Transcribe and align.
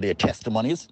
their 0.00 0.14
testimonies. 0.14 0.88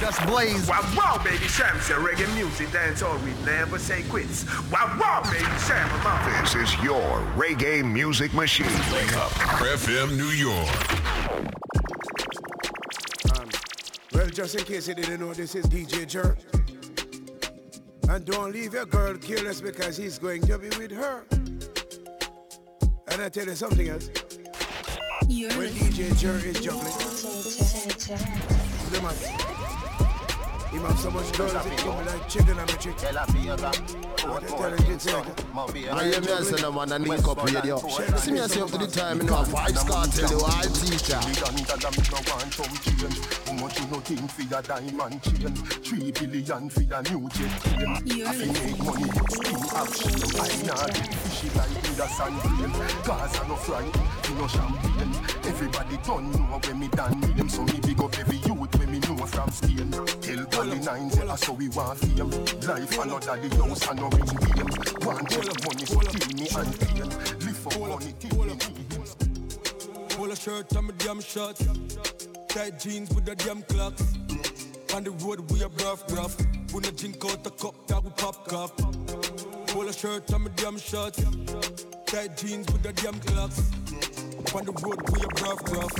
Just 0.00 0.26
blaze. 0.26 0.68
Wow, 0.68 0.82
wow, 0.96 1.20
baby 1.22 1.36
Sham, 1.46 1.80
say 1.80 1.94
reggae 1.94 2.34
music, 2.34 2.72
dance 2.72 3.02
all 3.02 3.16
we 3.18 3.32
never 3.44 3.78
say 3.78 4.02
quits. 4.02 4.44
Wow, 4.70 4.96
wow, 5.00 5.22
baby 5.22 5.44
Sham, 5.66 5.88
I'm 5.92 6.06
out. 6.06 6.42
This 6.42 6.56
is 6.56 6.82
your 6.82 7.20
reggae 7.36 7.84
music 7.84 8.34
machine. 8.34 8.66
Wake 8.92 9.16
up, 9.16 9.30
FM 9.30 10.16
New 10.16 10.24
York. 10.24 11.21
Well, 14.22 14.30
just 14.30 14.54
in 14.54 14.62
case 14.64 14.86
you 14.86 14.94
didn't 14.94 15.18
know, 15.18 15.34
this 15.34 15.56
is 15.56 15.66
DJ 15.66 16.06
Jerk. 16.06 16.38
And 18.08 18.24
don't 18.24 18.52
leave 18.52 18.72
your 18.72 18.86
girl 18.86 19.18
careless 19.18 19.60
because 19.60 19.96
he's 19.96 20.16
going 20.16 20.46
to 20.46 20.58
be 20.58 20.68
with 20.78 20.92
her. 20.92 21.24
And 23.08 23.20
I 23.20 23.28
tell 23.28 23.46
you 23.46 23.56
something 23.56 23.88
else. 23.88 24.06
when 25.26 25.72
DJ 25.72 26.16
Jerk 26.16 26.44
is 26.44 26.60
juggling, 26.60 26.84
the 28.92 29.00
man, 29.02 29.16
he 30.70 30.78
have 30.78 30.98
so 31.00 31.10
much 31.10 31.36
girls 31.36 31.54
that 31.54 31.78
come 31.78 32.06
like 32.06 32.28
chicken 32.28 32.60
on 32.60 32.66
the 32.68 32.74
chick. 32.74 34.11
I 34.24 36.04
hear 36.04 36.20
me 36.20 36.26
say 36.44 36.62
no 36.62 36.70
man 36.70 36.92
and 36.92 37.08
link 37.08 37.26
up 37.26 37.42
radio. 37.44 37.76
See 37.78 38.30
me 38.30 38.38
say 38.38 38.60
up 38.60 38.70
to 38.70 38.78
the 38.78 38.86
time, 38.86 39.18
you 39.18 39.24
know, 39.24 39.40
a 39.40 39.44
Vybz 39.44 39.84
Kartel, 39.84 40.28
the 40.28 40.38
wild 40.38 40.74
teacher. 40.78 41.18
How 43.46 43.52
much 43.54 43.80
you 43.80 43.86
know 43.88 43.98
think 44.00 44.30
for 44.30 44.42
your 44.42 44.62
diamond 44.62 45.22
chain? 45.22 45.54
Three 45.82 46.12
billion 46.12 46.70
for 46.70 46.82
your 46.82 47.02
new 47.02 47.28
jet 47.30 47.50
plane. 47.62 47.98
I 48.24 48.32
fi 48.32 48.46
make 48.46 48.78
money, 48.84 49.10
skin 49.28 49.58
action. 49.74 50.14
I 50.38 50.42
nah 50.66 50.86
get 50.86 51.14
fishy 51.14 51.48
like 51.58 51.74
with 51.82 51.98
a. 51.98 52.06
Cause 53.02 53.34
I 53.40 53.48
no 53.48 53.56
fry, 53.56 53.82
you 53.82 54.34
no 54.36 54.46
champagne. 54.46 55.14
Everybody 55.50 55.96
done 56.06 56.30
know 56.30 56.60
when 56.62 56.78
me 56.78 56.88
done 56.88 57.20
with 57.20 57.36
them, 57.36 57.48
so 57.48 57.64
me 57.64 57.80
big 57.80 58.00
up 58.00 58.16
every 58.18 58.36
youth 58.36 58.78
when 58.78 58.90
me 58.92 58.98
know 59.00 59.26
from 59.26 59.50
Spain. 59.50 59.90
Tell 60.50 60.64
Gully 60.64 60.78
Nine, 60.80 61.10
say 61.10 61.28
I 61.28 61.36
so 61.36 61.52
we 61.52 61.68
want 61.68 61.98
fame. 61.98 62.30
Life 62.30 62.98
another 62.98 63.48
the 63.48 63.56
house 63.56 63.88
and 63.88 64.00
no 64.00 64.08
ring 64.08 64.26
game. 64.26 65.06
Want 65.06 65.28
tell 65.30 65.50
money, 65.64 65.86
so 65.86 66.00
kill 66.00 66.34
me 66.36 66.48
and 66.56 66.80
pain. 66.80 67.46
Live 67.46 67.56
for 67.58 67.78
money, 67.78 68.14
till 68.18 68.44
me 68.44 68.72
a 70.32 70.36
shirt 70.36 70.76
on 70.76 70.86
my 70.86 70.94
damn 70.96 71.20
shorts. 71.20 71.66
Tight 72.48 72.78
jeans 72.78 73.10
with 73.14 73.26
the 73.26 73.34
damn 73.36 73.62
clocks. 73.62 74.02
On 74.94 75.04
the 75.04 75.10
road 75.10 75.50
we 75.50 75.62
a 75.62 75.68
rough 75.68 76.10
rough. 76.16 76.36
When 76.72 76.84
I 76.86 76.90
drink 76.90 77.22
out 77.24 77.44
the 77.44 77.50
cup 77.50 77.86
that 77.86 78.02
we 78.02 78.10
pop 78.10 78.48
cup. 78.48 78.76
Pull 79.68 79.88
a 79.88 79.92
shirt 79.92 80.32
on 80.32 80.44
my 80.44 80.50
damn 80.56 80.78
shorts. 80.78 81.22
Tight 82.06 82.36
jeans 82.36 82.66
with 82.72 82.82
the 82.82 82.92
damn 82.94 83.18
clocks. 83.20 83.60
On 84.54 84.64
the 84.64 84.72
road 84.82 85.00
we 85.10 85.20
a 85.20 85.28
rough 85.44 85.62
rough. 85.70 85.94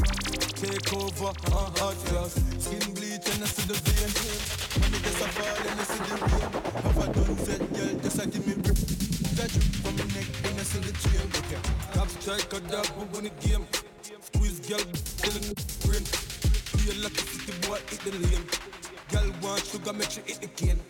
Take 0.62 0.92
over, 0.94 1.26
uh, 1.26 1.70
hot 1.78 1.96
glass. 2.06 2.40
Skin 2.58 2.94
bleach 3.12 3.34
and 3.34 3.42
I 3.42 3.46
see 3.46 3.66
the 3.68 3.74
vein. 3.74 4.10
It 4.92 5.02
gets 5.02 5.20
a 5.20 5.28
fall 5.28 5.56
and 5.68 5.80
I 5.80 5.84
see 5.84 6.04
the 6.08 6.16
rain. 6.32 6.48
Have 6.82 6.98
a 6.98 7.06
done 7.12 7.34
girl, 7.72 7.92
just 8.02 8.18
a 8.18 8.24
give 8.28 8.46
me. 8.46 8.54
That 9.36 9.48
drip 9.52 9.68
from 9.82 9.94
my 9.96 10.04
neck 10.14 10.28
I 10.44 10.64
see 10.64 10.80
the 10.80 10.92
chain. 11.02 11.28
Dog, 12.70 12.86
we 12.98 13.04
win 13.12 13.24
the 13.24 13.30
game. 13.46 13.66
Squeeze 14.20 14.60
girl, 14.60 14.84
killing 15.20 15.46
the 15.48 15.54
brain. 15.84 16.04
Feel 16.80 16.96
like 17.02 17.12
a 17.12 17.24
city 17.30 17.52
boy, 17.66 17.80
hit 17.90 18.00
the 18.00 18.12
lane. 18.24 18.46
Girl 19.10 19.28
want 19.42 19.64
sugar, 19.64 19.92
make 19.92 20.10
hit 20.26 20.40
the 20.40 20.48
cane. 20.48 20.80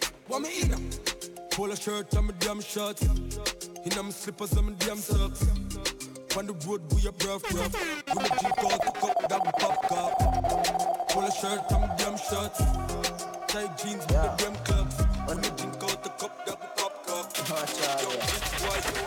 Me 0.41 1.77
shirt 1.77 2.13
my 2.15 2.33
damn 2.39 2.61
shorts. 2.61 3.03
In 3.03 3.93
my 3.97 4.11
slippers 4.11 4.53
and 4.53 4.67
my 4.67 4.73
damn 4.79 4.97
socks. 4.97 5.43
On 6.37 6.47
the 6.47 6.55
road, 6.67 6.81
we 6.95 7.03
a 7.03 7.13
rough 7.29 7.45
rough. 7.55 7.75
When 8.15 8.25
the 8.25 8.33
out 8.73 8.81
the 8.85 8.93
cup, 9.01 9.29
that 9.29 9.43
pop 9.59 9.89
cup. 9.89 10.82
Pull 11.13 11.25
a 11.25 11.31
shirt 11.31 11.71
my 11.71 11.95
damn 11.99 12.17
shorts. 12.17 12.59
Tight 13.47 13.77
jeans 13.77 14.01
with 14.01 14.09
the 14.09 14.35
damn 14.39 14.55
clubs. 14.65 14.97
When 15.27 15.43
the 15.43 15.51
drink 15.51 15.83
out 15.85 16.03
the 16.03 16.09
cup, 16.09 16.33
we 16.47 16.55
pop 16.75 17.07
cup. 17.07 17.27
Oh, 17.45 17.67
Yo, 18.01 18.09
bitch, 18.17 18.63
why 18.63 18.77
you 18.79 19.03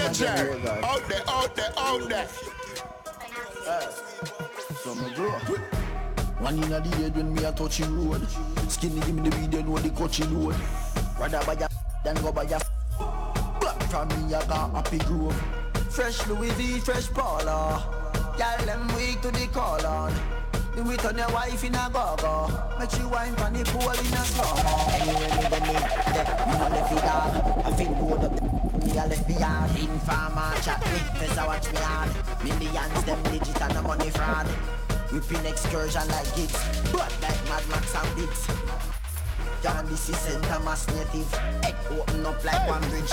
at 0.00 0.12
DJ 0.12 0.18
Jerry, 0.18 0.68
out 0.82 1.08
there, 1.08 1.22
out 1.28 1.54
there, 1.54 1.72
out 1.76 2.08
there. 2.08 2.28
So 4.82 4.94
me 4.94 5.12
grow. 5.14 5.30
One 6.38 6.54
in 6.54 6.70
the 6.70 6.80
head 6.80 7.14
when 7.14 7.34
me 7.34 7.44
a 7.44 7.52
touching 7.52 8.08
road. 8.08 8.26
Skinny 8.68 9.00
give 9.00 9.14
me 9.14 9.28
the 9.28 9.36
weed, 9.36 9.50
then 9.50 9.66
know 9.66 9.76
the 9.76 9.90
coaching 9.90 10.42
load. 10.42 10.56
Rather 11.20 11.44
buy 11.44 11.52
a 11.52 11.68
than 12.02 12.16
go 12.22 12.32
buy 12.32 12.44
a 12.44 12.60
from 13.90 14.08
me, 14.08 14.34
I 14.34 14.46
got 14.46 14.70
happy 14.70 14.98
grove. 15.00 15.61
Fresh 15.92 16.26
Louis 16.26 16.50
V, 16.52 16.80
fresh 16.80 17.10
Paula. 17.12 17.84
Girl, 18.38 18.64
them 18.64 18.88
weak 18.96 19.20
to 19.20 19.30
the 19.30 19.46
call 19.48 19.84
on. 19.84 20.10
Do 20.74 20.90
it 20.90 21.04
on 21.04 21.18
your 21.18 21.30
wife 21.30 21.62
in 21.64 21.74
a 21.74 21.90
go-go. 21.92 22.48
Make 22.78 22.90
she 22.92 23.04
wine 23.04 23.36
from 23.36 23.52
the 23.52 23.62
pool 23.64 23.90
in 23.90 24.14
a 24.16 24.24
slow 24.24 24.56
Anyway, 24.88 25.28
me 25.36 25.44
the 25.52 25.60
me, 25.60 25.76
the, 26.16 26.24
me 26.48 26.54
no 26.56 26.68
left 26.72 26.92
it 26.92 27.02
dog 27.04 27.66
I 27.66 27.72
feel 27.76 27.92
good 27.92 28.24
up, 28.24 28.82
me 28.82 28.90
a 28.92 29.04
left 29.06 29.28
beyond 29.28 29.76
Informer 29.76 30.54
chat 30.62 30.80
me, 30.80 30.98
cause 31.20 31.36
I 31.36 31.46
watch 31.46 31.70
me 31.70 31.78
hard. 31.78 32.10
Millions, 32.42 33.04
them 33.04 33.22
digit 33.24 33.60
and 33.60 33.74
the 33.76 33.82
money 33.82 34.08
fraud. 34.08 34.46
Whipping 35.12 35.44
excursion 35.44 36.08
like 36.08 36.34
gigs 36.34 36.56
But 36.90 37.14
like 37.20 37.44
Mad 37.44 37.68
Max 37.68 37.94
and 37.94 38.16
Biggs 38.16 39.01
John, 39.62 39.86
this 39.86 40.08
is 40.08 40.16
Santa 40.18 40.58
Mass 40.64 40.86
native. 40.88 41.32
Head 41.62 41.76
open 41.90 42.26
up 42.26 42.44
like 42.44 42.68
one 42.68 42.82
bridge. 42.90 43.08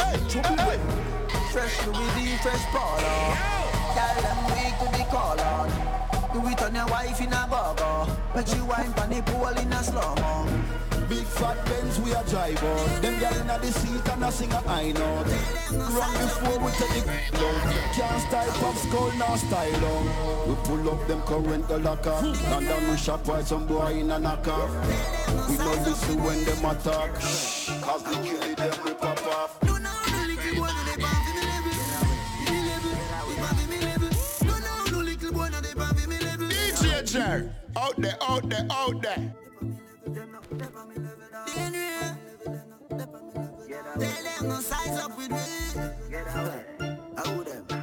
Fresh 1.51 1.85
Louis 1.87 2.09
V, 2.15 2.37
fresh 2.43 2.65
Polo 2.73 3.37
Girl, 3.93 4.21
them 4.21 4.39
weak 4.53 4.77
to 4.79 4.97
the 4.97 5.03
call 5.09 5.39
on 5.39 5.99
do 6.31 6.47
it 6.47 6.61
on 6.61 6.75
your 6.75 6.85
wife 6.87 7.19
in 7.21 7.33
a 7.33 7.47
go-go 7.49 8.07
Make 8.35 8.47
she 8.47 8.61
wine 8.61 8.93
pan 8.93 9.09
the 9.09 9.21
pool 9.23 9.47
in 9.47 9.73
a 9.73 9.83
slow-mo 9.83 10.78
Big 11.09 11.25
fat 11.25 11.58
Benz 11.66 12.00
we 12.02 12.12
a 12.12 12.24
drive 12.25 12.64
out 12.64 13.02
Them 13.02 13.16
gyal 13.16 13.42
inna 13.42 13.58
the 13.58 13.72
seat 13.72 14.08
and 14.09 14.24
a 14.24 14.31
sing 14.31 14.52
a 14.52 14.58
high 14.58 14.92
note. 14.92 15.25
Run 15.97 16.14
before 16.22 16.59
we 16.64 16.72
take 16.74 17.03
the 17.03 17.40
down. 17.40 17.74
Can't 17.97 18.22
style 18.22 18.52
pop 18.62 18.75
skull 18.75 19.12
nor 19.18 19.38
style 19.38 19.86
on 19.86 20.06
We 20.47 20.56
pull 20.66 20.90
up 20.92 21.08
them 21.08 21.22
current 21.24 21.68
the 21.68 21.80
locker 21.80 22.14
And 22.14 22.68
then 22.68 22.92
we 22.92 22.97
shop 22.97 23.25
while 23.25 23.44
some 23.44 23.66
boy 23.66 23.94
in 23.94 24.12
a 24.12 24.20
knocker. 24.20 24.70
We 25.50 25.58
no 25.58 25.72
listen 25.84 26.24
when 26.24 26.44
them 26.46 26.66
attack. 26.66 27.14
Cause 27.16 28.03
we 28.08 28.16
kill 28.30 28.44
it 28.44 28.58
them 28.58 28.80
we 28.86 28.94
pop 28.94 29.26
off. 29.26 29.59
DJ 36.80 37.12
Jerry, 37.12 37.50
out 37.76 37.96
there, 37.97 38.16
out 38.22 38.47
there, 38.50 38.68
out 38.70 39.02
there. 39.02 39.48
Them 44.39 44.50
no 44.50 44.59
size 44.59 44.97
up 45.00 45.17
with 45.17 45.29
me. 45.29 45.38
How 47.17 47.44
them? 47.44 47.66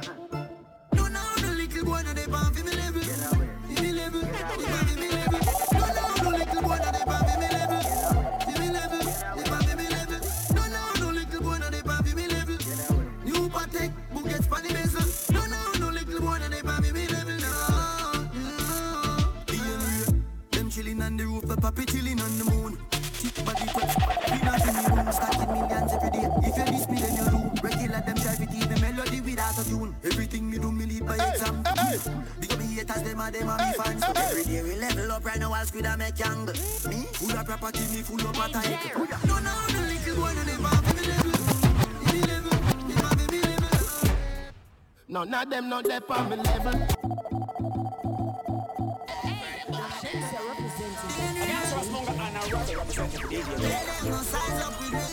No, 0.93 1.07
no, 1.07 1.21
little 1.53 1.85
boy 1.85 2.01
no 2.03 2.13
they 2.13 2.25
pan 2.25 2.53
for 2.53 2.63
me 2.63 2.71
level. 2.71 3.01
For 3.01 3.81
me 3.81 3.91
level, 3.91 4.21
they 4.21 4.95
me 4.95 5.09
level. 5.09 5.39
No, 5.73 5.85
no, 6.21 6.29
little 6.37 6.61
boy 6.61 6.77
no 6.77 6.91
they 6.91 7.05
pan 7.05 7.23
for 7.27 7.37
me 7.39 7.47
level. 7.57 7.81
Me 8.59 8.67
level, 8.69 9.03
they 9.35 9.43
pan 9.43 9.61
for 9.63 9.75
me 9.77 9.85
level. 9.87 10.19
No, 10.55 10.63
no, 10.99 11.07
little 11.11 11.41
boy 11.41 11.57
no 11.57 11.69
they 11.69 11.81
pan 11.81 12.03
for 12.03 12.15
me 12.15 12.27
level. 12.27 12.57
New 13.23 13.49
Patek, 13.49 13.91
for 14.45 14.61
the. 14.61 14.69
No, 15.33 15.45
no, 15.45 15.59
no 15.79 15.87
little 15.91 16.21
boy 16.21 16.37
no 16.39 16.49
they 16.49 16.61
pan 16.61 16.83
for 16.83 16.93
me 16.93 17.07
level. 17.07 17.37
No, 17.37 17.53
no. 18.33 18.57
Them 20.51 20.69
chilling 20.69 21.01
on 21.01 21.17
the 21.17 21.25
roof, 21.25 21.47
the 21.47 21.57
puppy 21.57 21.85
chilling 21.85 22.19
on 22.19 22.37
the 22.37 22.43
moon. 22.45 22.56
Melody 29.47 29.57
without 29.57 29.65
a 29.65 29.69
tune. 29.69 29.95
Everything 30.03 30.49
me 30.49 30.57
do, 30.57 30.71
me 30.71 30.85
lead 30.85 31.05
by 31.05 31.15
example. 31.15 31.73
Big 32.39 32.51
up 32.51 32.59
me 32.59 32.65
haters, 32.65 33.03
them 33.03 33.19
are 33.19 33.31
them 33.31 33.49
are 33.49 33.57
me 33.57 33.73
fans. 33.73 34.03
Every 34.03 34.43
day 34.43 34.63
we 34.63 34.75
level 34.75 35.11
up 35.11 35.25
right 35.25 35.39
now, 35.39 35.53
I'll 35.53 35.65
squid 35.65 35.85
and 35.85 35.99
make 35.99 36.19
young. 36.19 36.45
Me, 36.45 36.53
full 37.13 37.37
of 37.37 37.45
property, 37.45 37.79
me 37.93 38.01
full 38.01 38.19
of 38.21 38.37
attack. 38.37 38.95
No, 38.95 39.39
no, 39.39 39.53
no 39.73 39.79
little 39.81 40.15
boy, 40.15 40.33
no 40.33 40.43
never 40.43 40.67
have 40.67 40.95
me 40.95 41.01
level. 41.07 41.31
Me 42.13 42.21
level, 42.21 42.57
never 42.87 43.15
be 43.15 43.25
me 43.31 43.41
level. 43.41 44.09
None 45.07 45.33
of 45.33 45.49
them 45.49 45.69
not 45.69 45.85
there 45.85 46.01
on 46.09 46.29
me 46.29 46.35
level 46.35 46.87
None 52.17 52.35
of 54.91 55.06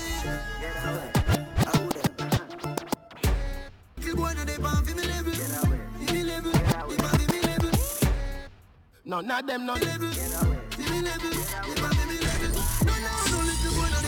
them 9.47 9.67
not. 9.67 9.81
Me 9.81 9.87
if 9.87 11.85
I 11.85 11.93
give 11.93 12.09
me 12.09 12.17
level. 12.25 12.53
No, 12.87 12.93
no, 13.05 13.11
no 13.31 13.39
little 13.45 13.73
boy, 13.77 13.89
no 13.93 13.99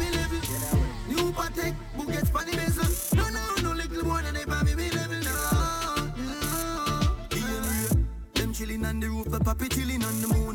me. 0.00 0.08
New 1.14 1.26
Mason. 2.56 2.90
No, 3.18 3.24
no, 3.28 3.42
no 3.62 3.70
little 3.74 4.02
boy, 4.04 4.20
no 4.22 4.30
me. 4.76 4.88
No, 4.88 5.02
no. 5.20 5.34
Them 8.32 8.50
on 8.86 9.00
the 9.00 9.08
roof, 9.08 9.30
the 9.30 9.40
puppy 9.40 9.68
chilling 9.68 10.02
on 10.02 10.22
the 10.22 10.28
moon. 10.28 10.45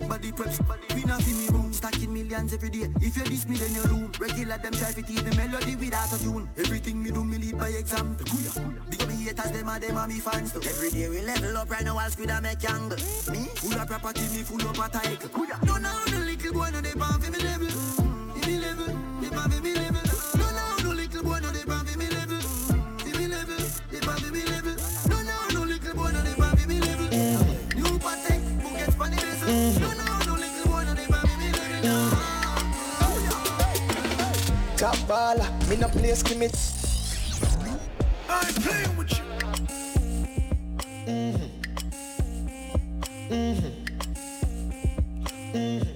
Body 0.00 0.30
preps, 0.32 0.60
we 0.94 1.02
not 1.04 1.26
in 1.26 1.38
me 1.38 1.48
room. 1.48 1.72
Stacking 1.72 2.12
millions 2.12 2.52
every 2.52 2.70
day. 2.70 2.88
If 3.00 3.16
you 3.16 3.24
diss 3.24 3.48
me, 3.48 3.56
then 3.56 3.74
you 3.74 3.82
do. 3.84 4.10
Regular 4.18 4.58
them 4.58 4.72
try 4.72 4.92
to 4.92 5.02
teach 5.02 5.22
me 5.22 5.36
melody 5.36 5.76
without 5.76 6.12
a 6.12 6.18
tune. 6.22 6.48
Everything 6.58 7.02
me 7.02 7.10
do, 7.10 7.24
me 7.24 7.38
lead 7.38 7.58
by 7.58 7.68
example. 7.68 8.24
Big 8.88 9.02
up 9.02 9.08
me 9.08 9.14
haters, 9.24 9.50
them 9.50 9.68
are 9.68 9.78
them 9.78 9.96
are 9.96 10.06
me 10.06 10.20
fans 10.20 10.52
too. 10.52 10.60
Every 10.60 10.90
day 10.90 11.08
we 11.08 11.22
level 11.22 11.56
up, 11.56 11.70
right 11.70 11.84
now 11.84 11.98
I'll 11.98 12.10
squid 12.10 12.30
and 12.30 12.42
make 12.42 12.64
angle. 12.70 12.98
Me, 13.30 13.48
full 13.56 13.74
of 13.74 13.88
property, 13.88 14.22
me 14.34 14.42
full 14.42 14.60
of 14.60 14.78
a 14.78 14.88
title. 14.88 15.30
No, 15.64 15.76
no, 15.76 15.92
no 16.10 16.18
little 16.18 16.52
boy, 16.52 16.70
no 16.72 16.80
they 16.80 16.92
pan 16.92 17.20
for 17.20 17.30
me 17.30 17.38
level. 17.38 17.85
Me 35.68 35.76
no 35.76 35.88
play 35.88 36.12
skimmit. 36.12 36.54
I 38.28 38.46
ain't 38.46 38.62
playing 38.62 38.96
with 38.96 39.10
you. 39.12 39.24
Mmm. 41.06 41.50
Mmm. 43.30 43.72
Mmm. 45.54 45.88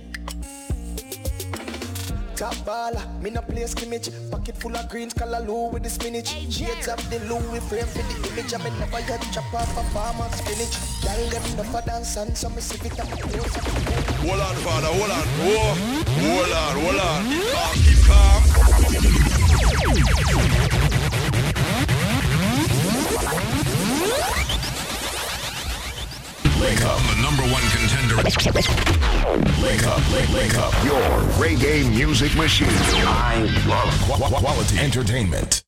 Top 2.37 2.55
baller, 2.65 3.23
me 3.23 3.31
no 3.31 3.43
play 3.43 3.67
skimmage. 3.67 4.11
Pocket 4.31 4.57
full 4.57 4.77
of 4.77 4.89
greens, 4.89 5.15
callaloo 5.15 5.73
with 5.73 5.83
the 5.85 5.91
spinach. 5.91 6.29
Shades 6.51 6.89
of 6.89 6.99
the 7.11 7.19
Louis 7.29 7.61
frame 7.69 7.87
for 7.87 8.03
the 8.03 8.29
image. 8.33 8.55
I 8.55 8.59
me 8.59 8.71
never 8.79 9.01
yet 9.01 9.23
chop 9.33 9.55
off 9.55 9.77
a 9.77 9.85
farm 9.91 10.21
of 10.21 10.35
spinach. 10.35 10.75
Y'all 11.05 11.29
them 11.31 11.57
never 11.57 11.83
dance 11.87 12.17
and 12.17 12.37
so 12.37 12.49
me 12.49 12.61
see 12.61 12.85
it 12.87 12.99
up 12.99 13.09
close. 13.09 13.55
Hold 13.55 14.41
on, 14.41 14.57
father, 14.57 14.89
hold 14.89 15.11
on. 15.11 15.27
Whoa. 15.45 15.75
Hold 16.21 16.53
on, 16.53 16.73
hold 16.81 17.01
on. 17.01 17.21
Keep 17.31 17.53
calm, 17.53 17.75
keep 17.85 18.05
calm. 18.07 18.50
Wake 26.71 26.85
up, 26.85 26.99
the 27.01 27.21
number 27.21 27.43
one 27.43 27.63
contender. 27.75 28.17
Wake 28.17 28.27
up, 29.87 30.13
wake, 30.13 30.29
wake 30.33 30.55
up. 30.57 30.73
Your 30.85 31.03
reggae 31.43 31.91
music 31.93 32.33
machine. 32.37 32.69
I 32.71 33.41
love 33.67 33.91
qu- 34.07 34.23
qu- 34.23 34.37
quality 34.41 34.79
entertainment. 34.79 35.65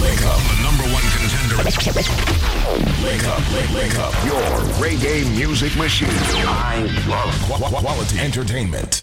Wake 0.00 0.22
up, 0.26 0.40
the 0.50 0.56
number 0.62 0.84
one 0.92 1.02
contender. 1.14 1.56
Wake 1.62 1.76
up. 3.98 4.12
Your 4.24 4.42
reggae 4.82 5.24
music 5.36 5.76
machine. 5.76 6.08
I 6.46 6.80
love 7.08 7.32
qu- 7.48 7.70
quality 7.80 8.18
entertainment. 8.18 9.02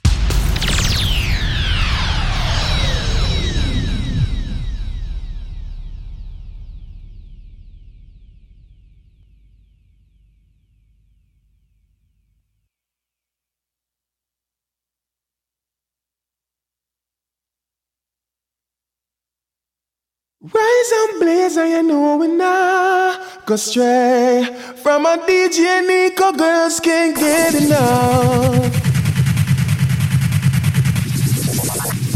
Rise 20.90 21.10
and 21.10 21.20
blaze, 21.20 21.58
and 21.58 21.70
you 21.70 21.84
know 21.84 22.18
we 22.18 22.28
not 22.28 23.46
go 23.46 23.56
stray 23.56 24.44
from 24.78 25.06
a 25.06 25.18
DJ 25.18 25.86
Nico. 25.86 26.32
Girls 26.32 26.80
can't 26.80 27.16
get 27.16 27.54
enough. 27.56 28.74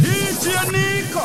DJ 0.02 0.72
Nico. 0.72 1.22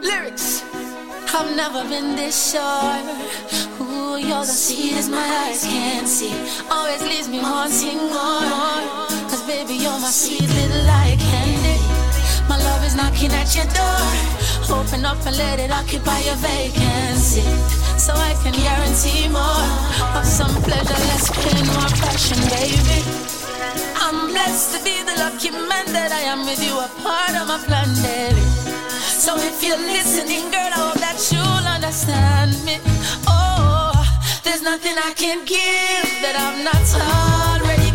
Lyrics. 0.00 0.62
I've 1.34 1.56
never 1.56 1.82
been 1.88 2.16
this 2.16 2.52
sure. 2.52 3.67
Ooh, 4.38 4.42
you're 4.42 4.46
the 4.46 4.52
sweetest 4.52 5.10
my 5.10 5.26
eyes 5.42 5.64
can't 5.64 6.06
see. 6.06 6.32
Always 6.70 7.02
leaves 7.02 7.28
me 7.28 7.40
wanting 7.40 7.98
more. 8.06 8.86
Cause 9.26 9.42
baby, 9.42 9.74
you're 9.74 9.98
my 9.98 10.10
sweet 10.10 10.46
little 10.46 10.84
like 10.86 11.18
candy. 11.18 11.78
My 12.48 12.56
love 12.56 12.84
is 12.84 12.94
knocking 12.94 13.32
at 13.32 13.50
your 13.56 13.66
door. 13.74 14.06
Open 14.78 15.04
up 15.04 15.18
and 15.26 15.36
let 15.36 15.58
it 15.58 15.72
occupy 15.72 16.20
your 16.20 16.36
vacancy. 16.36 17.42
So 17.98 18.14
I 18.14 18.38
can 18.42 18.54
guarantee 18.54 19.26
more 19.26 19.66
of 20.14 20.24
some 20.24 20.54
pleasure, 20.62 21.00
less 21.10 21.26
pain, 21.34 21.66
more 21.74 21.90
passion, 21.98 22.38
baby. 22.54 23.02
I'm 23.98 24.30
blessed 24.30 24.78
to 24.78 24.84
be 24.84 25.02
the 25.02 25.18
lucky 25.18 25.50
man 25.50 25.86
that 25.98 26.12
I 26.12 26.22
am 26.30 26.46
with 26.46 26.62
you, 26.62 26.78
a 26.78 26.86
part 27.02 27.34
of 27.34 27.48
my 27.48 27.58
plan 27.66 27.90
daily. 28.06 28.46
So 29.02 29.34
if 29.36 29.64
you're 29.64 29.82
listening, 29.82 30.46
girl, 30.54 30.70
I 30.70 30.78
hope 30.78 31.00
that 31.02 31.18
you'll 31.32 31.66
understand 31.66 32.54
me. 32.64 32.78
Oh, 33.26 33.37
there's 34.42 34.62
nothing 34.62 34.94
I 34.96 35.12
can 35.14 35.44
give 35.44 36.08
that 36.22 36.36
I'm 36.38 36.64
not 36.64 36.86
already 37.62 37.87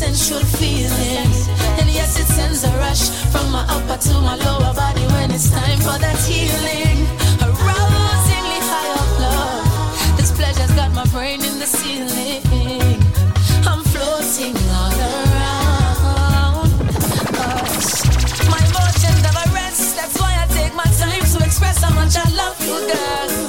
sensual 0.00 0.40
feeling. 0.56 1.28
And 1.78 1.88
yes, 1.90 2.18
it 2.18 2.24
sends 2.24 2.64
a 2.64 2.72
rush 2.78 3.10
from 3.32 3.52
my 3.52 3.64
upper 3.68 3.98
to 4.08 4.14
my 4.28 4.34
lower 4.46 4.72
body 4.72 5.04
when 5.12 5.30
it's 5.30 5.50
time 5.50 5.78
for 5.78 5.96
that 6.04 6.18
healing. 6.24 7.04
Arousingly 7.44 8.60
high 8.70 8.92
of 9.02 9.10
love. 9.26 10.16
This 10.16 10.32
pleasure's 10.32 10.72
got 10.72 10.90
my 10.92 11.04
brain 11.12 11.44
in 11.44 11.58
the 11.58 11.66
ceiling. 11.66 12.40
I'm 13.70 13.82
floating 13.92 14.56
all 14.80 14.96
around 15.12 16.70
us. 17.52 17.88
My 18.54 18.60
emotions 18.70 19.20
never 19.26 19.44
rest. 19.52 19.96
That's 19.98 20.16
why 20.18 20.32
I 20.42 20.46
take 20.58 20.74
my 20.82 20.88
time 21.02 21.24
to 21.32 21.44
express 21.44 21.76
how 21.84 21.92
much 21.92 22.16
I 22.16 22.26
love 22.40 22.56
you, 22.66 22.76
girl. 22.88 23.39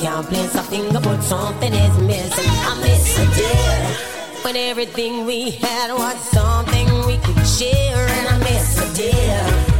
Can't 0.00 0.28
a 0.54 0.62
finger, 0.62 1.00
but 1.00 1.20
something 1.22 1.72
is 1.72 1.98
missing. 2.00 2.50
I 2.70 2.78
miss 2.80 3.18
you, 3.18 3.26
dear. 3.34 4.42
When 4.42 4.56
everything 4.56 5.24
we 5.24 5.50
had 5.52 5.92
was 5.92 6.18
something 6.30 6.86
we 7.06 7.16
could 7.18 7.46
share, 7.46 8.06
and 8.06 8.28
I 8.28 8.38
miss 8.38 8.98
you, 8.98 9.10
dear. 9.10 9.75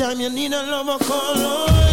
Anytime 0.00 0.20
you 0.22 0.30
need 0.30 0.54
a 0.54 0.62
lover, 0.62 1.04
call 1.04 1.36
on 1.36 1.89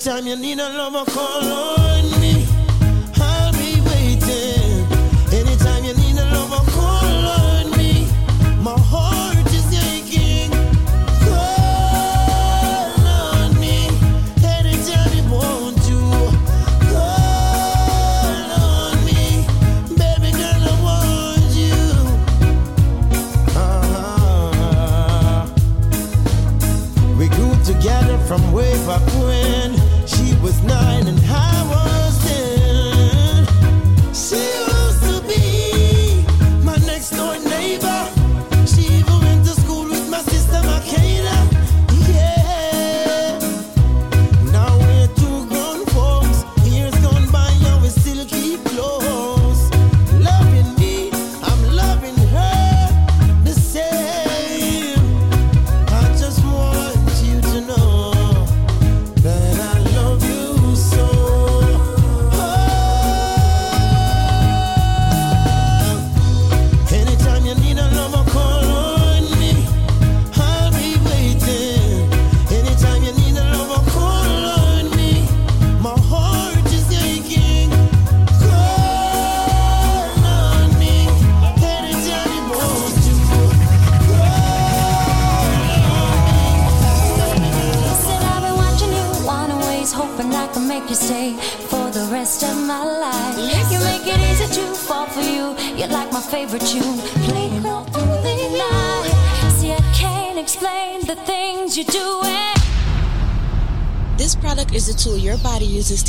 Anytime 0.00 0.28
you 0.28 0.36
need 0.36 0.60
a 0.60 0.68
lover, 0.68 1.10
call 1.10 1.52
on 1.52 1.77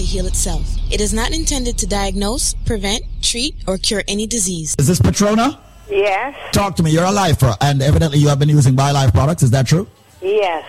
heal 0.10 0.26
itself. 0.26 0.66
It 0.92 1.02
is 1.02 1.14
not 1.14 1.32
intended 1.32 1.78
to 1.78 1.88
diagnose, 1.88 2.56
prevent, 2.66 3.04
treat, 3.22 3.56
or 3.68 3.78
cure 3.78 4.04
any 4.08 4.26
disease. 4.26 4.76
Is 4.80 4.88
this 4.88 5.00
Patrona? 5.00 5.60
Yes, 5.90 6.36
Talk 6.52 6.76
to 6.78 6.84
me. 6.84 6.92
You're 6.92 7.06
a 7.06 7.12
lifer, 7.12 7.56
and 7.62 7.82
evidently 7.82 8.20
you 8.20 8.28
have 8.28 8.38
been 8.38 8.50
using 8.50 8.76
BioLife 8.76 9.12
products. 9.12 9.44
Is 9.44 9.52
that 9.52 9.66
true? 9.68 9.88
yes. 10.22 10.66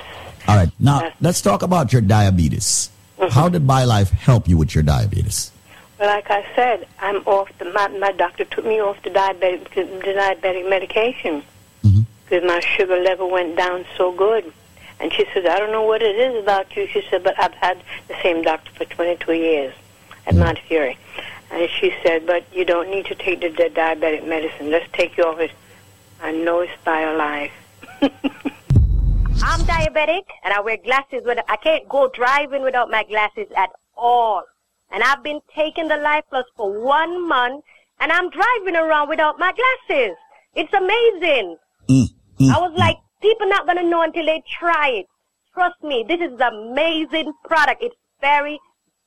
All 0.49 0.57
right. 0.57 0.71
Now 0.79 1.13
let's 1.21 1.41
talk 1.43 1.63
about 1.63 1.93
your 1.93 2.03
diabetes. 2.03 2.91
Mm-hmm. 3.19 3.31
How 3.31 3.49
did 3.49 3.67
BioLife 3.67 4.11
help 4.11 4.49
you 4.49 4.57
with 4.57 4.75
your 4.75 4.83
diabetes? 4.83 5.53
Well, 5.99 6.09
like 6.09 6.31
I 6.31 6.47
said, 6.57 6.87
I'm 6.99 7.17
off 7.27 7.51
the. 7.59 7.67
My, 7.67 7.89
my 7.89 8.13
doctor 8.13 8.45
took 8.47 8.65
me 8.65 8.81
off 8.81 9.03
the 9.03 9.11
diabetic 9.11 9.75
the 9.75 10.13
diabetic 10.13 10.69
medication 10.69 11.43
mm-hmm. 11.85 12.01
because 12.25 12.47
my 12.47 12.61
sugar 12.61 12.99
level 13.01 13.31
went 13.31 13.57
down 13.57 13.85
so 13.97 14.13
good. 14.13 14.51
And 15.01 15.13
she 15.13 15.25
said, 15.33 15.47
I 15.47 15.59
don't 15.59 15.73
know 15.73 15.83
what 15.83 16.03
it 16.03 16.17
is 16.17 16.43
about 16.43 16.77
you. 16.77 16.87
She 16.87 17.03
said, 17.11 17.25
but 17.25 17.39
I've 17.41 17.55
had 17.55 17.83
the 18.09 18.15
same 18.23 18.43
doctor 18.43 18.71
for 18.73 18.85
22 18.85 19.33
years 19.33 19.75
at 20.27 20.35
mm. 20.35 20.39
Mount 20.39 20.59
Fury. 20.69 20.99
And 21.51 21.69
she 21.71 21.93
said, 22.03 22.27
but 22.27 22.45
you 22.55 22.65
don't 22.65 22.91
need 22.91 23.07
to 23.07 23.15
take 23.15 23.41
the, 23.41 23.49
the 23.49 23.71
diabetic 23.75 24.27
medicine. 24.27 24.71
Let's 24.71 24.87
take 24.93 25.17
you 25.17 25.25
off 25.25 25.39
uh, 25.39 25.45
it. 25.45 25.53
I 26.21 26.33
know 26.33 26.61
it's 26.61 26.73
BioLife. 26.87 27.51
I'm 29.43 29.61
diabetic 29.61 30.25
and 30.45 30.53
I 30.53 30.61
wear 30.61 30.77
glasses. 30.77 31.23
With, 31.25 31.39
I 31.49 31.57
can't 31.57 31.89
go 31.89 32.11
driving 32.15 32.63
without 32.63 32.91
my 32.91 33.05
glasses 33.05 33.47
at 33.57 33.71
all. 33.97 34.45
And 34.91 35.03
I've 35.03 35.23
been 35.23 35.41
taking 35.55 35.89
the 35.89 35.97
Life 35.97 36.25
Plus 36.29 36.45
for 36.57 36.79
one 36.79 37.27
month 37.27 37.65
and 38.01 38.13
I'm 38.13 38.29
driving 38.31 38.77
around 38.77 39.09
without 39.09 39.39
my 39.39 39.53
glasses. 39.53 40.17
It's 40.55 40.73
amazing. 40.73 41.57
Mm, 41.89 42.07
mm, 42.39 42.51
I 42.51 42.59
was 42.59 42.73
like, 42.77 42.99
people 43.21 43.49
not 43.49 43.67
gonna 43.67 43.83
know 43.83 44.03
until 44.03 44.27
they 44.27 44.43
try 44.59 44.89
it. 44.91 45.07
Trust 45.55 45.83
me, 45.83 46.05
this 46.07 46.21
is 46.21 46.33
an 46.41 46.55
amazing 46.55 47.33
product. 47.45 47.83
It's 47.83 47.97
very 48.21 48.59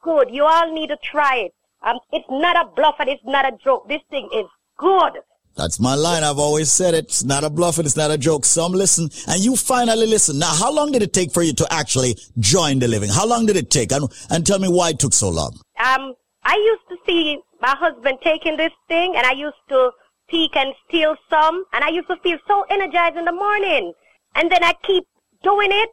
good. 0.01 0.29
You 0.29 0.45
all 0.45 0.71
need 0.71 0.87
to 0.87 0.97
try 1.03 1.37
it. 1.37 1.51
Um, 1.81 1.99
it's 2.11 2.25
not 2.29 2.55
a 2.55 2.69
bluff 2.75 2.95
and 2.99 3.09
it's 3.09 3.23
not 3.25 3.45
a 3.45 3.57
joke. 3.63 3.87
This 3.87 4.01
thing 4.09 4.29
is 4.33 4.45
good. 4.77 5.13
That's 5.55 5.79
my 5.79 5.93
line. 5.93 6.23
I've 6.23 6.39
always 6.39 6.71
said 6.71 6.93
it. 6.95 7.05
It's 7.05 7.23
not 7.23 7.43
a 7.43 7.49
bluff 7.49 7.77
and 7.77 7.85
it's 7.85 7.95
not 7.95 8.09
a 8.09 8.17
joke. 8.17 8.43
Some 8.43 8.71
listen 8.71 9.09
and 9.27 9.39
you 9.43 9.55
finally 9.55 10.07
listen. 10.07 10.39
Now, 10.39 10.53
how 10.53 10.71
long 10.71 10.91
did 10.91 11.03
it 11.03 11.13
take 11.13 11.31
for 11.31 11.43
you 11.43 11.53
to 11.53 11.67
actually 11.71 12.17
join 12.39 12.79
the 12.79 12.87
living? 12.87 13.09
How 13.09 13.27
long 13.27 13.45
did 13.45 13.55
it 13.55 13.69
take? 13.69 13.91
And, 13.91 14.11
and 14.29 14.45
tell 14.45 14.59
me 14.59 14.67
why 14.67 14.89
it 14.89 14.99
took 14.99 15.13
so 15.13 15.29
long. 15.29 15.59
Um, 15.79 16.15
I 16.43 16.55
used 16.55 16.89
to 16.89 16.97
see 17.05 17.39
my 17.61 17.75
husband 17.75 18.17
taking 18.23 18.57
this 18.57 18.73
thing, 18.87 19.15
and 19.15 19.25
I 19.25 19.31
used 19.31 19.55
to 19.69 19.91
peek 20.27 20.55
and 20.55 20.73
steal 20.87 21.15
some, 21.29 21.63
and 21.73 21.83
I 21.83 21.89
used 21.89 22.07
to 22.07 22.17
feel 22.17 22.37
so 22.47 22.65
energized 22.69 23.15
in 23.15 23.25
the 23.25 23.31
morning. 23.31 23.93
And 24.35 24.51
then 24.51 24.63
I 24.63 24.73
keep 24.85 25.03
doing 25.43 25.69
it, 25.71 25.89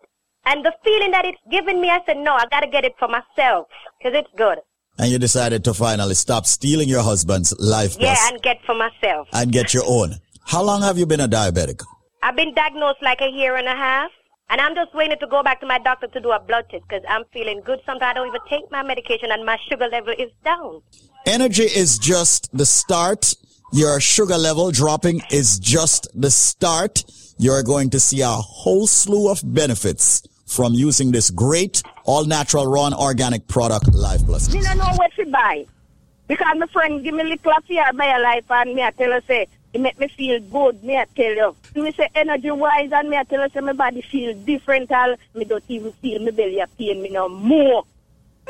and 0.47 0.65
the 0.65 0.73
feeling 0.85 1.11
that 1.13 1.25
it's 1.25 1.39
giving 1.51 1.81
me, 1.81 1.91
I 1.91 2.01
said, 2.07 2.17
no, 2.19 2.33
I 2.35 2.45
gotta 2.51 2.67
get 2.69 2.85
it 2.85 2.95
for 2.99 3.09
myself, 3.09 3.67
because 3.99 4.19
it's 4.19 4.31
good. 4.37 4.59
And 4.99 5.11
you 5.11 5.19
decided 5.19 5.65
to 5.65 5.75
finally 5.75 6.15
stop 6.15 6.47
stealing 6.47 6.89
your 6.89 7.03
husband's 7.03 7.55
life 7.59 7.97
Yeah, 7.99 8.17
and 8.29 8.41
get 8.43 8.59
for 8.65 8.75
myself. 8.75 9.29
and 9.33 9.53
get 9.53 9.73
your 9.75 9.85
own. 9.87 10.17
How 10.47 10.63
long 10.63 10.83
have 10.83 10.99
you 10.99 11.07
been 11.07 11.21
a 11.21 11.29
diabetic? 11.29 11.83
I've 12.23 12.37
been 12.37 12.55
diagnosed 12.55 13.03
like 13.03 13.21
a 13.21 13.31
year 13.31 13.57
and 13.57 13.67
a 13.67 13.75
half. 13.75 14.11
And 14.53 14.61
I'm 14.61 14.75
just 14.75 14.93
waiting 14.97 15.17
to 15.21 15.29
go 15.29 15.45
back 15.45 15.61
to 15.61 15.67
my 15.67 15.79
doctor 15.79 16.09
to 16.09 16.21
do 16.21 16.33
a 16.33 16.41
blood 16.41 16.65
test 16.73 16.83
because 16.89 17.05
I'm 17.09 17.23
feeling 17.33 17.63
good. 17.65 17.79
Sometimes 17.87 18.11
I 18.11 18.15
don't 18.15 18.27
even 18.27 18.41
take 18.49 18.69
my 18.73 18.83
medication 18.83 19.31
and 19.31 19.47
my 19.47 19.57
sugar 19.69 19.87
level 19.87 20.13
is 20.19 20.31
down. 20.45 20.81
Energy 21.25 21.63
is 21.63 22.01
just 22.01 22.51
the 22.53 22.67
start. 22.67 23.33
Your 23.73 24.01
sugar 24.01 24.37
level 24.37 24.73
dropping 24.73 25.23
is 25.31 25.61
just 25.61 26.09
the 26.21 26.33
start. 26.33 27.05
You're 27.41 27.63
going 27.63 27.89
to 27.91 28.01
see 28.01 28.21
a 28.21 28.27
whole 28.27 28.87
slew 28.87 29.31
of 29.31 29.41
benefits 29.43 30.29
from 30.45 30.75
using 30.75 31.11
this 31.11 31.31
great 31.31 31.83
all 32.05 32.27
natural 32.27 32.67
raw 32.67 32.91
organic 32.93 33.49
product 33.49 33.95
Life 33.95 34.27
Plus. 34.27 34.53
Me 34.53 34.61
don't 34.61 34.77
know 34.77 34.93
what 34.97 35.11
to 35.15 35.25
buy. 35.25 35.65
Because 36.29 36.59
my 36.59 36.67
friend 36.67 37.03
give 37.03 37.15
me 37.15 37.23
a 37.23 37.25
little 37.25 37.53
fear 37.67 37.91
by 37.95 38.15
a 38.15 38.21
life 38.21 38.45
and 38.51 38.75
me 38.75 38.83
I 38.83 38.91
tell 38.91 39.11
her 39.13 39.23
say 39.27 39.47
it 39.73 39.81
make 39.81 39.99
me 39.99 40.09
feel 40.09 40.39
good, 40.41 40.85
me 40.85 40.99
I 40.99 41.07
tell 41.17 41.35
you. 41.35 41.57
Me 41.83 41.91
say 41.93 42.11
energy 42.15 42.51
wise 42.51 42.93
and 42.93 43.09
me 43.09 43.17
I 43.17 43.25
tell 43.25 43.41
her 43.41 43.49
say 43.49 43.61
my 43.61 43.73
body 43.73 44.03
feel 44.03 44.35
different 44.43 44.93
all 44.93 45.17
me 45.33 45.47
don't 45.47 45.65
even 45.69 45.93
feel 45.93 46.23
my 46.23 46.33
belly 46.33 46.61
a 46.61 46.67
pain 46.67 47.01
me 47.01 47.09
no 47.09 47.31
more. 47.31 47.85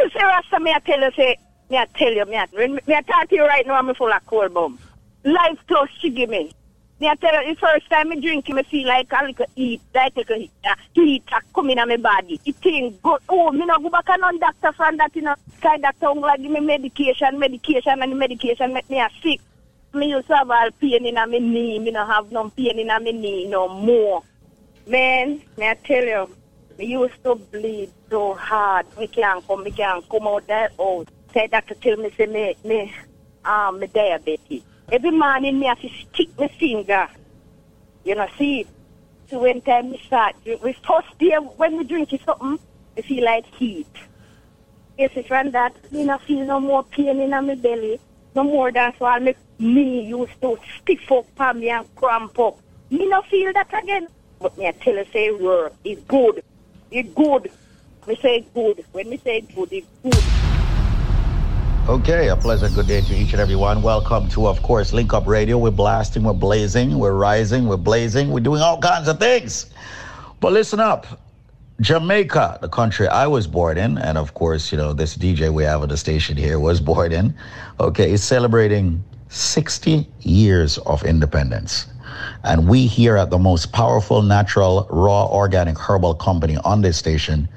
Me 0.01 0.11
say 0.13 0.21
Rasta 0.21 0.59
me 0.59 0.73
I 0.73 0.81
tell 0.81 0.99
her 0.99 1.13
say 1.13 1.39
me 1.71 1.77
I 1.77 1.87
tell 1.95 2.13
you 2.13 2.25
me 2.25 2.35
I, 2.35 2.47
me 2.67 2.81
I 2.89 3.03
talk 3.03 3.29
to 3.29 3.37
you 3.37 3.47
right 3.47 3.65
now 3.65 3.75
I'm 3.75 3.95
full 3.95 4.13
of 4.13 4.27
cold 4.27 4.53
bomb. 4.53 4.81
Life 5.23 5.61
plus 5.69 5.91
she 6.01 6.11
give 6.11 6.29
me. 6.29 6.51
Me 7.01 7.09
I 7.09 7.15
tell 7.15 7.33
you 7.47 7.55
the 7.55 7.59
first 7.59 7.89
time 7.89 8.11
me 8.11 8.21
drink 8.21 8.47
it, 8.51 8.55
me 8.55 8.63
feel 8.65 8.87
like 8.87 9.11
a 9.11 9.25
little 9.25 9.47
heat, 9.57 9.81
like 9.95 10.15
a 10.17 10.19
little 10.19 10.47
heat, 10.93 11.23
come 11.55 11.71
in 11.71 11.77
my 11.89 11.97
body. 11.97 12.39
It 12.45 12.57
thing 12.57 12.99
good. 13.03 13.23
Oh, 13.27 13.51
me 13.53 13.65
no 13.65 13.79
go 13.79 13.89
back 13.89 14.11
on 14.11 14.39
doctor 14.39 14.71
from 14.73 14.99
that, 14.99 15.17
you 15.17 15.23
know. 15.23 15.35
Sky 15.57 15.79
doctor 15.79 16.09
won't 16.09 16.21
like 16.21 16.41
me 16.41 16.61
medication, 16.61 17.39
medication, 17.39 18.03
and 18.03 18.19
medication 18.19 18.75
make 18.75 18.91
me 18.91 19.01
a 19.01 19.09
sick. 19.23 19.41
Me 19.95 20.11
used 20.11 20.27
to 20.29 20.37
have 20.37 20.51
all 20.51 20.71
pain 20.79 21.07
in 21.07 21.15
my 21.15 21.25
knee. 21.25 21.79
Me 21.79 21.91
no 21.91 22.05
have 22.05 22.31
no 22.31 22.51
pain 22.51 22.79
in 22.79 22.89
my 22.89 22.99
knee 22.99 23.49
no 23.49 23.67
more. 23.67 24.23
Man, 24.87 25.41
me 25.57 25.69
I 25.69 25.75
tell 25.83 26.05
you, 26.05 26.37
me 26.77 26.85
used 26.85 27.25
to 27.25 27.35
bleed 27.35 27.91
so 28.11 28.35
hard. 28.35 28.85
Me 28.99 29.07
can't 29.07 29.47
come, 29.47 29.65
me 29.65 29.71
can't 29.71 30.07
come 30.07 30.27
out 30.27 30.47
that 30.49 30.73
out. 30.79 31.09
Say 31.33 31.47
doctor 31.47 31.77
tell 31.77 31.97
me 31.97 32.11
say 32.15 32.27
me, 32.27 32.55
me, 32.63 32.93
um, 33.43 33.81
me 33.81 33.87
diabetes. 33.87 34.65
Every 34.93 35.13
morning 35.13 35.61
me 35.61 35.67
have 35.67 35.81
to 35.83 35.89
stick 35.89 36.31
my 36.37 36.49
finger. 36.49 37.09
You 38.03 38.17
know, 38.17 38.27
see. 38.37 38.67
So 39.29 39.39
when 39.39 39.61
time 39.61 39.93
me 39.93 40.03
start, 40.05 40.35
we 40.45 40.73
first 40.73 41.17
day 41.17 41.37
when 41.37 41.77
we 41.77 41.85
drink 41.85 42.11
something, 42.25 42.59
I 42.99 43.03
feel 43.03 43.25
like 43.25 43.47
heat. 43.55 43.87
Yes, 44.99 45.13
from 45.29 45.53
that, 45.53 45.93
me 45.93 46.03
not 46.03 46.23
feel 46.23 46.45
no 46.45 46.59
more 46.59 46.83
pain 46.83 47.21
in 47.21 47.31
my 47.31 47.55
belly. 47.55 48.01
No 48.35 48.43
more 48.43 48.73
than 48.73 48.93
so 48.99 49.05
I 49.05 49.21
make 49.21 49.37
me 49.61 50.07
used 50.07 50.41
to 50.41 50.59
stiff 50.81 51.13
up 51.13 51.27
on 51.39 51.61
me 51.61 51.71
and 51.71 51.95
cramp 51.95 52.37
up. 52.41 52.59
Me 52.91 53.07
not 53.07 53.29
feel 53.29 53.53
that 53.53 53.73
again. 53.73 54.09
But 54.41 54.59
me 54.59 54.67
I 54.67 54.73
tell 54.73 54.97
you 54.97 55.07
say 55.13 55.31
work, 55.31 55.73
it's 55.85 56.03
good. 56.03 56.43
It's 56.91 57.15
good. 57.15 57.53
Me 58.09 58.17
say 58.17 58.45
good. 58.53 58.85
When 58.91 59.09
me 59.09 59.19
say 59.19 59.43
good, 59.43 59.73
it's 59.73 59.87
good. 60.03 60.50
Okay, 61.89 62.29
a 62.29 62.37
pleasant 62.37 62.75
good 62.75 62.87
day 62.87 63.01
to 63.01 63.15
each 63.17 63.33
and 63.33 63.41
every 63.41 63.57
one. 63.57 63.83
Welcome 63.83 64.29
to, 64.29 64.47
of 64.47 64.63
course, 64.63 64.93
Link 64.93 65.15
Up 65.15 65.27
Radio. 65.27 65.57
We're 65.59 65.71
blasting, 65.71 66.23
we're 66.23 66.35
blazing, 66.35 66.99
we're 66.99 67.15
rising, 67.15 67.67
we're 67.67 67.79
blazing, 67.79 68.31
we're 68.31 68.41
doing 68.41 68.61
all 68.61 68.79
kinds 68.79 69.09
of 69.09 69.19
things. 69.19 69.67
But 70.41 70.53
listen 70.53 70.79
up. 70.79 71.21
Jamaica, 71.81 72.59
the 72.61 72.69
country 72.69 73.09
I 73.09 73.27
was 73.27 73.47
born 73.47 73.79
in, 73.79 73.97
and 73.97 74.19
of 74.19 74.35
course, 74.35 74.71
you 74.71 74.79
know, 74.79 74.93
this 74.93 75.17
DJ 75.17 75.53
we 75.53 75.65
have 75.65 75.83
at 75.83 75.89
the 75.89 75.97
station 75.97 76.37
here 76.37 76.61
was 76.61 76.81
born 76.81 77.13
in, 77.13 77.35
okay, 77.81 78.13
is 78.13 78.23
celebrating 78.23 79.03
60 79.31 80.07
years 80.21 80.77
of 80.79 81.03
independence. 81.03 81.87
And 82.45 82.69
we 82.69 82.87
here 82.87 83.17
at 83.17 83.31
the 83.31 83.39
most 83.39 83.73
powerful 83.73 84.21
natural, 84.23 84.87
raw, 84.91 85.27
organic 85.27 85.79
herbal 85.79 86.17
company 86.17 86.59
on 86.59 86.83
this 86.83 86.99
station 86.99 87.49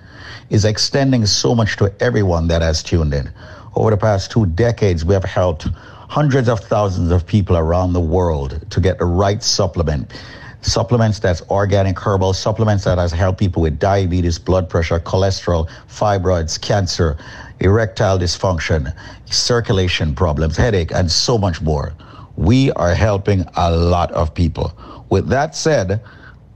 is 0.49 0.63
extending 0.63 1.25
so 1.25 1.53
much 1.53 1.75
to 1.77 1.93
everyone 1.99 2.47
that 2.47 2.62
has 2.62 2.81
tuned 2.81 3.13
in. 3.13 3.29
Over 3.75 3.89
the 3.89 3.97
past 3.97 4.29
two 4.29 4.45
decades, 4.45 5.03
we 5.03 5.13
have 5.15 5.23
helped 5.23 5.67
hundreds 6.07 6.47
of 6.47 6.59
thousands 6.59 7.12
of 7.12 7.25
people 7.25 7.57
around 7.57 7.93
the 7.93 7.99
world 7.99 8.63
to 8.69 8.79
get 8.79 8.99
the 8.99 9.05
right 9.05 9.41
supplement. 9.41 10.13
Supplements 10.62 11.19
that's 11.19 11.41
organic 11.49 11.97
herbal, 11.97 12.33
supplements 12.33 12.83
that 12.83 12.99
has 12.99 13.12
helped 13.12 13.39
people 13.39 13.63
with 13.63 13.79
diabetes, 13.79 14.38
blood 14.38 14.69
pressure, 14.69 14.99
cholesterol, 14.99 15.67
fibroids, 15.89 16.62
cancer, 16.62 17.17
erectile 17.62 18.19
dysfunction, 18.19 18.95
circulation 19.25 20.13
problems, 20.13 20.55
headache, 20.55 20.91
and 20.93 21.12
so 21.12 21.38
much 21.38 21.59
more. 21.62 21.93
We 22.38 22.71
are 22.73 22.93
helping 22.93 23.43
a 23.55 23.71
lot 23.71 24.12
of 24.12 24.33
people. 24.33 24.71
With 25.09 25.27
that 25.29 25.55
said, 25.55 25.99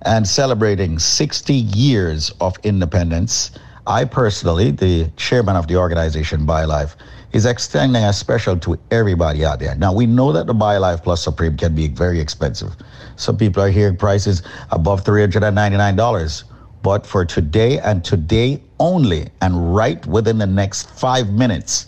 and 0.04 0.28
celebrating 0.28 1.00
60 1.00 1.54
years 1.54 2.32
of 2.40 2.56
independence, 2.64 3.52
I 3.88 4.04
personally, 4.04 4.72
the 4.72 5.10
chairman 5.16 5.56
of 5.56 5.68
the 5.68 5.78
organization 5.78 6.46
BioLife, 6.46 6.98
is 7.32 7.46
extending 7.46 8.04
a 8.04 8.12
special 8.12 8.60
to 8.60 8.78
everybody 8.92 9.46
out 9.46 9.60
there. 9.60 9.76
Now 9.76 9.94
we 9.94 10.06
know 10.06 10.34
that 10.34 10.46
the 10.46 10.54
BioLife 10.54 11.04
Plus 11.04 11.24
Supreme 11.24 11.56
can 11.56 11.74
be 11.74 11.88
very 11.88 12.20
expensive. 12.20 12.76
Some 13.16 13.38
people 13.38 13.64
are 13.64 13.70
hearing 13.70 13.96
prices 13.96 14.44
above 14.72 15.06
$399. 15.06 16.44
But 16.84 17.08
for 17.08 17.24
today 17.24 17.80
and 17.80 18.04
today 18.04 18.62
only, 18.78 19.30
and 19.42 19.74
right 19.74 20.06
within 20.06 20.38
the 20.38 20.46
next 20.46 20.90
five 20.90 21.30
minutes, 21.30 21.88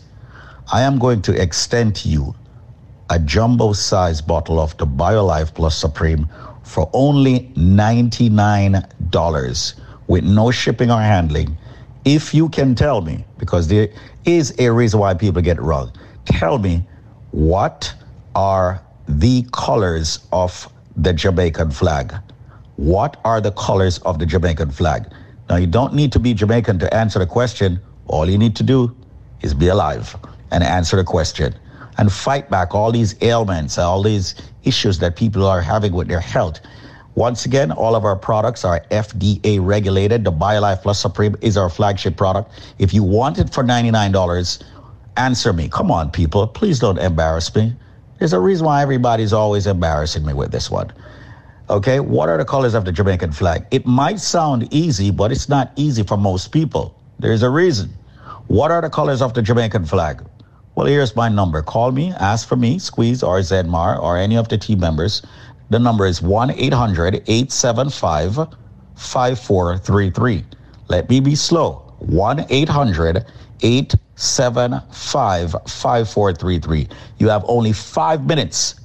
I 0.71 0.83
am 0.83 0.99
going 0.99 1.21
to 1.23 1.41
extend 1.41 1.97
to 1.97 2.07
you 2.07 2.33
a 3.09 3.19
jumbo 3.19 3.73
size 3.73 4.21
bottle 4.21 4.61
of 4.61 4.77
the 4.77 4.87
BioLife 4.87 5.53
Plus 5.53 5.77
Supreme 5.77 6.29
for 6.63 6.89
only 6.93 7.51
$99 7.57 9.73
with 10.07 10.23
no 10.23 10.49
shipping 10.49 10.91
or 10.91 11.01
handling. 11.01 11.57
If 12.05 12.33
you 12.33 12.49
can 12.49 12.75
tell 12.75 13.01
me, 13.01 13.25
because 13.37 13.67
there 13.67 13.89
is 14.25 14.53
a 14.59 14.71
reason 14.71 14.99
why 14.99 15.13
people 15.13 15.41
get 15.41 15.57
it 15.57 15.61
wrong, 15.61 15.91
tell 16.25 16.57
me 16.57 16.85
what 17.31 17.93
are 18.35 18.81
the 19.07 19.45
colors 19.51 20.19
of 20.31 20.71
the 20.95 21.13
Jamaican 21.13 21.71
flag? 21.71 22.13
What 22.77 23.19
are 23.25 23.41
the 23.41 23.51
colors 23.51 23.99
of 23.99 24.19
the 24.19 24.25
Jamaican 24.25 24.71
flag? 24.71 25.11
Now, 25.49 25.57
you 25.57 25.67
don't 25.67 25.93
need 25.93 26.11
to 26.13 26.19
be 26.19 26.33
Jamaican 26.33 26.79
to 26.79 26.93
answer 26.93 27.19
the 27.19 27.25
question. 27.25 27.81
All 28.07 28.29
you 28.29 28.37
need 28.37 28.55
to 28.57 28.63
do 28.63 28.95
is 29.41 29.53
be 29.53 29.67
alive 29.67 30.15
and 30.51 30.63
answer 30.63 30.95
the 30.95 31.03
question 31.03 31.55
and 31.97 32.11
fight 32.11 32.49
back 32.49 32.73
all 32.73 32.91
these 32.91 33.15
ailments, 33.21 33.77
all 33.77 34.01
these 34.01 34.35
issues 34.63 34.99
that 34.99 35.15
people 35.15 35.45
are 35.45 35.61
having 35.61 35.91
with 35.91 36.07
their 36.07 36.19
health. 36.19 36.61
Once 37.19 37.43
again, 37.43 37.69
all 37.69 37.97
of 37.97 38.05
our 38.05 38.15
products 38.15 38.63
are 38.63 38.79
FDA 38.91 39.59
regulated. 39.61 40.23
The 40.23 40.31
BioLife 40.31 40.83
Plus 40.83 41.01
Supreme 41.01 41.35
is 41.41 41.57
our 41.57 41.69
flagship 41.69 42.15
product. 42.15 42.49
If 42.77 42.93
you 42.93 43.03
want 43.03 43.39
it 43.39 43.53
for 43.53 43.61
$99, 43.61 44.63
answer 45.17 45.51
me. 45.51 45.67
Come 45.67 45.91
on, 45.91 46.11
people. 46.11 46.47
Please 46.47 46.79
don't 46.79 46.97
embarrass 46.97 47.53
me. 47.53 47.75
There's 48.19 48.31
a 48.31 48.39
reason 48.39 48.67
why 48.67 48.81
everybody's 48.81 49.33
always 49.33 49.67
embarrassing 49.67 50.25
me 50.25 50.33
with 50.33 50.53
this 50.53 50.71
one. 50.71 50.93
Okay, 51.69 51.99
what 51.99 52.29
are 52.29 52.37
the 52.37 52.45
colors 52.45 52.73
of 52.73 52.85
the 52.85 52.91
Jamaican 52.93 53.33
flag? 53.33 53.65
It 53.69 53.85
might 53.85 54.21
sound 54.21 54.73
easy, 54.73 55.11
but 55.11 55.29
it's 55.29 55.49
not 55.49 55.73
easy 55.75 56.03
for 56.03 56.15
most 56.15 56.53
people. 56.53 56.97
There's 57.19 57.43
a 57.43 57.49
reason. 57.49 57.89
What 58.47 58.71
are 58.71 58.81
the 58.81 58.89
colors 58.89 59.21
of 59.21 59.33
the 59.33 59.41
Jamaican 59.41 59.87
flag? 59.87 60.23
Well, 60.75 60.87
here's 60.87 61.13
my 61.13 61.27
number. 61.27 61.61
Call 61.61 61.91
me, 61.91 62.13
ask 62.13 62.47
for 62.47 62.55
me, 62.55 62.79
Squeeze 62.79 63.21
or 63.21 63.39
Zedmar 63.39 64.01
or 64.01 64.17
any 64.17 64.37
of 64.37 64.47
the 64.47 64.57
team 64.57 64.79
members. 64.79 65.21
The 65.69 65.77
number 65.77 66.07
is 66.07 66.21
1 66.21 66.51
800 66.51 67.15
875 67.27 68.35
5433. 68.95 70.45
Let 70.87 71.09
me 71.09 71.19
be 71.19 71.35
slow. 71.35 71.93
1 71.99 72.45
800 72.49 73.25
875 73.61 75.51
5433. 75.51 76.87
You 77.19 77.29
have 77.29 77.45
only 77.47 77.73
five 77.73 78.25
minutes 78.25 78.79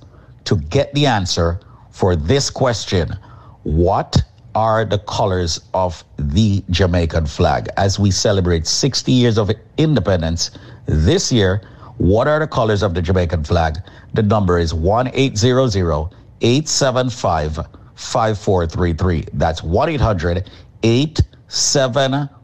to 0.45 0.57
get 0.57 0.93
the 0.93 1.07
answer 1.07 1.59
for 1.91 2.17
this 2.17 2.51
question 2.51 3.17
What 3.63 4.23
are 4.55 4.85
the 4.85 4.99
colors 4.99 5.61
of 5.73 6.05
the 6.19 6.63
Jamaican 6.69 7.27
flag? 7.27 7.69
As 7.79 7.99
we 7.99 8.11
celebrate 8.11 8.67
60 8.67 9.11
years 9.11 9.39
of 9.39 9.51
independence 9.79 10.51
this 10.85 11.33
year, 11.33 11.63
what 11.97 12.29
are 12.29 12.41
the 12.41 12.47
colors 12.47 12.83
of 12.83 12.93
the 12.93 13.01
Jamaican 13.01 13.45
flag? 13.45 13.79
The 14.13 14.23
number 14.23 14.59
is 14.59 14.75
1 14.75 15.11
800 15.15 16.11
875 16.41 17.67
5433. 17.95 19.25
That's 19.35 19.63
1 19.63 19.89
800 19.89 20.51
875 20.83 22.29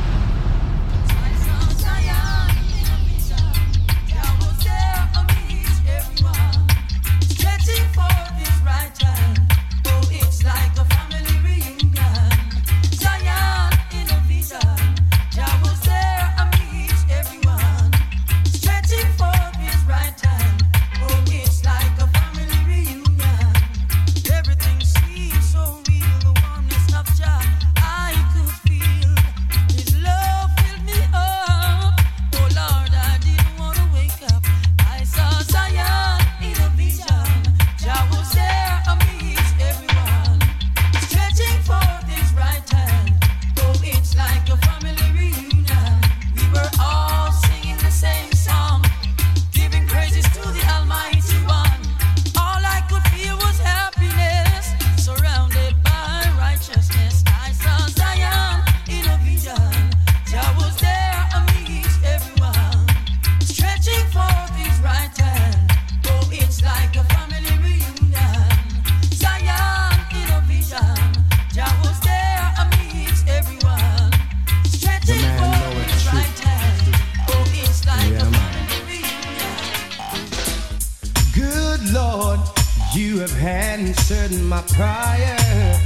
You 83.26 83.34
have 83.34 83.44
answered 83.44 84.40
my 84.42 84.60
prayer 84.62 85.80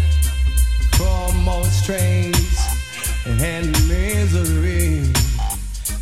for 0.92 1.32
most 1.44 1.84
strains 1.84 2.58
and 3.26 3.66
misery. 3.88 5.10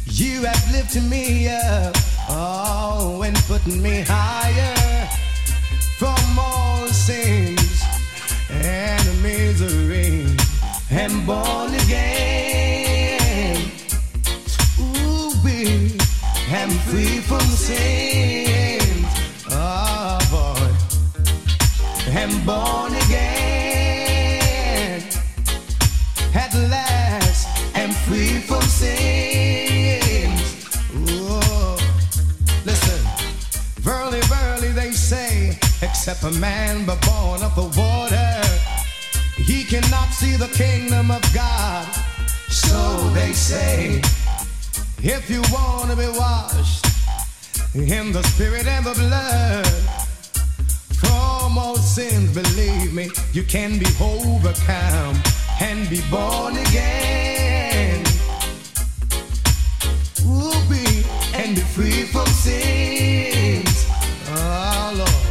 You 0.06 0.42
have 0.44 0.72
lifted 0.72 1.04
me 1.04 1.48
up, 1.48 1.94
oh, 2.30 3.22
and 3.24 3.36
put 3.46 3.64
me 3.66 4.04
higher 4.06 5.06
from 5.98 6.38
all 6.38 6.86
sins 6.88 7.82
and 8.50 9.22
misery. 9.22 10.26
And 10.90 11.26
born 11.26 11.74
again, 11.74 13.70
ooh, 14.80 15.32
we 15.44 15.92
am 16.50 16.70
free 16.88 17.20
from 17.20 17.40
sin. 17.40 18.27
Am 22.28 22.44
born 22.44 22.94
again. 23.04 24.22
At 26.34 26.54
last, 26.54 27.48
am 27.76 27.90
free 28.06 28.40
from 28.40 28.62
sins. 28.62 30.40
Oh, 31.10 31.78
listen, 32.64 33.00
verily, 33.80 34.20
verily, 34.22 34.72
they 34.72 34.92
say, 34.92 35.58
except 35.82 36.22
a 36.24 36.30
man 36.38 36.84
but 36.86 37.00
born 37.06 37.42
of 37.42 37.54
the 37.54 37.68
water, 37.80 38.42
he 39.36 39.64
cannot 39.64 40.08
see 40.10 40.36
the 40.36 40.48
kingdom 40.48 41.10
of 41.10 41.22
God. 41.34 41.86
So 42.48 43.08
they 43.10 43.32
say, 43.32 44.00
if 44.98 45.30
you 45.30 45.42
want 45.52 45.90
to 45.90 45.96
be 45.96 46.08
washed 46.18 46.84
in 47.74 48.12
the 48.12 48.22
spirit 48.24 48.66
and 48.66 48.84
the 48.84 48.94
blood, 48.94 49.97
all 51.58 51.76
sins, 51.76 52.32
believe 52.32 52.94
me, 52.94 53.10
you 53.32 53.42
can 53.42 53.78
be 53.78 53.86
overcome 54.00 55.16
and 55.60 55.90
be 55.90 56.00
born 56.10 56.56
again. 56.56 58.04
Ooh, 60.24 60.60
be 60.70 61.04
and 61.34 61.56
be 61.56 61.62
free 61.74 62.04
from 62.12 62.26
sins. 62.26 63.86
Oh 64.28 64.92
Lord, 65.00 65.26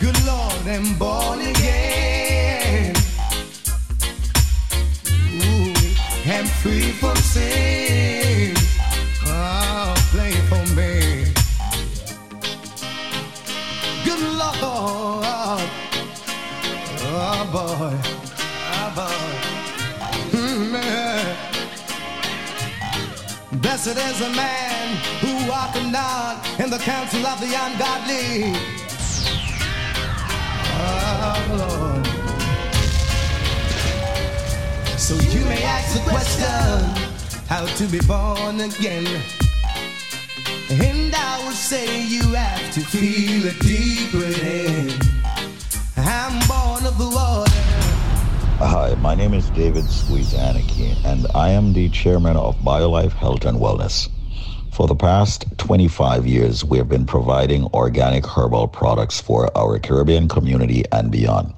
good 0.00 0.18
Lord, 0.24 0.62
I'm 0.68 0.94
born 0.96 1.40
again. 1.40 2.94
Ooh, 5.42 5.74
I'm 6.32 6.46
free 6.62 6.92
from 6.92 7.16
sins. 7.16 7.85
Blessed 23.66 23.98
is 23.98 24.20
a 24.20 24.30
man 24.30 24.96
who 25.18 25.50
walketh 25.50 25.90
not 25.90 26.46
in 26.60 26.70
the 26.70 26.78
counsel 26.78 27.26
of 27.26 27.40
the 27.40 27.46
ungodly. 27.46 28.52
Oh. 30.78 32.02
So 34.96 35.16
you 35.16 35.44
may 35.46 35.64
ask 35.64 35.94
the 35.94 36.00
question, 36.08 36.80
how 37.48 37.66
to 37.66 37.86
be 37.88 37.98
born 38.06 38.60
again. 38.60 39.04
And 40.70 41.12
I 41.12 41.44
would 41.44 41.56
say 41.56 42.06
you 42.06 42.22
have 42.34 42.72
to 42.72 42.80
feel 42.82 43.46
it 43.46 43.58
deep 43.58 44.12
within. 44.14 44.92
I'm 45.96 46.38
born 46.46 46.86
of 46.86 46.96
the 46.98 47.10
water. 47.12 47.45
Hi, 48.58 48.94
my 48.94 49.14
name 49.14 49.34
is 49.34 49.50
David 49.50 49.90
Squeeze 49.90 50.32
Aniki, 50.32 50.96
and 51.04 51.26
I 51.34 51.50
am 51.50 51.74
the 51.74 51.90
chairman 51.90 52.38
of 52.38 52.56
BioLife 52.60 53.12
Health 53.12 53.44
and 53.44 53.58
Wellness. 53.58 54.08
For 54.72 54.86
the 54.86 54.94
past 54.94 55.44
25 55.58 56.26
years, 56.26 56.64
we 56.64 56.78
have 56.78 56.88
been 56.88 57.04
providing 57.04 57.66
organic 57.74 58.26
herbal 58.26 58.68
products 58.68 59.20
for 59.20 59.54
our 59.54 59.78
Caribbean 59.78 60.26
community 60.26 60.84
and 60.90 61.12
beyond. 61.12 61.52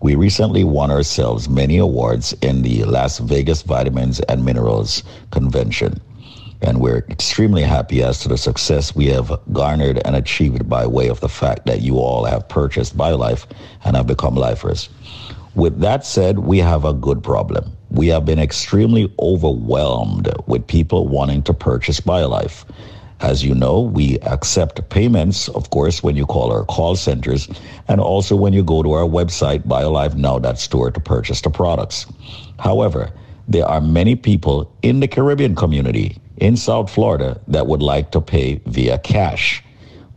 We 0.00 0.14
recently 0.14 0.62
won 0.62 0.92
ourselves 0.92 1.48
many 1.48 1.78
awards 1.78 2.32
in 2.34 2.62
the 2.62 2.84
Las 2.84 3.18
Vegas 3.18 3.62
Vitamins 3.62 4.20
and 4.20 4.44
Minerals 4.44 5.02
Convention. 5.32 6.00
And 6.62 6.80
we're 6.80 7.04
extremely 7.10 7.62
happy 7.62 8.04
as 8.04 8.20
to 8.20 8.28
the 8.28 8.38
success 8.38 8.94
we 8.94 9.06
have 9.06 9.36
garnered 9.52 10.00
and 10.04 10.14
achieved 10.14 10.68
by 10.68 10.86
way 10.86 11.08
of 11.08 11.18
the 11.18 11.28
fact 11.28 11.66
that 11.66 11.82
you 11.82 11.98
all 11.98 12.24
have 12.24 12.48
purchased 12.48 12.96
BioLife 12.96 13.46
and 13.84 13.96
have 13.96 14.06
become 14.06 14.36
lifers. 14.36 14.88
With 15.56 15.80
that 15.80 16.04
said, 16.04 16.40
we 16.40 16.58
have 16.58 16.84
a 16.84 16.92
good 16.92 17.24
problem. 17.24 17.74
We 17.90 18.08
have 18.08 18.26
been 18.26 18.38
extremely 18.38 19.10
overwhelmed 19.18 20.30
with 20.46 20.66
people 20.66 21.08
wanting 21.08 21.44
to 21.44 21.54
purchase 21.54 21.98
BioLife. 21.98 22.66
As 23.20 23.42
you 23.42 23.54
know, 23.54 23.80
we 23.80 24.18
accept 24.18 24.86
payments, 24.90 25.48
of 25.48 25.70
course, 25.70 26.02
when 26.02 26.14
you 26.14 26.26
call 26.26 26.52
our 26.52 26.66
call 26.66 26.94
centers 26.94 27.48
and 27.88 28.02
also 28.02 28.36
when 28.36 28.52
you 28.52 28.62
go 28.62 28.82
to 28.82 28.92
our 28.92 29.08
website, 29.08 29.62
biolifenow.store 29.66 30.90
to 30.90 31.00
purchase 31.00 31.40
the 31.40 31.48
products. 31.48 32.04
However, 32.58 33.10
there 33.48 33.64
are 33.64 33.80
many 33.80 34.14
people 34.14 34.70
in 34.82 35.00
the 35.00 35.08
Caribbean 35.08 35.54
community 35.54 36.18
in 36.36 36.58
South 36.58 36.90
Florida 36.90 37.40
that 37.48 37.66
would 37.66 37.80
like 37.80 38.10
to 38.10 38.20
pay 38.20 38.60
via 38.66 38.98
cash. 38.98 39.64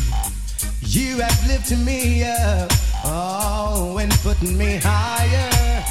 You 0.93 1.21
have 1.21 1.47
lifted 1.47 1.79
me 1.79 2.23
up, 2.23 2.71
oh, 3.03 3.97
and 3.99 4.11
put 4.21 4.39
me 4.43 4.79
higher 4.79 5.81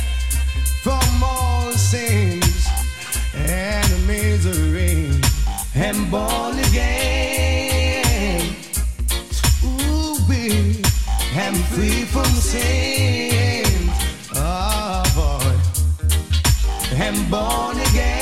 from 0.81 1.25
all 1.25 1.73
sins 1.73 2.69
and 3.35 4.07
misery. 4.07 5.11
And 5.75 6.09
born 6.09 6.57
again, 6.71 8.55
ooh, 9.65 10.19
we 10.29 10.81
am 11.35 11.55
free 11.75 12.05
from 12.05 12.27
sin. 12.27 13.91
Oh 14.37 15.03
boy, 15.17 16.97
am 16.97 17.29
born 17.29 17.77
again. 17.91 18.22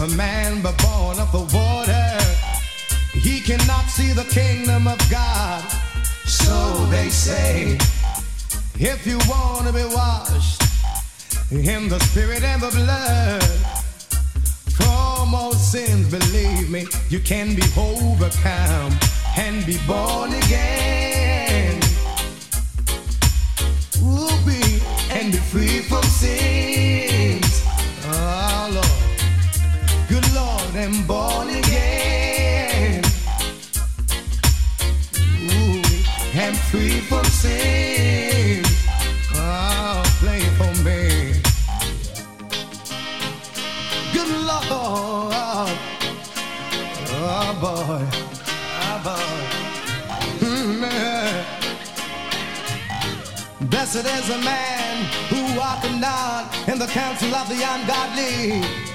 A 0.00 0.08
man 0.16 0.60
but 0.62 0.76
born 0.78 1.18
of 1.18 1.30
the 1.30 1.44
water, 1.56 2.18
he 3.12 3.40
cannot 3.40 3.84
see 3.84 4.12
the 4.12 4.24
kingdom 4.24 4.88
of 4.88 4.98
God. 5.10 5.62
So 6.24 6.86
they 6.86 7.08
say, 7.10 7.78
if 8.74 9.06
you 9.06 9.18
want 9.28 9.66
to 9.66 9.72
be 9.72 9.84
washed 9.94 10.62
in 11.50 11.88
the 11.88 12.00
spirit 12.00 12.42
and 12.42 12.60
the 12.60 12.70
blood, 12.70 13.42
from 14.74 15.34
all 15.34 15.52
sins, 15.52 16.10
believe 16.10 16.70
me, 16.70 16.86
you 17.08 17.20
can 17.20 17.54
be 17.54 17.62
overcome 17.76 18.92
and 19.36 19.64
be 19.64 19.78
born 19.86 20.32
again. 20.32 21.80
Ooh, 24.02 24.36
be 24.44 24.80
and 25.10 25.32
be 25.32 25.38
free 25.38 25.80
from 25.80 26.02
sins. 26.02 26.73
I'm 30.76 31.06
born 31.06 31.48
again. 31.50 33.04
Ooh, 35.44 35.82
I'm 36.34 36.54
free 36.54 36.98
from 37.00 37.24
sins. 37.26 38.66
Oh, 39.34 40.02
play 40.18 40.40
for 40.58 40.74
me. 40.82 41.34
Good 44.12 44.28
Lord, 44.48 44.66
oh 47.10 47.56
boy, 47.60 48.02
oh 48.82 48.98
boy. 49.04 49.34
Mm, 50.44 50.80
yeah. 50.82 51.44
Blessed 53.70 54.06
is 54.06 54.28
a 54.28 54.38
man 54.38 55.04
who 55.28 55.56
walketh 55.56 56.00
not 56.00 56.52
in 56.68 56.78
the 56.80 56.86
counsel 56.88 57.32
of 57.32 57.48
the 57.48 57.62
ungodly. 57.62 58.93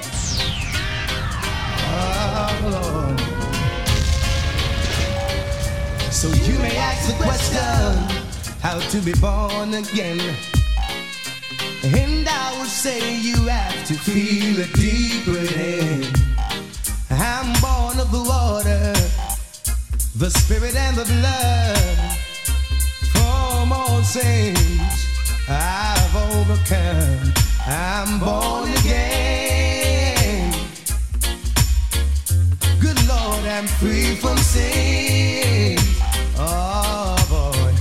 So 6.11 6.27
you 6.27 6.59
may 6.59 6.75
ask 6.75 7.07
the 7.07 7.13
question, 7.23 8.19
how 8.61 8.79
to 8.79 8.97
be 9.01 9.13
born 9.13 9.73
again. 9.73 10.19
And 11.83 12.27
I 12.27 12.57
will 12.57 12.65
say 12.65 13.15
you 13.15 13.47
have 13.47 13.87
to 13.87 13.93
feel 13.93 14.59
it 14.59 14.73
deep 14.73 15.25
within. 15.27 16.03
I'm 17.09 17.53
born 17.61 17.99
of 17.99 18.11
the 18.11 18.23
water, 18.23 18.93
the 20.17 20.29
spirit 20.29 20.75
and 20.75 20.97
the 20.97 21.05
blood. 21.05 22.17
From 23.13 23.71
all 23.71 24.03
sins 24.03 25.07
I've 25.47 26.15
overcome. 26.15 27.33
I'm 27.65 28.19
born 28.19 28.69
again. 28.79 29.68
I'm 33.49 33.65
free 33.65 34.15
from 34.15 34.37
sin. 34.37 35.77
Oh 36.37 37.17
boy, 37.27 37.73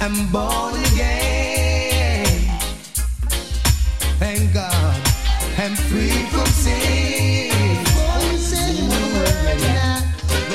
I'm 0.00 0.30
born 0.30 0.74
again. 0.92 2.26
Thank 4.20 4.52
God, 4.52 5.00
I'm 5.58 5.74
free 5.74 6.26
from 6.30 6.46
sin. 6.46 7.84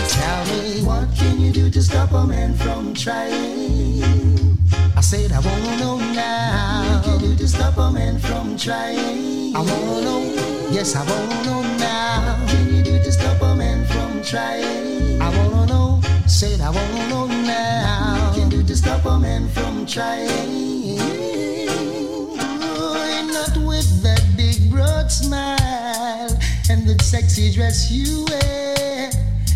Tell 0.09 0.45
me, 0.45 0.83
what 0.83 1.07
can 1.15 1.39
you 1.39 1.51
do 1.51 1.69
to 1.71 1.81
stop 1.81 2.11
a 2.11 2.25
man 2.25 2.53
from 2.53 2.93
trying? 2.93 4.57
I 4.95 5.01
said, 5.01 5.31
I 5.31 5.39
wanna 5.39 5.77
know 5.77 5.97
now. 5.97 6.97
What 6.97 7.03
can 7.03 7.19
you 7.19 7.29
do 7.29 7.35
to 7.35 7.47
stop 7.47 7.77
a 7.77 7.91
man 7.91 8.19
from 8.19 8.55
trying? 8.57 9.55
I 9.55 9.59
wanna 9.59 10.01
know, 10.01 10.69
yes, 10.71 10.95
I 10.95 11.03
wanna 11.03 11.43
know 11.43 11.61
now. 11.77 12.90
Trying? 14.31 15.21
I 15.21 15.27
wanna 15.35 15.65
know, 15.65 16.01
said, 16.25 16.61
I 16.61 16.69
wanna 16.69 17.09
know 17.09 17.27
now. 17.27 18.27
What 18.27 18.35
can 18.37 18.47
do 18.47 18.63
to 18.63 18.75
stop 18.77 19.03
a 19.03 19.19
man 19.19 19.49
from 19.49 19.85
trying? 19.85 20.97
Oh, 22.63 23.27
not 23.27 23.57
with 23.67 24.01
that 24.03 24.23
big 24.37 24.71
broad 24.71 25.11
smile 25.11 26.31
and 26.69 26.87
the 26.87 26.95
sexy 27.03 27.51
dress 27.51 27.91
you 27.91 28.23
wear. 28.29 29.09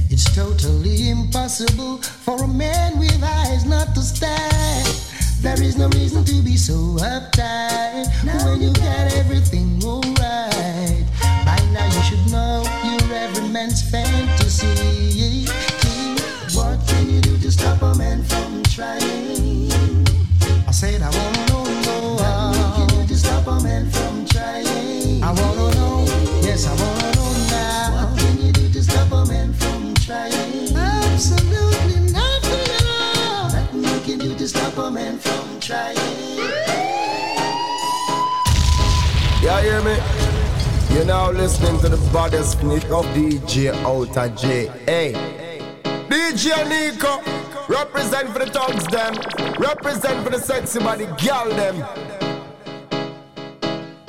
It's 0.10 0.36
totally 0.36 1.10
impossible 1.10 2.00
for 2.02 2.44
a 2.44 2.48
man 2.48 3.00
with 3.00 3.24
eyes 3.24 3.64
not 3.64 3.96
to 3.96 4.02
stare. 4.02 4.84
There 5.40 5.62
is 5.64 5.78
no 5.78 5.88
reason 5.90 6.26
to 6.26 6.42
be 6.42 6.58
so 6.58 6.74
uptight 7.00 8.08
when 8.44 8.62
you 8.62 8.74
got 8.74 9.14
everything 9.14 9.82
alright. 9.86 11.06
By 11.46 11.60
now 11.72 11.86
you 11.86 12.02
should 12.04 12.30
know 12.30 12.85
every 13.26 13.48
man's 13.48 13.82
fantasy. 13.82 15.48
What 16.56 16.78
can 16.88 17.10
you 17.10 17.22
do 17.22 17.38
to 17.40 17.52
stop 17.52 17.82
a 17.82 17.96
man 17.96 18.24
from 18.24 18.62
trying? 18.64 19.72
I 20.68 20.72
said 20.72 21.02
I 21.02 21.10
wanna 21.18 21.46
know. 21.50 21.64
What 22.22 22.76
can 22.76 22.82
you 22.82 23.02
do 23.02 23.08
to 23.08 23.18
stop 23.18 23.48
a 23.48 23.60
man 23.64 23.90
from 23.90 24.26
trying? 24.28 25.24
I 25.24 25.32
wanna 25.40 25.76
know. 25.76 26.06
Yes, 26.44 26.68
I 26.68 26.74
wanna 26.82 27.10
know 27.18 27.32
now. 27.50 27.96
What 27.96 28.20
can 28.20 28.38
you 28.46 28.52
do 28.52 28.70
to 28.70 28.84
stop 28.84 29.12
a 29.12 29.26
man 29.26 29.54
from 29.54 29.96
trying? 30.06 30.78
Absolutely 30.78 32.00
nothing 32.14 32.68
at 32.78 32.86
all. 33.00 33.50
Nothing 33.50 34.06
you 34.06 34.18
do 34.18 34.36
to 34.36 34.48
stop 34.48 34.78
a 34.78 34.92
man 34.92 35.18
from 35.18 35.60
trying. 35.60 35.98
Y'all 39.42 39.62
hear 39.62 39.82
me? 39.82 40.14
You're 41.06 41.13
now 41.13 41.30
listening 41.30 41.80
to 41.82 41.89
the 41.89 41.98
baddest 42.12 42.56
of 42.56 43.06
DJ 43.13 43.72
Outer 43.86 44.28
J. 44.36 44.65
Hey, 44.88 45.13
DJ 46.10 46.68
Nico, 46.68 47.22
represent 47.68 48.32
for 48.32 48.39
the 48.39 48.48
thugs 48.48 48.88
them, 48.88 49.13
represent 49.60 50.24
for 50.24 50.32
the 50.32 50.39
sexy 50.39 50.80
body 50.80 51.06
girl 51.06 51.50
them. 51.50 51.86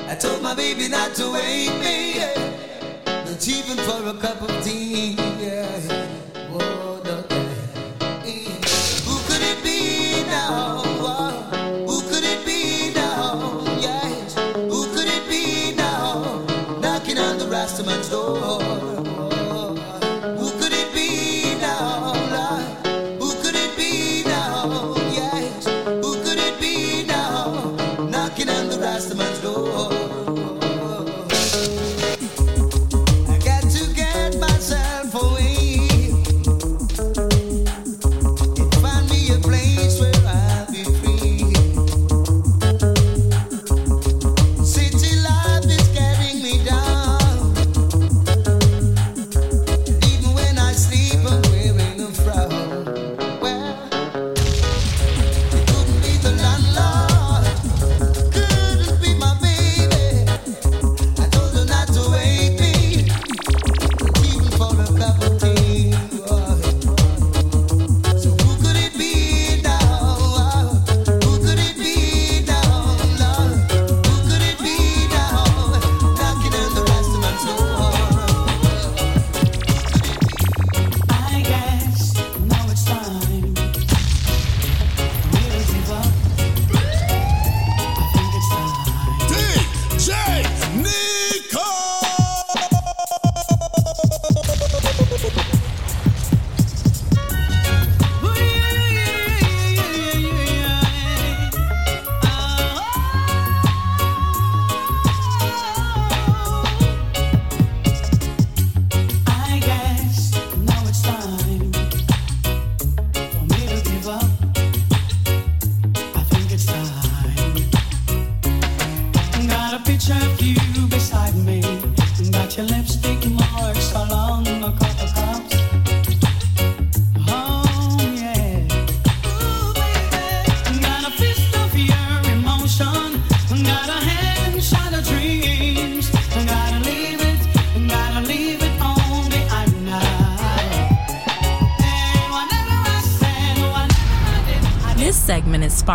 I 0.09 0.15
told 0.15 0.43
my 0.43 0.55
baby 0.55 0.89
not 0.89 1.15
to 1.17 1.35
wait 1.35 1.69
me, 1.81 2.19
not 3.05 3.47
even 3.47 3.77
for 3.77 4.09
a 4.09 4.15
cup 4.19 4.41
of 4.41 4.65
tea. 4.65 5.17
Yeah. 5.39 6.06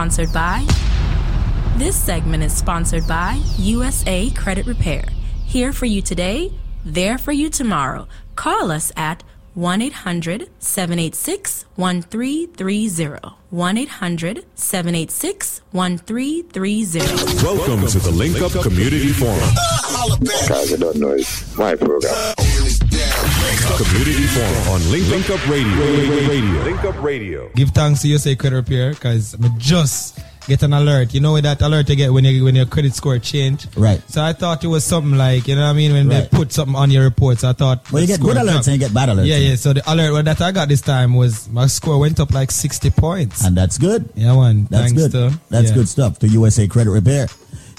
Sponsored 0.01 0.33
by. 0.33 0.65
This 1.77 1.95
segment 1.95 2.41
is 2.41 2.57
sponsored 2.57 3.07
by 3.07 3.39
USA 3.59 4.31
Credit 4.31 4.65
Repair. 4.65 5.05
Here 5.45 5.71
for 5.71 5.85
you 5.85 6.01
today, 6.01 6.51
there 6.83 7.19
for 7.19 7.31
you 7.31 7.51
tomorrow. 7.51 8.07
Call 8.35 8.71
us 8.71 8.91
at 8.97 9.21
1 9.53 9.79
800 9.79 10.49
786 10.57 11.65
1330. 11.75 13.35
1 13.51 13.77
800 13.77 14.45
786 14.55 15.61
1330. 15.71 16.99
Welcome 17.45 17.85
to 17.85 17.99
the 17.99 18.09
Link 18.09 18.41
Up 18.41 18.53
Community 18.63 19.09
Forum. 19.09 19.37
Guys, 20.49 20.73
I 20.73 20.77
don't 20.77 20.95
know 20.95 21.11
it's 21.11 21.55
my 21.55 21.75
program. 21.75 22.33
Community 23.57 24.27
Forum 24.27 24.67
on 24.69 24.91
Link, 24.91 25.07
Link 25.09 25.29
Up 25.29 25.45
Radio. 25.49 25.75
Radio. 26.29 26.63
Link 26.63 26.83
Up 26.85 27.03
Radio. 27.03 27.49
Give 27.53 27.69
thanks 27.69 28.01
to 28.01 28.07
USA 28.07 28.33
Credit 28.35 28.55
Repair 28.55 28.91
because 28.91 29.35
I 29.35 29.49
just 29.57 30.19
get 30.47 30.63
an 30.63 30.71
alert. 30.73 31.13
You 31.13 31.19
know 31.19 31.39
that 31.39 31.61
alert 31.61 31.89
you 31.89 31.97
get 31.97 32.13
when 32.13 32.23
you, 32.23 32.45
when 32.45 32.55
your 32.55 32.65
credit 32.65 32.93
score 32.95 33.19
change. 33.19 33.67
Right. 33.75 34.01
So 34.09 34.23
I 34.23 34.31
thought 34.31 34.63
it 34.63 34.67
was 34.67 34.85
something 34.85 35.17
like 35.17 35.49
you 35.49 35.55
know 35.55 35.63
what 35.63 35.67
I 35.69 35.73
mean 35.73 35.91
when 35.91 36.07
Right. 36.07 36.31
they 36.31 36.37
put 36.37 36.53
something 36.53 36.75
on 36.75 36.91
your 36.91 37.03
reports. 37.03 37.43
I 37.43 37.51
thought 37.51 37.91
Well, 37.91 38.01
you 38.01 38.07
get 38.07 38.21
good 38.21 38.37
alerts 38.37 38.51
dropped. 38.51 38.67
and 38.67 38.73
you 38.75 38.79
get 38.87 38.93
bad 38.93 39.09
alerts. 39.09 39.25
Yeah, 39.27 39.37
yeah. 39.37 39.55
So 39.55 39.73
the 39.73 39.83
alert 39.91 40.23
that 40.25 40.39
I 40.39 40.51
got 40.53 40.69
this 40.69 40.81
time 40.81 41.13
was 41.15 41.49
my 41.49 41.67
score 41.67 41.99
went 41.99 42.21
up 42.21 42.31
like 42.33 42.51
sixty 42.51 42.89
points, 42.89 43.43
and 43.43 43.57
that's 43.57 43.77
good. 43.77 44.07
Yeah, 44.15 44.33
man. 44.35 44.67
That's 44.69 44.93
Thanks 44.93 45.01
good. 45.01 45.11
to 45.11 45.39
That's 45.49 45.69
yeah. 45.69 45.75
good 45.75 45.89
stuff 45.89 46.19
to 46.19 46.27
USA 46.29 46.67
Credit 46.67 46.91
Repair. 46.91 47.27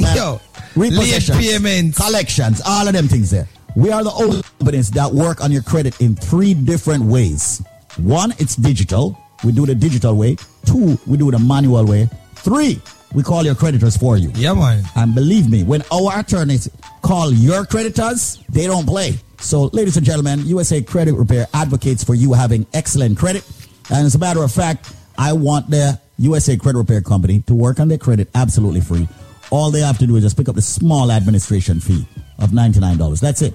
Yo. 0.00 0.40
Late 0.74 0.92
repossessions, 0.92 1.38
payments. 1.38 1.98
collections, 1.98 2.60
all 2.66 2.88
of 2.88 2.94
them 2.94 3.06
things 3.08 3.30
there. 3.30 3.48
We 3.76 3.90
are 3.90 4.02
the 4.02 4.12
only 4.12 4.40
companies 4.58 4.90
that 4.92 5.12
work 5.12 5.44
on 5.44 5.52
your 5.52 5.62
credit 5.62 6.00
in 6.00 6.16
three 6.16 6.54
different 6.54 7.04
ways. 7.04 7.62
One, 7.98 8.32
it's 8.38 8.56
digital. 8.56 9.18
We 9.44 9.52
do 9.52 9.66
the 9.66 9.74
digital 9.74 10.16
way. 10.16 10.36
Two, 10.64 10.98
we 11.06 11.18
do 11.18 11.30
the 11.30 11.38
manual 11.38 11.84
way. 11.84 12.08
Three, 12.36 12.80
we 13.12 13.22
call 13.22 13.44
your 13.44 13.54
creditors 13.54 13.94
for 13.94 14.16
you. 14.16 14.32
Yeah, 14.34 14.54
man. 14.54 14.82
And 14.96 15.14
believe 15.14 15.50
me, 15.50 15.62
when 15.62 15.82
our 15.92 16.20
attorneys 16.20 16.70
call 17.02 17.30
your 17.30 17.66
creditors, 17.66 18.42
they 18.48 18.66
don't 18.66 18.86
play. 18.86 19.18
So, 19.40 19.64
ladies 19.74 19.98
and 19.98 20.06
gentlemen, 20.06 20.40
USA 20.46 20.80
Credit 20.80 21.12
Repair 21.12 21.46
advocates 21.52 22.02
for 22.02 22.14
you 22.14 22.32
having 22.32 22.66
excellent 22.72 23.18
credit. 23.18 23.44
And 23.90 24.06
as 24.06 24.14
a 24.14 24.18
matter 24.18 24.42
of 24.42 24.50
fact, 24.50 24.90
I 25.18 25.34
want 25.34 25.68
the 25.68 26.00
USA 26.16 26.56
Credit 26.56 26.78
Repair 26.78 27.02
Company 27.02 27.42
to 27.42 27.54
work 27.54 27.78
on 27.78 27.88
their 27.88 27.98
credit 27.98 28.30
absolutely 28.34 28.80
free. 28.80 29.06
All 29.50 29.70
they 29.70 29.80
have 29.80 29.98
to 29.98 30.06
do 30.06 30.16
is 30.16 30.22
just 30.22 30.38
pick 30.38 30.48
up 30.48 30.54
the 30.54 30.62
small 30.62 31.12
administration 31.12 31.78
fee 31.78 32.06
of 32.38 32.50
$99. 32.50 33.20
That's 33.20 33.42
it. 33.42 33.54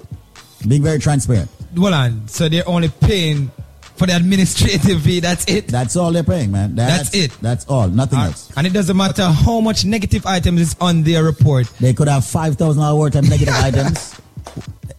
Being 0.66 0.82
very 0.82 0.98
transparent. 0.98 1.50
Well, 1.76 1.94
on. 1.94 2.28
So 2.28 2.48
they're 2.48 2.68
only 2.68 2.88
paying 2.88 3.50
for 3.96 4.06
the 4.06 4.16
administrative 4.16 5.02
fee. 5.02 5.20
That's 5.20 5.44
it. 5.48 5.68
That's 5.68 5.96
all 5.96 6.12
they're 6.12 6.22
paying, 6.22 6.50
man. 6.52 6.74
That's 6.74 7.14
it. 7.14 7.30
That's 7.40 7.64
all. 7.66 7.88
Nothing 7.88 8.18
Uh, 8.18 8.24
else. 8.26 8.52
And 8.56 8.66
it 8.66 8.72
doesn't 8.72 8.96
matter 8.96 9.24
how 9.26 9.60
much 9.60 9.84
negative 9.84 10.24
items 10.26 10.60
is 10.60 10.76
on 10.80 11.02
their 11.02 11.24
report. 11.24 11.66
They 11.80 11.92
could 11.94 12.08
have 12.08 12.24
five 12.24 12.56
thousand 12.56 12.80
dollars 12.82 12.98
worth 13.14 13.14
of 13.16 13.28
negative 13.28 13.54
items. 13.58 14.20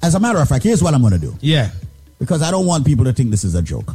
As 0.02 0.16
a 0.16 0.20
matter 0.20 0.40
of 0.40 0.48
fact, 0.50 0.64
here's 0.64 0.84
what 0.84 0.94
I'm 0.94 1.02
gonna 1.02 1.18
do. 1.18 1.36
Yeah. 1.42 1.72
Because 2.20 2.42
I 2.42 2.52
don't 2.52 2.66
want 2.66 2.86
people 2.86 3.06
to 3.06 3.14
think 3.14 3.32
this 3.32 3.44
is 3.44 3.56
a 3.56 3.62
joke. 3.62 3.94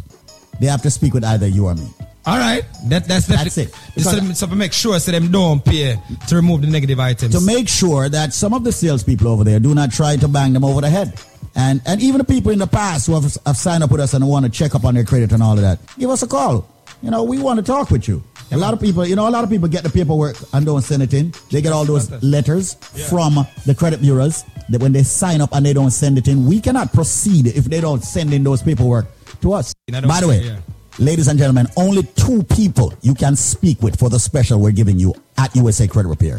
They 0.60 0.66
have 0.66 0.82
to 0.82 0.90
speak 0.90 1.14
with 1.14 1.24
either 1.24 1.46
you 1.46 1.66
or 1.66 1.74
me. 1.74 1.88
All 2.28 2.38
right. 2.38 2.62
That, 2.84 3.06
that's 3.06 3.26
That's 3.26 3.56
it. 3.56 3.74
Just 3.94 4.10
so, 4.10 4.16
them, 4.16 4.34
so 4.34 4.46
to 4.46 4.54
make 4.54 4.72
sure 4.74 4.98
so 5.00 5.10
them 5.12 5.30
don't 5.30 5.64
pay 5.64 5.96
to 6.28 6.36
remove 6.36 6.60
the 6.60 6.66
negative 6.68 7.00
items. 7.00 7.34
to 7.34 7.40
make 7.40 7.68
sure 7.68 8.08
that 8.08 8.34
some 8.34 8.52
of 8.52 8.64
the 8.64 8.72
salespeople 8.72 9.28
over 9.28 9.44
there 9.44 9.58
do 9.58 9.74
not 9.74 9.92
try 9.92 10.16
to 10.16 10.28
bang 10.28 10.52
them 10.52 10.64
over 10.64 10.80
the 10.82 10.90
head. 10.90 11.18
And 11.56 11.80
and 11.86 12.00
even 12.02 12.18
the 12.18 12.24
people 12.24 12.52
in 12.52 12.58
the 12.58 12.66
past 12.66 13.06
who 13.06 13.14
have, 13.14 13.24
have 13.46 13.56
signed 13.56 13.82
up 13.82 13.90
with 13.90 14.00
us 14.00 14.12
and 14.14 14.26
want 14.28 14.44
to 14.44 14.50
check 14.50 14.74
up 14.74 14.84
on 14.84 14.94
their 14.94 15.04
credit 15.04 15.32
and 15.32 15.42
all 15.42 15.54
of 15.54 15.62
that, 15.62 15.78
give 15.98 16.10
us 16.10 16.22
a 16.22 16.26
call. 16.26 16.68
You 17.02 17.10
know, 17.10 17.22
we 17.22 17.38
want 17.38 17.58
to 17.58 17.64
talk 17.64 17.90
with 17.90 18.06
you. 18.08 18.22
A 18.50 18.56
lot 18.56 18.74
of 18.74 18.80
people, 18.80 19.06
you 19.06 19.14
know, 19.16 19.28
a 19.28 19.30
lot 19.30 19.44
of 19.44 19.50
people 19.50 19.68
get 19.68 19.82
the 19.82 19.90
paperwork 19.90 20.36
and 20.52 20.64
don't 20.66 20.82
send 20.82 21.02
it 21.02 21.12
in. 21.14 21.32
They 21.50 21.60
get 21.62 21.72
all 21.72 21.84
those 21.84 22.10
letters 22.22 22.74
from 23.08 23.46
the 23.66 23.74
credit 23.74 24.00
bureaus 24.00 24.44
that 24.68 24.80
when 24.80 24.92
they 24.92 25.02
sign 25.02 25.40
up 25.40 25.54
and 25.54 25.64
they 25.64 25.72
don't 25.72 25.90
send 25.90 26.18
it 26.18 26.28
in, 26.28 26.46
we 26.46 26.60
cannot 26.60 26.92
proceed 26.92 27.46
if 27.46 27.64
they 27.64 27.80
don't 27.80 28.02
send 28.02 28.32
in 28.32 28.42
those 28.44 28.62
paperwork 28.62 29.06
to 29.42 29.52
us. 29.52 29.74
By 29.90 30.20
the 30.20 30.28
way, 30.28 30.40
yeah. 30.42 30.58
Ladies 30.98 31.28
and 31.28 31.38
gentlemen, 31.38 31.66
only 31.76 32.02
two 32.02 32.42
people 32.42 32.92
you 33.02 33.14
can 33.14 33.36
speak 33.36 33.82
with 33.82 33.98
for 33.98 34.10
the 34.10 34.18
special 34.18 34.60
we're 34.60 34.72
giving 34.72 34.98
you 34.98 35.14
at 35.36 35.54
USA 35.54 35.86
Credit 35.86 36.08
Repair. 36.08 36.38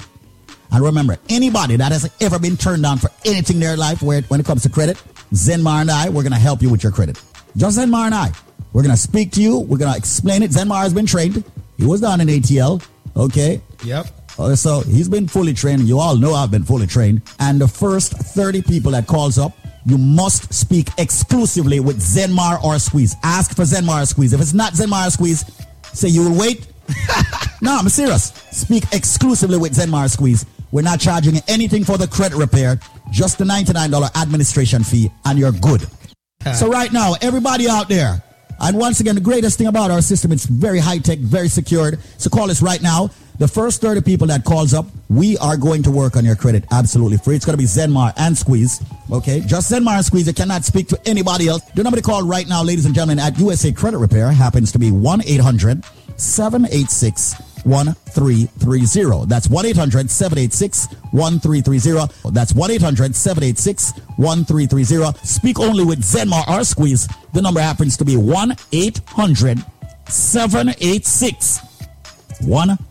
And 0.72 0.84
remember, 0.84 1.18
anybody 1.30 1.78
that 1.78 1.92
has 1.92 2.12
ever 2.22 2.38
been 2.38 2.58
turned 2.58 2.84
down 2.84 2.98
for 2.98 3.10
anything 3.26 3.56
in 3.56 3.62
their 3.62 3.78
life 3.78 4.02
where 4.02 4.22
when 4.24 4.40
it 4.40 4.46
comes 4.46 4.64
to 4.64 4.70
credit, 4.70 5.02
Zenmar 5.34 5.82
and 5.82 5.90
I, 5.90 6.10
we're 6.10 6.24
going 6.24 6.34
to 6.34 6.40
help 6.40 6.62
you 6.62 6.70
with 6.70 6.84
your 6.84 6.92
credit. 6.92 7.22
Just 7.58 7.78
Zenmar 7.78 8.06
and 8.06 8.16
I. 8.16 8.32
We're 8.74 8.84
going 8.84 8.94
to 8.94 9.02
speak 9.02 9.32
to 9.32 9.42
you. 9.42 9.60
We're 9.60 9.78
going 9.78 9.92
to 9.92 9.98
explain 9.98 10.44
it. 10.44 10.52
Zenmar 10.52 10.84
has 10.84 10.94
been 10.94 11.08
trained. 11.08 11.44
He 11.78 11.86
was 11.86 12.02
down 12.02 12.22
in 12.22 12.28
ATL. 12.28 12.86
Okay. 13.16 13.62
Yep. 13.84 14.08
Uh, 14.38 14.56
so 14.56 14.82
he's 14.82 15.10
been 15.10 15.28
fully 15.28 15.54
trained. 15.54 15.82
You 15.88 16.00
all 16.00 16.16
know 16.16 16.34
I've 16.34 16.52
been 16.52 16.64
fully 16.64 16.86
trained. 16.86 17.24
And 17.40 17.60
the 17.60 17.68
first 17.68 18.14
30 18.14 18.62
people 18.62 18.92
that 18.92 19.08
calls 19.08 19.40
up, 19.40 19.54
you 19.90 19.98
must 19.98 20.54
speak 20.54 20.90
exclusively 20.98 21.80
with 21.80 22.00
Zenmar 22.00 22.64
or 22.64 22.78
Squeeze. 22.80 23.16
Ask 23.24 23.56
for 23.56 23.64
Zenmar 23.64 24.04
or 24.04 24.06
Squeeze. 24.06 24.34
If 24.34 24.42
it's 24.42 24.54
not 24.54 24.74
Zenmar 24.74 25.08
or 25.08 25.12
Squeeze, 25.12 25.46
say 25.94 26.08
you 26.08 26.30
will 26.30 26.40
wait. 26.40 26.68
no, 27.62 27.78
I'm 27.78 27.90
serious. 27.90 28.26
Speak 28.52 28.84
exclusively 28.94 29.58
with 29.58 29.74
Zenmar 29.74 30.06
or 30.06 30.10
Squeeze. 30.10 30.46
We're 30.72 30.84
not 30.84 31.00
charging 31.00 31.40
anything 31.48 31.84
for 31.84 31.98
the 31.98 32.08
credit 32.08 32.38
repair, 32.38 32.80
just 33.12 33.40
the 33.40 33.46
$99 33.46 34.16
administration 34.22 34.84
fee, 34.84 35.12
and 35.26 35.40
you're 35.40 35.52
good. 35.52 35.88
So 36.54 36.70
right 36.70 36.94
now, 36.94 37.16
everybody 37.22 37.68
out 37.68 37.90
there, 37.90 38.24
and 38.62 38.78
once 38.78 39.00
again, 39.00 39.16
the 39.16 39.22
greatest 39.22 39.58
thing 39.58 39.68
about 39.68 39.92
our 39.92 40.02
system, 40.02 40.32
it's 40.32 40.46
very 40.46 40.80
high 40.80 41.00
tech, 41.00 41.20
very 41.20 41.50
secured. 41.50 42.00
So 42.18 42.30
call 42.30 42.52
us 42.52 42.62
right 42.62 42.82
now. 42.82 43.10
The 43.40 43.48
first 43.48 43.80
30 43.80 44.02
people 44.02 44.28
that 44.28 44.44
calls 44.44 44.74
up, 44.74 44.86
we 45.08 45.38
are 45.38 45.56
going 45.56 45.82
to 45.84 45.92
work 45.92 46.18
on 46.18 46.26
your 46.26 46.36
credit 46.36 46.66
absolutely 46.72 47.16
free. 47.16 47.38
It's 47.38 47.46
going 47.46 47.58
to 47.58 47.58
be 47.58 47.64
Zenmar 47.64 48.12
and 48.18 48.38
Squeeze. 48.38 48.84
Okay, 49.10 49.40
just 49.40 49.72
Zenmar 49.72 49.96
and 49.96 50.06
Squeeze. 50.06 50.28
You 50.28 50.34
cannot 50.34 50.66
speak 50.66 50.90
to 50.90 51.00
anybody 51.06 51.48
else. 51.48 51.64
The 51.74 51.82
number 51.82 51.96
to 51.96 52.04
call 52.04 52.28
right 52.28 52.46
now, 52.50 52.64
ladies 52.64 52.86
and 52.86 52.94
gentlemen, 52.94 53.18
at 53.18 53.40
USA 53.40 53.72
Credit 53.72 53.98
Repair 53.98 54.30
happens 54.34 54.74
to 54.74 54.80
be 54.80 54.92
1 54.92 55.22
800 55.26 55.86
786 56.18 57.64
1330. 57.64 59.26
That's 59.28 59.48
1 59.48 59.66
800 59.68 60.10
786 60.12 60.88
1330. 61.12 62.32
That's 62.32 62.54
1 62.54 62.72
800 62.72 63.16
786 63.16 63.92
1330. 64.18 65.26
Speak 65.26 65.60
only 65.62 65.86
with 65.86 66.02
Zenmar 66.02 66.46
or 66.50 66.66
Squeeze. 66.66 67.08
The 67.34 67.42
number 67.42 67.62
happens 67.62 67.96
to 67.98 68.04
be 68.04 68.18
1 68.18 68.54
800 68.74 69.64
786 70.10 71.60
1330. 72.42 72.89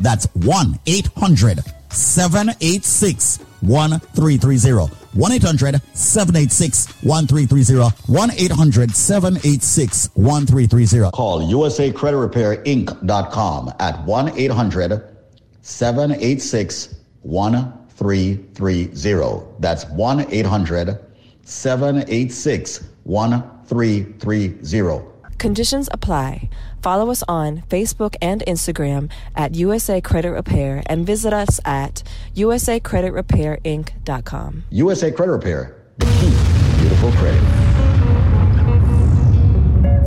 That's 0.00 0.26
1 0.34 0.78
800 0.86 1.60
786 1.90 3.38
1330. 3.60 4.92
1 5.14 5.32
800 5.32 5.80
786 5.94 6.86
1330. 7.02 7.96
1 8.12 8.30
800 8.32 8.94
786 8.94 10.10
1330. 10.14 11.10
Call 11.12 11.42
USA 11.48 11.90
Credit 11.92 12.18
Repair 12.18 12.56
Inc.com 12.64 13.72
at 13.80 14.04
1 14.04 14.38
800 14.38 15.16
786 15.62 16.94
1330. 17.22 19.46
That's 19.60 19.86
1 19.86 20.26
800 20.32 20.98
786 21.44 22.84
1330. 23.04 25.00
Conditions 25.38 25.88
apply. 25.92 26.48
Follow 26.82 27.10
us 27.10 27.22
on 27.28 27.62
Facebook 27.68 28.16
and 28.22 28.42
Instagram 28.46 29.10
at 29.34 29.54
USA 29.54 30.00
Credit 30.00 30.30
Repair 30.32 30.82
and 30.86 31.04
visit 31.06 31.32
us 31.32 31.60
at 31.64 32.02
usacreditrepairinc.com. 32.34 34.64
USA 34.70 35.10
Credit 35.10 35.32
Repair. 35.32 35.74
The 35.98 36.06
key 36.06 36.30
to 36.30 36.76
beautiful 36.78 37.10
credit. 37.12 37.42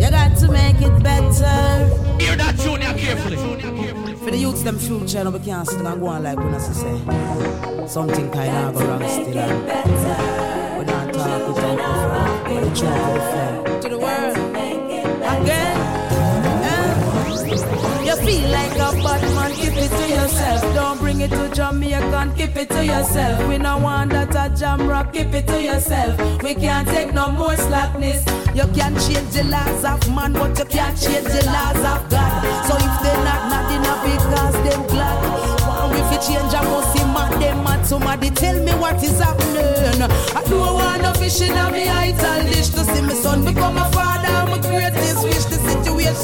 You 0.01 0.09
got 0.09 0.35
to 0.37 0.47
make 0.51 0.81
it 0.81 1.03
better. 1.03 1.89
Hear 2.19 2.35
that 2.35 2.57
tune 2.59 2.81
here 2.81 2.93
carefully. 2.93 3.37
For 4.15 4.31
the 4.31 4.37
youths, 4.37 4.63
them 4.63 4.77
future, 4.79 5.23
no, 5.23 5.31
we 5.31 5.39
can't 5.39 5.67
sit 5.67 5.81
and 5.81 5.99
go 5.99 6.07
on 6.07 6.23
like 6.23 6.37
when 6.37 6.53
I 6.53 6.57
say 6.59 7.01
something 7.87 8.31
kind 8.31 8.49
of 8.49 8.73
go 8.75 8.85
wrong 8.87 9.03
still. 9.09 9.37
And 9.37 10.79
we 10.79 10.85
not 10.85 11.13
talk 11.13 11.47
without 11.47 11.47
before, 11.47 11.75
but 12.43 12.61
the 12.61 12.69
truth 12.75 12.81
will 12.81 13.21
fair. 13.31 13.79
To 13.81 13.89
the 13.89 13.97
world, 13.97 14.37
again. 15.41 15.80
Feel 18.31 18.49
like 18.49 18.75
a 18.75 18.89
bad 19.03 19.21
man, 19.35 19.51
keep 19.53 19.75
it 19.75 19.89
to 19.89 20.05
yourself. 20.15 20.61
Don't 20.75 20.97
bring 20.99 21.21
it 21.21 21.31
to 21.31 21.49
Jamaican, 21.53 22.35
keep 22.35 22.55
it 22.55 22.69
to 22.69 22.85
yourself. 22.85 23.47
We 23.47 23.57
no 23.57 23.77
want 23.77 24.11
that 24.11 24.35
a 24.35 24.55
jam 24.55 24.87
rock, 24.87 25.13
keep 25.13 25.33
it 25.33 25.47
to 25.47 25.61
yourself. 25.61 26.13
We 26.43 26.55
can't 26.55 26.87
take 26.87 27.13
no 27.13 27.31
more 27.31 27.55
slackness. 27.55 28.21
You 28.55 28.67
can't 28.77 28.97
change 29.05 29.31
the 29.35 29.43
laws 29.53 29.83
of 29.83 30.01
man, 30.15 30.33
but 30.33 30.57
you 30.59 30.65
can't 30.65 30.97
change 30.97 31.27
the 31.35 31.43
laws 31.55 31.83
of 31.93 32.01
God. 32.09 32.31
So 32.67 32.73
if 32.87 32.95
they 33.03 33.17
not 33.27 33.41
mad 33.51 33.69
enough 33.77 34.01
because 34.11 34.57
them 34.65 34.81
glad. 34.87 35.17
Wow, 35.67 35.91
if 35.99 36.07
you 36.13 36.19
change, 36.27 36.53
must 36.53 36.93
see 36.93 37.05
mad 37.15 37.33
them 37.41 37.63
mad. 37.63 37.85
Somebody 37.85 38.29
tell 38.29 38.57
me 38.63 38.71
what 38.83 39.03
is 39.03 39.19
happening. 39.19 40.01
I 40.37 40.41
don't 40.49 40.73
want 40.73 41.01
no 41.01 41.13
fish 41.13 41.41
in 41.41 41.53
my 41.53 41.85
ital 42.07 42.43
dish 42.43 42.69
to 42.69 42.83
see 42.91 43.01
my 43.01 43.13
son 43.13 43.43
become 43.43 43.77
a 43.77 43.91
father. 43.91 44.10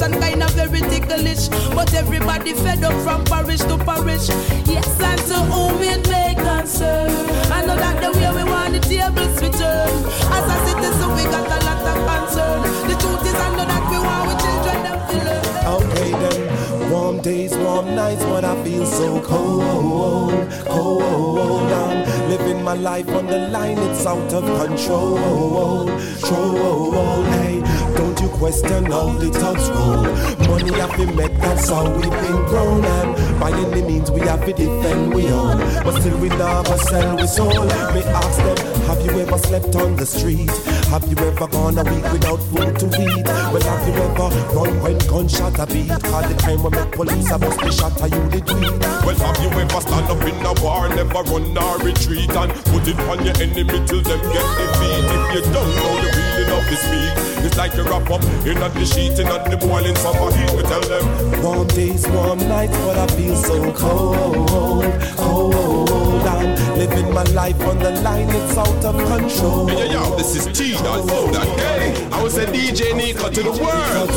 Situation 0.08 0.20
kind 0.20 0.42
of 0.42 0.50
very 0.52 0.80
ticklish, 0.80 1.48
but 1.74 1.92
everybody 1.94 2.52
fed 2.52 2.84
up 2.84 2.94
from 3.02 3.24
parish 3.24 3.60
to 3.60 3.76
parish. 3.78 4.28
Yes, 4.66 5.00
and 5.00 5.20
to 5.28 5.34
whom 5.34 5.82
it 5.82 6.08
may 6.08 6.34
concern. 6.34 7.10
I 7.50 7.64
know 7.64 7.76
that 7.76 8.00
the 8.02 8.10
way 8.18 8.30
we 8.36 8.50
want 8.50 8.72
the 8.74 8.80
tables 8.80 9.40
return. 9.40 10.04
As 10.32 10.46
a 10.48 10.56
citizen, 10.66 11.10
we 11.16 11.24
got 11.24 11.46
a 11.46 11.58
lot 11.64 11.82
of 11.92 11.98
concern. 12.10 12.62
The 12.88 12.96
truth 13.00 13.26
is, 13.26 13.34
I 13.34 13.56
know 13.56 13.66
that 13.66 13.84
we 13.90 13.98
want 13.98 14.28
our 14.28 14.36
children 14.42 14.78
to 15.08 15.16
learn. 15.26 15.44
Okay 15.82 16.10
then, 16.12 16.90
warm 16.90 17.20
days, 17.20 17.56
warm 17.56 17.94
nights, 17.94 18.24
but 18.24 18.44
I 18.44 18.62
feel 18.64 18.86
so 18.86 19.20
cold, 19.22 20.50
cold. 20.66 21.72
I'm 21.72 22.28
living 22.28 22.62
my 22.62 22.74
life 22.74 23.08
on 23.08 23.26
the 23.26 23.38
line, 23.48 23.78
it's 23.78 24.06
out 24.06 24.32
of 24.32 24.44
control, 24.66 25.86
control. 26.20 27.24
Hey, 27.24 27.60
don't 27.96 28.17
question 28.28 28.92
all 28.92 29.12
the 29.12 29.30
thugs 29.30 29.70
roll. 29.70 30.02
Money 30.48 30.78
have 30.78 30.96
been 30.96 31.14
met, 31.16 31.34
that's 31.40 31.68
how 31.68 31.90
we've 31.90 32.10
been 32.10 32.44
grown. 32.46 32.84
And 32.84 33.40
by 33.40 33.50
any 33.50 33.82
means 33.82 34.10
we 34.10 34.20
have 34.20 34.44
to 34.46 34.52
defend 34.52 35.14
we 35.14 35.28
own. 35.28 35.58
But 35.84 36.00
still 36.00 36.18
we 36.18 36.28
never 36.28 36.76
sell 36.78 37.16
we 37.16 37.26
soul. 37.26 37.48
Me 37.48 38.02
ask 38.02 38.38
them, 38.38 38.77
have 38.88 39.04
you 39.04 39.20
ever 39.20 39.36
slept 39.36 39.76
on 39.76 39.96
the 39.96 40.06
street? 40.06 40.48
Have 40.88 41.04
you 41.12 41.16
ever 41.18 41.46
gone 41.46 41.76
a 41.76 41.84
week 41.84 42.08
without 42.10 42.40
food 42.48 42.72
to 42.80 42.86
eat? 42.88 43.26
Well, 43.52 43.60
have 43.60 43.84
you 43.84 43.94
ever 44.00 44.28
run 44.56 44.80
when 44.80 44.98
gunshot 45.04 45.58
a 45.60 45.66
beat? 45.66 45.92
Call 46.08 46.24
the 46.24 46.34
time 46.40 46.62
when 46.62 46.72
make 46.72 46.92
police 46.92 47.30
are 47.30 47.38
bust 47.38 47.60
the 47.60 47.70
shot, 47.70 48.00
you 48.00 48.24
the 48.32 48.40
tweet? 48.40 48.80
Well, 49.04 49.18
have 49.20 49.36
you 49.44 49.50
ever 49.52 49.80
stand 49.84 50.08
up 50.08 50.24
in 50.24 50.40
a 50.40 50.52
war, 50.64 50.88
never 50.88 51.20
run 51.28 51.52
or 51.52 51.76
retreat, 51.84 52.32
and 52.32 52.50
put 52.72 52.88
it 52.88 52.98
on 53.12 53.20
your 53.28 53.36
enemy 53.36 53.78
till 53.84 54.00
them 54.00 54.22
get 54.32 54.48
defeat? 54.56 55.04
If 55.04 55.44
you 55.44 55.52
don't 55.52 55.72
know 55.76 55.94
the 56.00 56.10
meaning 56.16 56.50
of 56.56 56.64
this 56.72 56.80
speak, 56.80 57.44
it's 57.44 57.56
like 57.58 57.76
you 57.76 57.84
wrap 57.84 58.08
up 58.08 58.24
in 58.48 58.56
the 58.56 58.84
sheet, 58.88 59.20
at 59.20 59.50
the 59.50 59.56
boiling 59.60 59.96
summer 59.96 60.32
heat. 60.32 60.50
We 60.56 60.62
tell 60.64 60.80
them, 60.80 61.04
Warm 61.44 61.68
days, 61.68 62.08
warm 62.08 62.40
nights, 62.48 62.76
but 62.78 62.96
I 62.96 63.06
feel 63.12 63.36
so 63.36 63.72
cold, 63.72 64.88
cold. 65.20 66.24
I'm 66.24 66.56
living 66.78 67.12
my 67.12 67.24
life 67.34 67.60
on 67.62 67.78
the 67.78 67.90
line, 68.02 68.28
it's 68.30 68.56
out 68.56 68.77
of 68.84 68.96
control. 69.08 69.66
Hey, 69.66 69.92
yo, 69.92 70.02
yo, 70.02 70.16
this 70.16 70.36
is 70.36 70.46
T. 70.56 70.72
Dot 70.72 71.10
O. 71.10 71.32
Dot 71.32 71.46
K. 71.58 72.08
I 72.12 72.22
was 72.22 72.36
a 72.38 72.46
DJ 72.46 72.94
Nico 72.96 73.28
to 73.30 73.42
the 73.42 73.50
world. 73.50 74.10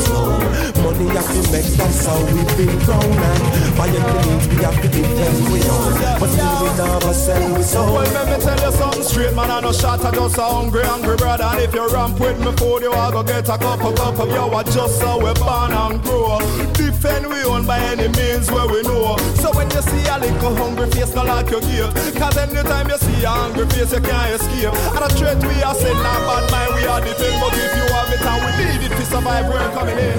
Money 0.82 1.08
have 1.14 1.26
to 1.26 1.42
make, 1.52 1.66
that's 1.78 2.06
how 2.06 2.18
we've 2.32 2.56
been 2.56 2.78
grown. 2.84 3.02
And 3.02 3.76
by 3.76 3.88
any 3.88 4.28
means, 4.28 4.48
we 4.48 4.62
have 4.62 4.80
to 4.82 4.88
defend 4.88 5.52
we 5.52 5.60
own. 5.62 5.92
But 6.20 6.28
still 6.30 6.62
we 6.62 6.70
never 6.78 7.14
sell 7.14 7.56
we 7.56 7.62
soul. 7.62 7.94
Well, 7.94 8.12
let 8.12 8.26
me 8.30 8.44
tell 8.44 8.60
you 8.60 8.72
something 8.76 9.02
straight, 9.02 9.34
man. 9.34 9.50
I 9.50 9.60
no 9.60 9.72
shot, 9.72 10.04
I 10.04 10.10
just 10.12 10.38
a 10.38 10.42
hungry, 10.42 10.84
hungry 10.84 11.16
brother. 11.16 11.44
And 11.44 11.60
if 11.60 11.74
you 11.74 11.88
ramp 11.88 12.20
with 12.20 12.38
me 12.38 12.52
food, 12.52 12.82
you 12.82 12.92
are 12.92 13.12
gonna 13.12 13.28
get 13.28 13.48
a 13.48 13.58
couple, 13.58 13.92
couple. 13.92 14.28
Yo, 14.28 14.50
I 14.50 14.62
just 14.62 14.98
so 14.98 15.18
we 15.18 15.32
born 15.34 15.72
and 15.72 16.02
grow. 16.02 16.38
Defend 16.74 17.26
we 17.28 17.42
own 17.44 17.66
by 17.66 17.78
any 17.78 18.08
means 18.08 18.50
where 18.50 18.68
we 18.68 18.82
know. 18.82 19.16
So 19.42 19.50
when 19.54 19.70
you 19.70 19.82
see 19.82 20.06
a 20.08 20.18
little 20.18 20.54
hungry 20.56 20.90
face, 20.90 21.14
no 21.14 21.24
like 21.24 21.50
your 21.50 21.60
give. 21.60 21.92
Cause 22.14 22.36
anytime 22.36 22.88
you 22.88 22.98
see 22.98 23.24
a 23.24 23.30
hungry 23.30 23.66
face, 23.66 23.92
you 23.92 24.00
can't 24.00 24.30
escape. 24.34 24.51
And 24.52 25.04
a 25.04 25.08
trait 25.16 25.38
we 25.42 25.62
are 25.62 25.74
saying, 25.74 26.02
not 26.02 26.20
bad 26.28 26.50
mind, 26.52 26.74
we 26.76 26.86
are 26.86 27.00
defend. 27.00 27.40
But 27.40 27.54
if 27.54 27.72
you 27.74 27.84
have 27.94 28.12
it 28.12 28.22
and 28.22 28.38
we 28.44 28.50
need 28.60 28.82
it 28.86 28.96
to 28.96 29.04
survive, 29.06 29.48
we're 29.48 29.70
coming 29.72 29.98
in. 29.98 30.16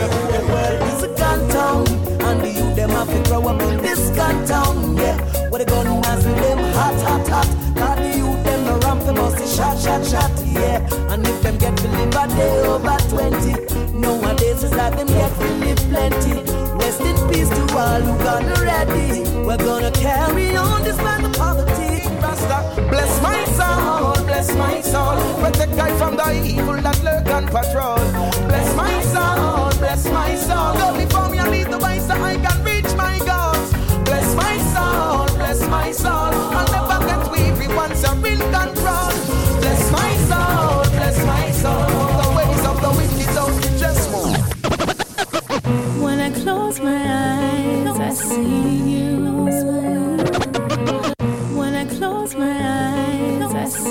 Well, 0.50 0.74
it's 0.90 1.04
a 1.04 1.08
gun 1.16 1.48
town, 1.50 1.88
and 2.28 2.42
the 2.42 2.50
youth 2.50 2.76
them 2.76 2.90
have 2.90 3.08
to 3.08 3.30
grow 3.30 3.48
up 3.48 3.62
in 3.62 3.78
this 3.82 4.10
gun 4.10 4.46
town, 4.46 4.98
yeah. 4.98 5.18
Where 5.50 5.60
the 5.60 5.66
gun 5.66 5.86
has 6.04 6.24
them 6.26 6.60
hot, 6.74 6.96
hot, 7.08 7.28
hot. 7.30 7.48
Cause 7.78 7.98
the 8.00 8.18
youth 8.18 8.44
them 8.44 8.66
no 8.66 8.80
ramp 8.80 9.04
them 9.06 9.16
must 9.16 9.56
shot, 9.56 9.78
shot, 9.80 10.04
shot, 10.06 10.32
yeah. 10.46 10.82
And 11.14 11.26
if 11.26 11.42
them 11.42 11.58
get 11.58 11.78
to 11.78 11.88
live 11.88 12.16
a 12.16 12.28
day 12.36 12.60
over 12.68 12.98
20, 13.10 13.98
nowadays 13.98 14.64
it's 14.64 14.74
like 14.74 14.96
them 14.98 15.08
get 15.08 15.32
to 15.40 15.48
live 15.64 15.78
plenty. 15.88 16.34
Rest 16.76 17.02
in 17.02 17.16
peace 17.30 17.50
to 17.50 17.62
all 17.78 18.02
who 18.02 18.14
gone 18.24 18.46
already. 18.58 19.24
We're 19.46 19.58
gonna 19.58 19.92
carry 19.92 20.56
on 20.58 20.84
despite 20.84 21.22
the 21.22 21.30
poverty. 21.38 22.10
Rasta, 22.20 22.82
bless 22.90 23.22
my 23.22 23.44
soul, 23.58 24.13
bless 24.34 24.56
my 24.56 24.82
soul. 24.82 25.16
Protect 25.42 25.80
I 25.80 25.96
from 25.98 26.16
the 26.16 26.30
evil 26.44 26.78
that 26.82 27.00
lurk 27.04 27.28
and 27.28 27.48
patrol. 27.48 28.02
Bless 28.50 28.76
my 28.76 28.96
soul, 29.14 29.70
bless 29.80 30.04
my 30.10 30.36
soul. 30.36 30.74
Go 30.82 30.88
before 30.98 31.30
me 31.30 31.38
and 31.38 31.52
lead 31.52 31.68
the 31.68 31.78
way 31.78 32.00
so 32.00 32.14
I 32.32 32.36
can 32.46 32.58
reach 32.64 32.92
my 32.96 33.16
goals. 33.30 33.70
Bless 34.10 34.30
my 34.36 34.56
soul, 34.74 35.26
bless 35.38 35.60
my 35.68 35.92
soul. 35.92 36.34
I'll 36.58 36.72
never 36.78 37.00
get 37.10 37.22
weary 37.32 37.68
once 37.76 38.02
you're 38.04 38.28
in 38.32 38.40
control. 38.58 39.12
Bless 39.62 39.84
my 40.00 40.12
soul, 40.30 40.82
bless 40.98 41.18
my 41.34 41.46
soul. 41.62 41.86
The 42.22 42.30
ways 42.38 42.64
of 42.72 42.78
the 42.86 42.92
wicked 42.98 43.32
don't 43.38 43.62
just 43.84 44.04
move. 44.14 44.42
When 46.04 46.18
I 46.20 46.32
close 46.42 46.80
my 46.80 47.00
eyes, 47.22 48.00
I 48.00 48.10
see 48.10 48.78
you. 48.94 49.83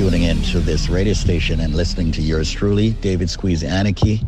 tuning 0.00 0.22
in 0.22 0.40
to 0.40 0.60
this 0.60 0.88
radio 0.88 1.12
station 1.12 1.60
and 1.60 1.74
listening 1.74 2.10
to 2.10 2.22
yours 2.22 2.50
truly, 2.50 2.92
David 3.02 3.28
Squeeze 3.28 3.62
Anarchy, 3.62 4.22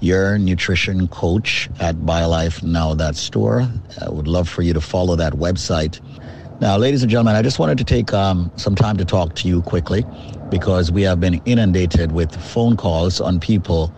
your 0.00 0.38
nutrition 0.38 1.08
coach 1.08 1.68
at 1.78 1.94
BioLifeNow.store. 1.96 3.68
I 4.00 4.08
would 4.08 4.26
love 4.26 4.48
for 4.48 4.62
you 4.62 4.72
to 4.72 4.80
follow 4.80 5.16
that 5.16 5.34
website. 5.34 6.00
Now, 6.62 6.78
ladies 6.78 7.02
and 7.02 7.10
gentlemen, 7.10 7.36
I 7.36 7.42
just 7.42 7.58
wanted 7.58 7.76
to 7.76 7.84
take 7.84 8.14
um, 8.14 8.50
some 8.56 8.74
time 8.74 8.96
to 8.96 9.04
talk 9.04 9.34
to 9.34 9.46
you 9.46 9.60
quickly 9.60 10.06
because 10.48 10.90
we 10.90 11.02
have 11.02 11.20
been 11.20 11.34
inundated 11.44 12.12
with 12.12 12.34
phone 12.34 12.78
calls 12.78 13.20
on 13.20 13.40
people 13.40 13.92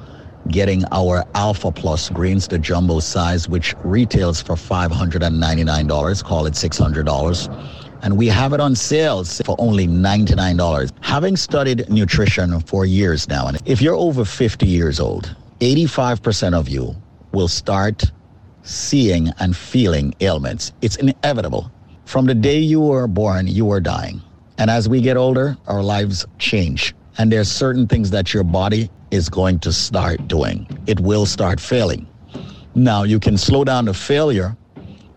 getting 0.49 0.83
our 0.91 1.25
Alpha 1.37 1.71
Plus 1.71 2.11
greens, 2.11 2.49
the 2.49 2.59
jumbo 2.59 2.99
size, 2.99 3.49
which 3.49 3.77
retails 3.85 4.43
for 4.43 4.57
$599, 4.57 6.25
call 6.25 6.47
it 6.47 6.55
$600 6.55 7.82
and 8.03 8.17
we 8.17 8.27
have 8.27 8.53
it 8.53 8.61
on 8.61 8.75
sales 8.75 9.41
for 9.45 9.57
only 9.59 9.87
$99. 9.87 10.93
Having 11.01 11.37
studied 11.37 11.89
nutrition 11.89 12.61
for 12.61 12.85
years 12.85 13.29
now, 13.29 13.47
and 13.47 13.59
if 13.65 13.81
you're 13.81 13.95
over 13.95 14.25
50 14.25 14.67
years 14.67 15.01
old, 15.01 15.35
85% 15.61 16.55
of 16.55 16.69
you 16.69 16.95
will 17.33 17.49
start 17.49 18.05
seeing 18.65 19.29
and 19.39 19.57
feeling 19.57 20.15
ailments. 20.21 20.73
It's 20.83 20.97
inevitable. 20.97 21.71
From 22.05 22.27
the 22.27 22.35
day 22.35 22.59
you 22.59 22.81
were 22.81 23.07
born, 23.07 23.47
you 23.47 23.71
are 23.71 23.81
dying. 23.81 24.21
And 24.59 24.71
as 24.71 24.89
we 24.89 25.01
get 25.01 25.17
older, 25.17 25.57
our 25.67 25.83
lives 25.83 26.27
change. 26.39 26.95
And 27.19 27.31
there's 27.31 27.51
certain 27.51 27.87
things 27.87 28.11
that 28.11 28.35
your 28.35 28.45
body 28.45 28.91
is 29.11 29.29
going 29.29 29.61
to 29.61 29.73
start 29.73 30.27
doing. 30.29 30.67
It 30.87 31.01
will 31.01 31.27
start 31.27 31.61
failing. 31.61 32.07
Now, 32.75 33.03
you 33.03 33.21
can 33.21 33.37
slow 33.37 33.65
down 33.65 33.85
the 33.85 33.95
failure 33.95 34.57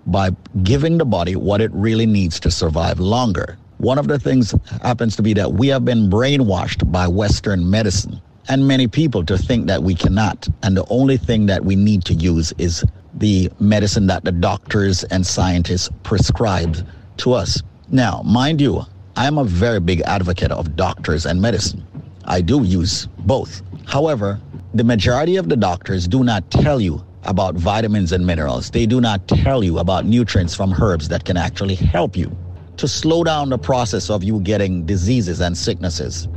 by 0.05 0.31
giving 0.63 0.97
the 0.97 1.05
body 1.05 1.35
what 1.35 1.61
it 1.61 1.71
really 1.73 2.05
needs 2.05 2.39
to 2.41 2.51
survive 2.51 2.99
longer. 2.99 3.57
One 3.77 3.97
of 3.97 4.07
the 4.07 4.19
things 4.19 4.53
happens 4.81 5.15
to 5.17 5.23
be 5.23 5.33
that 5.33 5.53
we 5.53 5.67
have 5.67 5.83
been 5.83 6.09
brainwashed 6.09 6.91
by 6.91 7.07
Western 7.07 7.69
medicine 7.69 8.21
and 8.47 8.67
many 8.67 8.87
people 8.87 9.25
to 9.25 9.37
think 9.37 9.67
that 9.67 9.83
we 9.83 9.95
cannot. 9.95 10.47
And 10.63 10.77
the 10.77 10.85
only 10.89 11.17
thing 11.17 11.47
that 11.47 11.65
we 11.65 11.75
need 11.75 12.05
to 12.05 12.13
use 12.13 12.53
is 12.57 12.85
the 13.15 13.49
medicine 13.59 14.07
that 14.07 14.23
the 14.23 14.31
doctors 14.31 15.03
and 15.05 15.25
scientists 15.25 15.89
prescribed 16.03 16.83
to 17.17 17.33
us. 17.33 17.61
Now, 17.89 18.21
mind 18.23 18.61
you, 18.61 18.83
I 19.15 19.27
am 19.27 19.37
a 19.37 19.43
very 19.43 19.79
big 19.79 20.01
advocate 20.01 20.51
of 20.51 20.75
doctors 20.75 21.25
and 21.25 21.41
medicine. 21.41 21.85
I 22.25 22.41
do 22.41 22.63
use 22.63 23.07
both. 23.19 23.61
However, 23.85 24.39
the 24.73 24.83
majority 24.83 25.37
of 25.37 25.47
the 25.47 25.55
doctors 25.55 26.07
do 26.07 26.23
not 26.23 26.49
tell 26.51 26.81
you 26.81 27.03
about 27.25 27.55
vitamins 27.55 28.11
and 28.11 28.25
minerals. 28.25 28.69
They 28.69 28.85
do 28.85 29.01
not 29.01 29.27
tell 29.27 29.63
you 29.63 29.79
about 29.79 30.05
nutrients 30.05 30.55
from 30.55 30.73
herbs 30.73 31.09
that 31.09 31.25
can 31.25 31.37
actually 31.37 31.75
help 31.75 32.15
you 32.15 32.35
to 32.77 32.87
slow 32.87 33.23
down 33.23 33.49
the 33.49 33.57
process 33.57 34.09
of 34.09 34.23
you 34.23 34.39
getting 34.41 34.85
diseases 34.85 35.39
and 35.39 35.57
sicknesses. 35.57 36.27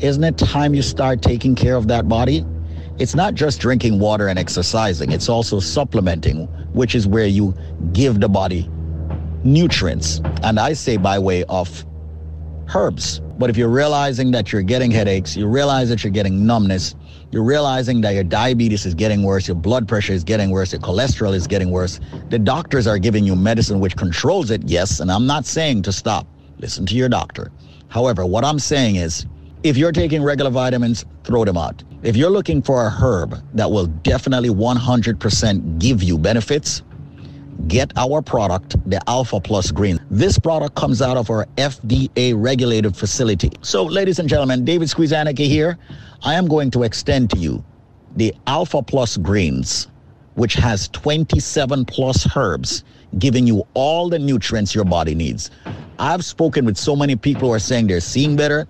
Isn't 0.00 0.24
it 0.24 0.38
time 0.38 0.74
you 0.74 0.82
start 0.82 1.22
taking 1.22 1.54
care 1.54 1.76
of 1.76 1.88
that 1.88 2.08
body? 2.08 2.44
It's 2.98 3.14
not 3.14 3.34
just 3.34 3.60
drinking 3.60 3.98
water 3.98 4.28
and 4.28 4.38
exercising, 4.38 5.12
it's 5.12 5.28
also 5.28 5.60
supplementing, 5.60 6.46
which 6.72 6.94
is 6.94 7.06
where 7.06 7.26
you 7.26 7.54
give 7.92 8.20
the 8.20 8.28
body 8.28 8.68
nutrients. 9.44 10.20
And 10.42 10.60
I 10.60 10.74
say 10.74 10.96
by 10.96 11.18
way 11.18 11.44
of 11.44 11.84
herbs. 12.74 13.20
But 13.38 13.48
if 13.48 13.56
you're 13.56 13.68
realizing 13.68 14.32
that 14.32 14.52
you're 14.52 14.62
getting 14.62 14.90
headaches, 14.90 15.36
you 15.36 15.46
realize 15.46 15.88
that 15.88 16.04
you're 16.04 16.12
getting 16.12 16.46
numbness, 16.46 16.94
you're 17.30 17.44
realizing 17.44 18.00
that 18.00 18.10
your 18.10 18.24
diabetes 18.24 18.86
is 18.86 18.94
getting 18.94 19.22
worse, 19.22 19.46
your 19.46 19.54
blood 19.54 19.86
pressure 19.86 20.12
is 20.12 20.24
getting 20.24 20.50
worse, 20.50 20.72
your 20.72 20.80
cholesterol 20.80 21.34
is 21.34 21.46
getting 21.46 21.70
worse, 21.70 22.00
the 22.28 22.38
doctors 22.38 22.86
are 22.86 22.98
giving 22.98 23.24
you 23.24 23.36
medicine 23.36 23.78
which 23.78 23.96
controls 23.96 24.50
it, 24.50 24.62
yes, 24.64 25.00
and 25.00 25.12
I'm 25.12 25.26
not 25.26 25.44
saying 25.46 25.82
to 25.82 25.92
stop. 25.92 26.26
Listen 26.58 26.86
to 26.86 26.94
your 26.94 27.08
doctor. 27.08 27.52
However, 27.88 28.26
what 28.26 28.44
I'm 28.44 28.58
saying 28.58 28.96
is, 28.96 29.26
if 29.62 29.76
you're 29.76 29.92
taking 29.92 30.22
regular 30.22 30.50
vitamins, 30.50 31.04
throw 31.22 31.44
them 31.44 31.56
out. 31.56 31.82
If 32.02 32.16
you're 32.16 32.30
looking 32.30 32.62
for 32.62 32.86
a 32.86 32.90
herb 32.90 33.36
that 33.54 33.70
will 33.70 33.86
definitely 33.86 34.48
100% 34.48 35.78
give 35.78 36.02
you 36.02 36.18
benefits, 36.18 36.82
get 37.68 37.92
our 37.96 38.22
product, 38.22 38.76
the 38.88 39.00
Alpha 39.08 39.40
Plus 39.40 39.70
Green. 39.70 40.00
This 40.10 40.38
product 40.38 40.74
comes 40.74 41.02
out 41.02 41.16
of 41.16 41.30
our 41.30 41.46
FDA 41.56 42.34
regulated 42.36 42.96
facility. 42.96 43.50
So, 43.62 43.84
ladies 43.84 44.18
and 44.18 44.28
gentlemen, 44.28 44.64
David 44.64 44.88
Squeezaniki 44.88 45.46
here. 45.46 45.78
I 46.22 46.34
am 46.34 46.48
going 46.48 46.70
to 46.72 46.82
extend 46.82 47.30
to 47.30 47.38
you 47.38 47.64
the 48.16 48.34
Alpha 48.46 48.82
Plus 48.82 49.16
Greens, 49.16 49.88
which 50.34 50.54
has 50.54 50.88
27 50.88 51.84
plus 51.86 52.36
herbs, 52.36 52.84
giving 53.18 53.46
you 53.46 53.66
all 53.74 54.08
the 54.08 54.18
nutrients 54.18 54.74
your 54.74 54.84
body 54.84 55.14
needs. 55.14 55.50
I've 55.98 56.24
spoken 56.24 56.64
with 56.64 56.76
so 56.76 56.94
many 56.94 57.16
people 57.16 57.48
who 57.48 57.54
are 57.54 57.58
saying 57.58 57.86
they're 57.86 58.00
seeing 58.00 58.36
better. 58.36 58.66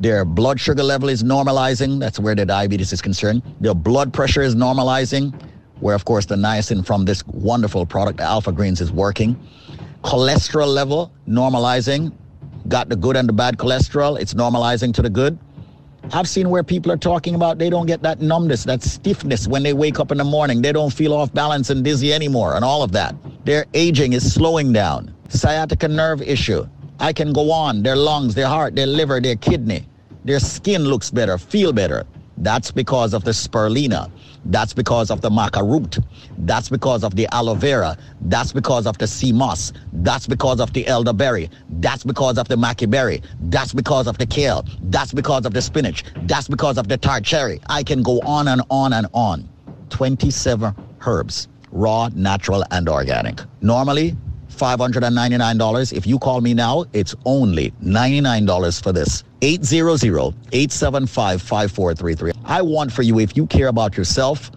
Their 0.00 0.24
blood 0.24 0.58
sugar 0.58 0.82
level 0.82 1.08
is 1.08 1.22
normalizing. 1.22 2.00
That's 2.00 2.18
where 2.18 2.34
the 2.34 2.46
diabetes 2.46 2.92
is 2.92 3.02
concerned. 3.02 3.42
Their 3.60 3.74
blood 3.74 4.12
pressure 4.12 4.42
is 4.42 4.54
normalizing 4.54 5.34
where 5.80 5.94
of 5.94 6.04
course 6.04 6.26
the 6.26 6.36
niacin 6.36 6.84
from 6.84 7.04
this 7.04 7.26
wonderful 7.26 7.84
product, 7.86 8.20
alpha 8.20 8.52
greens, 8.52 8.80
is 8.80 8.92
working. 8.92 9.38
Cholesterol 10.04 10.68
level 10.68 11.12
normalizing, 11.28 12.12
got 12.68 12.88
the 12.88 12.96
good 12.96 13.16
and 13.16 13.28
the 13.28 13.32
bad 13.32 13.58
cholesterol, 13.58 14.20
it's 14.20 14.34
normalizing 14.34 14.94
to 14.94 15.02
the 15.02 15.10
good. 15.10 15.38
I've 16.12 16.28
seen 16.28 16.48
where 16.48 16.62
people 16.62 16.90
are 16.90 16.96
talking 16.96 17.34
about 17.34 17.58
they 17.58 17.70
don't 17.70 17.86
get 17.86 18.02
that 18.02 18.20
numbness, 18.20 18.64
that 18.64 18.82
stiffness 18.82 19.46
when 19.46 19.62
they 19.62 19.72
wake 19.72 20.00
up 20.00 20.10
in 20.10 20.18
the 20.18 20.24
morning. 20.24 20.62
They 20.62 20.72
don't 20.72 20.92
feel 20.92 21.12
off 21.12 21.32
balance 21.32 21.70
and 21.70 21.84
dizzy 21.84 22.12
anymore, 22.12 22.56
and 22.56 22.64
all 22.64 22.82
of 22.82 22.92
that. 22.92 23.14
Their 23.44 23.66
aging 23.74 24.14
is 24.14 24.32
slowing 24.32 24.72
down. 24.72 25.14
Sciatica 25.28 25.86
nerve 25.88 26.22
issue. 26.22 26.66
I 26.98 27.12
can 27.12 27.32
go 27.32 27.52
on. 27.52 27.82
Their 27.82 27.96
lungs, 27.96 28.34
their 28.34 28.48
heart, 28.48 28.74
their 28.74 28.86
liver, 28.86 29.20
their 29.20 29.36
kidney. 29.36 29.86
Their 30.24 30.40
skin 30.40 30.84
looks 30.84 31.10
better, 31.10 31.38
feel 31.38 31.72
better. 31.72 32.04
That's 32.38 32.70
because 32.70 33.14
of 33.14 33.24
the 33.24 33.30
spirulina. 33.30 34.10
That's 34.44 34.72
because 34.72 35.10
of 35.10 35.20
the 35.20 35.30
maca 35.30 35.62
root. 35.62 35.98
That's 36.38 36.68
because 36.68 37.04
of 37.04 37.16
the 37.16 37.28
aloe 37.32 37.54
vera. 37.54 37.96
That's 38.22 38.52
because 38.52 38.86
of 38.86 38.98
the 38.98 39.06
sea 39.06 39.32
moss. 39.32 39.72
That's 39.92 40.26
because 40.26 40.60
of 40.60 40.72
the 40.72 40.86
elderberry. 40.86 41.50
That's 41.68 42.04
because 42.04 42.38
of 42.38 42.48
the 42.48 42.56
maca 42.56 42.90
berry. 42.90 43.22
That's 43.42 43.72
because 43.72 44.06
of 44.06 44.18
the 44.18 44.26
kale. 44.26 44.64
That's 44.84 45.12
because 45.12 45.46
of 45.46 45.54
the 45.54 45.62
spinach. 45.62 46.04
That's 46.22 46.48
because 46.48 46.78
of 46.78 46.88
the 46.88 46.96
tart 46.96 47.24
cherry. 47.24 47.60
I 47.68 47.82
can 47.82 48.02
go 48.02 48.20
on 48.20 48.48
and 48.48 48.62
on 48.70 48.92
and 48.92 49.06
on. 49.12 49.48
27 49.90 50.74
herbs, 51.06 51.48
raw, 51.70 52.08
natural, 52.14 52.64
and 52.70 52.88
organic. 52.88 53.40
Normally, 53.60 54.16
$599. 54.60 55.92
If 55.92 56.06
you 56.06 56.18
call 56.18 56.40
me 56.40 56.54
now, 56.54 56.84
it's 56.92 57.14
only 57.24 57.70
$99 57.82 58.82
for 58.82 58.92
this. 58.92 59.24
800-875-5433. 59.40 62.32
I 62.44 62.60
want 62.60 62.92
for 62.92 63.00
you, 63.02 63.18
if 63.18 63.36
you 63.36 63.46
care 63.46 63.68
about 63.68 63.96
yourself, 63.96 64.50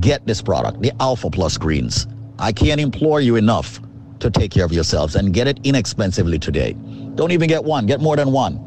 get 0.00 0.24
this 0.26 0.40
product, 0.40 0.80
the 0.80 0.92
Alpha 1.00 1.28
Plus 1.30 1.58
Greens. 1.58 2.06
I 2.38 2.52
can't 2.52 2.80
implore 2.80 3.20
you 3.20 3.34
enough 3.36 3.80
to 4.20 4.30
take 4.30 4.52
care 4.52 4.64
of 4.64 4.72
yourselves 4.72 5.16
and 5.16 5.34
get 5.34 5.48
it 5.48 5.58
inexpensively 5.64 6.38
today. 6.38 6.74
Don't 7.14 7.32
even 7.32 7.48
get 7.48 7.64
one, 7.64 7.86
get 7.86 8.00
more 8.00 8.16
than 8.16 8.32
one. 8.32 8.58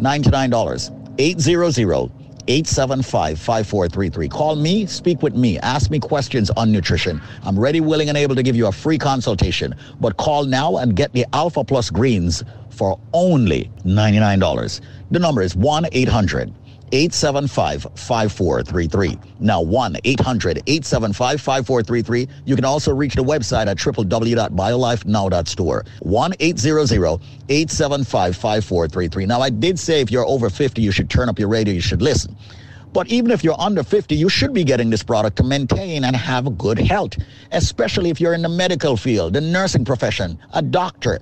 $99. 0.00 0.98
800 1.18 2.21
875 2.48 3.38
5433. 3.38 4.28
Call 4.28 4.56
me, 4.56 4.86
speak 4.86 5.22
with 5.22 5.34
me, 5.34 5.58
ask 5.60 5.90
me 5.90 5.98
questions 5.98 6.50
on 6.50 6.72
nutrition. 6.72 7.20
I'm 7.44 7.58
ready, 7.58 7.80
willing, 7.80 8.08
and 8.08 8.18
able 8.18 8.34
to 8.34 8.42
give 8.42 8.56
you 8.56 8.66
a 8.66 8.72
free 8.72 8.98
consultation. 8.98 9.74
But 10.00 10.16
call 10.16 10.44
now 10.44 10.78
and 10.78 10.96
get 10.96 11.12
the 11.12 11.26
Alpha 11.32 11.64
Plus 11.64 11.90
Greens 11.90 12.44
for 12.70 12.98
only 13.12 13.70
$99. 13.84 14.80
The 15.10 15.18
number 15.18 15.42
is 15.42 15.54
1 15.54 15.86
800 15.92 16.52
875 16.92 17.82
5433. 17.94 19.18
Now, 19.40 19.62
1 19.62 19.96
800 20.04 20.58
875 20.66 21.40
5433. 21.40 22.28
You 22.44 22.54
can 22.54 22.64
also 22.64 22.94
reach 22.94 23.14
the 23.14 23.24
website 23.24 23.66
at 23.66 23.78
www.biolifenow.store. 23.78 25.84
1 26.00 26.34
800 26.38 27.20
875 27.48 28.36
5433. 28.36 29.26
Now, 29.26 29.40
I 29.40 29.50
did 29.50 29.78
say 29.78 30.00
if 30.00 30.10
you're 30.10 30.26
over 30.26 30.50
50, 30.50 30.82
you 30.82 30.92
should 30.92 31.10
turn 31.10 31.28
up 31.28 31.38
your 31.38 31.48
radio, 31.48 31.74
you 31.74 31.80
should 31.80 32.02
listen. 32.02 32.36
But 32.92 33.08
even 33.08 33.30
if 33.30 33.42
you're 33.42 33.58
under 33.58 33.82
50, 33.82 34.14
you 34.14 34.28
should 34.28 34.52
be 34.52 34.64
getting 34.64 34.90
this 34.90 35.02
product 35.02 35.36
to 35.38 35.44
maintain 35.44 36.04
and 36.04 36.14
have 36.14 36.58
good 36.58 36.78
health, 36.78 37.16
especially 37.52 38.10
if 38.10 38.20
you're 38.20 38.34
in 38.34 38.42
the 38.42 38.50
medical 38.50 38.98
field, 38.98 39.32
the 39.32 39.40
nursing 39.40 39.84
profession, 39.84 40.38
a 40.52 40.60
doctor. 40.60 41.18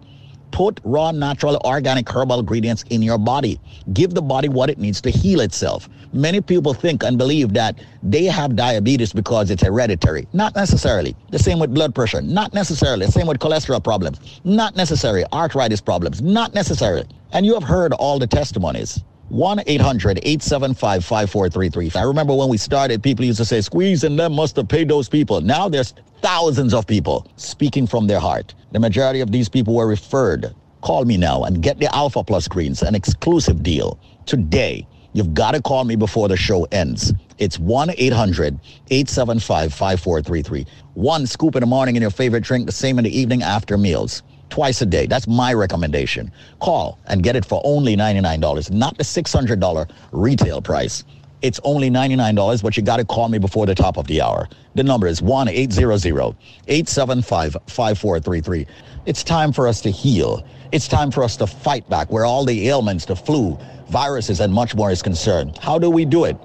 Put 0.51 0.81
raw, 0.85 1.11
natural, 1.13 1.61
organic 1.65 2.09
herbal 2.09 2.41
ingredients 2.41 2.85
in 2.91 3.03
your 3.03 3.19
body. 3.19 3.61
Give 3.93 4.13
the 4.13 4.23
body 4.23 4.49
what 4.49 4.71
it 4.71 4.79
needs 4.79 5.01
to 5.03 5.11
heal 5.11 5.41
itself. 5.41 5.89
Many 6.13 6.41
people 6.41 6.75
think 6.75 7.03
and 7.05 7.17
believe 7.17 7.53
that 7.55 7.79
they 8.03 8.25
have 8.25 8.57
diabetes 8.57 9.13
because 9.13 9.51
it's 9.51 9.63
hereditary. 9.63 10.27
Not 10.33 10.57
necessarily. 10.57 11.15
The 11.31 11.39
same 11.39 11.59
with 11.59 11.73
blood 11.73 11.95
pressure. 11.95 12.21
Not 12.21 12.53
necessarily. 12.53 13.07
The 13.07 13.13
same 13.13 13.27
with 13.27 13.39
cholesterol 13.39 13.83
problems. 13.83 14.21
Not 14.45 14.75
necessarily. 14.77 15.25
Arthritis 15.33 15.81
problems. 15.81 16.21
Not 16.21 16.53
necessarily. 16.55 17.07
And 17.33 17.47
you 17.47 17.55
have 17.55 17.63
heard 17.63 17.93
all 17.93 18.19
the 18.19 18.27
testimonies. 18.27 19.05
1 19.31 19.63
800 19.67 20.19
875 20.19 21.05
5433. 21.05 22.01
I 22.01 22.05
remember 22.05 22.35
when 22.35 22.49
we 22.49 22.57
started, 22.57 23.03
people 23.03 23.25
used 23.25 23.39
to 23.39 23.45
say, 23.45 23.61
Squeeze 23.61 24.05
and 24.05 24.19
them 24.19 24.35
must 24.35 24.57
have 24.57 24.69
paid 24.69 24.89
those 24.89 25.09
people. 25.09 25.41
Now 25.41 25.69
there's 25.69 25.95
thousands 26.21 26.75
of 26.75 26.87
people 26.87 27.27
speaking 27.37 27.87
from 27.87 28.07
their 28.07 28.21
heart. 28.21 28.55
The 28.73 28.81
majority 28.81 29.21
of 29.21 29.33
these 29.33 29.49
people 29.49 29.75
were 29.75 29.87
referred 29.87 30.55
Call 30.83 31.05
me 31.05 31.17
now 31.17 31.45
and 31.45 31.63
get 31.63 31.79
the 31.79 31.95
Alpha 31.95 32.25
Plus 32.25 32.49
greens, 32.49 32.83
an 32.83 32.95
exclusive 32.95 33.63
deal 33.63 33.99
today. 34.25 34.87
You've 35.13 35.35
got 35.35 35.53
to 35.53 35.61
call 35.61 35.85
me 35.85 35.97
before 35.97 36.29
the 36.29 36.37
show 36.37 36.65
ends. 36.73 37.13
It's 37.39 37.59
1 37.59 37.91
800 37.97 38.59
875 38.91 39.75
5433. 39.75 40.67
One 40.95 41.27
scoop 41.27 41.57
in 41.57 41.61
the 41.61 41.67
morning 41.67 41.97
in 41.97 42.03
your 42.03 42.11
favorite 42.11 42.45
drink, 42.45 42.67
the 42.67 42.73
same 42.73 42.99
in 42.99 43.05
the 43.05 43.19
evening 43.19 43.43
after 43.43 43.77
meals. 43.77 44.23
Twice 44.51 44.83
a 44.83 44.87
day. 44.87 45.07
That's 45.07 45.27
my 45.27 45.55
recommendation. 45.55 46.31
Call 46.59 46.99
and 47.07 47.23
get 47.23 47.37
it 47.37 47.45
for 47.45 47.63
only 47.65 47.97
$99, 47.97 48.71
not 48.73 48.99
the 48.99 49.05
$600 49.05 49.91
retail 50.13 50.61
price. 50.61 51.05
It's 51.43 51.61
only 51.65 51.89
$99, 51.89 52.63
but 52.63 52.77
you 52.77 52.83
got 52.83 52.99
to 52.99 53.05
call 53.05 53.29
me 53.29 53.39
before 53.39 53.65
the 53.65 53.75
top 53.75 53.97
of 53.97 54.07
the 54.07 54.21
hour. 54.21 54.49
The 54.75 54.83
number 54.83 55.07
is 55.07 55.23
1 55.23 55.49
800 55.49 56.37
875 56.69 57.57
5433. 57.67 58.67
It's 59.07 59.25
time 59.25 59.53
for 59.53 59.67
us 59.67 59.81
to 59.83 59.91
heal. 59.91 60.45
It's 60.73 60.87
time 60.87 61.11
for 61.11 61.25
us 61.25 61.37
to 61.39 61.47
fight 61.47 61.89
back 61.89 62.13
where 62.13 62.25
all 62.25 62.45
the 62.45 62.69
ailments, 62.69 63.07
the 63.07 63.17
flu, 63.17 63.59
viruses, 63.89 64.41
and 64.41 64.53
much 64.53 64.75
more 64.75 64.91
is 64.91 65.01
concerned. 65.01 65.59
How 65.59 65.79
do 65.79 65.91
we 65.91 66.05
do 66.05 66.25
it? 66.25 66.37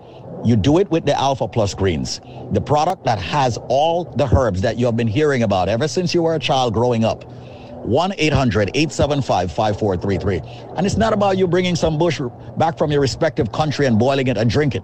You 0.45 0.55
do 0.55 0.77
it 0.77 0.89
with 0.91 1.05
the 1.05 1.19
Alpha 1.19 1.47
Plus 1.47 1.73
Greens, 1.73 2.21
the 2.51 2.61
product 2.61 3.03
that 3.05 3.19
has 3.19 3.57
all 3.67 4.05
the 4.05 4.27
herbs 4.27 4.61
that 4.61 4.77
you 4.77 4.85
have 4.85 4.95
been 4.95 5.07
hearing 5.07 5.43
about 5.43 5.69
ever 5.69 5.87
since 5.87 6.13
you 6.13 6.21
were 6.23 6.35
a 6.35 6.39
child 6.39 6.73
growing 6.73 7.03
up. 7.03 7.25
1 7.85 8.13
800 8.17 8.69
875 8.73 9.51
5433. 9.51 10.75
And 10.77 10.85
it's 10.85 10.97
not 10.97 11.13
about 11.13 11.37
you 11.37 11.47
bringing 11.47 11.75
some 11.75 11.97
bush 11.97 12.19
back 12.57 12.77
from 12.77 12.91
your 12.91 13.01
respective 13.01 13.51
country 13.51 13.85
and 13.85 13.99
boiling 13.99 14.27
it 14.27 14.37
and 14.37 14.49
drink 14.49 14.75
it. 14.75 14.83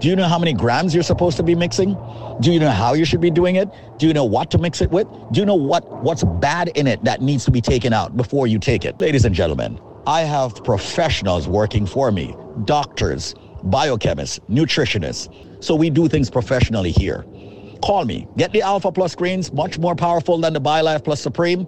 Do 0.00 0.08
you 0.08 0.16
know 0.16 0.26
how 0.28 0.38
many 0.38 0.52
grams 0.52 0.94
you're 0.94 1.02
supposed 1.02 1.36
to 1.38 1.42
be 1.42 1.54
mixing? 1.54 1.96
Do 2.40 2.52
you 2.52 2.58
know 2.58 2.70
how 2.70 2.94
you 2.94 3.04
should 3.04 3.20
be 3.20 3.30
doing 3.30 3.56
it? 3.56 3.68
Do 3.98 4.06
you 4.06 4.12
know 4.12 4.24
what 4.24 4.50
to 4.50 4.58
mix 4.58 4.80
it 4.80 4.90
with? 4.90 5.06
Do 5.32 5.40
you 5.40 5.46
know 5.46 5.54
what, 5.54 6.02
what's 6.02 6.24
bad 6.24 6.68
in 6.76 6.86
it 6.86 7.02
that 7.04 7.20
needs 7.22 7.44
to 7.44 7.50
be 7.50 7.60
taken 7.60 7.92
out 7.92 8.16
before 8.16 8.46
you 8.46 8.58
take 8.58 8.84
it? 8.84 9.00
Ladies 9.00 9.24
and 9.24 9.34
gentlemen, 9.34 9.80
I 10.06 10.22
have 10.22 10.62
professionals 10.64 11.46
working 11.46 11.86
for 11.86 12.10
me 12.10 12.34
doctors, 12.64 13.34
biochemists, 13.66 14.40
nutritionists. 14.50 15.64
So 15.64 15.74
we 15.74 15.90
do 15.90 16.08
things 16.08 16.28
professionally 16.28 16.90
here. 16.90 17.24
Call 17.82 18.04
me. 18.04 18.28
Get 18.36 18.52
the 18.52 18.62
Alpha 18.62 18.92
Plus 18.92 19.14
greens, 19.14 19.52
much 19.52 19.78
more 19.78 19.94
powerful 19.94 20.38
than 20.38 20.52
the 20.52 20.60
BioLife 20.60 21.04
Plus 21.04 21.20
Supreme. 21.20 21.66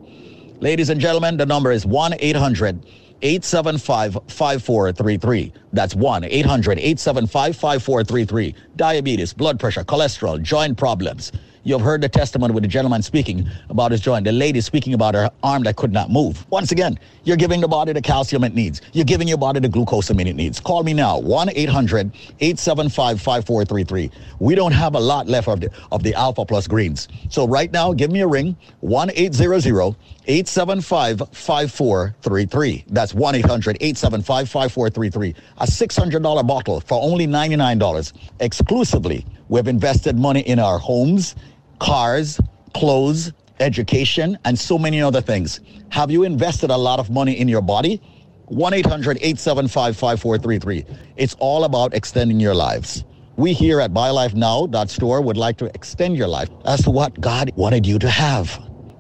Ladies 0.61 0.89
and 0.89 1.01
gentlemen, 1.01 1.37
the 1.37 1.47
number 1.47 1.73
is 1.73 1.85
1 1.85 2.15
800 2.19 2.87
875 3.23 4.19
5433. 4.29 5.53
That's 5.75 5.95
1 5.95 6.25
800 6.25 6.79
875 6.79 7.57
5433. 7.57 8.55
Diabetes, 8.77 9.33
blood 9.33 9.59
pressure, 9.59 9.85
cholesterol, 9.85 10.41
joint 10.41 10.79
problems. 10.79 11.33
You've 11.67 11.81
heard 11.81 12.03
the 12.03 12.11
testimony 12.11 12.53
with 12.53 12.63
the 12.63 12.69
gentleman 12.69 13.01
speaking 13.01 13.49
about 13.71 13.91
his 13.91 14.03
joint, 14.03 14.27
the 14.27 14.33
lady 14.33 14.61
speaking 14.61 14.93
about 14.93 15.15
her 15.15 15.31
arm 15.43 15.63
that 15.63 15.77
could 15.77 15.93
not 15.93 16.11
move. 16.11 16.45
Once 16.51 16.73
again, 16.73 16.99
you're 17.25 17.39
giving 17.39 17.63
the 17.63 17.69
body 17.69 17.95
the 17.95 18.03
calcium 18.03 18.45
it 18.45 18.55
needs. 18.55 18.83
You're 18.93 19.07
giving 19.07 19.27
your 19.27 19.39
body 19.39 19.61
the 19.61 19.69
glucosamine 19.69 20.27
it 20.27 20.37
needs. 20.37 20.61
Call 20.61 20.83
me 20.85 20.93
now, 20.93 21.19
1 21.19 21.49
800 21.55 22.13
875 22.41 23.19
5433. 23.19 24.11
We 24.41 24.55
don't 24.55 24.73
have 24.73 24.95
a 24.95 25.01
lot 25.01 25.27
left 25.27 25.49
of 25.49 25.61
the, 25.61 25.71
of 25.91 26.03
the 26.03 26.13
Alpha 26.13 26.45
Plus 26.45 26.69
greens. 26.69 27.09
So 27.31 27.49
right 27.49 27.73
now, 27.73 27.95
give 27.95 28.13
me 28.13 28.21
a 28.21 28.27
ring, 28.27 28.59
1 28.81 29.13
800 29.15 29.97
875 30.27 31.19
5433. 31.33 32.85
That's 32.89 33.15
1 33.15 33.35
800 33.37 33.77
875 33.81 34.51
5433. 34.51 35.35
A 35.65 35.67
$600 35.67 36.47
bottle 36.47 36.81
for 36.81 37.01
only 37.03 37.27
$99 37.27 38.13
exclusively. 38.41 39.25
We've 39.49 39.67
invested 39.67 40.19
money 40.19 40.41
in 40.41 40.59
our 40.59 40.79
homes, 40.79 41.37
cars, 41.79 42.39
clothes, 42.75 43.33
education, 43.61 44.37
and 44.45 44.59
so 44.59 44.79
many 44.79 45.01
other 45.01 45.23
things. 45.23 45.61
Have 45.89 46.11
you 46.11 46.25
invested 46.25 46.69
a 46.69 46.77
lot 46.77 46.99
of 46.99 47.09
money 47.09 47.39
in 47.41 47.49
your 47.49 47.63
body? 47.63 48.03
1 48.49 48.75
800 48.75 49.17
875 49.17 49.97
5433. 49.97 50.85
It's 51.17 51.35
all 51.39 51.65
about 51.65 51.95
extending 51.95 52.41
your 52.41 52.55
lives. 52.55 53.03
We 53.37 53.55
here 53.55 53.81
at 53.81 53.95
BioLifeNow.store 53.95 55.23
would 55.23 55.39
like 55.39 55.57
to 55.57 55.75
extend 55.75 56.19
your 56.19 56.29
life 56.29 56.51
as 56.67 56.83
to 56.83 56.91
what 56.91 57.19
God 57.23 57.51
wanted 57.57 57.87
you 57.87 57.99
to 58.01 58.11
have. 58.11 58.51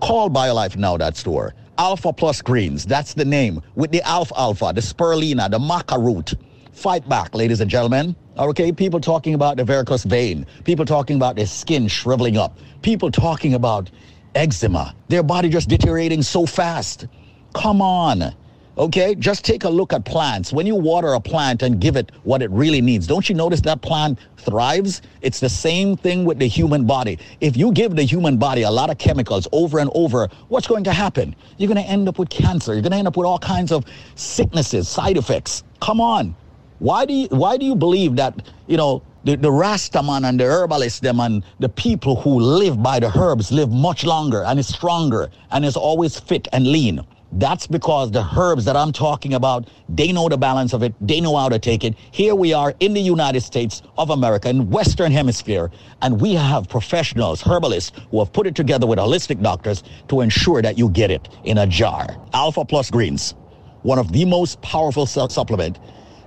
Call 0.00 0.30
BioLifeNow.store. 0.30 1.52
Alpha 1.76 2.12
Plus 2.12 2.40
Greens, 2.40 2.86
that's 2.86 3.14
the 3.14 3.24
name, 3.24 3.60
with 3.74 3.90
the 3.90 4.00
alfalfa, 4.08 4.72
the 4.74 4.80
spirulina, 4.80 5.50
the 5.50 5.58
maca 5.58 6.02
root. 6.02 6.34
Fight 6.74 7.08
back, 7.08 7.36
ladies 7.36 7.60
and 7.60 7.70
gentlemen. 7.70 8.16
Okay, 8.36 8.72
people 8.72 9.00
talking 9.00 9.34
about 9.34 9.56
the 9.56 9.64
varicose 9.64 10.02
vein, 10.02 10.44
people 10.64 10.84
talking 10.84 11.14
about 11.14 11.36
their 11.36 11.46
skin 11.46 11.86
shriveling 11.86 12.36
up, 12.36 12.58
people 12.82 13.12
talking 13.12 13.54
about 13.54 13.90
eczema, 14.34 14.92
their 15.06 15.22
body 15.22 15.48
just 15.48 15.68
deteriorating 15.68 16.20
so 16.20 16.44
fast. 16.44 17.06
Come 17.54 17.80
on. 17.80 18.34
Okay, 18.76 19.14
just 19.14 19.44
take 19.44 19.62
a 19.62 19.68
look 19.68 19.92
at 19.92 20.04
plants. 20.04 20.52
When 20.52 20.66
you 20.66 20.74
water 20.74 21.12
a 21.12 21.20
plant 21.20 21.62
and 21.62 21.80
give 21.80 21.94
it 21.94 22.10
what 22.24 22.42
it 22.42 22.50
really 22.50 22.80
needs, 22.80 23.06
don't 23.06 23.28
you 23.28 23.36
notice 23.36 23.60
that 23.60 23.80
plant 23.80 24.18
thrives? 24.36 25.00
It's 25.22 25.38
the 25.38 25.48
same 25.48 25.96
thing 25.96 26.24
with 26.24 26.40
the 26.40 26.48
human 26.48 26.84
body. 26.84 27.20
If 27.40 27.56
you 27.56 27.70
give 27.70 27.94
the 27.94 28.02
human 28.02 28.36
body 28.36 28.62
a 28.62 28.70
lot 28.70 28.90
of 28.90 28.98
chemicals 28.98 29.46
over 29.52 29.78
and 29.78 29.90
over, 29.94 30.28
what's 30.48 30.66
going 30.66 30.82
to 30.84 30.92
happen? 30.92 31.36
You're 31.56 31.72
going 31.72 31.82
to 31.82 31.88
end 31.88 32.08
up 32.08 32.18
with 32.18 32.30
cancer. 32.30 32.72
You're 32.72 32.82
going 32.82 32.90
to 32.90 32.98
end 32.98 33.06
up 33.06 33.16
with 33.16 33.26
all 33.26 33.38
kinds 33.38 33.70
of 33.70 33.84
sicknesses, 34.16 34.88
side 34.88 35.16
effects. 35.16 35.62
Come 35.80 36.00
on. 36.00 36.34
Why 36.78 37.06
do 37.06 37.14
you 37.14 37.28
why 37.28 37.56
do 37.56 37.64
you 37.64 37.74
believe 37.76 38.16
that, 38.16 38.50
you 38.66 38.76
know, 38.76 39.02
the, 39.24 39.36
the 39.36 39.50
Rastaman 39.50 40.28
and 40.28 40.38
the 40.38 40.44
herbalists 40.44 41.00
them 41.00 41.20
and 41.20 41.42
the 41.60 41.68
people 41.68 42.16
who 42.20 42.38
live 42.40 42.82
by 42.82 43.00
the 43.00 43.16
herbs 43.16 43.52
live 43.52 43.70
much 43.70 44.04
longer 44.04 44.44
and 44.44 44.58
is 44.58 44.68
stronger 44.68 45.30
and 45.50 45.64
is 45.64 45.76
always 45.76 46.18
fit 46.18 46.48
and 46.52 46.66
lean? 46.66 47.00
That's 47.32 47.66
because 47.66 48.12
the 48.12 48.24
herbs 48.36 48.64
that 48.66 48.76
I'm 48.76 48.92
talking 48.92 49.34
about, 49.34 49.68
they 49.88 50.12
know 50.12 50.28
the 50.28 50.36
balance 50.36 50.72
of 50.72 50.84
it. 50.84 50.94
They 51.00 51.20
know 51.20 51.36
how 51.36 51.48
to 51.48 51.58
take 51.58 51.82
it. 51.82 51.94
Here 52.12 52.34
we 52.34 52.52
are 52.52 52.74
in 52.78 52.94
the 52.94 53.00
United 53.00 53.40
States 53.42 53.82
of 53.98 54.10
America, 54.10 54.48
in 54.48 54.70
Western 54.70 55.10
Hemisphere, 55.10 55.70
and 56.02 56.20
we 56.20 56.34
have 56.34 56.68
professionals, 56.68 57.42
herbalists, 57.42 57.90
who 58.10 58.20
have 58.20 58.32
put 58.32 58.46
it 58.46 58.54
together 58.54 58.86
with 58.86 59.00
holistic 59.00 59.42
doctors 59.42 59.82
to 60.08 60.20
ensure 60.20 60.62
that 60.62 60.78
you 60.78 60.88
get 60.90 61.10
it 61.10 61.28
in 61.44 61.58
a 61.58 61.66
jar. 61.66 62.06
Alpha 62.34 62.64
Plus 62.64 62.88
Greens, 62.88 63.34
one 63.82 63.98
of 63.98 64.12
the 64.12 64.24
most 64.24 64.60
powerful 64.62 65.04
su- 65.04 65.26
supplement 65.28 65.78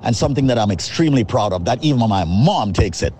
and 0.04 0.16
something 0.16 0.48
that 0.48 0.58
I'm 0.58 0.72
extremely 0.72 1.24
proud 1.24 1.54
of, 1.54 1.66
that 1.66 1.84
even 1.84 2.08
my 2.08 2.24
mom 2.26 2.74
takes 2.74 3.02
it. 3.02 3.14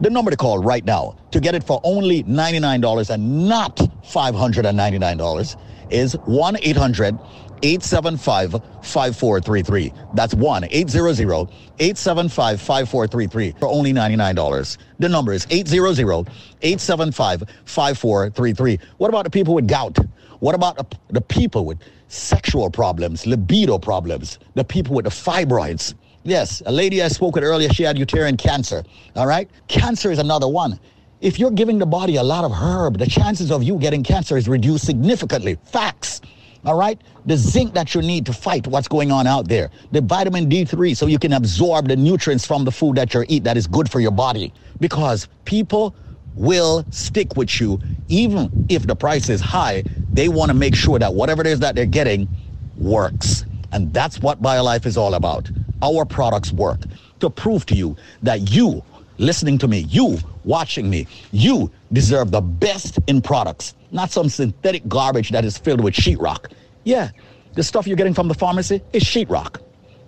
The 0.00 0.10
number 0.10 0.30
to 0.30 0.36
call 0.36 0.58
right 0.58 0.84
now 0.84 1.16
to 1.30 1.40
get 1.40 1.54
it 1.54 1.64
for 1.64 1.80
only 1.84 2.24
$99 2.24 3.10
and 3.10 3.48
not 3.48 3.76
$599 3.76 5.56
is 5.90 6.14
1 6.24 6.56
800 6.60 7.18
875 7.62 8.52
5433. 8.82 9.92
That's 10.14 10.34
1 10.34 10.64
800 10.70 11.48
875 11.78 12.60
5433 12.60 13.54
for 13.58 13.68
only 13.68 13.92
$99. 13.92 14.78
The 14.98 15.08
number 15.08 15.32
is 15.32 15.46
800 15.50 16.28
875 16.62 17.44
5433. 17.64 18.78
What 18.98 19.08
about 19.08 19.24
the 19.24 19.30
people 19.30 19.54
with 19.54 19.68
gout? 19.68 19.96
What 20.40 20.54
about 20.54 20.76
the, 20.76 20.98
the 21.08 21.20
people 21.22 21.64
with 21.64 21.78
sexual 22.08 22.70
problems, 22.70 23.26
libido 23.26 23.78
problems, 23.78 24.38
the 24.54 24.64
people 24.64 24.94
with 24.94 25.04
the 25.04 25.10
fibroids? 25.10 25.94
Yes, 26.26 26.62
a 26.64 26.72
lady 26.72 27.02
I 27.02 27.08
spoke 27.08 27.34
with 27.34 27.44
earlier, 27.44 27.68
she 27.68 27.82
had 27.82 27.98
uterine 27.98 28.38
cancer. 28.38 28.82
All 29.14 29.26
right? 29.26 29.50
Cancer 29.68 30.10
is 30.10 30.18
another 30.18 30.48
one. 30.48 30.80
If 31.20 31.38
you're 31.38 31.50
giving 31.50 31.78
the 31.78 31.84
body 31.84 32.16
a 32.16 32.22
lot 32.22 32.44
of 32.44 32.52
herb, 32.52 32.96
the 32.98 33.06
chances 33.06 33.50
of 33.50 33.62
you 33.62 33.78
getting 33.78 34.02
cancer 34.02 34.38
is 34.38 34.48
reduced 34.48 34.86
significantly. 34.86 35.58
Facts. 35.66 36.22
All 36.64 36.78
right? 36.78 36.98
The 37.26 37.36
zinc 37.36 37.74
that 37.74 37.94
you 37.94 38.00
need 38.00 38.24
to 38.24 38.32
fight 38.32 38.66
what's 38.66 38.88
going 38.88 39.12
on 39.12 39.26
out 39.26 39.48
there. 39.48 39.70
The 39.92 40.00
vitamin 40.00 40.48
D3 40.48 40.96
so 40.96 41.06
you 41.06 41.18
can 41.18 41.34
absorb 41.34 41.88
the 41.88 41.96
nutrients 41.96 42.46
from 42.46 42.64
the 42.64 42.72
food 42.72 42.96
that 42.96 43.12
you 43.12 43.26
eat 43.28 43.44
that 43.44 43.58
is 43.58 43.66
good 43.66 43.90
for 43.90 44.00
your 44.00 44.10
body. 44.10 44.54
Because 44.80 45.28
people 45.44 45.94
will 46.36 46.86
stick 46.88 47.36
with 47.36 47.60
you 47.60 47.78
even 48.08 48.50
if 48.70 48.86
the 48.86 48.96
price 48.96 49.28
is 49.28 49.42
high. 49.42 49.84
They 50.10 50.28
want 50.28 50.48
to 50.50 50.54
make 50.54 50.74
sure 50.74 50.98
that 50.98 51.12
whatever 51.12 51.42
it 51.42 51.48
is 51.48 51.60
that 51.60 51.74
they're 51.74 51.84
getting 51.84 52.30
works. 52.78 53.44
And 53.74 53.92
that's 53.92 54.20
what 54.20 54.40
BioLife 54.40 54.86
is 54.86 54.96
all 54.96 55.14
about. 55.14 55.50
Our 55.82 56.04
products 56.04 56.52
work 56.52 56.80
to 57.18 57.28
prove 57.28 57.66
to 57.66 57.74
you 57.74 57.96
that 58.22 58.52
you, 58.52 58.84
listening 59.18 59.58
to 59.58 59.68
me, 59.68 59.80
you 59.80 60.18
watching 60.44 60.88
me, 60.88 61.08
you 61.32 61.72
deserve 61.92 62.30
the 62.30 62.40
best 62.40 63.00
in 63.08 63.20
products, 63.20 63.74
not 63.90 64.12
some 64.12 64.28
synthetic 64.28 64.86
garbage 64.86 65.30
that 65.30 65.44
is 65.44 65.58
filled 65.58 65.80
with 65.80 65.92
sheetrock. 65.92 66.52
Yeah, 66.84 67.10
the 67.54 67.64
stuff 67.64 67.86
you're 67.86 67.96
getting 67.96 68.14
from 68.14 68.28
the 68.28 68.34
pharmacy 68.34 68.80
is 68.92 69.02
sheetrock. 69.02 69.60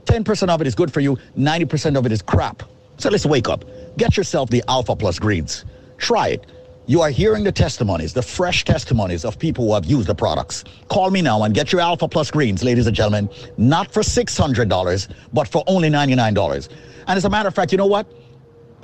10% 0.05 0.49
of 0.49 0.61
it 0.61 0.69
is 0.69 0.77
good 0.77 0.93
for 0.93 1.01
you, 1.01 1.19
90% 1.37 1.99
of 1.99 2.07
it 2.07 2.13
is 2.13 2.23
crap. 2.23 2.63
So 2.99 3.11
let's 3.11 3.27
wake 3.27 3.49
up. 3.49 3.65
Get 3.97 4.17
yourself 4.17 4.49
the 4.49 4.63
Alpha 4.69 4.95
Plus 4.95 5.19
greens. 5.19 5.65
Try 5.99 6.29
it. 6.29 6.47
You 6.89 7.01
are 7.01 7.11
hearing 7.11 7.43
the 7.43 7.51
testimonies, 7.51 8.13
the 8.13 8.23
fresh 8.23 8.65
testimonies 8.65 9.25
of 9.25 9.41
people 9.41 9.67
who 9.67 9.75
have 9.75 9.87
used 9.87 10.07
the 10.07 10.15
products. 10.15 10.63
Call 10.89 11.11
me 11.11 11.21
now 11.21 11.43
and 11.43 11.53
get 11.53 11.73
your 11.73 11.81
Alpha 11.81 12.07
Plus 12.07 12.31
greens, 12.31 12.63
ladies 12.63 12.87
and 12.87 12.95
gentlemen, 12.95 13.29
not 13.57 13.93
for 13.93 14.03
$600, 14.03 15.09
but 15.33 15.49
for 15.49 15.65
only 15.67 15.91
$99. 15.91 16.69
And 17.09 17.17
as 17.17 17.25
a 17.25 17.29
matter 17.29 17.49
of 17.49 17.57
fact, 17.57 17.73
you 17.73 17.79
know 17.79 17.87
what? 17.87 18.07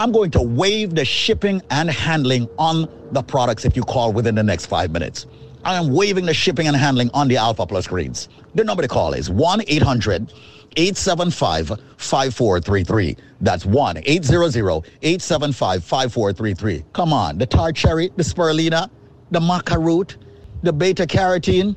I'm 0.00 0.11
going 0.11 0.32
to 0.32 0.42
waive 0.42 0.96
the 0.96 1.05
shipping 1.05 1.62
and 1.70 1.88
handling 1.88 2.48
on 2.59 2.88
the 3.12 3.22
products 3.22 3.64
if 3.64 3.76
you 3.76 3.84
call 3.84 4.12
within 4.12 4.34
the 4.34 4.42
next 4.42 4.66
five 4.66 4.90
minutes. 4.90 5.26
I 5.64 5.76
am 5.76 5.94
waiving 5.94 6.26
the 6.26 6.34
shipping 6.34 6.66
and 6.66 6.76
handling 6.76 7.09
on 7.14 7.28
the 7.28 7.36
Alpha 7.36 7.64
Plus 7.66 7.86
greens. 7.86 8.28
The 8.57 8.64
number 8.64 8.82
to 8.82 8.88
call 8.88 9.12
is 9.12 9.30
1 9.30 9.62
800 9.68 10.32
875 10.77 11.68
5433. 11.97 13.16
That's 13.41 13.64
1 13.64 13.99
800 14.05 14.57
875 15.03 15.85
5433. 15.85 16.85
Come 16.93 17.12
on, 17.12 17.39
the 17.39 17.47
tart 17.47 17.77
cherry, 17.77 18.11
the 18.16 18.23
spirulina, 18.23 18.91
the 19.31 19.41
maca 19.41 19.83
root, 19.83 20.16
the 20.62 20.73
beta 20.73 21.07
carotene, 21.07 21.77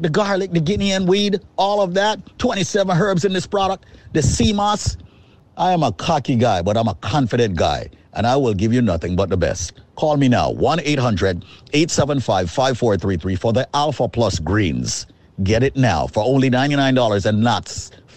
the 0.00 0.08
garlic, 0.08 0.52
the 0.52 0.60
guinea 0.60 0.90
hen 0.90 1.06
weed, 1.06 1.40
all 1.56 1.80
of 1.80 1.94
that. 1.94 2.20
27 2.38 2.96
herbs 2.96 3.24
in 3.24 3.32
this 3.32 3.46
product. 3.46 3.86
The 4.12 4.22
sea 4.22 4.52
moss. 4.52 4.96
I 5.56 5.72
am 5.72 5.82
a 5.82 5.92
cocky 5.92 6.36
guy, 6.36 6.62
but 6.62 6.76
I'm 6.76 6.88
a 6.88 6.94
confident 6.96 7.56
guy, 7.56 7.88
and 8.14 8.26
I 8.26 8.36
will 8.36 8.54
give 8.54 8.72
you 8.72 8.82
nothing 8.82 9.14
but 9.14 9.30
the 9.30 9.36
best. 9.36 9.72
Call 9.96 10.16
me 10.16 10.28
now, 10.28 10.50
1 10.50 10.80
800 10.80 11.44
875 11.72 12.50
5433 12.50 13.36
for 13.36 13.52
the 13.52 13.68
Alpha 13.74 14.08
Plus 14.08 14.38
Greens. 14.40 15.06
Get 15.42 15.62
it 15.62 15.76
now 15.76 16.06
for 16.06 16.24
only 16.24 16.50
$99 16.50 17.26
and 17.26 17.42
not 17.42 17.68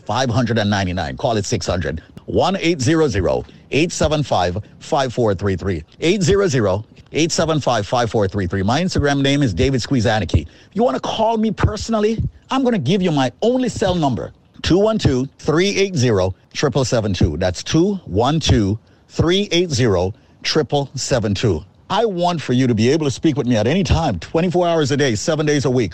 599 0.08 1.18
Call 1.18 1.36
it 1.36 1.46
600 1.46 2.02
1 2.26 2.56
800 2.56 3.46
875 3.72 4.64
5433. 4.80 5.84
800 6.00 6.86
875 7.12 7.88
5433. 7.88 8.64
My 8.64 8.82
Instagram 8.82 9.22
name 9.22 9.44
is 9.44 9.54
David 9.54 9.82
Squeezaniki. 9.82 10.48
You 10.74 10.84
want 10.84 10.96
to 10.96 11.02
call 11.02 11.38
me 11.38 11.52
personally, 11.52 12.24
I'm 12.50 12.62
going 12.64 12.74
to 12.74 12.80
give 12.80 13.02
you 13.02 13.12
my 13.12 13.32
only 13.42 13.68
cell 13.68 13.96
number 13.96 14.32
212 14.64 15.30
380 15.38 16.36
7772. 16.54 17.38
That's 17.38 17.64
212 17.64 18.80
380 19.10 20.14
7772. 20.44 21.66
I 21.90 22.06
want 22.06 22.42
for 22.42 22.54
you 22.54 22.68
to 22.68 22.76
be 22.76 22.90
able 22.90 23.06
to 23.06 23.12
speak 23.12 23.38
with 23.38 23.48
me 23.48 23.56
at 23.56 23.68
any 23.68 23.84
time, 23.84 24.20
24 24.20 24.68
hours 24.68 24.92
a 24.92 24.98
day, 24.98 25.16
seven 25.16 25.46
days 25.46 25.64
a 25.66 25.70
week. 25.70 25.94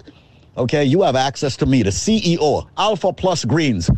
Okay, 0.55 0.83
you 0.83 1.01
have 1.01 1.15
access 1.15 1.57
to 1.57 1.65
me, 1.65 1.81
the 1.81 1.89
CEO, 1.89 2.67
Alpha 2.77 3.11
Plus 3.11 3.43
Greens 3.43 3.89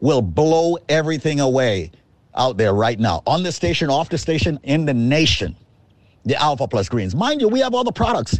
will 0.00 0.20
blow 0.20 0.76
everything 0.88 1.40
away 1.40 1.90
out 2.34 2.58
there 2.58 2.74
right 2.74 3.00
now 3.00 3.22
on 3.26 3.42
the 3.42 3.50
station, 3.50 3.88
off 3.88 4.10
the 4.10 4.18
station, 4.18 4.60
in 4.64 4.84
the 4.84 4.92
nation. 4.92 5.56
The 6.24 6.36
Alpha 6.36 6.68
Plus 6.68 6.88
Greens. 6.88 7.16
Mind 7.16 7.40
you, 7.40 7.48
we 7.48 7.58
have 7.60 7.74
all 7.74 7.82
the 7.82 7.92
products, 7.92 8.38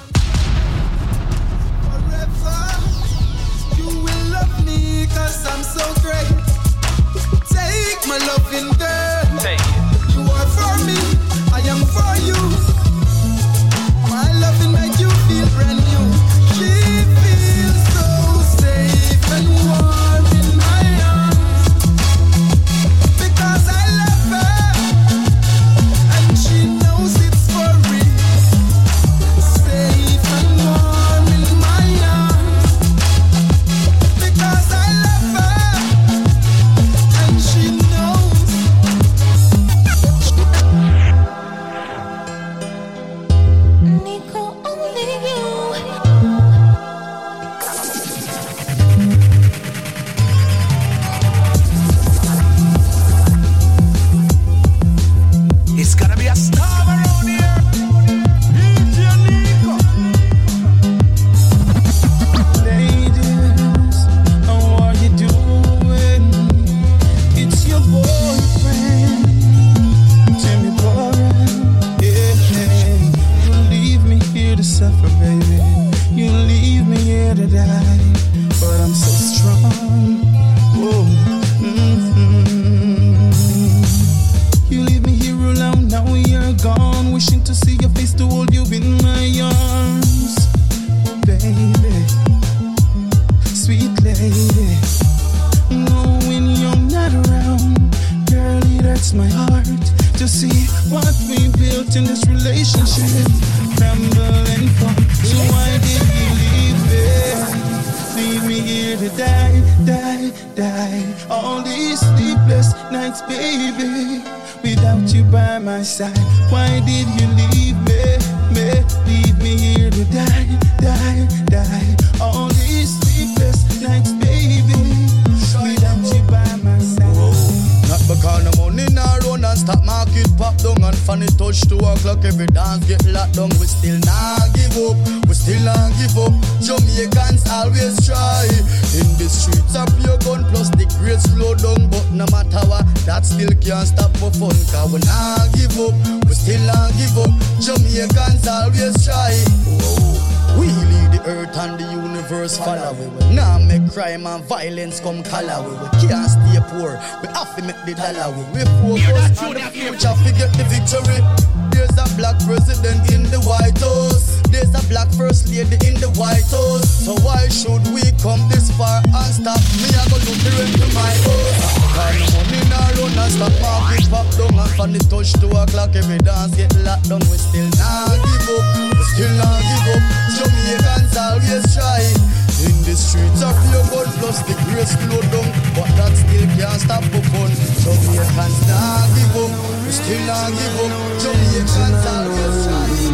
Color 155.30 155.62
we. 155.64 155.78
We 155.78 155.90
can't 156.02 156.30
stay 156.30 156.60
poor. 156.74 156.98
We 157.22 157.28
have 157.38 157.56
to 157.56 157.62
make 157.62 157.78
the 157.86 157.94
dollar 157.94 158.34
we. 158.34 158.44
We 158.52 158.66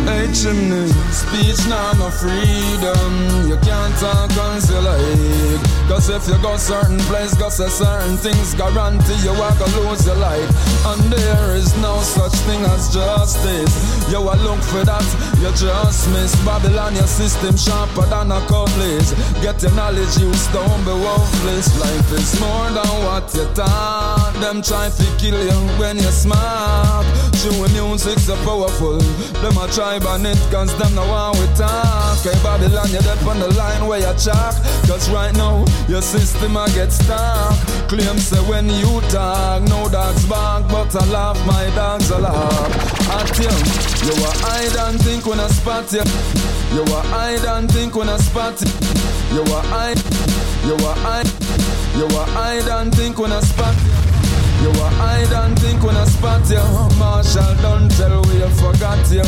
Hey 0.08 0.32
chimney, 0.32 0.88
speech 1.12 1.68
now 1.68 1.92
no 2.00 2.10
freedom. 2.10 3.50
You 3.50 3.58
can't 3.58 3.96
talk 4.00 4.32
I 4.88 4.98
hate 4.98 5.85
Cause 5.88 6.10
if 6.10 6.28
you 6.28 6.38
go 6.42 6.58
certain 6.58 6.98
place, 7.06 7.38
say 7.38 7.70
certain 7.70 8.18
things 8.18 8.56
Guarantee 8.56 9.22
you 9.24 9.32
are 9.32 9.56
gonna 9.60 9.90
lose 9.90 10.06
your 10.06 10.16
life. 10.16 10.50
And 10.86 11.02
there 11.14 11.56
is 11.56 11.76
no 11.78 12.00
such 12.02 12.34
thing 12.48 12.62
as 12.74 12.94
justice. 12.94 13.74
You 14.12 14.22
will 14.22 14.38
look 14.42 14.62
for 14.62 14.84
that, 14.84 15.06
you 15.40 15.52
just 15.54 16.10
miss. 16.10 16.34
Babylon, 16.44 16.96
your 16.96 17.08
system 17.08 17.56
sharper 17.56 18.06
than 18.10 18.32
a 18.32 18.40
cutlass. 18.48 19.14
Get 19.42 19.62
your 19.62 19.74
knowledge, 19.74 20.18
you 20.18 20.32
don't 20.52 20.82
be 20.86 20.94
worthless. 20.94 21.68
Life 21.80 22.12
is 22.14 22.40
more 22.40 22.70
than 22.74 22.92
what 23.06 23.34
you 23.36 23.46
thought. 23.54 24.34
Them 24.42 24.62
try 24.62 24.90
to 24.90 25.06
kill 25.18 25.38
you 25.38 25.60
when 25.78 25.98
you're 25.98 26.12
smart 26.12 27.06
True 27.46 27.68
music's 27.70 28.24
so 28.24 28.36
powerful. 28.42 28.98
Them 29.44 29.58
a 29.58 29.68
try 29.70 30.00
ban 30.00 30.26
it 30.26 30.40
cause 30.50 30.76
them 30.80 30.96
no 30.96 31.06
want 31.06 31.38
we 31.38 31.46
talk. 31.54 32.18
Hey 32.26 32.34
Babylon, 32.42 32.90
you 32.90 33.00
dead 33.06 33.22
on 33.28 33.40
the 33.40 33.54
line 33.54 33.86
where 33.86 34.00
you 34.00 34.14
chalk. 34.18 34.56
Cause 34.90 35.10
right 35.12 35.34
now, 35.36 35.64
your 35.88 36.02
system 36.02 36.58
a 36.58 36.66
get 36.76 36.92
stuck. 36.92 37.76
Claim 37.88 38.18
say 38.18 38.42
when 38.50 38.68
you 38.68 39.00
talk, 39.10 39.62
no 39.70 39.88
dogs 39.88 40.26
bark 40.26 40.68
But 40.70 40.96
I 40.96 41.06
laugh, 41.06 41.38
my 41.46 41.70
dogs 41.76 42.10
a 42.10 42.18
laugh 42.18 43.10
At 43.14 43.30
you, 43.38 43.54
you 44.08 44.26
a 44.26 44.32
hide 44.42 44.76
and 44.90 45.00
think 45.04 45.28
when 45.28 45.40
I 45.40 45.48
spot 45.48 45.92
you 45.94 46.02
You 46.74 46.82
a 46.82 47.02
hide 47.14 47.46
and 47.46 47.72
think 47.72 47.96
when 47.96 48.10
I 48.10 48.18
spot 48.18 48.60
you 48.60 48.72
You 49.36 49.44
a 49.44 49.62
hide, 49.70 50.02
you 50.66 50.74
a 50.74 50.94
hide 51.06 51.30
You 51.96 52.06
a 52.08 52.26
hide 52.34 52.68
and 52.68 52.94
think 52.96 53.20
when 53.20 53.32
I 53.32 53.40
spot 53.42 53.76
you 53.76 53.92
you 54.64 54.72
a 54.72 54.74
hide 54.74 55.34
and 55.34 55.60
think 55.60 55.84
when 55.84 55.98
I 55.98 56.06
spot 56.06 56.50
you 56.50 56.64
Marshall 56.98 57.56
don't 57.62 57.92
tell 57.92 58.22
where 58.24 58.40
you 58.40 58.50
forgot 58.56 58.98
you 59.12 59.22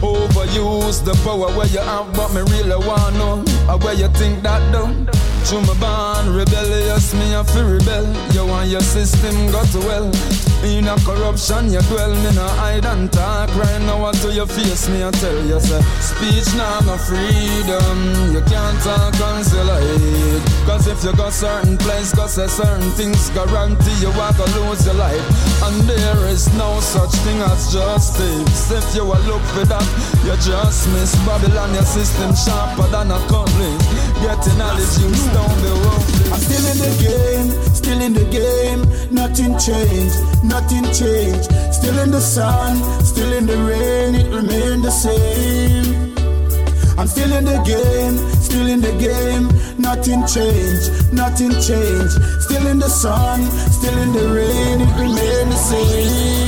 Overuse 0.00 1.04
the 1.04 1.14
power 1.24 1.50
where 1.54 1.66
you 1.66 1.80
have 1.80 2.10
But 2.14 2.32
me 2.32 2.40
really 2.42 2.86
want 2.86 3.16
know 3.16 3.44
Or 3.68 3.76
where 3.78 3.94
you 3.94 4.08
think 4.08 4.42
that 4.44 4.72
done 4.72 5.08
Through 5.48 5.62
my 5.62 5.72
born 5.80 6.34
rebellious 6.34 7.14
Me 7.14 7.32
a 7.32 7.42
fi 7.42 7.62
rebel. 7.62 8.04
You 8.34 8.44
want 8.44 8.68
your 8.68 8.82
system 8.82 9.50
got 9.50 9.66
to 9.68 9.78
well 9.78 10.47
In 10.64 10.88
a 10.88 10.96
corruption 11.06 11.70
you 11.70 11.80
dwell 11.86 12.10
Me 12.10 12.34
no 12.34 12.46
hide 12.58 12.84
and 12.84 13.12
talk. 13.12 13.48
Right 13.54 13.80
now 13.82 14.00
what 14.00 14.18
do 14.20 14.32
you 14.32 14.46
face? 14.46 14.88
Me 14.88 15.04
I 15.04 15.10
tell 15.12 15.38
you 15.46 15.60
say 15.60 15.80
Speech 16.02 16.50
now 16.56 16.80
no 16.82 16.98
freedom. 16.98 17.98
You 18.34 18.42
can't 18.42 18.78
talk 18.82 19.14
until 19.14 19.70
I 19.70 19.80
hate. 19.80 20.42
Cause 20.66 20.86
if 20.88 21.04
you 21.04 21.14
go 21.14 21.30
certain 21.30 21.78
place 21.78 22.12
Go 22.12 22.26
say 22.26 22.48
certain 22.48 22.90
things 22.98 23.30
Guarantee 23.30 23.94
you 24.02 24.10
are 24.10 24.32
gonna 24.34 24.66
lose 24.66 24.84
your 24.84 24.94
life. 24.94 25.22
And 25.62 25.78
there 25.86 26.26
is 26.26 26.52
no 26.54 26.80
such 26.80 27.14
thing 27.22 27.38
as 27.42 27.72
justice. 27.72 28.70
If 28.70 28.94
you 28.94 29.02
a 29.02 29.18
look 29.30 29.42
for 29.54 29.64
that 29.66 29.86
You 30.26 30.34
just 30.42 30.88
miss. 30.90 31.14
Babylon 31.24 31.72
Your 31.74 31.86
system 31.86 32.34
sharper 32.34 32.88
than 32.90 33.10
a 33.10 33.18
cutlass. 33.30 33.82
Getting 34.18 34.58
knowledge 34.58 34.98
you 34.98 35.10
don't 35.30 35.54
be 35.62 35.70
worthless 35.86 36.18
I'm 36.32 36.40
still 36.40 36.66
in 36.66 36.78
the 36.78 36.92
game, 37.02 37.74
still 37.74 38.00
in 38.02 38.12
the 38.12 38.24
game. 38.26 38.82
Nothing 39.10 39.56
changed, 39.58 40.18
nothing 40.48 40.84
changed. 40.84 41.52
Still 41.72 41.98
in 42.00 42.10
the 42.10 42.20
sun, 42.20 42.76
still 43.04 43.32
in 43.32 43.46
the 43.46 43.56
rain, 43.56 44.14
it 44.14 44.28
remained 44.34 44.82
the 44.82 44.90
same. 44.90 46.14
I'm 46.98 47.06
still 47.06 47.32
in 47.32 47.44
the 47.44 47.60
game, 47.62 48.16
still 48.40 48.66
in 48.66 48.80
the 48.80 48.92
game. 48.98 49.46
Nothing 49.78 50.26
changed, 50.26 51.12
nothing 51.12 51.52
changed. 51.52 52.16
Still 52.42 52.66
in 52.66 52.78
the 52.78 52.88
sun, 52.88 53.44
still 53.70 53.96
in 53.98 54.12
the 54.12 54.26
rain, 54.34 54.80
it 54.80 54.92
remained 54.98 55.52
the 55.52 55.56
same. 55.56 56.47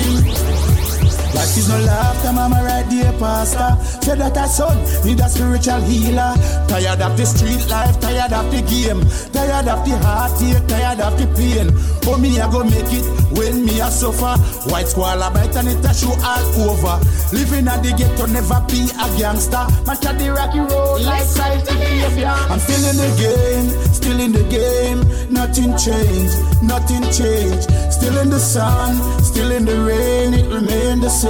Life 1.41 1.57
is 1.57 1.68
no 1.70 1.78
laughter, 1.78 2.32
mama 2.34 2.61
right 2.62 2.84
there, 2.91 3.12
pastor. 3.16 3.72
Said 4.05 4.18
that 4.18 4.36
her 4.36 4.47
son 4.47 4.76
need 5.07 5.20
a 5.20 5.28
spiritual 5.30 5.80
healer. 5.80 6.36
Tired 6.68 7.01
of 7.01 7.16
the 7.16 7.24
street 7.24 7.64
life, 7.70 7.99
tired 7.99 8.34
of 8.34 8.53
the 8.53 8.61
game, 8.61 9.01
tired 9.32 9.66
of 9.66 9.80
the 9.88 9.97
heartache, 10.05 10.61
tired 10.68 11.01
of 11.01 11.16
the 11.16 11.24
pain. 11.32 11.72
For 12.05 12.18
me, 12.18 12.38
I 12.38 12.45
go 12.53 12.62
make 12.62 12.93
it 12.93 13.09
when 13.32 13.64
me 13.64 13.80
I 13.80 13.88
suffer. 13.88 14.36
White 14.68 14.88
squall 14.88 15.16
bite 15.32 15.57
and 15.57 15.68
it 15.68 15.80
a 15.80 15.95
show 15.97 16.12
all 16.12 16.45
over. 16.68 17.01
Living 17.32 17.68
at 17.72 17.80
the 17.80 17.97
ghetto, 17.97 18.26
never 18.28 18.61
be 18.68 18.93
a 19.01 19.07
gangster. 19.16 19.64
At 19.88 20.18
the 20.20 20.28
rocky 20.36 20.61
road 20.61 21.01
Christ 21.09 21.36
the 21.36 21.72
Savior. 21.72 22.36
I'm 22.53 22.61
still 22.61 22.84
in 22.84 22.97
the 23.01 23.11
game, 23.16 23.95
still 23.95 24.20
in 24.20 24.32
the 24.32 24.45
game. 24.45 25.01
Nothing 25.32 25.72
changed, 25.78 26.36
nothing 26.62 27.03
changed. 27.09 27.70
Still 27.93 28.18
in 28.18 28.28
the 28.28 28.38
sun, 28.38 29.22
still 29.22 29.51
in 29.53 29.64
the 29.64 29.78
rain, 29.80 30.34
it 30.34 30.47
remained 30.53 31.03
the 31.03 31.09
same. 31.09 31.30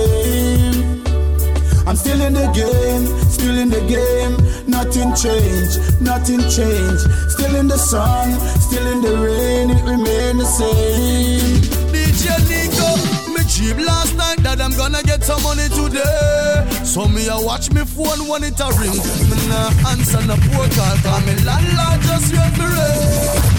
I'm 1.90 1.96
still 1.96 2.20
in 2.20 2.34
the 2.34 2.46
game, 2.54 3.04
still 3.28 3.58
in 3.58 3.68
the 3.68 3.80
game. 3.90 4.38
Nothing 4.70 5.10
changed, 5.18 6.00
nothing 6.00 6.38
changed. 6.46 7.02
Still 7.34 7.56
in 7.56 7.66
the 7.66 7.76
sun, 7.76 8.38
still 8.60 8.86
in 8.86 9.02
the 9.02 9.10
rain, 9.18 9.70
it 9.70 9.82
remained 9.82 10.38
the 10.38 10.46
same. 10.46 11.58
DJ 11.90 12.30
Nico, 12.46 12.86
me 13.34 13.42
dream 13.50 13.84
last 13.84 14.14
night 14.16 14.38
that 14.46 14.60
I'm 14.60 14.70
gonna 14.76 15.02
get 15.02 15.24
some 15.24 15.42
money 15.42 15.66
today. 15.66 16.62
So 16.84 17.08
me 17.08 17.26
a 17.26 17.34
watch 17.34 17.72
me 17.72 17.82
phone 17.84 18.28
when 18.28 18.44
it 18.44 18.60
a 18.60 18.70
ring. 18.78 18.94
Me 19.26 19.36
nah 19.50 19.90
answer 19.90 20.22
no 20.30 20.38
poor 20.46 20.70
call, 20.70 20.96
cause 21.02 21.26
me 21.26 21.34
landlord 21.42 22.00
just 22.06 22.30
rent 22.30 22.54
me 22.54 22.66
rent. 22.70 23.50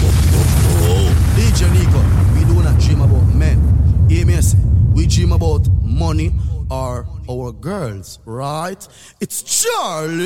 Oh, 0.88 1.12
DJ 1.36 1.68
Nico, 1.68 2.00
we 2.32 2.48
do 2.48 2.62
not 2.64 2.80
dream 2.80 3.02
about 3.02 3.28
men. 3.36 3.60
Hear 4.08 4.24
me 4.24 4.40
say, 4.40 4.56
we 4.94 5.06
dream 5.06 5.32
about 5.32 5.68
money 5.92 6.32
or 6.70 7.06
our 7.30 7.52
girls, 7.52 8.18
right? 8.24 8.86
It's 9.20 9.42
Charlie. 9.42 10.22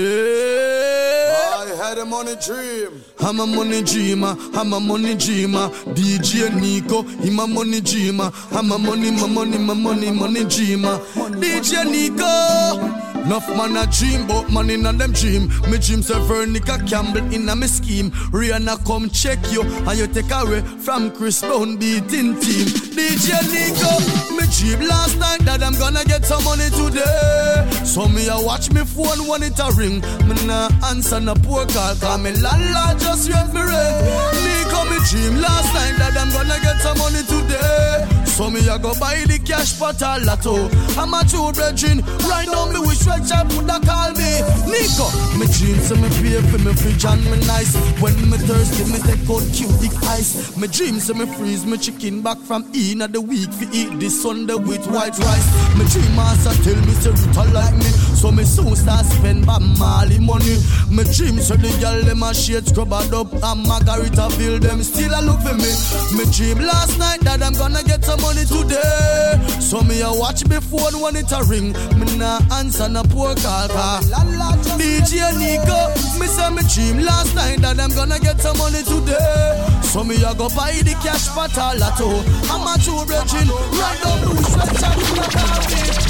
I 1.54 1.74
had 1.76 1.98
a 1.98 2.04
money 2.04 2.36
dream. 2.36 3.02
I'm 3.20 3.40
a 3.40 3.46
money 3.46 3.82
dreamer. 3.82 4.36
I'm 4.54 4.72
a 4.72 4.80
money 4.80 5.16
dreamer. 5.16 5.68
DJ 5.94 6.54
Nico, 6.54 7.02
him 7.02 7.40
a 7.40 7.46
money 7.46 7.80
dreamer. 7.80 8.30
I'm 8.52 8.70
a 8.70 8.78
money, 8.78 9.10
my 9.10 9.26
money, 9.26 9.58
my 9.58 9.74
money, 9.74 10.10
money 10.10 10.44
dreamer. 10.44 10.98
DJ 11.40 11.84
Nico. 11.90 13.15
Enough 13.26 13.48
man 13.56 13.76
a 13.76 13.84
dream, 13.90 14.24
but 14.28 14.48
man 14.52 14.70
in 14.70 14.86
a 14.86 14.92
them 14.92 15.10
dream. 15.10 15.48
Me 15.68 15.78
dream 15.78 16.00
say 16.00 16.14
Veronica 16.28 16.78
Campbell 16.86 17.26
in 17.34 17.48
a 17.48 17.56
me 17.56 17.66
scheme. 17.66 18.12
Rihanna 18.30 18.78
come 18.86 19.10
check 19.10 19.40
you, 19.50 19.62
and 19.62 19.98
you 19.98 20.06
take 20.06 20.30
away 20.30 20.60
from 20.60 21.10
Chris 21.10 21.40
Brown 21.40 21.76
beating 21.76 22.38
team. 22.38 22.70
DJ 22.94 23.34
Nico, 23.50 23.98
me 24.38 24.46
dream 24.54 24.88
last 24.88 25.18
night 25.18 25.40
that 25.40 25.60
I'm 25.60 25.74
gonna 25.74 26.04
get 26.04 26.24
some 26.24 26.44
money 26.44 26.70
today. 26.70 27.68
So 27.84 28.06
me 28.06 28.28
a 28.28 28.38
watch 28.38 28.70
me 28.70 28.84
phone 28.84 29.26
when 29.26 29.42
it 29.42 29.58
a 29.58 29.72
ring. 29.74 29.98
Me 30.22 30.38
nah 30.46 30.70
answer 30.86 31.18
no 31.18 31.34
poor 31.34 31.66
call, 31.66 31.96
cause 31.96 32.20
me 32.22 32.30
landlord 32.30 33.00
just 33.00 33.28
rent 33.28 33.52
me 33.52 33.60
rent. 33.60 34.06
Nico, 34.38 34.86
me 34.86 35.02
dream 35.10 35.42
last 35.42 35.74
night 35.74 35.98
that 35.98 36.14
I'm 36.14 36.30
gonna 36.30 36.62
get 36.62 36.78
some 36.78 36.96
money 36.98 37.26
today. 37.26 38.15
So 38.36 38.50
me 38.50 38.60
a 38.68 38.78
go 38.78 38.92
buy 39.00 39.24
the 39.24 39.40
cash 39.40 39.78
pot 39.80 39.96
a 40.04 40.20
lotto. 40.20 40.68
Oh. 40.68 41.00
I'm 41.00 41.16
a 41.16 41.24
true 41.24 41.56
brethren. 41.56 42.04
Right 42.28 42.44
now 42.44 42.68
me 42.68 42.84
wish 42.84 43.00
Red 43.08 43.24
Chap 43.24 43.48
woulda 43.56 43.80
call 43.80 44.12
me 44.12 44.44
Nico. 44.68 45.08
Me 45.40 45.48
dreams 45.56 45.88
and 45.88 46.04
me 46.04 46.12
pay 46.20 46.44
for 46.52 46.60
me 46.60 46.76
fridge 46.76 47.08
and 47.08 47.24
me 47.32 47.40
nice. 47.48 47.72
When 47.96 48.12
me 48.28 48.36
thirsty, 48.36 48.84
me 48.92 49.00
take 49.08 49.24
out 49.24 49.40
cubic 49.56 49.96
ice. 50.04 50.52
Me 50.52 50.68
dreams 50.68 51.08
and 51.08 51.20
me 51.20 51.26
freeze 51.32 51.64
me 51.64 51.78
chicken 51.80 52.20
back 52.20 52.36
from 52.44 52.68
in 52.76 53.00
of 53.00 53.16
the 53.16 53.22
week 53.22 53.48
fi 53.56 53.72
eat 53.72 53.96
this 53.98 54.20
Sunday 54.20 54.60
with 54.60 54.84
white 54.92 55.16
rice. 55.16 55.48
Me 55.80 55.88
dream 55.88 56.12
master 56.12 56.52
tell 56.60 56.76
me 56.84 56.92
say 57.00 57.16
Rita 57.16 57.44
like 57.56 57.72
me, 57.72 57.88
so 58.20 58.28
me 58.30 58.44
soon 58.44 58.76
start 58.76 59.06
spend 59.06 59.46
Bob 59.46 59.64
Marley 59.80 60.20
money. 60.20 60.60
Me 60.92 61.08
dream 61.08 61.40
so 61.40 61.56
the 61.56 61.72
girl 61.80 62.04
them 62.04 62.20
a 62.22 62.36
shade 62.36 62.68
scrubbed 62.68 63.16
up 63.16 63.32
and 63.32 63.64
Margarita 63.64 64.28
bill 64.36 64.60
them 64.60 64.84
still 64.84 65.16
a 65.16 65.24
look 65.24 65.40
for 65.40 65.56
me. 65.56 65.72
Me 66.12 66.28
dream 66.28 66.60
last 66.60 66.98
night 67.00 67.24
that 67.24 67.40
I'm 67.40 67.56
gonna 67.56 67.80
get 67.82 68.04
some 68.04 68.25
money 68.26 68.44
today. 68.44 69.38
So 69.62 69.82
me 69.82 70.02
a 70.02 70.10
watch 70.10 70.46
me 70.50 70.58
phone 70.58 70.98
when 71.00 71.14
it 71.16 71.30
a 71.30 71.42
ring. 71.46 71.70
Me 71.98 72.06
nah 72.18 72.40
answer 72.58 72.88
no 72.88 73.02
poor 73.04 73.34
call 73.38 73.68
car. 73.68 74.00
DJ 74.78 75.30
Nico, 75.38 75.78
me 76.18 76.26
say 76.26 76.50
me 76.50 76.62
dream 76.66 77.04
last 77.06 77.34
night 77.34 77.62
that 77.62 77.78
I'm 77.78 77.90
gonna 77.94 78.18
get 78.18 78.40
some 78.40 78.58
money 78.58 78.82
today. 78.82 79.62
So 79.82 80.02
me 80.02 80.16
a 80.26 80.34
go 80.34 80.50
buy 80.58 80.74
the 80.82 80.94
cash 81.02 81.30
for 81.30 81.46
a 81.46 81.66
lotto. 81.78 82.10
I'm 82.50 82.66
a 82.66 82.74
true 82.82 83.02
virgin, 83.06 83.46
right 83.78 83.98
down 84.02 84.18
the 84.26 84.34
stretch 84.42 84.82
and 84.82 85.00
me 85.06 85.22
a 85.22 85.26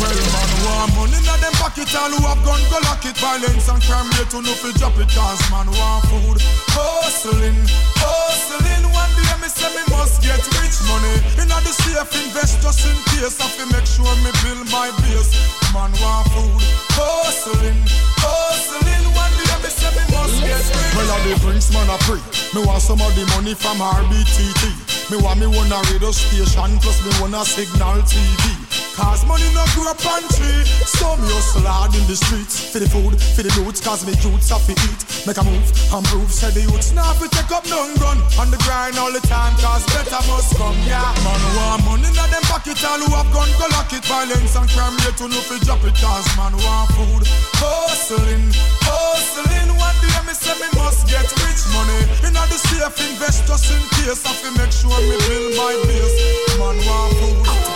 Well, 0.01 0.19
man, 0.33 0.51
want 0.65 0.91
money 0.97 1.21
in 1.21 1.39
them 1.41 1.55
pocket, 1.61 1.93
all 1.97 2.13
who 2.13 2.25
have 2.25 2.41
gun 2.45 2.61
go 2.73 2.79
lock 2.89 3.05
it. 3.05 3.17
Violence 3.21 3.69
and 3.69 3.83
crime 3.85 4.09
rate 4.17 4.31
to 4.33 4.41
no 4.41 4.53
fi 4.57 4.73
drop 4.81 4.97
it, 4.97 5.09
cause 5.13 5.43
man 5.53 5.69
want 5.69 6.05
food. 6.09 6.41
Hustling, 6.73 7.61
hustling. 8.01 8.85
One 8.93 9.13
day 9.21 9.37
me 9.41 9.49
say 9.49 9.71
me 9.77 9.83
get 10.27 10.43
rich 10.59 10.79
money. 10.91 11.15
In 11.39 11.47
the 11.47 11.73
safe 11.73 12.11
invest 12.19 12.59
just 12.61 12.83
in 12.83 12.99
case. 13.15 13.39
I 13.39 13.47
fi 13.47 13.65
make 13.71 13.87
sure 13.87 14.11
me 14.27 14.31
build 14.43 14.67
my 14.75 14.91
base. 15.07 15.31
Man 15.71 15.95
want 16.03 16.27
food. 16.35 16.63
Hustling, 16.99 17.81
hustling. 18.19 19.05
One 19.15 19.35
day 19.39 19.57
me 19.63 19.71
say 19.71 19.91
me 19.95 20.03
must 20.11 20.37
get 20.43 20.59
rich. 20.59 20.95
Well, 20.99 21.11
I 21.15 21.19
the 21.23 21.35
brings 21.41 21.71
man 21.71 21.89
a 21.89 21.97
free. 22.05 22.23
Me 22.55 22.67
want 22.67 22.83
some 22.83 23.01
of 23.01 23.15
the 23.15 23.25
money 23.39 23.55
from 23.55 23.79
RBTT. 23.79 25.11
Me 25.11 25.17
want 25.23 25.39
me 25.39 25.47
one 25.47 25.71
a 25.71 25.79
radio 25.95 26.11
station 26.11 26.79
plus 26.83 26.99
me 27.07 27.11
one 27.23 27.35
a 27.35 27.45
signal 27.47 28.03
TV. 28.03 28.56
Cause 28.97 29.29
money 29.29 29.45
no 29.53 29.61
grow 29.77 29.93
up 29.93 30.01
on 30.09 30.25
tree. 30.33 30.65
So 30.89 31.21
me 31.21 31.29
hustle 31.29 31.69
hard 31.69 31.93
in 31.93 32.01
the 32.09 32.17
streets. 32.17 32.73
For 32.73 32.81
the 32.81 32.89
food, 32.89 33.21
for 33.37 33.45
the 33.45 33.53
roots 33.61 33.85
Cause 33.85 34.09
me 34.09 34.17
youths 34.25 34.49
have 34.49 34.65
to 34.65 34.73
eat. 34.73 35.01
Make 35.29 35.37
a 35.37 35.45
move, 35.45 35.69
improve 35.93 36.33
Say 36.33 36.49
the 36.57 36.65
youths 36.65 36.97
now 36.97 37.13
fi 37.21 37.29
take 37.29 37.53
up 37.53 37.69
none 37.69 37.93
gun 38.01 38.17
On 38.41 38.49
the 38.49 38.57
grind 38.65 38.97
all 38.97 39.13
the 39.13 39.21
time 39.29 39.53
Cause 39.61 39.85
better 39.93 40.17
must 40.33 40.57
come, 40.57 40.77
yeah. 40.89 41.13
Man 41.29 41.43
want 41.61 41.85
money 41.85 42.09
in 42.09 42.17
them 42.17 42.45
pocket 42.49 42.81
All 42.89 42.97
who 42.97 43.13
have 43.13 43.29
gun 43.37 43.53
go 43.61 43.69
lock 43.77 43.93
it. 43.93 44.01
Violence 44.09 44.57
and 44.57 44.69
crime 44.73 44.97
rate 45.05 45.21
to 45.21 45.29
no 45.29 45.45
fi 45.45 45.61
drop 45.61 45.85
it 45.85 45.93
Cause 46.01 46.25
man 46.41 46.57
want 46.57 46.89
food? 46.97 47.29
Hustling, 47.61 48.49
hustling. 48.81 49.77
One 49.77 49.99
day 50.01 50.17
me 50.25 50.33
say 50.33 50.57
me 50.57 50.73
must 50.73 51.05
get 51.05 51.29
rich 51.45 51.69
money. 51.77 52.01
In 52.25 52.33
the 52.33 52.57
safe 52.57 52.97
invest 53.13 53.45
just 53.45 53.69
in 53.69 53.83
case 54.01 54.25
I 54.25 54.33
fi 54.41 54.49
make 54.57 54.73
sure 54.73 54.97
me 55.05 55.21
build 55.29 55.53
my 55.53 55.77
base. 55.85 56.17
Man 56.57 56.81
want 56.89 57.13
food 57.21 57.76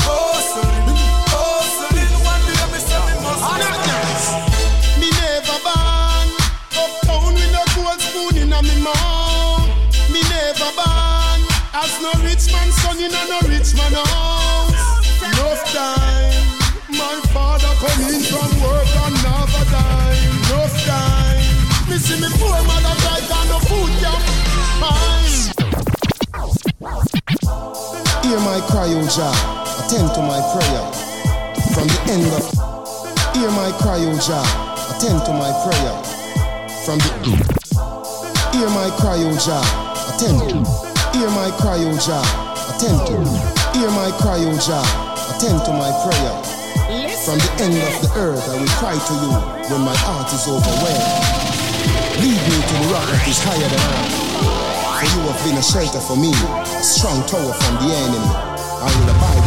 in 13.22 13.30
a 13.32 13.40
rich 13.48 13.74
man 13.76 13.92
house. 13.92 15.22
Enough 15.22 15.62
time, 15.72 16.32
my 16.96 17.20
father 17.32 17.72
come 17.80 18.00
in 18.08 18.20
from 18.24 18.50
work 18.64 18.88
and 19.04 19.14
never 19.20 19.64
dime. 19.68 20.16
Enough 20.48 20.76
time, 20.86 21.40
me 21.88 21.96
see 21.98 22.18
me 22.20 22.28
poor 22.40 22.60
mother 22.64 22.94
cry 23.04 23.20
and 23.20 23.48
no 23.50 23.58
food 23.68 23.92
can 24.00 24.20
find. 24.80 25.34
Hear 28.24 28.40
my 28.40 28.60
cry, 28.70 28.88
oh, 28.88 29.00
O 29.00 29.08
Jah, 29.08 29.34
attend 29.84 30.08
to 30.14 30.22
my 30.22 30.40
prayer. 30.52 30.84
From 31.74 31.86
the 31.88 32.00
end 32.14 32.26
of 32.32 32.44
Hear 33.34 33.50
my 33.50 33.70
cry, 33.80 34.00
oh, 34.00 34.12
O 34.12 34.18
Jah, 34.18 34.44
attend 34.96 35.20
to 35.26 35.32
my 35.32 35.52
prayer. 35.64 35.96
From 36.84 36.98
the 36.98 37.10
Hear 38.52 38.68
my 38.70 38.88
cry, 38.98 39.18
oh, 39.18 39.30
O 39.30 39.36
Jah, 39.36 39.64
attend. 40.14 40.66
Hear 41.14 41.28
my 41.30 41.50
cry, 41.58 41.82
O 41.82 41.98
Jah, 41.98 42.49
attend 42.80 43.06
to. 43.06 43.16
Hear 43.76 43.90
my 43.92 44.08
cry, 44.16 44.40
O 44.40 44.56
Jah, 44.56 44.80
attend 45.36 45.60
to 45.68 45.72
my 45.76 45.92
prayer. 46.00 46.32
From 47.28 47.36
the 47.36 47.52
end 47.60 47.76
of 47.76 47.94
the 48.00 48.08
earth, 48.16 48.48
I 48.48 48.56
will 48.56 48.74
cry 48.80 48.96
to 48.96 49.14
you 49.20 49.32
when 49.68 49.84
my 49.84 49.92
heart 50.00 50.32
is 50.32 50.48
overwhelmed. 50.48 51.04
Lead 52.24 52.40
me 52.40 52.56
to 52.56 52.74
the 52.80 52.88
rock 52.88 53.04
that 53.04 53.28
is 53.28 53.36
higher 53.44 53.68
than 53.68 53.84
I. 53.84 54.00
For 54.96 55.08
you 55.12 55.20
have 55.28 55.40
been 55.44 55.60
a 55.60 55.62
shelter 55.62 56.00
for 56.00 56.16
me, 56.16 56.32
a 56.32 56.80
strong 56.80 57.20
tower 57.28 57.52
from 57.52 57.74
the 57.84 57.92
enemy. 57.92 58.32
I 58.80 58.88
will 58.88 59.12
abide 59.12 59.39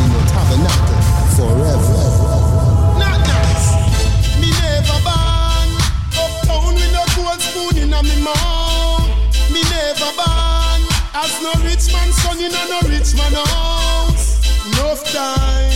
as 11.15 11.41
no 11.41 11.51
rich 11.63 11.91
man 11.93 12.11
son 12.11 12.37
in 12.37 12.51
a 12.51 12.63
no 12.69 12.79
rich 12.89 13.13
man 13.15 13.33
house. 13.33 14.41
Enough 14.65 15.03
time, 15.13 15.71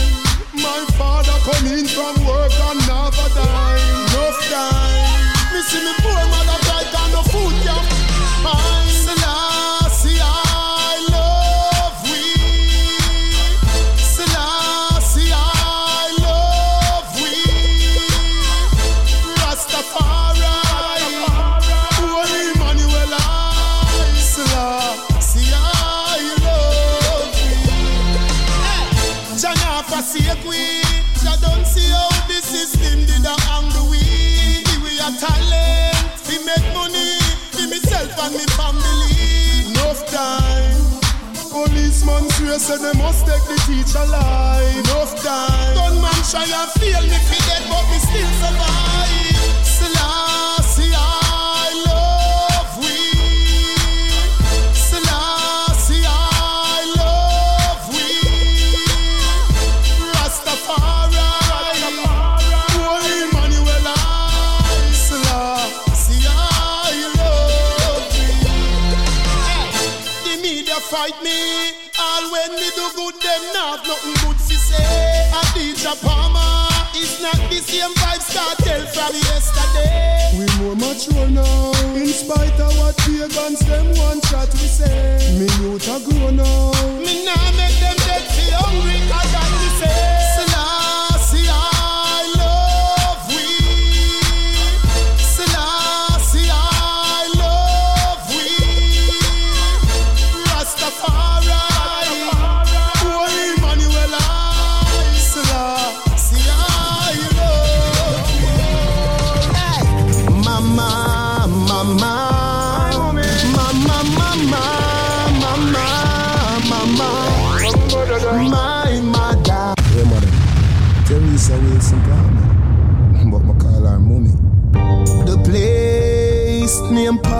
my 0.54 0.84
father 0.98 1.36
come 1.46 1.66
in 1.66 1.86
from 1.86 2.14
work 2.26 2.52
and 2.52 2.80
never 2.86 3.28
die. 3.34 3.78
Enough 4.10 4.40
time, 4.50 5.52
me 5.52 5.60
see 5.62 5.82
me 5.84 5.92
poor 6.02 6.22
mother 6.32 6.58
cry 6.66 6.82
and 6.82 7.12
no 7.12 7.22
food 7.22 7.54
can 7.64 7.84
find. 8.42 8.77
Policeman 42.58 42.78
say 42.78 42.92
they 42.92 42.98
must 42.98 43.26
take 43.26 43.44
the 43.44 43.56
teacher 43.66 44.04
life. 44.06 44.78
Enough 44.78 45.14
time. 45.22 45.74
Gunman 45.74 46.10
try 46.28 46.42
and 46.42 46.70
fail 46.72 47.02
me 47.02 47.18
fi 47.30 47.38
dead, 47.46 47.62
but 47.70 47.86
me 47.90 47.98
still 47.98 48.30
survive. 48.42 49.64
Selassie, 49.64 50.90
Adidja 75.88 76.00
Palmer 76.02 76.68
is 76.96 77.20
not 77.22 77.36
the 77.50 77.56
same 77.56 77.92
Vybz 77.94 78.34
Kartel 78.34 78.86
from 78.92 79.14
yesterday. 79.14 80.32
We 80.38 80.44
more 80.62 80.76
mature 80.76 81.28
now. 81.30 81.72
In 81.94 82.06
spite 82.08 82.60
of 82.60 82.76
what 82.78 82.96
pagans 82.98 83.60
them 83.60 83.86
one 83.96 84.20
shot 84.22 84.48
we 84.52 84.68
say. 84.68 85.38
Me 85.38 85.46
youth 85.62 85.88
a 85.88 85.98
grow 86.04 86.30
now. 86.30 86.72
Me 86.98 87.24
nah 87.24 87.52
make 87.56 87.78
them 87.80 87.97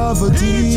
poverty. 0.08 0.74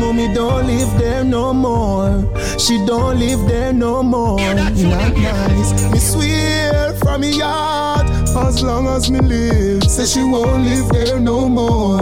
Mommy 0.00 0.32
don't 0.32 0.66
live 0.66 0.98
there 0.98 1.24
no 1.24 1.52
more. 1.52 2.24
She 2.58 2.78
don't 2.86 3.18
live 3.18 3.46
there 3.46 3.72
no 3.72 4.02
more. 4.02 4.38
Not 4.38 5.12
nice. 5.16 5.70
Me 5.92 5.98
swear 5.98 6.94
from 7.00 7.20
me 7.20 7.38
heart, 7.38 8.08
as 8.46 8.62
long 8.62 8.86
as 8.88 9.10
me 9.10 9.20
live. 9.20 9.84
Say 9.84 10.06
she 10.06 10.22
won't 10.24 10.64
live 10.64 10.88
there 10.88 11.20
no 11.20 11.48
more. 11.48 12.00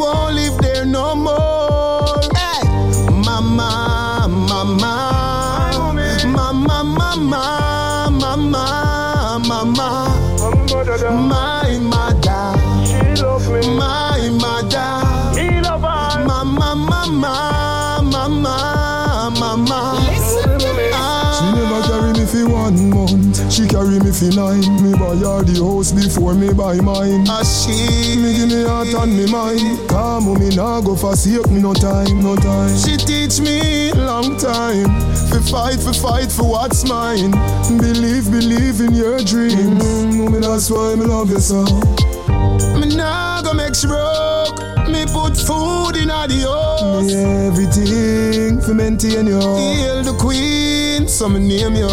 Won't 0.00 0.34
live 0.34 0.56
there 0.62 0.86
no 0.86 1.14
more. 1.14 2.20
Hey, 2.40 2.62
mama, 3.26 4.26
mama, 4.28 4.94
mama, 5.58 6.24
mama, 6.36 6.84
mama, 6.84 7.63
carry 23.98 24.10
me 24.10 24.36
nine. 24.36 24.82
Me 24.82 24.92
buy 24.92 25.14
her 25.16 25.42
the 25.42 25.60
house 25.62 25.92
before 25.92 26.34
me 26.34 26.52
buy 26.52 26.76
mine. 26.76 27.26
A 27.28 27.44
she 27.44 28.16
me 28.16 28.34
give 28.36 28.48
me 28.48 28.64
heart 28.64 28.88
and 28.94 29.16
me 29.16 29.30
mind. 29.30 29.88
Come 29.88 30.34
me 30.38 30.54
nah 30.54 30.80
go 30.80 30.96
forsake 30.96 31.46
me 31.50 31.60
no 31.60 31.74
time, 31.74 32.22
no 32.22 32.36
time. 32.36 32.76
She 32.76 32.96
teach 32.96 33.40
me 33.40 33.92
long 33.92 34.36
time. 34.36 34.88
For 35.30 35.40
fight, 35.40 35.80
for 35.80 35.92
fight, 35.92 36.32
for 36.32 36.48
what's 36.48 36.88
mine. 36.88 37.30
Believe, 37.78 38.30
believe 38.30 38.80
in 38.80 38.94
your 38.94 39.18
dreams. 39.18 39.82
Mm, 39.82 40.32
me 40.32 40.38
that's 40.40 40.70
why 40.70 40.94
me 40.94 41.04
love 41.04 41.30
you 41.30 41.40
so. 41.40 41.64
Me 42.78 42.96
nah 42.96 43.42
go 43.42 43.52
make 43.52 43.74
she 43.74 43.86
in 46.04 46.28
the 46.28 46.46
house. 46.46 47.06
Me 47.06 47.14
everything 47.48 48.60
for 48.60 48.74
maintain 48.74 49.26
you. 49.26 49.40
Hail 49.40 50.02
the 50.02 50.14
queen, 50.18 51.08
so 51.08 51.28
me 51.28 51.40
name 51.40 51.74
you. 51.74 51.88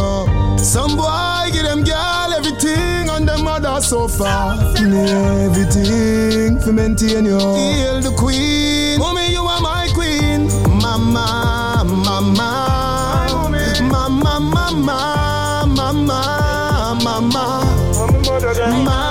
Some 0.57 0.95
boy 0.97 1.49
give 1.51 1.63
them 1.63 1.83
girl 1.83 2.33
everything 2.35 3.09
on 3.09 3.25
them 3.25 3.43
mother 3.43 3.81
so 3.81 4.07
far. 4.07 4.55
Me 4.81 4.99
everything 5.47 6.59
for 6.59 6.73
maintain 6.73 7.25
you. 7.25 7.39
Hail 7.39 8.01
the 8.01 8.13
queen, 8.17 8.99
mommy 8.99 9.31
you 9.31 9.41
are 9.43 9.61
my 9.61 9.87
queen. 9.93 10.47
Mama, 10.81 11.83
mama, 11.85 12.51
mama, 13.81 14.39
mama, 14.39 14.85
mama, 15.67 16.21
mama. 17.03 17.47
My 18.85 19.10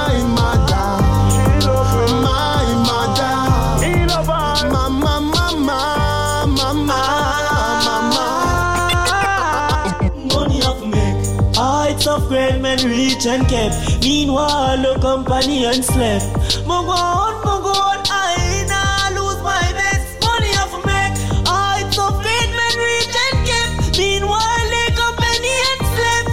men 12.76 12.86
reach 12.88 13.26
and 13.26 13.48
kept. 13.48 13.74
Meanwhile, 14.00 14.78
the 14.78 14.94
company 15.00 15.64
and 15.64 15.84
slept. 15.84 16.26
Mungo 16.68 16.92
on, 16.92 17.34
mungo 17.44 17.70
on, 17.70 17.98
I 18.06 18.64
nah 18.70 19.10
lose 19.18 19.40
my 19.42 19.66
best. 19.78 20.06
Money 20.22 20.52
of 20.62 20.72
make 20.86 21.14
heights 21.50 21.98
of 21.98 22.14
great 22.22 22.50
men 22.58 22.74
reach 22.86 23.16
and 23.26 23.38
kept. 23.48 23.98
Meanwhile, 23.98 24.66
the 24.74 24.84
company 25.02 25.54
and 25.70 25.82
slept. 25.94 26.30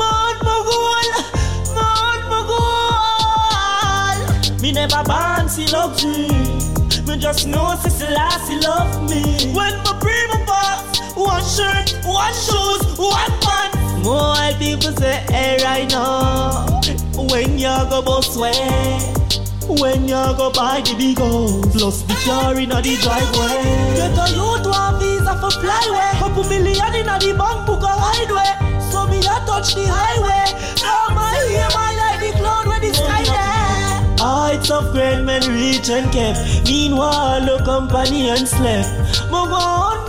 On, 0.00 0.34
mon 0.46 2.18
mungo 2.32 2.60
on. 3.36 4.60
Me 4.62 4.72
never 4.72 5.02
born 5.04 5.46
see 5.48 5.68
luxury. 5.76 6.28
Me 7.06 7.14
just 7.18 7.46
know 7.46 7.74
sister 7.82 8.10
Lassie 8.10 8.60
love 8.60 8.92
me. 9.10 9.22
When 9.52 9.74
my 9.84 9.92
prima 10.00 10.38
boss, 10.46 11.00
one 11.14 11.44
shirt, 11.44 11.88
one 12.06 12.34
shoes, 12.46 12.82
one 12.96 13.32
pants. 13.44 13.85
More 14.06 14.36
people 14.60 14.92
say, 15.02 15.18
hey, 15.34 15.58
right 15.64 15.90
now. 15.90 16.80
When 17.18 17.58
you 17.58 17.74
go 17.90 18.02
bus 18.02 18.36
way, 18.36 18.54
when 19.66 20.06
you 20.06 20.22
go 20.38 20.52
buy 20.54 20.80
the 20.86 20.94
big 20.96 21.18
house, 21.18 21.66
plus 21.74 22.02
the 22.02 22.14
car 22.22 22.54
in 22.54 22.68
the 22.68 22.94
driveway. 23.02 23.66
Get 23.98 24.14
a 24.14 24.30
youth 24.30 24.62
one 24.62 24.94
visa 25.02 25.34
for 25.42 25.50
flyway. 25.58 26.12
Couple 26.22 26.44
million 26.44 26.94
in 26.94 27.06
the 27.06 27.34
bank 27.36 27.66
book 27.66 27.82
a 27.82 27.90
hideaway. 27.90 28.54
So 28.94 29.08
me 29.10 29.18
a 29.26 29.42
touch 29.42 29.74
the 29.74 29.90
highway. 29.90 30.54
Now 30.86 31.10
my 31.10 31.34
hear 31.50 31.66
my 31.74 31.90
like 31.98 32.20
the 32.22 32.38
cloud 32.38 32.66
where 32.68 32.78
the 32.78 32.94
sky 32.94 33.24
there. 33.26 34.24
Heights 34.24 34.70
of 34.70 34.92
great 34.92 35.24
men 35.24 35.42
reach 35.50 35.90
and 35.90 36.12
kept. 36.12 36.38
Meanwhile, 36.64 37.44
the 37.44 37.64
company 37.64 38.30
and 38.30 38.46
slept. 38.46 38.86
Mungo 39.32 39.56
on, 39.56 40.06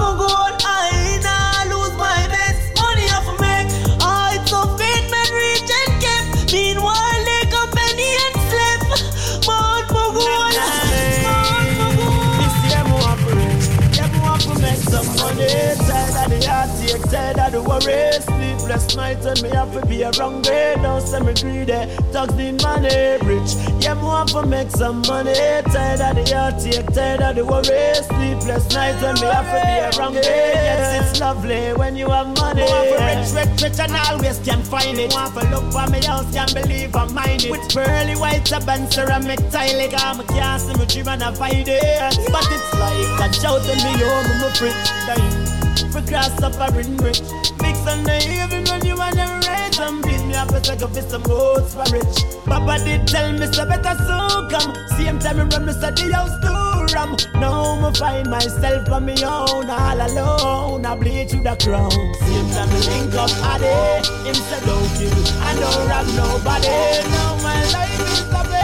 worry. 17.80 18.12
Sleepless 18.22 18.96
nights 18.96 19.26
and 19.26 19.42
me 19.42 19.50
have 19.50 19.74
to 19.74 19.86
be 19.88 20.04
around 20.04 20.46
way. 20.46 20.76
Don't 20.82 21.02
say 21.02 21.20
me 21.20 21.34
greedy. 21.34 21.86
Thugs 22.12 22.34
need 22.36 22.62
money, 22.64 23.18
rich. 23.24 23.56
Yeah, 23.80 23.96
me 23.96 24.04
want 24.04 24.30
to 24.30 24.46
make 24.46 24.72
some 24.72 25.02
money. 25.08 25.34
Tired 25.34 26.02
of 26.02 26.16
the 26.16 26.24
heartache, 26.34 26.94
tired 26.94 27.22
of 27.22 27.36
the 27.36 27.46
worry. 27.46 27.94
Sleepless 27.94 28.74
nights 28.74 29.04
and 29.04 29.20
me 29.22 29.28
have 29.28 29.46
to 29.46 29.60
be 29.66 29.98
around 29.98 30.16
way. 30.16 30.22
Yes, 30.24 31.12
it's 31.12 31.20
lovely 31.20 31.74
when 31.74 31.96
you 31.96 32.10
have 32.10 32.28
money. 32.38 32.62
Me 32.62 32.70
want 32.70 32.90
for 32.90 33.04
rich, 33.06 33.48
rich, 33.48 33.62
rich 33.62 33.80
and 33.80 33.96
always 34.08 34.40
can 34.40 34.64
find 34.64 34.98
it. 34.98 35.14
Want 35.14 35.34
for 35.34 35.46
look 35.50 35.72
for 35.72 35.88
me 35.92 36.04
house, 36.06 36.32
can't 36.34 36.54
believe 36.54 36.96
I 36.96 37.06
mind 37.12 37.46
it. 37.46 37.52
With 37.52 37.74
pearly 37.74 38.16
white 38.16 38.52
and 38.52 38.94
ceramic 38.94 39.40
tile, 39.50 39.78
I'm 39.98 40.26
can't 40.28 40.62
see 40.62 40.74
me 40.74 40.86
dream 40.86 41.08
and 41.08 41.24
I 41.24 41.34
find 41.34 41.68
it. 41.68 42.32
But 42.32 42.48
it's 42.50 42.74
like 42.74 43.30
a 43.30 43.34
shout 43.34 43.62
to 43.64 43.76
me 43.76 43.94
home, 44.04 44.26
I'm 44.26 44.44
a 44.44 44.56
fridge 44.56 44.74
dying. 45.06 45.58
For 45.92 46.02
cross 46.02 46.34
suffering 46.40 46.98
rich. 46.98 47.22
Mix 47.22 47.52
on 47.52 47.57
the 48.04 48.18
evening 48.28 48.66
when 48.66 48.86
you 48.86 48.98
want 48.98 49.16
to 49.16 49.28
rage 49.48 49.80
and 49.80 50.04
beat 50.04 50.24
me 50.26 50.36
up 50.36 50.52
as 50.52 50.70
I 50.70 50.76
go 50.76 50.88
for 50.88 51.02
some 51.02 51.24
oats 51.30 51.74
for 51.74 51.88
rich. 51.94 52.18
Papa 52.46 52.84
did 52.84 53.08
tell 53.08 53.32
me 53.32 53.48
so 53.48 53.66
better 53.66 53.96
soon 54.04 54.50
come. 54.50 54.76
Same 54.98 55.20
time 55.20 55.38
me 55.38 55.44
run 55.44 55.66
me 55.66 55.74
the 55.74 56.12
house 56.14 56.36
too 56.44 56.94
ram. 56.94 57.16
Now 57.40 57.80
me 57.82 57.94
find 57.96 58.30
myself 58.30 58.90
on 58.90 59.06
me 59.06 59.14
own 59.24 59.70
all 59.70 60.00
alone. 60.08 60.86
I 60.86 60.96
bleed 60.96 61.30
to 61.30 61.38
the 61.38 61.56
crown. 61.64 61.92
Same 61.92 62.50
time 62.52 62.70
me 62.70 62.80
link 62.90 63.14
up 63.16 63.32
Addy. 63.52 64.08
Him 64.28 64.36
say 64.36 64.60
don't 64.66 64.88
kill. 64.98 65.18
I 65.42 65.56
don't 65.56 65.88
rob 65.90 66.08
nobody. 66.16 67.08
Now 67.16 67.36
my 67.44 67.60
life 67.72 68.00
is 68.00 68.22
a 68.22 68.57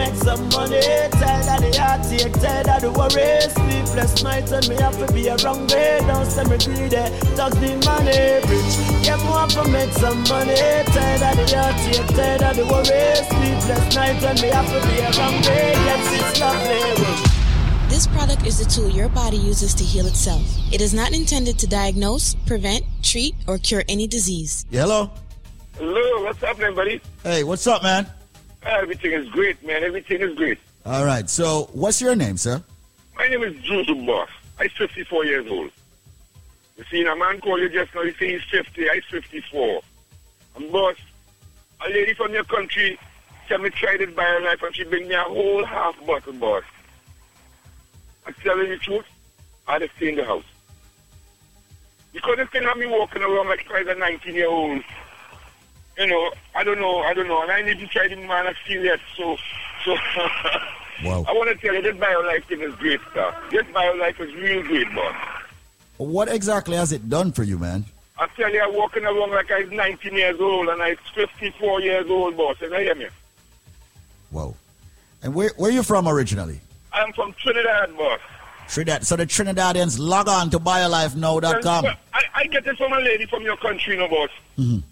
make 0.00 0.16
some 0.16 0.48
money. 0.48 0.80
Tired 1.20 1.48
of 1.52 1.60
the 1.60 1.70
heartache, 1.76 2.32
tired 2.40 2.68
of 2.68 2.80
the 2.80 2.90
worry. 2.96 3.28
Sleepless 3.58 4.22
nights 4.24 4.52
and 4.52 4.68
me 4.68 4.76
have 4.80 4.96
to 4.98 5.06
be 5.12 5.28
around 5.28 5.70
way. 5.70 6.00
Don't 6.08 6.26
say 6.26 6.44
me 6.44 6.56
greedy. 6.64 7.04
Thugs 7.36 7.60
need 7.60 7.84
money, 7.84 8.40
rich. 8.48 8.74
Yeah 9.04 9.20
me 9.20 9.28
want 9.28 9.50
to 9.52 9.64
make 9.68 9.92
some 9.92 10.20
money. 10.32 10.56
Tired 10.94 11.22
of 11.28 11.34
the 11.36 11.46
heartache, 11.52 12.08
tired 12.16 12.42
of 12.48 12.54
the 12.56 12.64
worry. 12.72 13.04
Sleepless 13.28 13.84
nights 13.94 14.24
and 14.24 14.38
me 14.40 14.48
have 14.48 14.68
to 14.72 14.80
be 14.88 14.96
around 15.04 15.36
way. 15.46 15.72
Yes, 15.88 16.04
it's 16.16 16.40
lovely. 16.40 16.80
Rich. 17.04 17.24
This 17.90 18.06
product 18.06 18.46
is 18.46 18.60
a 18.60 18.68
tool 18.70 18.88
your 18.88 19.08
body 19.08 19.36
uses 19.36 19.74
to 19.74 19.84
heal 19.84 20.06
itself. 20.06 20.42
It 20.72 20.80
is 20.80 20.94
not 20.94 21.12
intended 21.12 21.58
to 21.58 21.66
diagnose, 21.66 22.34
prevent, 22.46 22.84
treat, 23.02 23.34
or 23.46 23.58
cure 23.58 23.82
any 23.88 24.06
disease. 24.06 24.64
Yeah, 24.70 24.82
hello. 24.82 25.10
Hello, 25.76 26.22
what's 26.24 26.40
happening, 26.40 26.74
buddy? 26.74 27.00
Hey, 27.22 27.42
what's 27.42 27.66
up, 27.66 27.82
man? 27.82 28.06
Everything 28.62 29.12
is 29.12 29.28
great, 29.28 29.64
man. 29.64 29.82
Everything 29.82 30.20
is 30.20 30.34
great. 30.34 30.58
All 30.84 31.04
right. 31.04 31.28
So, 31.28 31.70
what's 31.72 32.00
your 32.00 32.14
name, 32.14 32.36
sir? 32.36 32.62
My 33.16 33.28
name 33.28 33.42
is 33.42 33.54
Juju 33.62 34.06
Boss. 34.06 34.28
I'm 34.58 34.68
54 34.68 35.24
years 35.24 35.46
old. 35.50 35.70
You 36.76 36.84
see, 36.90 37.04
a 37.04 37.16
man 37.16 37.40
called 37.40 37.60
you 37.60 37.68
just 37.68 37.94
now, 37.94 38.02
you 38.02 38.14
say 38.14 38.32
he's 38.32 38.42
50, 38.50 38.90
I'm 38.90 39.02
54. 39.10 39.80
And 40.56 40.72
boss, 40.72 40.96
a 41.84 41.90
lady 41.90 42.14
from 42.14 42.32
your 42.32 42.44
country 42.44 42.98
said 43.48 43.60
me 43.60 43.70
tried 43.70 44.00
it 44.00 44.14
by 44.14 44.24
her 44.24 44.40
life 44.40 44.62
and 44.62 44.74
she 44.74 44.84
bring 44.84 45.08
me 45.08 45.14
a 45.14 45.22
whole 45.22 45.64
half 45.64 45.94
bottle, 46.06 46.32
boss. 46.34 46.64
I'm 48.26 48.34
telling 48.42 48.68
you 48.68 48.78
the 48.78 48.82
truth, 48.82 49.04
I'd 49.66 49.82
have 49.82 49.90
stayed 49.96 50.10
in 50.10 50.16
the 50.16 50.24
house. 50.24 50.44
You 52.12 52.20
couldn't 52.22 52.48
still 52.48 52.64
have 52.64 52.76
me 52.76 52.86
walking 52.86 53.22
around 53.22 53.48
like 53.48 53.70
I 53.70 53.82
was 53.82 53.88
a 53.88 53.98
19 53.98 54.34
year 54.34 54.48
old. 54.48 54.82
You 56.00 56.06
know, 56.06 56.32
I 56.54 56.64
don't 56.64 56.80
know, 56.80 57.00
I 57.00 57.12
don't 57.12 57.28
know. 57.28 57.42
And 57.42 57.52
I 57.52 57.60
need 57.60 57.78
to 57.80 57.86
try 57.86 58.08
the 58.08 58.16
man 58.16 58.46
I 58.46 58.54
feel 58.66 58.82
yet, 58.82 59.00
so, 59.16 59.36
so. 59.84 59.96
Wow. 61.02 61.24
I 61.26 61.32
want 61.32 61.48
to 61.48 61.54
tell 61.56 61.74
you, 61.74 61.80
this 61.80 61.96
BioLife 61.96 62.44
thing 62.44 62.60
is 62.60 62.74
great 62.74 63.00
stuff. 63.10 63.34
This 63.50 63.62
BioLife 63.68 64.20
is 64.20 64.34
real 64.34 64.62
great, 64.62 64.86
boss. 64.94 65.14
What 65.96 66.28
exactly 66.28 66.76
has 66.76 66.92
it 66.92 67.08
done 67.08 67.32
for 67.32 67.42
you, 67.42 67.58
man? 67.58 67.86
I 68.18 68.26
tell 68.36 68.52
you, 68.52 68.60
I'm 68.62 68.74
walking 68.74 69.06
along 69.06 69.30
like 69.30 69.50
I'm 69.50 69.74
19 69.74 70.12
years 70.12 70.38
old 70.38 70.68
and 70.68 70.82
I'm 70.82 70.96
54 71.14 71.80
years 71.80 72.10
old, 72.10 72.36
boss. 72.36 72.60
You 72.60 72.68
know, 72.68 72.78
hear 72.80 72.94
me? 72.94 73.06
Whoa. 74.30 74.54
And 75.22 75.34
where 75.34 75.52
where 75.56 75.70
you 75.70 75.82
from 75.82 76.06
originally? 76.06 76.60
I'm 76.92 77.14
from 77.14 77.32
Trinidad, 77.42 77.96
boss. 77.96 78.20
Trinidad. 78.68 79.06
So 79.06 79.16
the 79.16 79.24
Trinidadians 79.26 79.98
log 79.98 80.28
on 80.28 80.50
to 80.50 80.58
biolifenow.com. 80.58 81.84
Well, 81.84 81.96
I, 82.12 82.22
I 82.34 82.44
get 82.44 82.64
this 82.64 82.76
from 82.76 82.92
a 82.92 83.00
lady 83.00 83.24
from 83.24 83.42
your 83.42 83.56
country, 83.56 83.96
no, 83.96 84.06
boss. 84.06 84.30
Mhm. 84.58 84.82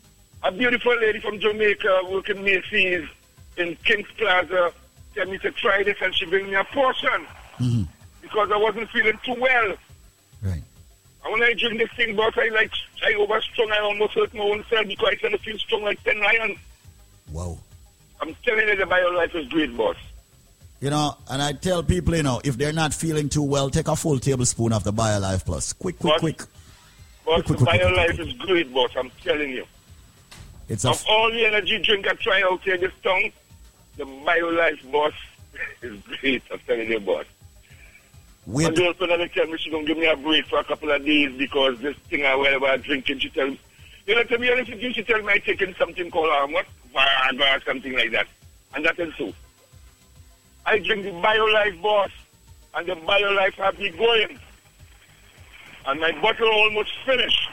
A 0.45 0.53
beautiful 0.53 0.97
lady 1.01 1.21
from 1.21 1.41
Jamaica 1.41 2.03
working 2.09 2.43
Macy's 2.45 3.07
in 3.57 3.77
King's 3.85 4.07
Plaza 4.17 4.73
tell 5.15 5.27
me 5.27 5.39
to 5.39 5.51
try 5.51 5.83
this 5.83 5.97
and 6.01 6.15
she 6.15 6.27
bring 6.27 6.47
me 6.47 6.55
a 6.55 6.65
portion 6.65 7.27
Mhm. 7.61 7.89
because 8.23 8.51
I 8.53 8.57
wasn't 8.57 8.89
feeling 8.91 9.19
too 9.25 9.35
well. 9.35 9.75
Right. 10.43 10.63
And 11.25 11.33
when 11.33 11.43
I 11.43 11.55
drink 11.55 11.79
this 11.79 11.91
thing, 11.97 12.15
but 12.15 12.39
I 12.39 12.49
like, 12.51 12.71
I 13.05 13.13
overstrong, 13.15 13.73
I 13.73 13.81
almost 13.81 14.15
hurt 14.15 14.33
my 14.33 14.41
own 14.45 14.65
self 14.71 14.87
because 14.87 15.09
I 15.11 15.15
tend 15.17 15.33
to 15.33 15.39
feel 15.39 15.59
strong 15.59 15.83
like 15.83 16.03
10 16.05 16.23
iron. 16.25 16.57
Whoa. 17.33 17.59
I'm 18.21 18.35
telling 18.45 18.69
you, 18.69 18.77
the 18.77 18.85
BioLife 18.85 19.35
is 19.35 19.49
great, 19.49 19.77
boss. 19.77 19.97
You 20.81 20.91
know, 20.91 21.17
and 21.29 21.43
I 21.43 21.53
tell 21.53 21.83
people, 21.83 22.15
you 22.15 22.23
know, 22.23 22.41
if 22.45 22.57
they're 22.57 22.73
not 22.73 22.95
feeling 22.95 23.29
too 23.29 23.43
well, 23.43 23.69
take 23.71 23.89
a 23.89 23.97
full 23.97 24.21
tablespoon 24.21 24.73
of 24.73 24.85
the 24.85 24.93
BioLife 24.93 25.45
Plus. 25.45 25.73
Quick, 25.73 25.99
quick, 25.99 26.13
What? 26.13 26.21
quick. 26.21 26.39
Boss, 27.25 27.43
Quick, 27.43 27.47
the 27.47 27.55
quick, 27.55 27.69
quick, 27.69 27.81
quick, 27.83 27.97
BioLife 27.97 28.19
is 28.29 28.33
great, 28.35 28.73
boss. 28.73 28.91
I'm 28.97 29.11
telling 29.25 29.51
you. 29.51 29.67
It's 30.69 30.85
Of 30.85 31.05
all 31.09 31.31
the 31.31 31.47
energy 31.47 31.79
drink 31.79 32.07
I 32.07 32.13
try 32.15 32.43
out 32.43 32.61
here 32.61 32.77
this 32.77 32.93
town, 33.03 33.33
the 33.97 34.05
BioLife, 34.05 34.91
boss, 34.93 35.15
is 35.83 35.99
great. 36.21 36.43
I'm 36.53 36.61
telling 36.67 36.89
you, 36.89 37.01
boss. 37.01 37.25
We 38.47 38.65
My 38.65 38.75
girlfriend 38.75 39.13
and 39.13 39.33
tell 39.33 39.47
me 39.47 39.59
she 39.59 39.71
gonna 39.71 39.85
give 39.85 39.99
me 39.99 40.07
a 40.07 40.17
break 40.17 40.47
for 40.47 40.59
a 40.59 40.65
couple 40.65 40.91
of 40.91 41.05
days 41.05 41.37
because 41.37 41.79
this 41.81 41.97
thing 42.09 42.25
I 42.25 42.35
whatever 42.35 42.67
I 42.67 42.77
drinking, 42.77 43.19
she 43.19 43.31
tell 43.31 43.49
me, 43.49 43.61
you 44.07 44.15
know, 44.15 44.23
to 44.23 44.39
be 44.39 44.51
honest 44.51 44.71
with 44.71 44.81
you, 44.81 44.93
she 44.93 45.03
tell 45.03 45.23
me 45.23 45.33
I 45.33 45.39
taking 45.39 45.75
something 45.75 46.11
called 46.11 46.31
um, 46.31 46.53
what 46.53 46.67
Viagra 46.95 47.59
or 47.59 47.61
something 47.65 47.95
like 47.95 48.11
that, 48.13 48.27
and 48.75 48.85
that 48.85 48.99
is 48.99 49.13
so. 49.17 49.33
I 50.65 50.79
drink 50.79 51.05
the 51.05 51.11
BioLife, 51.11 51.81
boss, 51.81 52.11
and 52.75 52.87
the 52.87 52.95
BioLife 52.95 53.55
have 53.55 53.79
me 53.79 53.91
going, 53.91 54.39
and 55.87 56.01
my 56.01 56.13
bottle 56.23 56.51
almost 56.51 56.91
finished, 57.05 57.51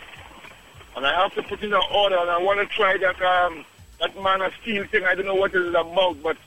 and 0.96 1.06
I 1.06 1.22
have 1.22 1.34
to 1.36 1.44
put 1.44 1.62
in 1.62 1.74
an 1.74 1.82
order, 1.94 2.18
and 2.18 2.30
I 2.30 2.38
want 2.40 2.60
to 2.60 2.76
try 2.76 2.98
that 2.98 3.22
um 3.22 3.66
that 4.00 4.22
man 4.22 4.42
of 4.42 4.52
steel 4.62 4.86
thing. 4.86 5.04
I 5.06 5.16
don't 5.16 5.26
know 5.26 5.36
what 5.36 5.54
it 5.56 5.62
is 5.62 5.74
about, 5.76 6.22
but 6.22 6.38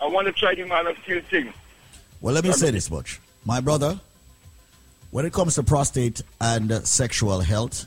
I 0.00 0.06
want 0.06 0.26
to 0.26 0.32
try 0.32 0.54
the 0.54 0.64
man 0.64 0.86
of 0.86 0.96
steel 1.02 1.20
thing. 1.30 1.52
Well, 2.20 2.34
let 2.34 2.44
me 2.44 2.52
say 2.52 2.70
this 2.70 2.90
much. 2.90 3.20
My 3.44 3.60
brother, 3.60 4.00
when 5.10 5.26
it 5.26 5.32
comes 5.32 5.54
to 5.56 5.62
prostate 5.62 6.22
and 6.40 6.72
uh, 6.72 6.80
sexual 6.82 7.40
health, 7.40 7.86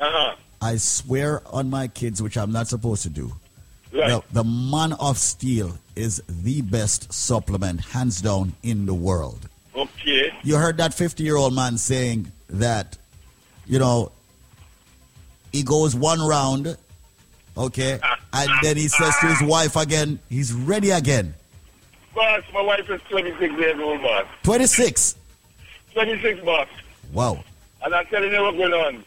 Uh-huh. 0.00 0.36
I 0.62 0.76
swear 0.76 1.42
on 1.52 1.68
my 1.68 1.88
kids, 1.88 2.22
which 2.22 2.38
I'm 2.38 2.50
not 2.50 2.68
supposed 2.68 3.02
to 3.02 3.10
do. 3.10 3.32
Right. 3.92 4.08
The, 4.08 4.22
the 4.32 4.44
Man 4.44 4.94
of 4.94 5.18
Steel 5.18 5.78
is 5.94 6.22
the 6.26 6.62
best 6.62 7.12
supplement, 7.12 7.80
hands 7.82 8.22
down, 8.22 8.54
in 8.62 8.86
the 8.86 8.94
world. 8.94 9.46
Okay. 9.76 10.32
You 10.42 10.56
heard 10.56 10.78
that 10.78 10.94
50 10.94 11.22
year 11.22 11.36
old 11.36 11.54
man 11.54 11.76
saying 11.78 12.32
that, 12.48 12.96
you 13.66 13.78
know, 13.78 14.10
he 15.54 15.62
goes 15.62 15.94
one 15.94 16.20
round, 16.20 16.76
okay, 17.56 18.00
and 18.32 18.50
then 18.60 18.76
he 18.76 18.88
says 18.88 19.14
to 19.20 19.26
his 19.28 19.40
wife 19.48 19.76
again, 19.76 20.18
he's 20.28 20.52
ready 20.52 20.90
again. 20.90 21.32
Boss, 22.12 22.42
my 22.52 22.60
wife 22.60 22.90
is 22.90 23.00
26 23.08 23.54
years 23.54 23.80
old, 23.80 24.02
boss. 24.02 24.26
26. 24.42 25.16
26, 25.92 26.40
boss. 26.40 26.68
Wow. 27.12 27.44
And 27.84 27.94
I'm 27.94 28.04
telling 28.06 28.32
you 28.32 28.42
what's 28.42 28.56
going 28.56 28.72
on. 28.72 29.04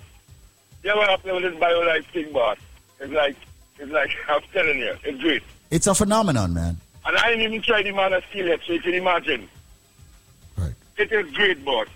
You 0.84 0.96
what 0.96 1.10
happened 1.10 1.36
with 1.36 1.44
this 1.44 1.62
BioLife 1.62 2.06
thing, 2.14 2.32
boss? 2.32 2.58
It's 3.02 3.12
like, 3.12 3.36
it's 3.80 3.92
like, 3.92 4.12
I'm 4.30 4.42
telling 4.54 4.80
you, 4.80 4.96
it's 5.04 5.22
great. 5.22 5.44
It's 5.70 5.88
a 5.88 5.96
phenomenon, 5.96 6.54
man. 6.54 6.78
And 7.06 7.18
I 7.18 7.30
didn't 7.30 7.44
even 7.44 7.62
try 7.62 7.84
the 7.84 7.92
man 7.92 8.14
of 8.14 8.24
steel 8.30 8.48
yet, 8.48 8.62
so 8.66 8.72
you 8.72 8.80
can 8.80 8.94
imagine. 8.94 9.50
Right. 10.58 10.74
It 10.96 11.12
is 11.12 11.30
great, 11.34 11.64
boss. 11.66 11.88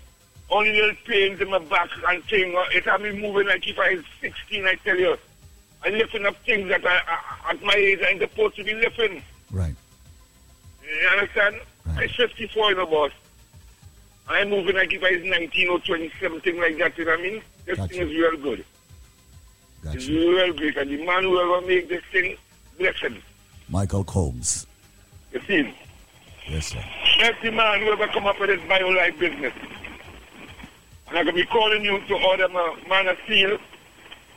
Only 0.52 0.72
little 0.78 0.94
pains 1.06 1.40
in 1.40 1.48
my 1.48 1.58
back 1.60 1.88
and 2.08 2.22
thing. 2.24 2.54
uh, 2.54 2.64
It 2.72 2.84
had 2.84 3.00
me 3.00 3.10
moving 3.18 3.46
like 3.48 3.66
if 3.66 3.78
I 3.78 3.94
was 3.94 4.04
16, 4.20 4.66
I 4.66 4.74
tell 4.84 4.98
you. 4.98 5.16
I'm 5.84 5.94
lifting 5.94 6.26
up 6.26 6.36
things 6.44 6.68
that 6.68 6.84
I, 6.86 7.00
I, 7.46 7.50
at 7.52 7.62
my 7.62 7.72
age 7.74 8.00
I'm 8.06 8.18
supposed 8.20 8.56
to 8.56 8.64
be 8.64 8.74
lifting. 8.74 9.22
Right. 9.50 9.74
You 10.84 11.08
understand? 11.08 11.56
I'm 11.96 12.08
54, 12.08 12.70
you 12.70 12.76
know, 12.76 12.86
boss. 12.86 13.10
I'm 14.28 14.50
moving 14.50 14.76
like 14.76 14.92
if 14.92 15.02
I 15.02 15.12
was 15.16 15.24
19 15.24 15.68
or 15.70 15.78
20, 15.80 16.12
something 16.22 16.60
like 16.60 16.76
that, 16.78 16.96
you 16.98 17.06
know 17.06 17.12
what 17.12 17.20
I 17.20 17.22
mean? 17.22 17.42
This 17.64 17.78
thing 17.78 18.02
is 18.02 18.10
real 18.10 18.36
good. 18.36 18.64
It's 19.84 20.06
real 20.08 20.52
great. 20.52 20.76
And 20.76 20.90
the 20.90 21.04
man 21.04 21.22
who 21.24 21.40
ever 21.40 21.66
make 21.66 21.88
this 21.88 22.02
thing, 22.12 22.36
bless 22.78 22.96
him. 22.98 23.20
Michael 23.70 24.04
Combs. 24.04 24.66
You 25.32 25.40
see? 25.48 25.74
Yes, 26.46 26.66
sir. 26.68 26.84
The 27.42 27.50
man 27.50 27.80
who 27.80 27.92
ever 27.92 28.06
come 28.08 28.26
up 28.26 28.38
with 28.38 28.50
this 28.50 28.60
BioLife 28.68 29.18
business. 29.18 29.52
And 31.12 31.18
I'm 31.18 31.26
going 31.26 31.36
to 31.36 31.42
be 31.42 31.46
calling 31.46 31.84
you 31.84 32.00
to 32.00 32.14
order 32.26 32.48
my 32.48 32.74
man 32.88 33.06
of 33.06 33.18
steel 33.24 33.58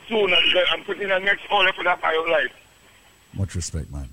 soon. 0.08 0.30
And 0.30 0.42
I'm 0.70 0.84
putting 0.84 1.08
the 1.08 1.18
next 1.20 1.44
order 1.50 1.72
for 1.72 1.82
that 1.84 2.02
BioLife. 2.02 2.50
Much 3.32 3.54
respect, 3.54 3.90
man. 3.90 4.10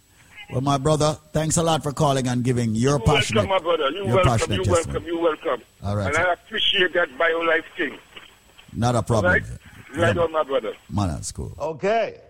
Well, 0.49 0.61
my 0.61 0.77
brother, 0.77 1.17
thanks 1.33 1.57
a 1.57 1.63
lot 1.63 1.83
for 1.83 1.91
calling 1.91 2.25
and 2.25 2.41
giving 2.41 2.73
your 2.73 2.91
You're 2.91 2.99
passionate, 3.01 3.49
welcome, 3.49 3.67
my 3.67 3.75
brother. 3.75 3.91
You're 3.91 4.05
your 4.05 4.15
welcome. 4.15 4.31
passionate 4.31 4.55
You're 4.65 4.75
testimony. 4.75 4.93
welcome. 4.93 5.07
You're 5.07 5.21
welcome. 5.51 5.61
All 5.83 5.95
right, 5.97 6.05
And 6.07 6.15
sir. 6.15 6.25
I 6.29 6.33
appreciate 6.33 6.93
that 6.93 7.09
BioLife 7.17 7.63
thing. 7.75 7.97
Not 8.71 8.95
a 8.95 9.03
problem. 9.03 9.33
Right? 9.33 9.43
Right 9.97 10.17
on, 10.17 10.31
my 10.31 10.43
brother. 10.43 10.73
Man, 10.89 11.09
that's 11.09 11.33
cool. 11.33 11.51
Okay. 11.59 12.21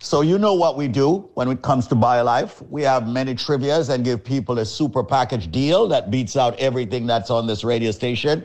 So 0.00 0.22
you 0.22 0.36
know 0.36 0.54
what 0.54 0.76
we 0.76 0.88
do 0.88 1.28
when 1.34 1.46
it 1.48 1.62
comes 1.62 1.86
to 1.88 1.94
BioLife. 1.94 2.68
We 2.70 2.82
have 2.82 3.06
many 3.06 3.36
trivias 3.36 3.88
and 3.88 4.04
give 4.04 4.24
people 4.24 4.58
a 4.58 4.64
super 4.64 5.04
package 5.04 5.48
deal 5.52 5.86
that 5.88 6.10
beats 6.10 6.36
out 6.36 6.58
everything 6.58 7.06
that's 7.06 7.30
on 7.30 7.46
this 7.46 7.62
radio 7.62 7.92
station. 7.92 8.44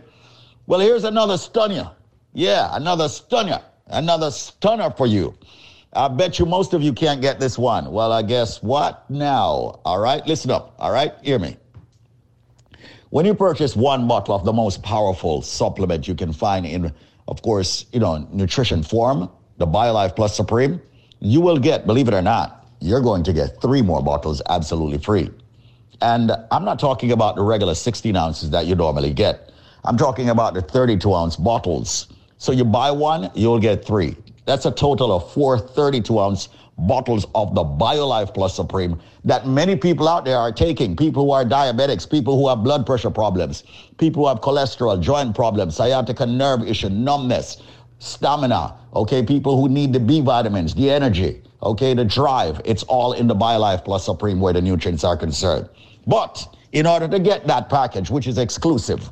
Well, 0.68 0.80
here's 0.80 1.04
another 1.04 1.38
stunner. 1.38 1.92
Yeah, 2.34 2.70
another 2.74 3.08
stunner. 3.08 3.62
Another 3.88 4.32
stunner 4.32 4.90
for 4.92 5.06
you. 5.06 5.36
I 5.94 6.08
bet 6.08 6.40
you 6.40 6.46
most 6.46 6.74
of 6.74 6.82
you 6.82 6.92
can't 6.92 7.22
get 7.22 7.40
this 7.40 7.58
one. 7.58 7.92
Well, 7.92 8.12
I 8.12 8.22
guess 8.22 8.62
what 8.62 9.10
now? 9.10 9.80
All 9.86 10.00
right, 10.00 10.26
listen 10.28 10.52
up. 10.52 10.76
All 10.80 10.92
right, 10.92 11.14
hear 11.22 11.40
me. 11.40 11.56
When 13.12 13.26
you 13.26 13.34
purchase 13.34 13.76
one 13.76 14.08
bottle 14.08 14.36
of 14.36 14.44
the 14.44 14.52
most 14.52 14.84
powerful 14.84 15.42
supplement 15.42 16.08
you 16.08 16.16
can 16.16 16.34
find 16.34 16.66
in, 16.66 16.92
of 17.28 17.42
course, 17.42 17.86
you 17.94 18.00
know, 18.00 18.28
nutrition 18.32 18.84
form, 18.84 19.30
the 19.58 19.66
BioLife 19.66 20.16
Plus 20.16 20.36
Supreme, 20.36 20.82
you 21.20 21.40
will 21.40 21.58
get, 21.58 21.86
believe 21.86 22.10
it 22.10 22.14
or 22.14 22.22
not, 22.22 22.68
you're 22.82 23.02
going 23.02 23.24
to 23.24 23.32
get 23.32 23.62
three 23.62 23.82
more 23.82 24.04
bottles 24.04 24.42
absolutely 24.50 24.98
free. 24.98 25.30
And 26.02 26.32
I'm 26.52 26.66
not 26.66 26.78
talking 26.78 27.12
about 27.12 27.36
the 27.36 27.44
regular 27.44 27.74
16 27.74 28.16
ounces 28.18 28.50
that 28.50 28.66
you 28.66 28.76
normally 28.76 29.14
get. 29.14 29.52
I'm 29.88 29.98
talking 29.98 30.30
about 30.30 30.56
the 30.56 30.64
32 30.64 31.14
ounce 31.14 31.36
bottles. 31.36 32.08
So 32.40 32.52
you 32.52 32.66
buy 32.66 32.90
one, 32.90 33.30
you'll 33.36 33.60
get 33.60 33.86
three. 33.86 34.16
That's 34.46 34.66
a 34.66 34.72
total 34.72 35.12
of 35.16 35.32
four 35.32 35.60
32 35.60 36.20
ounce 36.20 36.50
bottles 36.78 37.28
of 37.36 37.54
the 37.54 37.64
BioLife 37.64 38.34
Plus 38.34 38.56
Supreme 38.56 39.00
that 39.24 39.48
many 39.48 39.76
people 39.76 40.08
out 40.08 40.26
there 40.26 40.38
are 40.38 40.52
taking. 40.52 40.96
People 40.96 41.26
who 41.26 41.32
are 41.32 41.46
diabetics, 41.46 42.10
people 42.10 42.36
who 42.36 42.50
have 42.50 42.64
blood 42.64 42.86
pressure 42.86 43.12
problems, 43.12 43.64
people 44.00 44.24
who 44.24 44.28
have 44.28 44.42
cholesterol, 44.42 45.00
joint 45.00 45.36
problems, 45.36 45.76
sciatica 45.76 46.26
nerve 46.26 46.68
issue, 46.68 46.90
numbness, 46.90 47.62
stamina, 48.00 48.76
okay, 48.96 49.24
people 49.24 49.60
who 49.60 49.70
need 49.70 49.94
the 49.94 50.00
B 50.00 50.20
vitamins, 50.20 50.74
the 50.74 50.90
energy, 50.90 51.44
okay, 51.62 51.94
the 51.94 52.06
drive. 52.06 52.60
It's 52.66 52.84
all 52.84 53.14
in 53.14 53.28
the 53.28 53.36
BioLife 53.36 53.86
Plus 53.86 54.04
Supreme 54.04 54.40
where 54.40 54.54
the 54.54 54.62
nutrients 54.62 55.04
are 55.04 55.16
concerned. 55.16 55.70
But 56.08 56.56
in 56.72 56.88
order 56.88 57.08
to 57.08 57.20
get 57.20 57.46
that 57.46 57.70
package, 57.70 58.10
which 58.10 58.26
is 58.28 58.40
exclusive, 58.40 59.12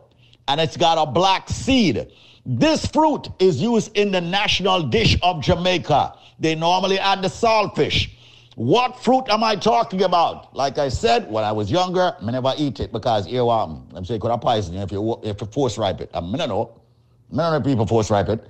and 0.47 0.59
it's 0.59 0.77
got 0.77 0.97
a 0.97 1.09
black 1.09 1.49
seed. 1.49 2.11
This 2.45 2.85
fruit 2.85 3.27
is 3.39 3.61
used 3.61 3.95
in 3.95 4.11
the 4.11 4.21
national 4.21 4.83
dish 4.83 5.17
of 5.21 5.41
Jamaica. 5.43 6.15
They 6.39 6.55
normally 6.55 6.97
add 6.97 7.21
the 7.21 7.27
saltfish. 7.27 8.09
What 8.55 9.01
fruit 9.01 9.25
am 9.29 9.43
I 9.43 9.55
talking 9.55 10.03
about? 10.03 10.53
Like 10.55 10.77
I 10.77 10.89
said, 10.89 11.29
when 11.31 11.43
I 11.43 11.51
was 11.51 11.71
younger, 11.71 12.15
I 12.19 12.31
never 12.31 12.53
eat 12.57 12.79
it 12.79 12.91
because 12.91 13.25
here 13.25 13.47
um, 13.47 13.87
I'm 13.93 14.03
saying 14.03 14.19
could 14.19 14.31
I 14.31 14.37
poison 14.37 14.73
you 14.73 14.81
if 14.81 14.91
you 14.91 15.19
if 15.23 15.39
you 15.39 15.47
force 15.47 15.77
ripe 15.77 16.01
it. 16.01 16.09
I 16.13 16.19
don't 16.19 16.31
know. 16.31 16.81
I 17.31 17.35
know 17.35 17.61
people 17.61 17.87
force 17.87 18.09
ripe 18.09 18.27
it. 18.29 18.45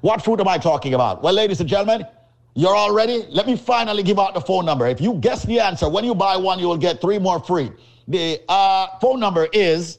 What 0.00 0.22
fruit 0.22 0.40
am 0.40 0.48
I 0.48 0.58
talking 0.58 0.94
about? 0.94 1.22
Well, 1.22 1.32
ladies 1.32 1.60
and 1.60 1.68
gentlemen, 1.68 2.06
you're 2.54 2.74
all 2.74 2.92
ready? 2.92 3.26
Let 3.28 3.46
me 3.46 3.56
finally 3.56 4.02
give 4.02 4.18
out 4.18 4.34
the 4.34 4.40
phone 4.40 4.64
number. 4.64 4.86
If 4.86 5.00
you 5.00 5.14
guess 5.14 5.44
the 5.44 5.60
answer, 5.60 5.88
when 5.88 6.04
you 6.04 6.14
buy 6.14 6.36
one, 6.36 6.58
you 6.58 6.66
will 6.66 6.76
get 6.76 7.00
three 7.00 7.18
more 7.18 7.38
free. 7.38 7.70
The 8.08 8.40
uh, 8.48 8.98
phone 9.00 9.20
number 9.20 9.46
is 9.52 9.98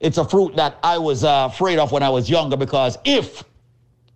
It's 0.00 0.18
a 0.18 0.24
fruit 0.24 0.54
that 0.56 0.78
I 0.82 0.98
was 0.98 1.24
uh, 1.24 1.48
afraid 1.50 1.78
of 1.78 1.90
when 1.90 2.02
I 2.02 2.08
was 2.08 2.30
younger 2.30 2.56
because 2.56 2.98
if 3.04 3.42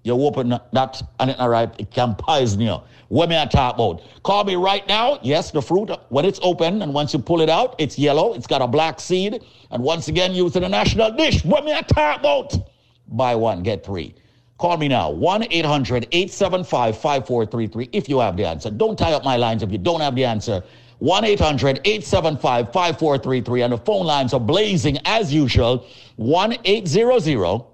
you 0.04 0.12
open 0.12 0.50
that 0.72 1.02
and 1.20 1.30
it's 1.30 1.38
not 1.38 1.50
ripe, 1.50 1.74
it 1.78 1.90
can 1.90 2.14
poison 2.14 2.60
you. 2.60 2.78
What 3.08 3.28
may 3.28 3.40
I 3.40 3.46
talk 3.46 3.74
about? 3.74 4.02
Call 4.22 4.44
me 4.44 4.54
right 4.54 4.86
now. 4.86 5.18
Yes, 5.22 5.50
the 5.50 5.60
fruit, 5.60 5.90
when 6.08 6.24
it's 6.24 6.40
open 6.42 6.82
and 6.82 6.94
once 6.94 7.12
you 7.12 7.18
pull 7.18 7.40
it 7.40 7.48
out, 7.48 7.74
it's 7.78 7.98
yellow. 7.98 8.32
It's 8.34 8.46
got 8.46 8.62
a 8.62 8.66
black 8.66 9.00
seed. 9.00 9.44
And 9.70 9.82
once 9.82 10.08
again, 10.08 10.32
used 10.32 10.56
in 10.56 10.64
a 10.64 10.68
national 10.68 11.12
dish. 11.12 11.44
What 11.44 11.64
may 11.64 11.76
I 11.76 11.82
talk 11.82 12.20
about? 12.20 12.54
Buy 13.08 13.34
one, 13.34 13.62
get 13.62 13.84
three. 13.84 14.14
Call 14.58 14.76
me 14.76 14.86
now, 14.86 15.10
1 15.10 15.48
800 15.50 16.06
875 16.12 16.96
5433 16.96 17.88
if 17.92 18.08
you 18.08 18.20
have 18.20 18.36
the 18.36 18.46
answer. 18.46 18.70
Don't 18.70 18.96
tie 18.96 19.12
up 19.12 19.24
my 19.24 19.36
lines 19.36 19.64
if 19.64 19.72
you 19.72 19.78
don't 19.78 20.00
have 20.00 20.14
the 20.14 20.24
answer. 20.24 20.62
1 21.02 21.24
800 21.24 21.80
875 21.84 22.66
5433. 22.66 23.62
And 23.62 23.72
the 23.72 23.78
phone 23.78 24.06
lines 24.06 24.32
are 24.32 24.38
blazing 24.38 24.98
as 25.04 25.34
usual. 25.34 25.84
1 26.14 26.58
800 26.64 27.64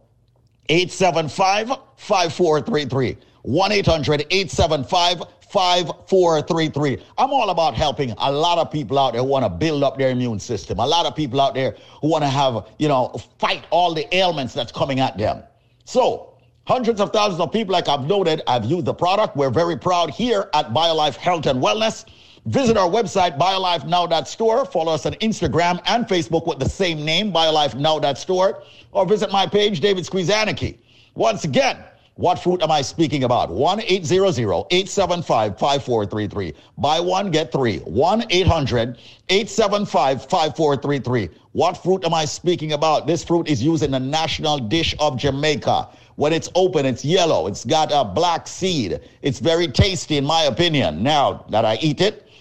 875 0.70 1.68
5433. 1.96 3.18
1 3.42 3.72
800 3.72 4.26
875 4.30 5.22
5433. 5.42 7.04
I'm 7.18 7.30
all 7.30 7.50
about 7.50 7.74
helping 7.74 8.14
a 8.16 8.32
lot 8.32 8.56
of 8.56 8.70
people 8.70 8.98
out 8.98 9.12
there 9.12 9.20
who 9.20 9.28
want 9.28 9.44
to 9.44 9.50
build 9.50 9.84
up 9.84 9.98
their 9.98 10.08
immune 10.08 10.40
system. 10.40 10.78
A 10.78 10.86
lot 10.86 11.04
of 11.04 11.14
people 11.14 11.38
out 11.38 11.52
there 11.52 11.76
who 12.00 12.08
want 12.08 12.24
to 12.24 12.30
have, 12.30 12.66
you 12.78 12.88
know, 12.88 13.14
fight 13.38 13.66
all 13.68 13.92
the 13.92 14.06
ailments 14.16 14.54
that's 14.54 14.72
coming 14.72 15.00
at 15.00 15.18
them. 15.18 15.42
So, 15.84 16.28
Hundreds 16.68 17.00
of 17.00 17.10
thousands 17.14 17.40
of 17.40 17.50
people, 17.50 17.72
like 17.72 17.88
I've 17.88 18.06
noted, 18.06 18.42
have 18.46 18.66
used 18.66 18.84
the 18.84 18.92
product. 18.92 19.34
We're 19.34 19.48
very 19.48 19.74
proud 19.78 20.10
here 20.10 20.50
at 20.52 20.74
BioLife 20.74 21.16
Health 21.16 21.46
and 21.46 21.62
Wellness. 21.62 22.04
Visit 22.48 22.78
our 22.78 22.88
website, 22.88 23.36
biolifenow.store. 23.38 24.64
Follow 24.64 24.94
us 24.94 25.04
on 25.04 25.12
Instagram 25.16 25.82
and 25.84 26.06
Facebook 26.06 26.46
with 26.46 26.58
the 26.58 26.68
same 26.68 27.04
name, 27.04 27.30
biolifenow.store. 27.30 28.62
Or 28.92 29.04
visit 29.04 29.30
my 29.30 29.46
page, 29.46 29.80
David 29.80 30.04
Squeezaniki. 30.04 30.78
Once 31.14 31.44
again, 31.44 31.76
what 32.14 32.38
fruit 32.38 32.62
am 32.62 32.70
I 32.70 32.80
speaking 32.80 33.24
about? 33.24 33.50
1 33.50 33.82
800 33.82 34.64
875 34.70 35.58
5433. 35.58 36.54
Buy 36.78 37.00
one, 37.00 37.30
get 37.30 37.52
three. 37.52 37.80
1 37.80 38.24
800 38.30 38.98
875 39.28 40.22
5433. 40.22 41.28
What 41.52 41.76
fruit 41.76 42.02
am 42.06 42.14
I 42.14 42.24
speaking 42.24 42.72
about? 42.72 43.06
This 43.06 43.22
fruit 43.22 43.46
is 43.46 43.62
used 43.62 43.82
in 43.82 43.90
the 43.90 44.00
national 44.00 44.58
dish 44.58 44.94
of 45.00 45.18
Jamaica. 45.18 45.90
When 46.16 46.32
it's 46.32 46.48
open, 46.54 46.86
it's 46.86 47.04
yellow. 47.04 47.46
It's 47.46 47.66
got 47.66 47.92
a 47.92 48.06
black 48.06 48.48
seed. 48.48 49.00
It's 49.20 49.38
very 49.38 49.68
tasty, 49.68 50.16
in 50.16 50.24
my 50.24 50.44
opinion. 50.44 51.02
Now 51.02 51.44
that 51.50 51.66
I 51.66 51.76
eat 51.82 52.00
it, 52.00 52.27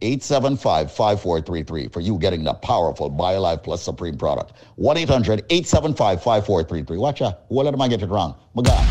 875 0.00 0.92
5433 0.92 1.88
for 1.88 2.00
you 2.00 2.18
getting 2.18 2.44
the 2.44 2.54
powerful 2.54 3.10
BioLife 3.10 3.62
Plus 3.62 3.82
Supreme 3.82 4.16
product. 4.16 4.52
1 4.76 4.96
800 4.96 5.44
875 5.50 6.22
5433. 6.22 6.98
Watch 6.98 7.22
out. 7.22 7.40
What 7.48 7.64
let 7.64 7.74
I 7.80 7.88
get 7.88 8.02
it 8.02 8.08
wrong? 8.08 8.34
My 8.54 8.62
God. 8.62 8.84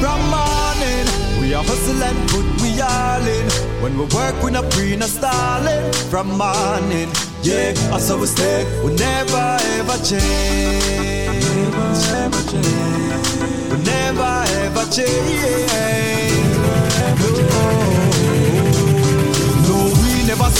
From 0.00 0.20
morning, 0.28 1.06
we 1.40 1.54
are 1.54 1.64
hustling, 1.64 2.16
we 2.62 2.80
all 2.80 3.26
in. 3.26 3.50
When 3.82 3.98
we 3.98 4.04
work, 4.14 4.42
we 4.42 4.50
not 4.96 5.08
stalling. 5.08 5.92
From 6.10 6.28
morning, 6.36 7.08
Yeah, 7.42 7.72
we 8.18 8.26
stay, 8.26 8.64
we 8.84 8.94
never 8.94 9.58
ever 9.78 9.98
change. 10.04 11.44
Never 11.44 12.04
ever 12.22 12.42
change. 12.50 13.26
We 13.70 13.76
never 13.84 14.44
ever 14.64 14.84
change. 14.90 15.66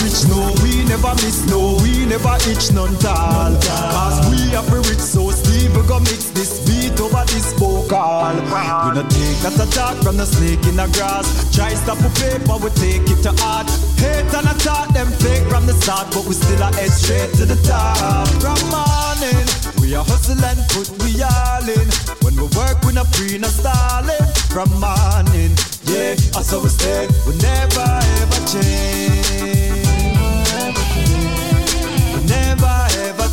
Switch, 0.08 0.28
no, 0.30 0.54
we 0.62 0.84
never 0.84 1.14
miss, 1.22 1.46
no, 1.46 1.76
we 1.82 2.06
never 2.06 2.36
itch 2.46 2.72
none 2.72 2.96
tall. 2.98 3.52
Cause 3.60 4.18
we 4.30 4.50
have 4.54 4.70
a 4.72 4.78
rich, 4.78 5.00
so 5.00 5.30
Steve 5.30 5.74
we 5.76 5.82
go 5.86 5.98
mix 6.00 6.30
this 6.30 6.64
beat 6.66 6.98
over 7.00 7.24
this 7.26 7.52
vocal. 7.54 8.32
We 8.34 8.90
no 8.94 9.02
take 9.08 9.38
that 9.42 9.58
attack 9.58 9.96
from 10.02 10.16
the 10.16 10.26
snake 10.26 10.64
in 10.66 10.76
the 10.76 10.86
grass. 10.94 11.26
Try 11.54 11.74
stop 11.74 11.98
a 12.00 12.10
paper, 12.20 12.56
we 12.58 12.70
take 12.70 13.08
it 13.10 13.22
to 13.22 13.32
art. 13.44 13.68
Hate 13.98 14.32
and 14.34 14.48
attack 14.48 14.88
them 14.94 15.08
fake 15.22 15.46
from 15.48 15.66
the 15.66 15.74
start, 15.74 16.08
but 16.12 16.24
we 16.26 16.34
still 16.34 16.62
are 16.62 16.72
head 16.72 16.90
straight 16.90 17.32
to 17.34 17.44
the 17.44 17.58
top. 17.66 18.28
From 18.40 18.58
morning, 18.70 19.46
we 19.80 19.94
are 19.94 20.04
hustling, 20.04 20.60
put 20.70 20.88
we 21.02 21.22
all 21.22 21.66
in. 21.66 21.88
When 22.22 22.34
we 22.36 22.46
work, 22.56 22.82
we 22.84 22.92
not 22.92 23.08
free, 23.14 23.38
no 23.38 23.48
stalling. 23.48 24.26
From 24.52 24.70
morning, 24.80 25.52
yeah, 25.84 26.16
I 26.36 26.42
saw 26.42 26.62
we 26.62 26.68
stay, 26.68 27.08
we 27.26 27.36
never 27.38 27.86
ever 28.22 28.40
change. 28.46 29.65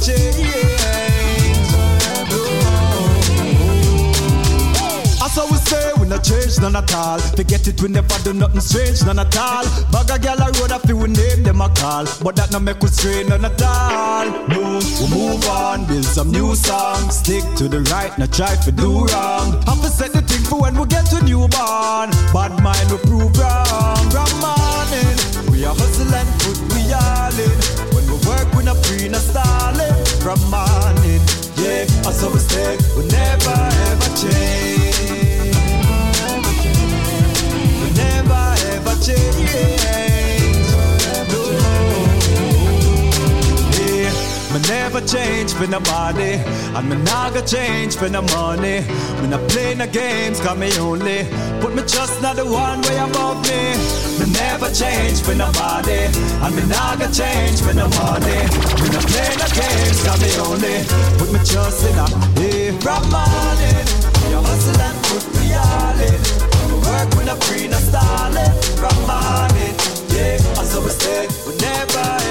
Change. 0.03 1.63
As 5.23 5.38
I 5.39 5.45
we 5.49 5.57
say, 5.57 5.91
we 5.99 6.07
not 6.07 6.23
change 6.23 6.59
none 6.59 6.75
at 6.75 6.93
all. 6.93 7.19
Forget 7.19 7.67
it, 7.67 7.81
we 7.81 7.88
never 7.88 8.17
do 8.23 8.34
nothing 8.34 8.59
strange, 8.59 9.01
none 9.05 9.19
at 9.19 9.35
all. 9.38 9.63
Bag 9.91 10.11
a 10.11 10.19
gal 10.19 10.41
a 10.41 10.51
road, 10.59 10.71
I 10.71 10.80
feel 10.80 10.97
we 10.97 11.07
name 11.07 11.43
them 11.43 11.61
a 11.61 11.69
call. 11.69 12.05
But 12.21 12.35
that 12.35 12.51
no 12.51 12.59
make 12.59 12.81
we 12.81 12.89
stray 12.89 13.23
none 13.23 13.45
at 13.45 13.61
all. 13.61 14.25
No, 14.49 14.80
we 14.99 15.05
move 15.09 15.47
on, 15.47 15.85
build 15.88 16.05
some 16.05 16.31
new 16.31 16.53
songs. 16.53 17.17
Stick 17.17 17.43
to 17.55 17.69
the 17.69 17.81
right, 17.91 18.15
not 18.19 18.34
try 18.34 18.55
to 18.55 18.71
do 18.71 19.05
wrong. 19.05 19.63
Have 19.63 19.81
to 19.81 19.89
set 19.89 20.11
the 20.11 20.21
thing 20.21 20.43
for 20.43 20.59
when 20.59 20.77
we 20.77 20.85
get 20.88 21.05
to 21.15 21.23
newborn. 21.23 22.11
Bad 22.35 22.61
mind 22.61 22.91
we 22.91 22.97
prove 23.07 23.31
wrong. 23.39 24.03
From 24.11 24.30
morning, 24.43 25.15
we 25.49 25.63
are 25.63 25.73
hustle 25.73 26.13
and 26.13 26.30
put 26.41 26.59
we. 26.75 26.84
When 26.84 27.22
we 28.55 28.63
not 28.63 28.77
free, 28.85 29.07
not 29.09 29.21
stalling. 29.21 30.05
From 30.23 30.39
morning, 30.49 31.21
yeah, 31.57 31.85
as 32.07 32.23
I 32.23 32.27
we 32.31 32.39
stay, 32.39 32.77
we 32.95 33.05
never 33.07 33.57
ever 33.89 34.09
change. 34.15 35.55
We 37.81 37.88
never 37.97 38.55
ever 38.73 38.95
change. 39.03 40.12
Me 44.53 44.59
never 44.69 45.01
change 45.01 45.53
for 45.53 45.65
nobody, 45.67 46.38
and 46.77 46.89
me 46.89 46.95
gonna 47.05 47.41
change 47.41 47.97
for 47.97 48.07
no 48.07 48.21
money. 48.21 48.85
Me 49.19 49.27
not 49.27 49.41
play 49.49 49.73
no 49.73 49.88
games, 49.88 50.39
cause 50.39 50.57
me 50.57 50.69
only 50.77 51.25
put 51.59 51.73
me 51.73 51.81
trust 51.81 52.21
not 52.21 52.35
the 52.35 52.45
one 52.45 52.81
way 52.84 52.97
above 52.97 53.41
me. 53.49 53.73
Me 54.19 54.31
never 54.31 54.69
change 54.69 55.21
for 55.21 55.34
nobody, 55.34 56.05
and 56.45 56.55
me 56.55 56.61
gonna 56.69 57.09
change 57.11 57.61
for 57.65 57.73
no 57.73 57.89
money. 57.97 58.39
Me 58.77 58.88
not 58.93 59.05
play 59.09 59.34
no 59.41 59.47
games, 59.57 59.99
cause 60.05 60.21
me 60.21 60.30
only 60.45 60.77
put 61.17 61.30
me 61.34 61.39
trust 61.41 61.81
in 61.89 61.97
a. 61.97 62.34
From 62.84 63.03
morning, 63.09 63.85
you 64.30 64.38
hustle 64.38 64.81
and 64.81 64.97
put 65.09 65.23
me 65.34 65.55
all 65.55 65.97
in. 65.97 66.19
Work 66.85 67.09
with 67.15 67.34
a 67.34 67.35
free, 67.45 67.67
no 67.67 67.77
stalling. 67.77 68.53
From 68.77 68.97
morning, 69.09 69.73
yeah, 70.13 70.38
I 70.59 70.63
saw 70.63 70.84
we 70.84 70.89
stay, 70.89 71.27
we 71.47 71.55
never 71.57 72.22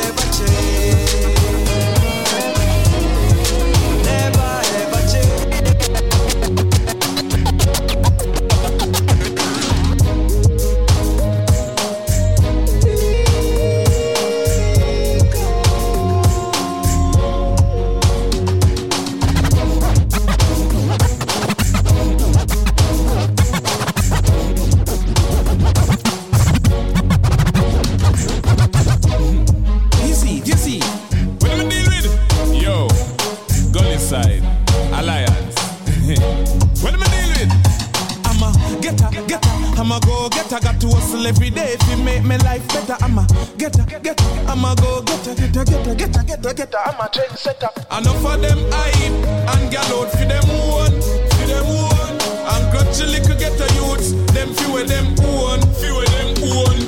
I'm 39.83 39.91
a 39.91 39.99
go 40.07 40.29
getter. 40.29 40.61
Got 40.61 40.81
to 40.83 40.87
hustle 40.95 41.27
every 41.27 41.51
day 41.51 41.75
if 41.75 41.83
it 41.91 41.99
make 42.05 42.23
my 42.23 42.37
life 42.47 42.63
better. 42.69 42.95
I'm 43.03 43.19
a 43.19 43.27
getter, 43.59 43.83
getter. 43.83 44.15
I'm 44.47 44.63
a 44.63 44.77
go 44.79 45.03
getter, 45.03 45.35
getter, 45.35 45.65
getter, 45.65 45.95
getter, 45.97 46.23
getter, 46.23 46.55
getter. 46.55 46.79
I'm 46.87 47.01
a 47.03 47.11
trendsetter. 47.11 47.67
Enough 47.91 48.25
of 48.25 48.39
them 48.39 48.63
hype 48.71 49.27
and 49.51 49.73
gal 49.75 49.91
out 49.99 50.07
for 50.15 50.23
them 50.23 50.47
one, 50.71 50.95
for 51.35 51.47
them 51.51 51.67
one. 51.67 52.15
And 52.47 52.65
grudge 52.71 53.03
little 53.03 53.35
getter 53.35 53.67
youths, 53.75 54.15
them 54.31 54.55
few 54.55 54.79
of 54.79 54.87
them 54.87 55.19
own, 55.19 55.59
few 55.83 55.99
of 55.99 56.07
them 56.15 56.31
own. 56.47 56.79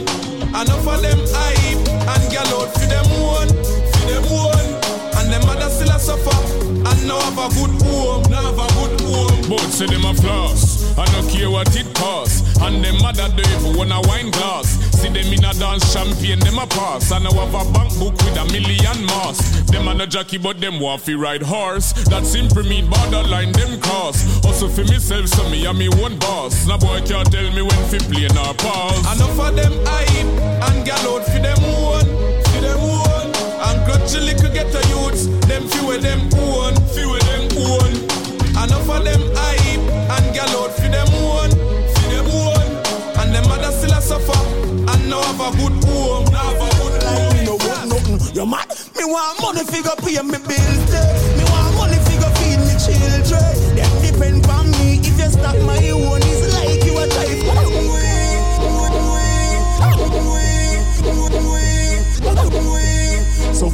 Enough 0.54 0.86
of 0.86 1.02
them 1.02 1.18
hype 1.34 1.82
and 1.98 2.24
gal 2.30 2.46
out 2.62 2.70
for 2.78 2.86
them 2.86 3.10
one, 3.18 3.50
for 3.90 4.06
them 4.06 4.22
one. 4.30 4.70
And 5.18 5.34
them 5.34 5.42
mother 5.50 5.66
still 5.66 5.90
a 5.90 5.98
suffer 5.98 6.30
and 6.86 7.08
now 7.08 7.18
have 7.18 7.42
a 7.42 7.48
good 7.58 7.74
home, 7.82 8.22
now 8.30 8.54
have 8.54 8.62
a 8.62 8.66
good 8.78 9.00
home. 9.02 9.50
Both 9.50 9.74
say 9.74 9.86
them 9.86 10.04
a 10.04 10.14
floss, 10.14 10.73
I 10.96 11.06
don't 11.06 11.28
care 11.28 11.50
what 11.50 11.74
it 11.74 11.92
costs. 11.94 12.42
And 12.60 12.84
them 12.84 12.98
mother 13.02 13.28
do 13.34 13.42
even 13.42 13.76
want 13.76 13.92
a 13.92 14.00
wine 14.08 14.30
glass. 14.30 14.78
See 15.00 15.08
them 15.08 15.32
in 15.32 15.44
a 15.44 15.52
dance 15.52 15.92
champagne, 15.92 16.38
them 16.38 16.58
a 16.58 16.66
pass. 16.66 17.10
And 17.10 17.24
now 17.24 17.32
have 17.32 17.54
a 17.54 17.72
bank 17.72 17.98
book 17.98 18.14
with 18.14 18.36
a 18.38 18.44
million 18.52 19.04
mass. 19.06 19.38
Them 19.70 19.88
a 19.88 19.94
no 19.94 20.06
jockey, 20.06 20.38
but 20.38 20.60
them 20.60 20.78
want 20.78 21.02
fi 21.02 21.14
ride 21.14 21.42
horse. 21.42 21.92
That 22.08 22.24
simply 22.24 22.68
mean 22.68 22.88
borderline 22.88 23.52
them 23.52 23.80
cross. 23.80 24.22
Also 24.44 24.68
for 24.68 24.84
myself, 24.84 25.26
so 25.28 25.48
me 25.50 25.66
and 25.66 25.78
me 25.78 25.88
one 25.88 26.16
boss. 26.18 26.66
Now 26.66 26.78
boy 26.78 27.02
can't 27.02 27.30
tell 27.30 27.50
me 27.52 27.62
when 27.62 27.82
fi 27.90 27.98
play 27.98 28.28
nor 28.32 28.54
pause. 28.54 29.02
Enough 29.16 29.40
of 29.40 29.56
them 29.56 29.74
hype 29.84 30.70
and 30.70 30.86
gal 30.86 31.02
out 31.10 31.24
for 31.26 31.42
them 31.42 31.60
one, 31.74 32.06
for 32.54 32.60
them 32.62 32.80
one. 32.80 33.30
And 33.66 33.84
grudge 33.84 34.14
little 34.14 34.52
get 34.52 34.70
a 34.70 34.82
youths, 34.88 35.26
them 35.50 35.66
few 35.66 35.90
of 35.90 36.02
them 36.02 36.20
own, 36.38 36.76
few 36.94 37.12
of 37.12 37.20
them 37.26 37.50
own. 37.58 37.92
Enough 38.54 38.88
of 38.88 39.04
them 39.04 39.33
them 40.94 41.10
one, 41.26 41.50
for 41.50 42.06
them 42.12 42.26
one. 42.30 42.70
And 43.18 43.34
them 43.34 43.44
mother 43.50 43.72
still 43.74 43.92
a 43.92 44.00
suffer 44.00 44.38
and 44.90 45.02
now 45.10 45.22
have 45.22 45.42
a 45.42 45.50
good 45.58 45.76
home, 45.90 46.24
now 46.30 46.54
have 46.54 46.62
a 46.62 46.68
good 46.78 47.02
home. 47.02 47.32
Me 47.34 47.40
no 47.44 47.54
want 47.58 47.84
nothing, 47.90 48.18
you 48.34 48.46
mad? 48.46 48.68
Me 48.96 49.04
want 49.04 49.40
money 49.42 49.64
figure 49.66 49.96
pay 49.98 50.22
me 50.22 50.38
bills, 50.38 50.94
eh. 50.94 51.36
Me 51.36 51.44
want 51.50 51.74
money 51.76 51.98
figure 52.06 52.32
feed 52.38 52.60
me 52.68 52.74
children. 52.78 53.50
Them 53.74 53.92
depend 54.02 54.46
on 54.46 54.70
me. 54.78 55.02
If 55.02 55.18
you 55.18 55.30
stop 55.30 55.56
my 55.66 55.82
own, 55.90 56.22
it's 56.22 56.43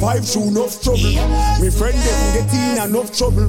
Survive 0.01 0.25
through 0.25 0.47
enough 0.49 0.81
trouble. 0.81 1.13
Me 1.61 1.69
friend 1.69 1.93
them 1.93 2.21
get 2.33 2.49
in 2.57 2.89
enough 2.89 3.13
trouble. 3.13 3.45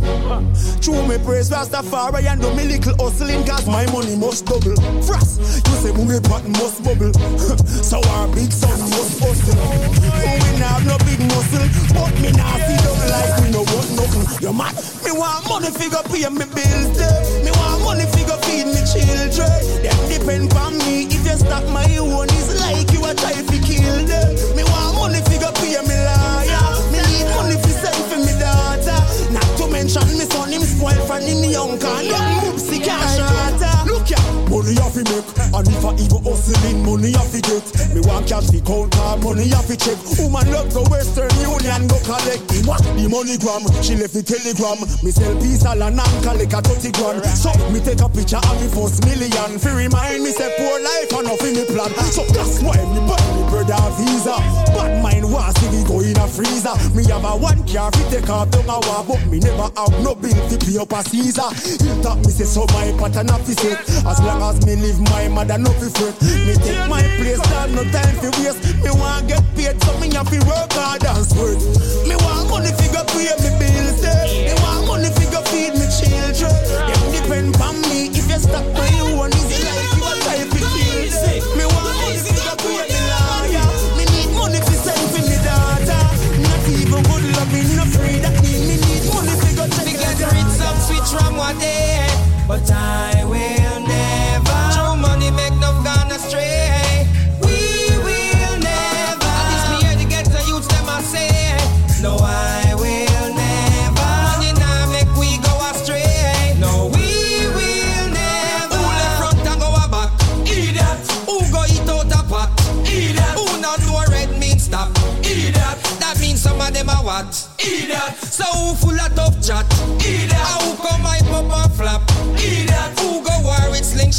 True 0.84 1.00
me 1.08 1.16
praise 1.24 1.48
Rastafari 1.48 2.28
and 2.28 2.42
do 2.42 2.52
me 2.52 2.68
little 2.68 2.92
hustling 3.00 3.40
cause 3.48 3.66
my 3.66 3.88
money 3.88 4.16
must 4.16 4.44
double. 4.44 4.76
Frost, 5.00 5.40
you 5.40 5.74
say 5.80 5.96
me 5.96 6.20
pot 6.20 6.44
must 6.60 6.84
bubble. 6.84 7.08
so 7.64 8.04
our 8.04 8.28
big 8.36 8.52
son 8.52 8.68
must 8.92 9.16
hustle. 9.24 9.56
We 10.04 10.60
not 10.60 10.76
have 10.76 10.84
no 10.84 11.00
big 11.08 11.24
muscle, 11.24 11.64
but 11.96 12.12
me 12.20 12.36
nah 12.36 12.60
see 12.60 12.76
them 12.84 13.00
like 13.08 13.32
we 13.40 13.48
no 13.48 13.64
want 13.72 13.88
nothing. 13.96 14.44
You 14.44 14.52
mad? 14.52 14.76
Me 15.08 15.12
want 15.16 15.48
money 15.48 15.72
figure 15.72 16.04
pay 16.12 16.28
me 16.28 16.44
bills, 16.52 17.00
eh. 17.00 17.48
Me 17.48 17.50
want 17.56 17.80
money 17.80 18.04
figure 18.12 18.36
feed 18.44 18.68
me 18.68 18.84
children. 18.84 19.56
Them 19.80 20.00
depend 20.04 20.52
on 20.60 20.76
me. 20.84 21.08
If 21.08 21.24
you 21.24 21.36
stop 21.40 21.64
my 21.72 21.88
own, 21.96 22.28
it's 22.28 22.60
like 22.60 22.92
you 22.92 23.01
want 38.23 38.28
cash 38.28 38.51
the 38.51 38.61
count 38.62 38.90
car 38.93 39.16
money 39.19 39.51
off 39.53 39.66
the 39.66 39.77
check. 39.77 39.99
Woman 40.19 40.47
love 40.51 40.70
go 40.70 40.82
Western 40.90 41.31
Union 41.43 41.86
go 41.90 41.99
collect. 42.07 42.47
What 42.66 42.82
the 42.82 43.07
money 43.11 43.36
gram? 43.39 43.66
She 43.82 43.99
left 43.99 44.15
the 44.15 44.23
telegram. 44.23 44.78
Me 45.03 45.11
sell 45.11 45.35
pizza 45.39 45.74
and 45.74 45.99
and 45.99 46.19
collect 46.23 46.55
a 46.55 46.61
30 46.62 46.93
grand. 46.94 47.24
So 47.27 47.51
me 47.70 47.82
take 47.82 48.01
a 48.01 48.09
picture 48.09 48.39
of 48.39 48.57
me 48.62 48.69
first 48.70 49.03
million. 49.07 49.59
Fi 49.59 49.70
remind 49.74 50.23
me 50.23 50.31
say 50.31 50.51
poor 50.59 50.78
life 50.78 51.11
and 51.19 51.27
nothing 51.27 51.55
me 51.59 51.65
plan. 51.66 51.90
So 52.11 52.23
that's 52.31 52.62
why 52.62 52.78
me 52.94 53.01
buy 53.07 53.19
me 53.35 53.43
brother 53.51 53.77
a 53.78 53.90
visa. 53.99 54.36
But 54.70 55.03
mine 55.03 55.27
was 55.27 55.55
see 55.59 55.70
we 55.73 55.82
go 55.85 56.01
in 56.01 56.19
a 56.19 56.27
freezer. 56.31 56.74
Me 56.94 57.03
have 57.11 57.27
a 57.27 57.35
one 57.35 57.62
car 57.66 57.90
fi 57.90 58.03
take 58.11 58.31
off 58.31 58.51
down 58.55 58.70
a 58.70 58.78
war, 58.86 59.03
but 59.07 59.23
me 59.27 59.43
never 59.43 59.69
have 59.74 59.94
no 60.03 60.15
bill 60.15 60.39
fi 60.47 60.57
pay 60.59 60.78
up 60.78 60.94
a 60.94 61.01
Caesar. 61.11 61.51
Hilltop 61.82 62.23
me 62.23 62.31
say 62.31 62.47
so 62.47 62.66
my 62.70 62.93
pattern 63.01 63.31
a 63.31 63.36
fi 63.43 63.55
set. 63.57 63.81
As 64.07 64.19
long 64.23 64.43
as 64.47 64.62
me 64.66 64.77
live 64.78 65.01
my 65.11 65.27
mother 65.28 65.59
no 65.59 65.70
fi 65.81 65.89
fret. 65.90 66.15
Me 66.47 66.55
take 66.62 66.86
my 66.86 67.03
place, 67.19 67.43
dog 67.51 67.70
no 67.74 67.82
time 67.90 68.11
fi 68.20 68.28
waste. 68.43 68.60
Me 68.84 68.90
want 68.90 69.28
get 69.28 69.43
paid, 69.56 69.76
so 69.82 69.93
me 69.98 70.09
have 70.14 70.28
fi 70.28 70.39
work 70.48 70.72
hard 70.74 71.05
and 71.05 71.24
sweat. 71.26 71.59
Me 72.09 72.14
want 72.24 72.48
money 72.51 72.72
fi 72.76 72.86
go 72.93 73.02
pay 73.12 73.30
me 73.43 73.51
bills, 73.59 74.02
eh. 74.05 74.47
Me 74.48 74.55
want 74.62 74.86
money 74.86 75.10
fi 75.16 75.24
go 75.30 75.40
feed 75.51 75.72
me 75.78 75.86
children. 75.89 76.52
Them 76.89 77.02
depend 77.14 77.56
on 77.62 77.76
me. 77.89 78.10
If 78.12 78.26
you 78.28 78.39
stop 78.39 78.66
my 78.74 78.89
own, 79.06 79.30
is 79.32 79.48
it 79.51 79.62
like 79.64 79.93
you 79.94 80.02
a 80.02 80.12
try 80.24 80.40
fi 80.51 80.60
kill? 80.60 81.06
Me 81.56 81.64
want 81.70 81.86
money 81.97 82.18
fi 82.20 82.32
go 82.43 82.52
pay 82.60 82.80
me 82.90 83.01
lawyer. 83.12 83.66
Me 83.97 84.05
need 84.12 84.30
money 84.36 84.60
fi 84.60 84.74
send 84.84 85.06
fi 85.12 85.20
me 85.28 85.36
daughter. 85.47 86.02
Not 86.43 86.64
even 86.68 87.02
good 87.09 87.24
loving, 87.36 87.70
no 87.76 87.84
free 87.94 88.18
that 88.24 88.34
mean 88.43 88.60
me 88.68 88.76
need 88.82 89.05
money 89.14 89.34
fi 89.40 89.51
go 89.56 89.64
check 89.74 89.86
Me 89.86 89.94
get 89.97 90.18
rich 90.32 90.52
some 90.59 90.78
switch 90.86 91.10
from 91.14 91.36
one 91.36 91.59
day, 91.59 92.06
but 92.48 92.68
I 92.70 93.11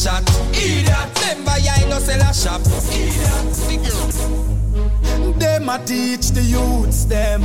slingshot? 0.04 0.30
Idiot. 0.54 1.20
Remember 1.22 1.52
I 1.52 1.86
no 1.90 2.00
sell 2.00 2.22
a 2.22 2.34
shop. 2.34 2.62
Idiot. 2.92 4.14
Them 5.40 5.70
a 5.70 5.80
teach 5.86 6.32
the 6.32 6.42
youths 6.42 7.06
them 7.06 7.42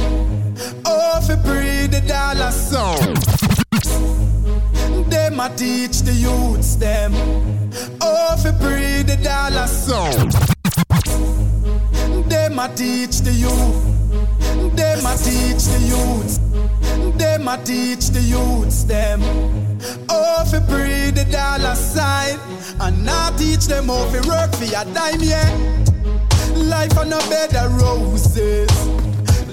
oh, 0.85 1.13
how 1.15 1.21
to 1.21 1.37
breed 1.37 1.93
the 1.93 2.01
dollar 2.07 2.51
song. 2.51 3.68
Them 5.07 5.41
a 5.41 5.49
teach 5.57 6.01
the 6.03 6.13
youths 6.13 6.77
them 6.77 7.13
oh, 8.01 8.37
how 8.37 8.37
to 8.43 8.53
breed 8.59 9.07
the 9.07 9.17
dollar 9.23 9.67
song. 9.67 10.31
Them 12.29 12.59
a 12.59 12.69
teach 12.75 13.21
the 13.21 13.33
youth. 13.33 14.77
Them 14.77 15.07
a 15.07 15.17
teach 15.17 15.65
the 15.65 15.79
youths. 15.87 16.39
Them 17.17 17.49
a 17.49 17.57
teach 17.65 18.09
the 18.11 18.21
youths 18.21 18.85
them 18.85 19.21
oh, 20.09 20.45
how 20.45 20.45
to 20.45 20.61
breed 20.63 21.15
the 21.15 21.27
dollar 21.31 21.75
sign, 21.75 22.39
and 22.81 23.05
not 23.05 23.39
teach 23.39 23.67
them 23.67 23.87
how 23.87 24.11
to 24.11 24.29
work 24.29 24.53
for 24.55 24.65
a 24.65 24.85
dime 24.93 25.23
yeah. 25.23 25.49
Life 26.55 26.99
on 26.99 27.13
a 27.13 27.19
bed 27.31 27.55
of 27.55 27.81
roses. 27.81 28.71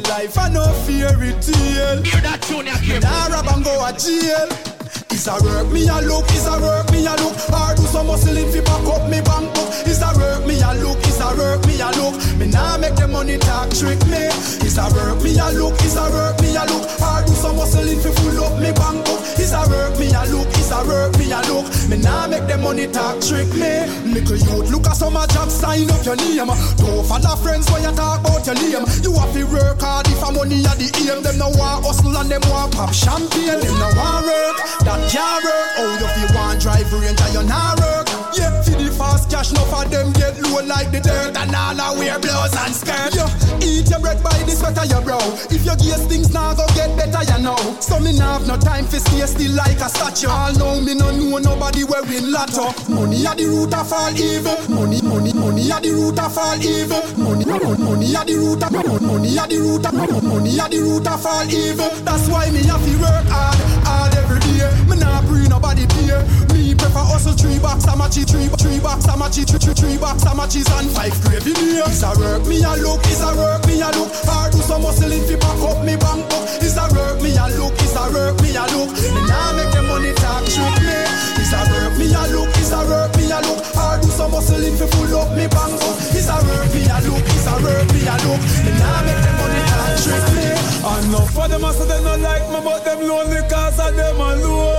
Life 0.09 0.38
on 0.38 0.53
no 0.53 0.65
fairy 0.85 1.34
tale. 1.41 2.01
Hear 2.03 2.22
that 2.22 2.41
tune, 2.41 2.67
you 2.84 2.99
Nah, 2.99 3.27
rob 3.27 3.47
and 3.47 3.63
go 3.63 3.85
a 3.85 3.93
jail. 3.93 4.74
It's 5.15 5.27
a 5.27 5.39
work 5.47 5.71
me 5.71 5.87
a 5.87 6.03
look, 6.03 6.27
it's 6.27 6.43
a 6.45 6.59
work 6.59 6.91
me 6.91 7.07
a 7.07 7.15
look. 7.23 7.39
Hard 7.47 7.77
do 7.77 7.87
some 7.87 8.11
hustling 8.11 8.51
fi 8.51 8.59
back 8.59 8.83
up 8.83 9.07
me 9.07 9.23
bank 9.23 9.47
book. 9.55 9.71
It's 9.87 10.03
a 10.03 10.11
work 10.11 10.43
me 10.43 10.59
a 10.59 10.75
look, 10.83 10.99
it's 11.07 11.23
a 11.23 11.31
work 11.39 11.63
me 11.63 11.79
a 11.79 11.87
look. 11.95 12.19
Me 12.35 12.51
nah 12.51 12.75
make 12.77 12.99
the 12.99 13.07
money 13.07 13.39
talk 13.39 13.71
trick 13.71 13.95
me. 14.11 14.27
It's 14.59 14.75
a 14.75 14.91
work 14.91 15.23
me 15.23 15.31
a 15.39 15.55
look, 15.55 15.79
it's 15.79 15.95
a 15.95 16.03
work 16.11 16.35
me 16.43 16.51
a 16.59 16.67
look. 16.67 16.83
Hard 16.99 17.31
do 17.31 17.33
some 17.33 17.55
hustling 17.55 18.03
fi 18.03 18.11
full 18.11 18.43
up 18.43 18.59
me 18.59 18.75
bank 18.75 19.07
book. 19.07 19.23
It's 19.39 19.55
a 19.55 19.63
work 19.71 19.95
me 19.95 20.11
a 20.11 20.27
look, 20.35 20.51
it's 20.65 20.73
a 20.73 20.81
work 20.87 21.13
me 21.17 21.29
a 21.31 21.39
look. 21.45 21.65
Me 21.89 21.97
nah 21.97 22.27
make 22.27 22.47
the 22.47 22.57
money 22.57 22.87
talk 22.87 23.21
trick 23.21 23.47
me. 23.53 23.85
Little 24.09 24.37
youth 24.37 24.71
look 24.71 24.87
at 24.87 24.97
some 24.97 25.15
a 25.15 25.27
job 25.27 25.49
sign 25.49 25.89
up 25.91 26.03
your 26.05 26.15
name. 26.15 26.49
Don't 26.77 27.05
follow 27.05 27.35
friends 27.37 27.69
when 27.71 27.83
you 27.83 27.93
talk 27.93 28.21
about 28.21 28.45
your 28.45 28.55
name. 28.55 28.85
You 29.05 29.13
have 29.13 29.33
to 29.33 29.43
work 29.45 29.81
hard 29.81 30.07
if 30.07 30.21
a 30.23 30.31
money 30.31 30.65
at 30.65 30.77
the 30.81 30.89
aim. 31.05 31.21
Them 31.21 31.37
no 31.37 31.49
want 31.53 31.85
hustle 31.85 32.17
and 32.17 32.29
them 32.29 32.41
want 32.49 32.73
pop 32.73 32.93
champagne. 32.93 33.61
Them 33.61 33.77
no 33.77 33.89
want 33.93 34.25
work, 34.25 34.57
that 34.81 34.99
can't 35.13 35.43
work. 35.45 35.69
Oh, 35.77 35.93
you 36.01 36.07
feel 36.17 36.29
want 36.33 36.61
drive 36.61 36.89
range 36.93 37.21
and 37.21 37.33
you 37.33 37.43
not 37.43 37.79
work. 37.79 38.14
Yeah, 38.35 38.51
for 38.63 38.75
the 38.75 38.91
fast 38.91 39.31
cash, 39.31 39.51
no 39.53 39.63
for 39.71 39.85
them 39.87 40.11
get 40.13 40.35
low 40.43 40.59
like 40.65 40.91
the 40.91 40.99
dirt 40.99 41.35
and 41.37 41.55
all 41.55 41.79
I 41.79 41.95
wear 41.95 42.19
blouse 42.19 42.55
and 42.55 42.75
skirt. 42.75 43.15
Yeah, 43.15 43.31
eat 43.63 43.87
your 43.89 43.99
bread 43.99 44.19
by 44.23 44.35
the 44.43 44.51
sweat 44.51 44.75
of 44.75 44.91
your 44.91 45.01
brow. 45.01 45.23
If 45.47 45.63
your 45.63 45.75
gears 45.79 46.03
things 46.07 46.33
now 46.33 46.53
go 46.53 46.67
get 46.75 46.91
better, 46.99 47.23
you 47.23 47.39
know. 47.39 47.55
So 47.79 47.99
me 47.99 48.11
nah 48.17 48.39
have 48.39 48.47
no 48.47 48.57
time 48.57 48.85
for 48.85 48.99
stay 48.99 49.23
still 49.25 49.55
like 49.55 49.79
a 49.79 49.87
statue. 49.87 50.27
All 50.27 50.51
know 50.59 50.81
me 50.81 50.95
no 50.95 51.15
know 51.15 51.39
nobody 51.39 51.83
wearing 51.87 52.27
lotto. 52.27 52.75
Money 52.91 53.23
at 53.25 53.37
the 53.39 53.47
root 53.47 53.73
of 53.73 53.91
all 53.93 54.11
evil. 54.11 54.57
Money, 54.67 54.99
money, 55.01 55.31
money 55.31 55.71
at 55.71 55.83
the 55.83 55.91
root 55.95 56.19
of 56.19 56.37
all 56.37 56.59
evil. 56.59 57.03
Money, 57.15 57.45
money, 57.47 57.79
money 57.79 58.15
at 58.15 58.27
the 58.27 58.35
root 58.35 58.63
of 58.63 58.71
money 58.99 59.37
at 59.39 59.47
the 59.47 59.57
root 59.63 59.85
of 59.85 60.23
money 60.23 60.59
at 60.59 60.71
the 60.71 60.79
root 60.83 61.07
of 61.07 61.25
all 61.25 61.47
evil. 61.47 61.89
That's 62.03 62.27
why 62.27 62.51
me 62.51 62.63
have 62.67 62.83
to 62.83 62.93
work 62.99 63.27
hard, 63.31 63.59
hard 63.87 64.11
every 64.19 64.43
day. 64.43 64.67
Me 64.91 64.99
nah 64.99 65.23
bring 65.23 65.47
nobody 65.47 65.87
pay. 65.87 66.44
Prefer 66.85 67.01
hustle 67.01 67.33
three 67.33 67.57
box 67.57 67.81
a 67.89 67.97
matchy, 67.97 68.21
three 68.29 68.45
three 68.61 68.77
a 68.77 69.17
matchy, 69.17 69.41
three 69.41 69.57
three 69.57 69.73
three 69.73 69.97
box 69.97 70.21
a 70.21 70.37
matches 70.37 70.69
and 70.69 70.85
five 70.93 71.17
gravy 71.25 71.49
beer. 71.57 71.81
It's 71.89 72.05
a 72.05 72.13
work 72.13 72.45
me 72.45 72.61
a 72.61 72.77
look, 72.77 73.01
it's 73.09 73.25
a 73.25 73.33
work 73.33 73.65
me 73.65 73.81
a 73.81 73.89
look. 73.97 74.13
Hard 74.29 74.53
do 74.53 74.61
some 74.61 74.85
hustling 74.85 75.25
fi 75.25 75.33
back 75.33 75.57
up 75.65 75.81
me 75.81 75.97
bank 75.97 76.29
book. 76.29 76.45
It's 76.61 76.77
a 76.77 76.85
work 76.93 77.25
me 77.25 77.33
a 77.33 77.49
look, 77.57 77.73
it's 77.81 77.97
a 77.97 78.05
work 78.13 78.37
me 78.37 78.53
a 78.53 78.69
look. 78.69 78.93
Me 78.93 79.21
nah 79.25 79.57
make 79.57 79.73
the 79.73 79.81
money 79.81 80.13
talk 80.21 80.45
trick 80.45 80.77
me. 80.85 80.93
It's 81.41 81.49
a 81.57 81.65
work 81.73 81.97
me 81.97 82.05
a 82.05 82.21
look, 82.29 82.53
it's 82.53 82.69
a 82.69 82.77
work 82.85 83.09
me 83.17 83.33
a 83.33 83.39
look. 83.41 83.65
Hard 83.73 84.05
do 84.05 84.09
some 84.13 84.37
hustling 84.37 84.77
fi 84.77 84.85
full 84.85 85.09
up 85.17 85.33
me 85.33 85.49
bank 85.49 85.73
book. 85.81 85.97
It's 86.13 86.29
a 86.29 86.37
work 86.37 86.69
me 86.69 86.85
a 86.85 86.97
look, 87.01 87.25
it's 87.25 87.49
a 87.49 87.53
work 87.65 87.89
me 87.97 88.05
a 88.05 88.15
look. 88.29 88.41
Me 88.61 88.71
nah 88.77 89.01
make 89.09 89.21
the 89.25 89.31
money 89.41 89.61
talk 89.73 90.05
trick 90.05 90.25
me. 90.37 90.53
Enough 90.85 91.33
for 91.33 91.49
them, 91.49 91.65
I 91.65 91.73
say 91.73 91.89
they 91.89 91.97
not 92.05 92.21
like 92.21 92.45
me, 92.53 92.61
but 92.61 92.85
them 92.85 93.09
lonely 93.09 93.41
cause 93.49 93.81
of 93.81 93.89
them 93.97 94.21
alone. 94.21 94.74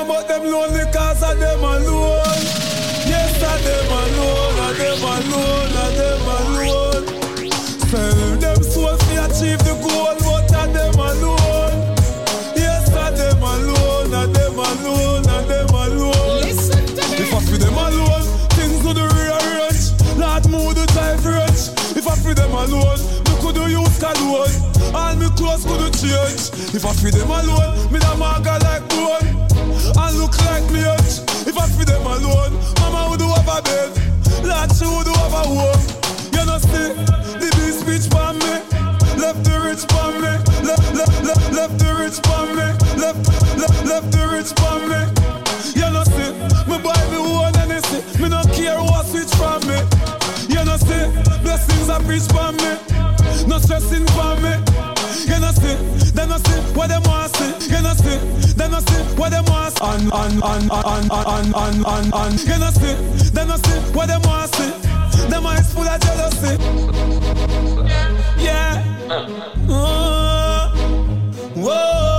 They 0.00 0.08
not 0.08 0.08
like 0.08 0.08
me, 0.08 0.08
but 0.08 0.28
them 0.28 0.44
lonely 0.50 0.92
cause 0.92 1.22
of 1.22 1.38
them 1.38 1.60
alone. 1.60 2.40
Yes, 3.06 3.42
I 3.42 3.58
them 3.62 3.90
alone, 3.90 4.58
I 4.58 4.72
them 4.78 5.02
alone, 5.02 5.72
I 5.76 5.88
them 5.96 6.28
alone. 6.28 7.06
Sell 7.90 8.36
them 8.36 8.62
soul 8.62 8.96
to 8.96 9.24
achieve 9.24 9.58
the 9.64 9.74
goal, 9.82 10.14
but 10.20 10.52
I 10.54 10.66
them 10.72 10.94
alone. 10.94 11.96
Yes, 12.56 12.90
I 12.94 13.10
them 13.10 13.42
alone, 13.42 14.14
I 14.14 14.26
them 14.26 14.58
alone, 14.58 15.26
I 15.26 15.42
them 15.44 15.74
alone. 15.74 16.40
Listen 16.42 16.86
to 16.86 17.02
me. 17.10 17.16
If 17.16 17.34
I 17.34 17.40
feel 17.40 17.58
them 17.58 17.74
alone, 17.74 18.22
things 18.54 18.82
could 18.82 18.96
rearrange. 18.96 19.86
Lord, 20.16 20.48
move 20.50 20.74
the 20.74 20.86
time 20.94 21.18
range. 21.24 21.74
If 21.96 22.06
I 22.06 22.14
feel 22.16 22.34
them 22.34 22.52
alone, 22.52 23.00
me 23.26 23.34
could 23.42 23.54
do 23.54 23.68
use 23.68 24.02
alone. 24.02 24.70
All 24.94 25.16
me 25.16 25.28
clothes 25.36 25.64
could 25.64 25.92
change. 25.94 26.50
If 26.74 26.86
I 26.86 26.92
feel 26.94 27.10
them 27.10 27.30
alone, 27.30 27.92
me 27.92 27.98
da 27.98 28.14
maga 28.14 28.58
like 28.62 28.88
bone. 28.88 29.39
And 30.10 30.18
look 30.18 30.36
like 30.50 30.66
me 30.72 30.80
age. 30.82 31.22
If 31.46 31.56
I 31.56 31.68
feed 31.70 31.86
them 31.86 32.02
alone, 32.02 32.50
mama 32.82 33.10
would 33.10 33.20
do 33.20 33.30
have 33.30 33.46
a 33.46 33.62
bed. 33.62 33.94
Lord, 34.42 34.70
she 34.74 34.82
would 34.82 35.06
do 35.06 35.14
have 35.22 35.38
a 35.38 35.46
home. 35.46 35.82
You 36.34 36.42
know 36.50 36.58
see, 36.58 36.98
the 37.38 37.46
big 37.54 37.74
speech 37.78 38.10
for 38.10 38.34
me. 38.42 38.58
Left 39.22 39.38
the 39.46 39.54
rich 39.62 39.86
for 39.86 40.10
me. 40.18 40.34
Left, 40.66 40.82
left, 40.98 41.14
left, 41.22 41.52
left 41.54 41.78
the 41.78 41.94
rich 41.94 42.18
for 42.26 42.42
me. 42.50 42.66
Left, 42.98 43.22
left, 43.54 43.78
left 43.86 44.10
the 44.10 44.26
rich 44.34 44.50
for 44.58 44.82
me. 44.82 44.98
You 45.78 45.86
know 45.94 46.02
see, 46.02 46.34
me 46.66 46.76
buy 46.82 46.98
me 47.14 47.18
one 47.30 47.54
and 47.62 47.70
they 47.70 47.80
see, 47.86 48.02
me 48.18 48.28
no 48.30 48.42
care 48.50 48.82
what 48.82 49.06
switch 49.06 49.30
from 49.38 49.62
me. 49.70 49.78
You 50.50 50.64
know 50.66 50.74
see, 50.74 51.06
blessings 51.46 51.88
are 51.88 52.02
preach 52.02 52.26
for 52.26 52.50
me. 52.58 53.19
No 53.46 53.58
stressing 53.58 54.06
for 54.08 54.36
me. 54.42 54.52
You 55.26 55.38
know 55.40 55.52
see, 55.52 55.76
they 56.12 56.26
no 56.26 56.36
see 56.38 56.60
what 56.74 56.88
them 56.88 57.02
want 57.04 57.34
see. 57.36 57.74
You 57.74 57.82
know 57.82 57.94
see, 57.94 58.18
And, 59.82 60.12
and, 60.12 60.44
and, 60.44 60.70
and, 60.70 61.10
and, 61.10 61.54
and, 61.56 61.86
and, 61.86 62.14
and, 62.14 62.40
You 62.40 62.58
know 62.58 62.70
see, 62.70 62.94
them 63.30 63.48
know 63.48 63.56
see 63.56 63.78
what 63.92 64.08
them 64.08 64.22
want 64.22 64.54
see. 64.54 64.70
Them 65.28 65.46
eyes 65.46 65.72
full 65.72 65.88
of 65.88 66.00
jealousy. 66.00 66.56
Yeah. 68.38 68.84
Uh, 69.68 70.70
whoa. 71.56 72.09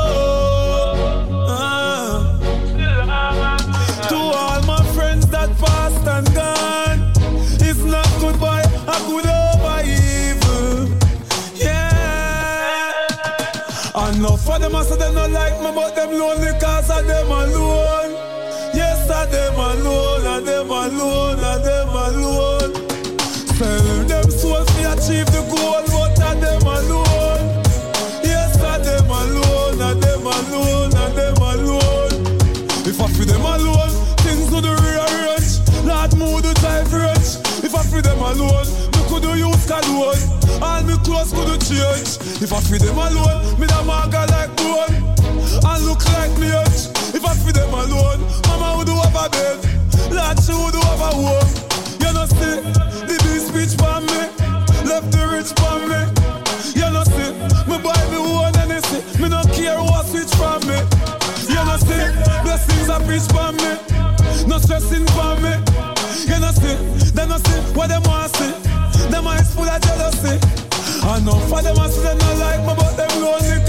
Enough 13.93 14.45
for 14.45 14.57
them, 14.57 14.73
I 14.73 14.83
say 14.83 14.95
they 14.95 15.13
not 15.13 15.31
like 15.31 15.59
me, 15.59 15.69
but 15.75 15.93
them 15.95 16.17
lonely 16.17 16.57
cause 16.61 16.89
of 16.89 17.05
them 17.05 17.27
alone. 17.27 18.15
Yes, 18.71 19.09
I 19.09 19.25
them 19.25 19.59
alone, 19.59 20.25
I 20.25 20.39
them 20.39 20.71
alone, 20.71 21.39
I 21.43 21.57
them 21.59 21.89
alone. 21.89 22.71
Sell 23.59 24.03
them 24.07 24.31
souls 24.31 24.71
me 24.77 24.85
achieve 24.87 25.27
the 25.35 25.43
goal, 25.51 25.83
but 25.91 26.17
I 26.23 26.39
them 26.39 26.61
alone. 26.63 27.63
Yes, 28.23 28.55
I 28.63 28.77
them 28.79 29.11
alone, 29.11 29.81
I 29.81 29.93
them 29.99 30.23
alone, 30.23 30.95
I 30.95 31.09
them 31.11 31.35
alone. 31.43 32.15
If 32.87 33.01
I 33.01 33.07
feel 33.11 33.25
them 33.25 33.43
alone, 33.43 33.91
things 34.23 34.49
would 34.51 34.63
rearrange. 34.63 35.59
Lord, 35.83 36.15
move 36.15 36.43
the 36.43 36.53
time 36.63 36.87
range. 36.95 37.43
If 37.59 37.75
I 37.75 37.83
feel 37.83 38.01
them 38.01 38.19
alone, 38.19 38.67
me 38.95 39.03
could 39.09 39.21
do 39.21 39.35
use 39.35 39.67
cologne. 39.67 40.40
All 41.21 41.27
me 41.27 41.33
clothes 41.33 41.61
could 41.61 41.61
change. 41.61 42.41
If 42.41 42.51
I 42.51 42.59
feel 42.61 42.79
them 42.79 42.97
alone, 42.97 43.59
me 43.59 43.67
da 43.67 43.83
maga 43.83 44.25
like 44.33 44.55
bone. 44.57 45.05
And 45.61 45.85
look 45.85 46.01
like 46.17 46.33
me 46.39 46.49
age. 46.49 46.89
If 47.13 47.23
I 47.25 47.35
feel 47.37 47.53
them 47.53 47.73
alone, 47.73 48.25
mama 48.49 48.77
would 48.77 48.87
do 48.87 48.95
have 48.97 49.13
a 49.13 49.29
bed. 49.29 49.61
Lord, 50.09 50.37
she 50.41 50.53
would 50.53 50.73
do 50.73 50.81
have 50.81 51.01
a 51.01 51.11
home. 51.13 51.51
You 52.01 52.09
know 52.13 52.25
see, 52.25 52.57
the 53.05 53.15
big 53.21 53.41
speech 53.45 53.77
for 53.77 54.01
me. 54.01 54.33
Left 54.81 55.11
the 55.13 55.21
rich 55.29 55.53
for 55.61 55.77
me. 55.85 56.01
You 56.73 56.89
know 56.89 57.05
see, 57.05 57.29
me 57.69 57.77
buy 57.77 58.01
me 58.09 58.17
one 58.17 58.57
and 58.57 58.71
they 58.71 58.81
see. 58.89 59.21
Me 59.21 59.29
no 59.29 59.43
care 59.53 59.77
what 59.77 60.07
switch 60.09 60.33
from 60.33 60.65
me. 60.65 60.79
You 61.45 61.61
know 61.61 61.77
see, 61.85 62.01
blessings 62.41 62.89
are 62.89 63.01
preach 63.05 63.29
for 63.29 63.53
me. 63.61 63.77
No 64.49 64.57
stressing 64.57 65.05
for 65.13 65.37
me. 65.37 65.53
You 66.25 66.39
know 66.41 66.49
see, 66.57 66.75
they 67.13 67.27
no 67.29 67.37
see 67.37 67.61
what 67.77 67.89
them 67.89 68.01
want 68.09 68.33
see. 68.37 68.49
Them 69.13 69.27
eyes 69.27 69.53
full 69.53 69.69
of 69.69 69.81
jealousy. 69.81 70.50
Know. 71.25 71.37
For 71.49 71.61
them 71.61 71.77
I 71.77 71.87
see 71.87 72.01
them 72.01 72.17
not 72.17 72.37
like 72.39 72.61
me, 72.61 72.73
but 72.75 72.97
them 72.97 73.21
lonely 73.21 73.60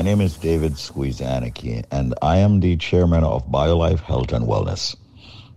my 0.00 0.04
name 0.04 0.22
is 0.22 0.38
David 0.38 0.76
Squeezaniki, 0.76 1.84
and 1.90 2.14
I 2.22 2.38
am 2.38 2.60
the 2.60 2.78
chairman 2.78 3.22
of 3.22 3.46
BioLife 3.48 4.00
Health 4.00 4.32
and 4.32 4.46
Wellness. 4.46 4.96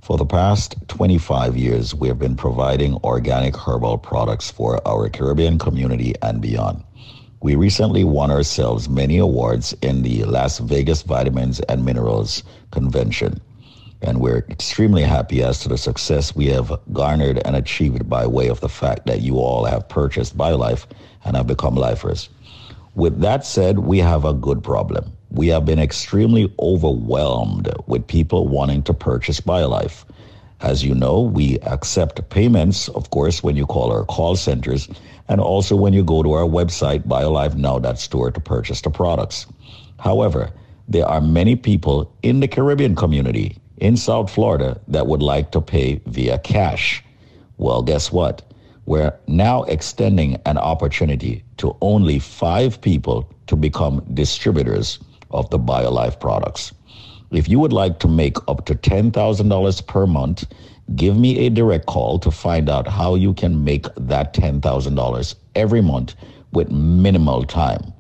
For 0.02 0.18
the 0.18 0.26
past 0.26 0.76
25 0.90 1.56
years, 1.56 1.96
we 1.96 2.10
have 2.10 2.20
been 2.20 2.36
providing 2.36 2.98
organic 3.06 3.56
herbal 3.56 4.00
products 4.00 4.52
for 4.52 4.86
our 4.86 5.08
Caribbean 5.08 5.58
community 5.60 6.14
and 6.22 6.42
beyond. 6.42 6.84
We 7.40 7.56
recently 7.56 8.04
won 8.04 8.32
ourselves 8.32 8.90
many 8.90 9.18
awards 9.18 9.74
in 9.82 10.02
the 10.02 10.26
Las 10.26 10.60
Vegas 10.60 11.04
Vitamins 11.04 11.62
and 11.62 11.86
Minerals 11.86 12.44
Convention, 12.72 13.40
and 14.02 14.20
we're 14.20 14.46
extremely 14.50 15.04
happy 15.04 15.42
as 15.42 15.60
to 15.60 15.70
the 15.70 15.78
success 15.78 16.36
we 16.36 16.48
have 16.48 16.82
garnered 16.92 17.42
and 17.46 17.56
achieved 17.56 18.10
by 18.10 18.28
way 18.28 18.50
of 18.50 18.60
the 18.60 18.68
fact 18.68 19.06
that 19.06 19.22
you 19.22 19.38
all 19.38 19.64
have 19.64 19.88
purchased 19.88 20.38
BioLife 20.38 20.86
and 21.24 21.38
have 21.38 21.48
become 21.48 21.76
lifers. 21.76 22.28
With 22.96 23.22
that 23.22 23.44
said, 23.44 23.80
we 23.80 23.98
have 24.00 24.24
a 24.24 24.34
good 24.34 24.64
problem. 24.64 25.12
We 25.32 25.48
have 25.48 25.66
been 25.66 25.80
extremely 25.80 26.54
overwhelmed 26.60 27.74
with 27.88 28.06
people 28.06 28.48
wanting 28.48 28.84
to 28.84 28.94
purchase 28.94 29.42
BioLife. 29.42 30.06
As 30.62 30.84
you 30.84 30.94
know, 30.94 31.20
we 31.20 31.58
accept 31.62 32.30
payments, 32.30 32.90
of 32.90 33.10
course, 33.10 33.42
when 33.42 33.56
you 33.56 33.66
call 33.66 33.92
our 33.92 34.06
call 34.06 34.36
centers 34.36 34.88
and 35.28 35.42
also 35.42 35.76
when 35.76 35.94
you 35.94 36.04
go 36.04 36.22
to 36.22 36.34
our 36.34 36.48
website, 36.48 37.08
biolifenow.store, 37.08 38.32
to 38.32 38.40
purchase 38.40 38.82
the 38.82 38.92
products. 38.92 39.48
However, 40.00 40.52
there 40.88 41.08
are 41.08 41.22
many 41.22 41.56
people 41.56 42.14
in 42.22 42.42
the 42.42 42.48
Caribbean 42.48 42.96
community 42.96 43.58
in 43.78 43.98
South 43.98 44.32
Florida 44.32 44.80
that 44.88 45.08
would 45.08 45.24
like 45.24 45.52
to 45.52 45.62
pay 45.62 46.00
via 46.06 46.38
cash. 46.38 47.04
Well, 47.58 47.82
guess 47.82 48.12
what? 48.12 48.44
We're 48.86 49.14
now 49.28 49.64
extending 49.64 50.38
an 50.46 50.58
opportunity 50.58 51.44
to 51.58 51.76
only 51.82 52.20
five 52.20 52.82
people 52.82 53.30
to 53.48 53.56
become 53.56 54.06
distributors 54.14 55.00
of 55.32 55.50
the 55.50 55.60
BioLife 55.60 56.20
products. 56.20 56.74
If 57.32 57.48
you 57.48 57.60
would 57.60 57.72
like 57.74 58.00
to 58.00 58.08
make 58.08 58.38
up 58.48 58.66
to 58.66 58.76
$10,000 58.76 59.88
per 59.88 60.06
month, 60.06 60.46
give 60.96 61.18
me 61.18 61.46
a 61.46 61.50
direct 61.50 61.86
call 61.86 62.20
to 62.20 62.30
find 62.30 62.70
out 62.70 62.88
how 62.88 63.16
you 63.16 63.34
can 63.34 63.64
make 63.64 63.88
that 63.96 64.34
$10,000 64.34 65.36
every 65.56 65.82
month 65.82 66.16
with 66.52 66.70
minimal 66.70 67.46
time. 67.46 67.94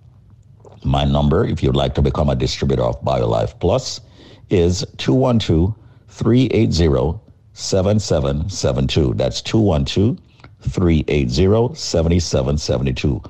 My 0.84 1.05
number, 1.05 1.45
if 1.45 1.64
you'd 1.64 1.77
like 1.77 1.95
to 1.95 2.01
become 2.01 2.30
a 2.30 2.35
distributor 2.35 2.84
of 2.84 3.01
BioLife 3.03 3.57
Plus, 3.60 4.01
is 4.49 4.85
212 4.97 5.73
380 6.10 7.19
7772. 7.53 9.14
That's 9.15 9.41
212 9.41 10.18
380 10.64 11.76
7772. 11.76 13.22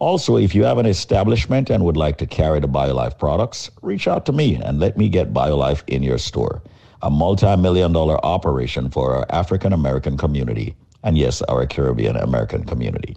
Also, 0.00 0.36
if 0.38 0.54
you 0.54 0.64
have 0.64 0.78
an 0.78 0.86
establishment 0.86 1.68
and 1.68 1.84
would 1.84 1.96
like 1.96 2.16
to 2.16 2.26
carry 2.26 2.58
the 2.58 2.66
BioLife 2.66 3.18
products, 3.18 3.70
reach 3.82 4.08
out 4.08 4.24
to 4.24 4.32
me 4.32 4.54
and 4.54 4.80
let 4.80 4.96
me 4.96 5.10
get 5.10 5.34
BioLife 5.34 5.82
in 5.88 6.02
your 6.02 6.16
store. 6.16 6.62
A 7.02 7.10
multi 7.10 7.54
million 7.56 7.92
dollar 7.92 8.24
operation 8.24 8.90
for 8.90 9.14
our 9.14 9.26
African 9.30 9.72
American 9.72 10.16
community, 10.16 10.74
and 11.02 11.18
yes, 11.18 11.42
our 11.42 11.66
Caribbean 11.66 12.16
American 12.16 12.64
community. 12.64 13.16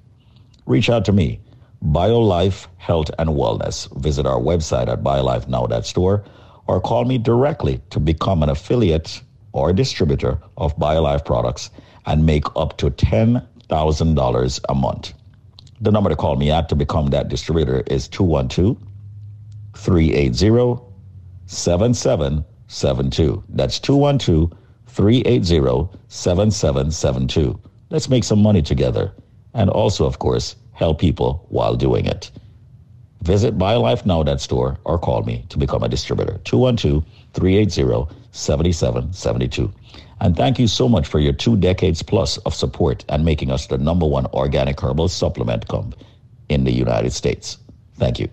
Reach 0.65 0.89
out 0.89 1.05
to 1.05 1.13
me, 1.13 1.39
BioLife 1.85 2.67
Health 2.77 3.11
and 3.17 3.29
Wellness. 3.29 3.87
Visit 4.01 4.25
our 4.25 4.39
website 4.39 4.87
at 4.87 5.03
biolifenow.store 5.03 6.23
or 6.67 6.81
call 6.81 7.05
me 7.05 7.17
directly 7.17 7.81
to 7.89 7.99
become 7.99 8.43
an 8.43 8.49
affiliate 8.49 9.21
or 9.53 9.71
distributor 9.71 10.39
of 10.57 10.75
BioLife 10.77 11.25
products 11.25 11.69
and 12.05 12.25
make 12.25 12.45
up 12.55 12.77
to 12.77 12.89
$10,000 13.73 14.59
a 14.69 14.75
month. 14.75 15.13
The 15.81 15.91
number 15.91 16.09
to 16.09 16.15
call 16.15 16.35
me 16.35 16.51
at 16.51 16.69
to 16.69 16.75
become 16.75 17.07
that 17.07 17.27
distributor 17.29 17.83
is 17.87 18.07
212 18.07 18.77
380 19.75 20.81
7772. 21.47 23.43
That's 23.49 23.79
212 23.79 24.53
380 24.87 25.97
7772. 26.07 27.59
Let's 27.89 28.09
make 28.09 28.23
some 28.23 28.41
money 28.41 28.61
together 28.61 29.11
and 29.53 29.69
also, 29.69 30.05
of 30.05 30.19
course, 30.19 30.55
help 30.73 30.99
people 30.99 31.45
while 31.49 31.75
doing 31.75 32.05
it. 32.05 32.31
Visit 33.21 33.57
BioLifeNow.store 33.57 34.77
or 34.83 34.99
call 34.99 35.23
me 35.23 35.45
to 35.49 35.57
become 35.57 35.83
a 35.83 35.89
distributor. 35.89 36.39
212 36.43 37.03
380 37.33 38.13
7772. 38.31 39.73
And 40.23 40.37
thank 40.37 40.57
you 40.57 40.67
so 40.67 40.87
much 40.87 41.05
for 41.05 41.19
your 41.19 41.33
two 41.33 41.57
decades 41.57 42.01
plus 42.01 42.37
of 42.37 42.55
support 42.55 43.03
and 43.09 43.25
making 43.25 43.51
us 43.51 43.67
the 43.67 43.77
number 43.77 44.05
one 44.05 44.25
organic 44.27 44.79
herbal 44.79 45.09
supplement 45.09 45.67
comp 45.67 45.97
in 46.47 46.63
the 46.63 46.71
United 46.71 47.11
States. 47.11 47.57
Thank 47.97 48.19
you. 48.19 48.29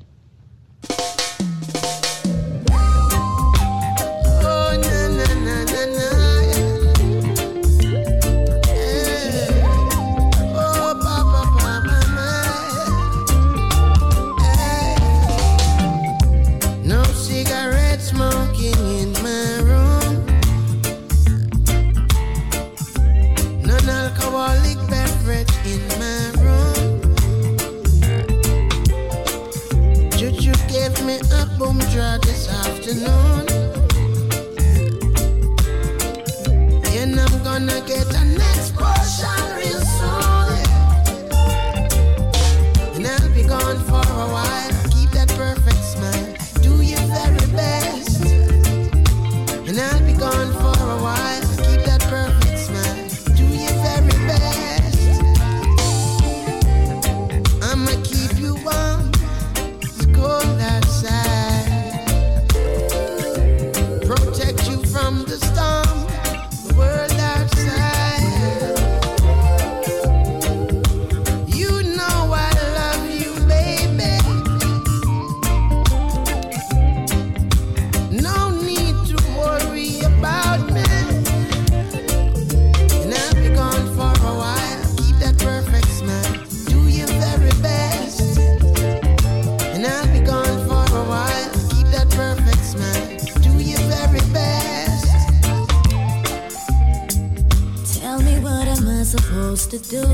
Supposed 99.11 99.71
to 99.73 99.79
do? 99.91 100.07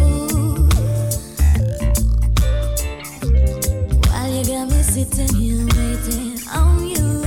While 4.08 4.30
you 4.32 4.44
got 4.44 4.70
me 4.70 4.80
sitting 4.82 5.34
here 5.34 5.66
waiting 5.76 6.40
on 6.48 6.86
you. 6.88 7.22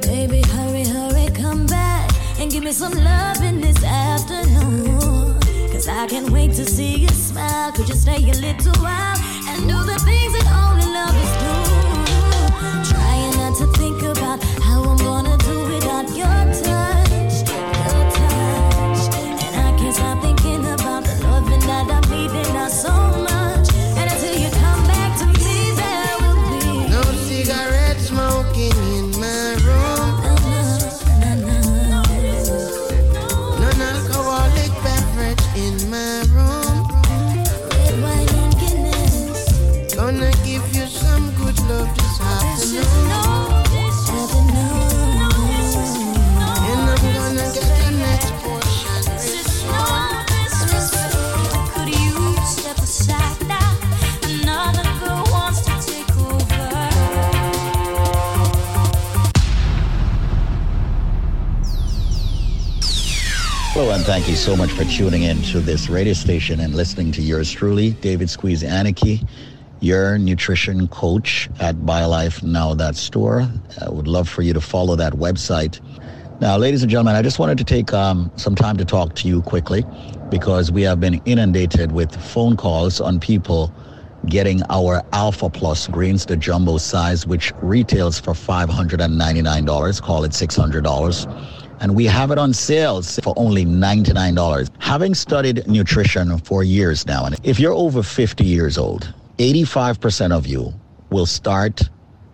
Baby, 0.00 0.42
hurry, 0.48 0.84
hurry, 0.84 1.30
come 1.34 1.66
back 1.66 2.10
and 2.40 2.50
give 2.50 2.64
me 2.64 2.72
some 2.72 2.92
love 2.92 3.42
in 3.42 3.60
this 3.60 3.82
afternoon. 3.84 5.38
Cause 5.70 5.86
I 5.86 6.06
can't 6.08 6.30
wait 6.30 6.52
to 6.54 6.64
see 6.64 6.96
you 6.96 7.08
smile. 7.08 7.70
Could 7.72 7.88
you 7.88 7.94
stay 7.94 8.16
a 8.16 8.34
little 8.34 8.82
while 8.82 9.16
and 9.48 9.68
do 9.68 9.78
the 9.84 9.98
things 10.04 10.32
that 10.32 10.46
only 10.50 10.86
lovers 10.92 11.32
do? 11.42 11.44
Trying 11.44 11.63
thank 64.24 64.30
you 64.30 64.36
so 64.36 64.56
much 64.56 64.72
for 64.72 64.86
tuning 64.86 65.24
in 65.24 65.42
to 65.42 65.60
this 65.60 65.90
radio 65.90 66.14
station 66.14 66.58
and 66.60 66.74
listening 66.74 67.12
to 67.12 67.20
yours 67.20 67.52
truly, 67.52 67.90
David 67.92 68.28
Squeezaniki, 68.28 69.28
your 69.80 70.16
nutrition 70.16 70.88
coach 70.88 71.50
at 71.60 71.74
BioLifeNow.store. 71.76 73.46
I 73.82 73.90
would 73.90 74.08
love 74.08 74.26
for 74.26 74.40
you 74.40 74.54
to 74.54 74.62
follow 74.62 74.96
that 74.96 75.12
website. 75.12 75.78
Now, 76.40 76.56
ladies 76.56 76.82
and 76.82 76.90
gentlemen, 76.90 77.16
I 77.16 77.20
just 77.20 77.38
wanted 77.38 77.58
to 77.58 77.64
take 77.64 77.92
um, 77.92 78.32
some 78.36 78.54
time 78.54 78.78
to 78.78 78.86
talk 78.86 79.12
to 79.16 79.28
you 79.28 79.42
quickly 79.42 79.84
because 80.30 80.72
we 80.72 80.80
have 80.84 80.98
been 81.00 81.20
inundated 81.26 81.92
with 81.92 82.16
phone 82.16 82.56
calls 82.56 83.02
on 83.02 83.20
people 83.20 83.74
getting 84.24 84.62
our 84.70 85.02
Alpha 85.12 85.50
Plus 85.50 85.86
greens, 85.86 86.24
the 86.24 86.38
jumbo 86.38 86.78
size, 86.78 87.26
which 87.26 87.52
retails 87.60 88.18
for 88.18 88.32
$599, 88.32 90.00
call 90.00 90.24
it 90.24 90.32
$600 90.32 91.26
and 91.80 91.94
we 91.94 92.06
have 92.06 92.30
it 92.30 92.38
on 92.38 92.52
sales 92.52 93.18
for 93.22 93.34
only 93.36 93.64
$99. 93.64 94.70
Having 94.78 95.14
studied 95.14 95.66
nutrition 95.66 96.38
for 96.38 96.62
years 96.64 97.06
now, 97.06 97.24
and 97.24 97.36
if 97.44 97.58
you're 97.58 97.72
over 97.72 98.02
50 98.02 98.44
years 98.44 98.78
old, 98.78 99.12
85% 99.38 100.32
of 100.32 100.46
you 100.46 100.72
will 101.10 101.26
start 101.26 101.88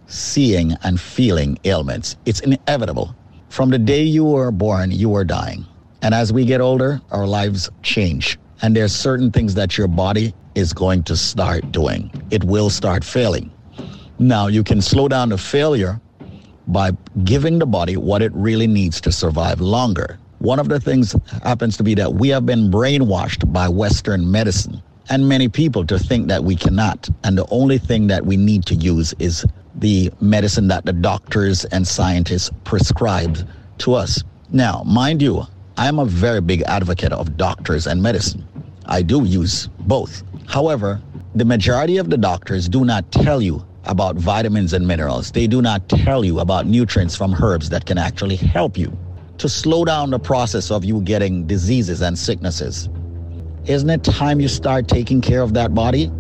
seeing 0.06 0.72
and 0.82 1.00
feeling 1.00 1.58
ailments. 1.64 2.16
It's 2.26 2.40
inevitable. 2.40 3.14
From 3.48 3.70
the 3.70 3.78
day 3.78 4.02
you 4.02 4.24
were 4.24 4.50
born, 4.50 4.90
you 4.90 5.14
are 5.14 5.24
dying. 5.24 5.64
And 6.02 6.14
as 6.14 6.32
we 6.32 6.44
get 6.44 6.60
older, 6.60 7.00
our 7.10 7.26
lives 7.26 7.70
change. 7.82 8.38
And 8.62 8.76
there's 8.76 8.94
certain 8.94 9.30
things 9.30 9.54
that 9.54 9.78
your 9.78 9.88
body 9.88 10.34
is 10.54 10.72
going 10.72 11.02
to 11.04 11.16
start 11.16 11.72
doing. 11.72 12.10
It 12.30 12.44
will 12.44 12.70
start 12.70 13.04
failing. 13.04 13.50
Now, 14.18 14.48
you 14.48 14.62
can 14.62 14.82
slow 14.82 15.08
down 15.08 15.30
the 15.30 15.38
failure 15.38 16.00
by 16.72 16.92
giving 17.24 17.58
the 17.58 17.66
body 17.66 17.96
what 17.96 18.22
it 18.22 18.32
really 18.34 18.66
needs 18.66 19.00
to 19.02 19.12
survive 19.12 19.60
longer. 19.60 20.18
One 20.38 20.58
of 20.58 20.68
the 20.68 20.80
things 20.80 21.14
happens 21.42 21.76
to 21.76 21.82
be 21.82 21.94
that 21.96 22.14
we 22.14 22.28
have 22.28 22.46
been 22.46 22.70
brainwashed 22.70 23.52
by 23.52 23.68
Western 23.68 24.30
medicine 24.30 24.82
and 25.10 25.28
many 25.28 25.48
people 25.48 25.84
to 25.86 25.98
think 25.98 26.28
that 26.28 26.44
we 26.44 26.56
cannot. 26.56 27.08
And 27.24 27.36
the 27.36 27.46
only 27.50 27.78
thing 27.78 28.06
that 28.06 28.24
we 28.24 28.36
need 28.36 28.64
to 28.66 28.74
use 28.74 29.12
is 29.18 29.44
the 29.74 30.10
medicine 30.20 30.68
that 30.68 30.86
the 30.86 30.92
doctors 30.92 31.64
and 31.66 31.86
scientists 31.86 32.50
prescribe 32.64 33.38
to 33.78 33.94
us. 33.94 34.22
Now, 34.50 34.82
mind 34.86 35.20
you, 35.20 35.44
I'm 35.76 35.98
a 35.98 36.04
very 36.04 36.40
big 36.40 36.62
advocate 36.62 37.12
of 37.12 37.36
doctors 37.36 37.86
and 37.86 38.02
medicine. 38.02 38.46
I 38.86 39.02
do 39.02 39.24
use 39.24 39.68
both. 39.80 40.22
However, 40.46 41.00
the 41.34 41.44
majority 41.44 41.98
of 41.98 42.10
the 42.10 42.18
doctors 42.18 42.68
do 42.68 42.84
not 42.84 43.10
tell 43.12 43.40
you 43.40 43.64
about 43.84 44.16
vitamins 44.16 44.72
and 44.72 44.86
minerals. 44.86 45.30
They 45.32 45.46
do 45.46 45.62
not 45.62 45.88
tell 45.88 46.24
you 46.24 46.40
about 46.40 46.66
nutrients 46.66 47.16
from 47.16 47.34
herbs 47.34 47.70
that 47.70 47.86
can 47.86 47.98
actually 47.98 48.36
help 48.36 48.76
you 48.76 48.96
to 49.38 49.48
slow 49.48 49.84
down 49.84 50.10
the 50.10 50.18
process 50.18 50.70
of 50.70 50.84
you 50.84 51.00
getting 51.00 51.46
diseases 51.46 52.02
and 52.02 52.18
sicknesses. 52.18 52.88
Isn't 53.64 53.90
it 53.90 54.04
time 54.04 54.40
you 54.40 54.48
start 54.48 54.88
taking 54.88 55.20
care 55.20 55.42
of 55.42 55.54
that 55.54 55.74
body? 55.74 56.10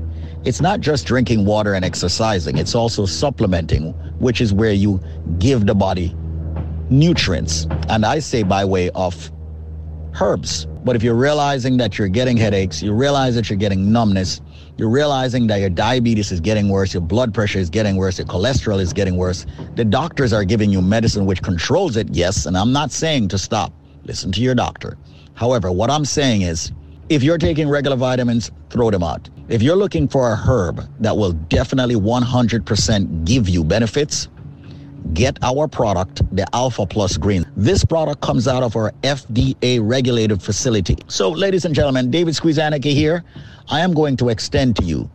It's 0.44 0.60
not 0.60 0.80
just 0.80 1.06
drinking 1.06 1.44
water 1.44 1.74
and 1.74 1.84
exercising, 1.84 2.56
it's 2.56 2.74
also 2.74 3.04
supplementing, 3.04 3.92
which 4.20 4.40
is 4.40 4.54
where 4.54 4.72
you 4.72 5.00
give 5.38 5.66
the 5.66 5.74
body 5.74 6.14
nutrients. 6.88 7.66
And 7.88 8.06
I 8.06 8.20
say 8.20 8.42
by 8.42 8.64
way 8.64 8.88
of 8.90 9.30
herbs. 10.18 10.66
But 10.84 10.96
if 10.96 11.02
you're 11.02 11.14
realizing 11.14 11.76
that 11.76 11.98
you're 11.98 12.08
getting 12.08 12.36
headaches, 12.36 12.82
you 12.82 12.94
realize 12.94 13.34
that 13.34 13.50
you're 13.50 13.58
getting 13.58 13.92
numbness, 13.92 14.40
you're 14.80 14.88
realizing 14.88 15.46
that 15.46 15.60
your 15.60 15.68
diabetes 15.68 16.32
is 16.32 16.40
getting 16.40 16.70
worse, 16.70 16.94
your 16.94 17.02
blood 17.02 17.34
pressure 17.34 17.58
is 17.58 17.68
getting 17.68 17.96
worse, 17.96 18.16
your 18.16 18.26
cholesterol 18.26 18.80
is 18.80 18.94
getting 18.94 19.18
worse, 19.18 19.44
the 19.76 19.84
doctors 19.84 20.32
are 20.32 20.42
giving 20.42 20.70
you 20.70 20.80
medicine 20.80 21.26
which 21.26 21.42
controls 21.42 21.98
it, 21.98 22.08
yes, 22.12 22.46
and 22.46 22.56
I'm 22.56 22.72
not 22.72 22.90
saying 22.90 23.28
to 23.28 23.36
stop. 23.36 23.74
Listen 24.04 24.32
to 24.32 24.40
your 24.40 24.54
doctor. 24.54 24.96
However, 25.34 25.70
what 25.70 25.90
I'm 25.90 26.06
saying 26.06 26.42
is, 26.42 26.72
if 27.10 27.22
you're 27.22 27.36
taking 27.36 27.68
regular 27.68 27.94
vitamins, 27.94 28.52
throw 28.70 28.90
them 28.90 29.02
out. 29.02 29.28
If 29.48 29.60
you're 29.60 29.76
looking 29.76 30.08
for 30.08 30.32
a 30.32 30.36
herb 30.36 30.88
that 31.00 31.14
will 31.14 31.32
definitely 31.32 31.96
100% 31.96 33.24
give 33.26 33.50
you 33.50 33.62
benefits, 33.62 34.28
get 35.12 35.38
our 35.42 35.68
product, 35.68 36.22
the 36.34 36.46
Alpha 36.54 36.86
Plus 36.86 37.16
Green. 37.16 37.44
This 37.56 37.84
product 37.84 38.20
comes 38.20 38.46
out 38.46 38.62
of 38.62 38.76
our 38.76 38.92
FDA 39.02 39.80
regulated 39.82 40.42
facility. 40.42 40.96
So, 41.08 41.30
ladies 41.30 41.64
and 41.64 41.74
gentlemen, 41.74 42.10
David 42.10 42.34
Squeezaniki 42.34 42.92
here. 42.92 43.24
I 43.68 43.80
am 43.80 43.94
going 43.94 44.16
to 44.16 44.30
extend 44.30 44.76
to 44.76 44.84
you 44.84 45.08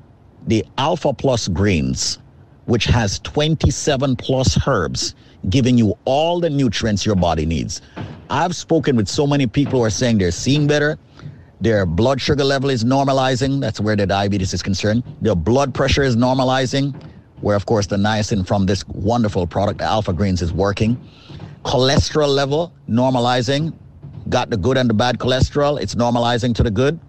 the 0.47 0.65
Alpha 0.77 1.13
Plus 1.13 1.47
Greens, 1.47 2.19
which 2.65 2.85
has 2.85 3.19
27 3.19 4.15
plus 4.15 4.57
herbs, 4.67 5.15
giving 5.49 5.77
you 5.77 5.97
all 6.05 6.39
the 6.39 6.49
nutrients 6.49 7.05
your 7.05 7.15
body 7.15 7.45
needs. 7.45 7.81
I've 8.29 8.55
spoken 8.55 8.95
with 8.95 9.07
so 9.07 9.27
many 9.27 9.45
people 9.45 9.79
who 9.79 9.85
are 9.85 9.89
saying 9.89 10.19
they're 10.19 10.31
seeing 10.31 10.67
better. 10.67 10.97
Their 11.61 11.85
blood 11.85 12.21
sugar 12.21 12.43
level 12.43 12.69
is 12.69 12.83
normalizing. 12.83 13.59
That's 13.59 13.79
where 13.79 13.95
the 13.95 14.05
diabetes 14.05 14.53
is 14.53 14.61
concerned. 14.61 15.03
Their 15.21 15.35
blood 15.35 15.73
pressure 15.73 16.03
is 16.03 16.15
normalizing 16.15 16.95
where 17.41 17.55
of 17.55 17.65
course 17.65 17.87
the 17.87 17.97
niacin 17.97 18.45
from 18.45 18.65
this 18.65 18.87
wonderful 18.87 19.47
product, 19.47 19.81
Alpha 19.81 20.13
Greens, 20.13 20.41
is 20.41 20.53
working. 20.53 20.99
Cholesterol 21.63 22.33
level 22.33 22.73
normalizing, 22.89 23.73
got 24.29 24.49
the 24.49 24.57
good 24.57 24.77
and 24.77 24.89
the 24.89 24.93
bad 24.93 25.19
cholesterol, 25.19 25.81
it's 25.81 25.95
normalizing 25.95 26.53
to 26.55 26.63
the 26.63 26.71
good. 26.71 26.99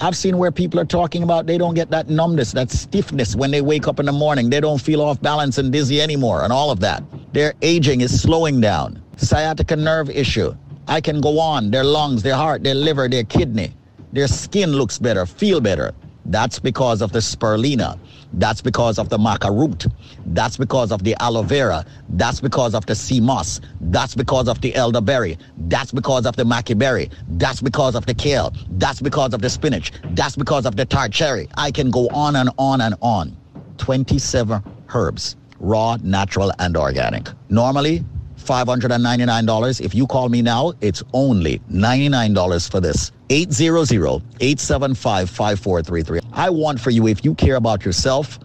I've 0.00 0.16
seen 0.16 0.38
where 0.38 0.50
people 0.50 0.80
are 0.80 0.86
talking 0.86 1.22
about 1.22 1.46
they 1.46 1.58
don't 1.58 1.74
get 1.74 1.90
that 1.90 2.08
numbness, 2.08 2.52
that 2.52 2.70
stiffness 2.70 3.36
when 3.36 3.50
they 3.50 3.60
wake 3.60 3.86
up 3.86 4.00
in 4.00 4.06
the 4.06 4.12
morning. 4.12 4.48
They 4.48 4.60
don't 4.60 4.80
feel 4.80 5.02
off 5.02 5.20
balance 5.20 5.58
and 5.58 5.70
dizzy 5.70 6.00
anymore, 6.00 6.44
and 6.44 6.52
all 6.52 6.70
of 6.70 6.80
that. 6.80 7.04
Their 7.34 7.52
aging 7.60 8.00
is 8.00 8.22
slowing 8.22 8.60
down. 8.60 9.02
Sciatica 9.16 9.76
nerve 9.76 10.08
issue. 10.08 10.54
I 10.88 11.00
can 11.00 11.20
go 11.20 11.38
on. 11.38 11.70
Their 11.70 11.84
lungs, 11.84 12.22
their 12.22 12.36
heart, 12.36 12.62
their 12.62 12.74
liver, 12.74 13.08
their 13.08 13.24
kidney. 13.24 13.74
Their 14.12 14.28
skin 14.28 14.72
looks 14.72 14.98
better, 14.98 15.26
feel 15.26 15.60
better. 15.60 15.92
That's 16.26 16.58
because 16.58 17.02
of 17.02 17.12
the 17.12 17.18
spirulina. 17.18 17.98
That's 18.34 18.60
because 18.62 18.98
of 18.98 19.08
the 19.08 19.18
maca 19.18 19.50
root. 19.50 19.86
That's 20.26 20.56
because 20.56 20.92
of 20.92 21.04
the 21.04 21.14
aloe 21.20 21.42
vera. 21.42 21.84
That's 22.08 22.40
because 22.40 22.74
of 22.74 22.86
the 22.86 22.94
sea 22.94 23.20
moss. 23.20 23.60
That's 23.80 24.14
because 24.14 24.48
of 24.48 24.60
the 24.60 24.74
elderberry. 24.74 25.38
That's 25.56 25.92
because 25.92 26.26
of 26.26 26.36
the 26.36 26.44
maca 26.44 26.76
berry. 26.78 27.10
That's 27.28 27.60
because 27.60 27.94
of 27.94 28.06
the 28.06 28.14
kale. 28.14 28.52
That's 28.70 29.00
because 29.00 29.34
of 29.34 29.42
the 29.42 29.50
spinach. 29.50 29.92
That's 30.10 30.36
because 30.36 30.66
of 30.66 30.76
the 30.76 30.84
tart 30.86 31.12
cherry. 31.12 31.48
I 31.56 31.70
can 31.70 31.90
go 31.90 32.08
on 32.08 32.36
and 32.36 32.50
on 32.58 32.80
and 32.80 32.94
on. 33.02 33.36
27 33.78 34.62
herbs, 34.94 35.36
raw, 35.58 35.96
natural, 36.02 36.52
and 36.58 36.76
organic. 36.76 37.28
Normally, 37.48 38.04
$599. 38.42 39.80
If 39.80 39.94
you 39.94 40.06
call 40.06 40.28
me 40.28 40.42
now, 40.42 40.74
it's 40.80 41.02
only 41.12 41.60
$99 41.70 42.70
for 42.70 42.80
this. 42.80 43.12
800-875-5433. 43.28 46.20
I 46.32 46.50
want 46.50 46.80
for 46.80 46.90
you, 46.90 47.06
if 47.08 47.24
you 47.24 47.34
care 47.34 47.56
about 47.56 47.84
yourself, 47.84 48.38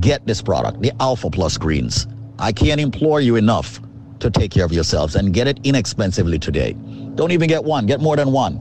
get 0.00 0.26
this 0.26 0.42
product, 0.42 0.82
the 0.82 0.92
Alpha 1.00 1.30
Plus 1.30 1.56
Greens. 1.58 2.06
I 2.38 2.52
can't 2.52 2.80
implore 2.80 3.20
you 3.20 3.36
enough 3.36 3.80
to 4.20 4.30
take 4.30 4.50
care 4.50 4.64
of 4.64 4.72
yourselves 4.72 5.16
and 5.16 5.32
get 5.32 5.46
it 5.46 5.60
inexpensively 5.64 6.38
today. 6.38 6.74
Don't 7.14 7.32
even 7.32 7.48
get 7.48 7.64
one. 7.64 7.86
Get 7.86 8.00
more 8.00 8.16
than 8.16 8.32
one. 8.32 8.58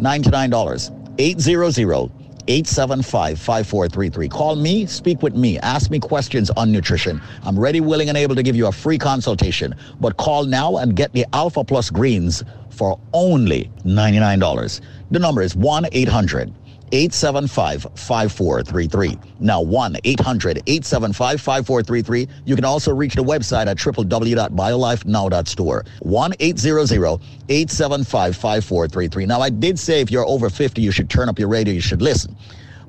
$99. 0.00 0.92
800 1.18 2.10
875 2.48 3.38
5433. 3.38 4.28
Call 4.28 4.56
me, 4.56 4.86
speak 4.86 5.22
with 5.22 5.34
me, 5.34 5.58
ask 5.60 5.90
me 5.90 5.98
questions 5.98 6.50
on 6.50 6.72
nutrition. 6.72 7.20
I'm 7.42 7.58
ready, 7.58 7.80
willing, 7.80 8.08
and 8.08 8.16
able 8.16 8.34
to 8.34 8.42
give 8.42 8.56
you 8.56 8.66
a 8.66 8.72
free 8.72 8.98
consultation. 8.98 9.74
But 10.00 10.16
call 10.16 10.44
now 10.44 10.76
and 10.78 10.94
get 10.96 11.12
the 11.12 11.26
Alpha 11.32 11.64
Plus 11.64 11.90
Greens 11.90 12.44
for 12.70 12.98
only 13.12 13.70
$99. 13.84 14.80
The 15.10 15.18
number 15.18 15.42
is 15.42 15.56
1 15.56 15.86
800 15.92 16.52
875 16.92 17.82
5433. 17.94 19.18
Now 19.40 19.60
1 19.60 19.96
800 20.04 20.62
875 20.66 21.40
5433. 21.40 22.28
You 22.44 22.54
can 22.54 22.64
also 22.64 22.94
reach 22.94 23.14
the 23.14 23.24
website 23.24 23.66
at 23.66 23.76
www.biolifenow.store. 23.76 25.84
1 26.00 26.32
800 26.38 27.20
875 27.48 28.36
5433. 28.36 29.26
Now, 29.26 29.40
I 29.40 29.50
did 29.50 29.78
say 29.78 30.00
if 30.00 30.10
you're 30.10 30.26
over 30.26 30.50
50, 30.50 30.82
you 30.82 30.90
should 30.90 31.10
turn 31.10 31.28
up 31.28 31.38
your 31.38 31.48
radio, 31.48 31.74
you 31.74 31.80
should 31.80 32.02
listen. 32.02 32.36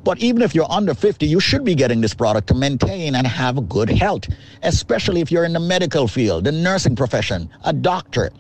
But 0.03 0.19
even 0.19 0.41
if 0.41 0.55
you're 0.55 0.71
under 0.71 0.93
50, 0.93 1.25
you 1.25 1.39
should 1.39 1.65
be 1.65 1.75
getting 1.75 1.99
this 1.99 2.13
product 2.13 2.47
to 2.47 2.53
maintain 2.53 3.15
and 3.15 3.27
have 3.27 3.67
good 3.67 3.89
health, 3.89 4.25
especially 4.63 5.21
if 5.21 5.31
you're 5.31 5.43
in 5.43 5.53
the 5.53 5.59
medical 5.59 6.07
field, 6.07 6.45
the 6.45 6.51
nursing 6.51 6.95
profession, 6.95 7.49
a 7.65 7.73
doctor. 7.73 8.31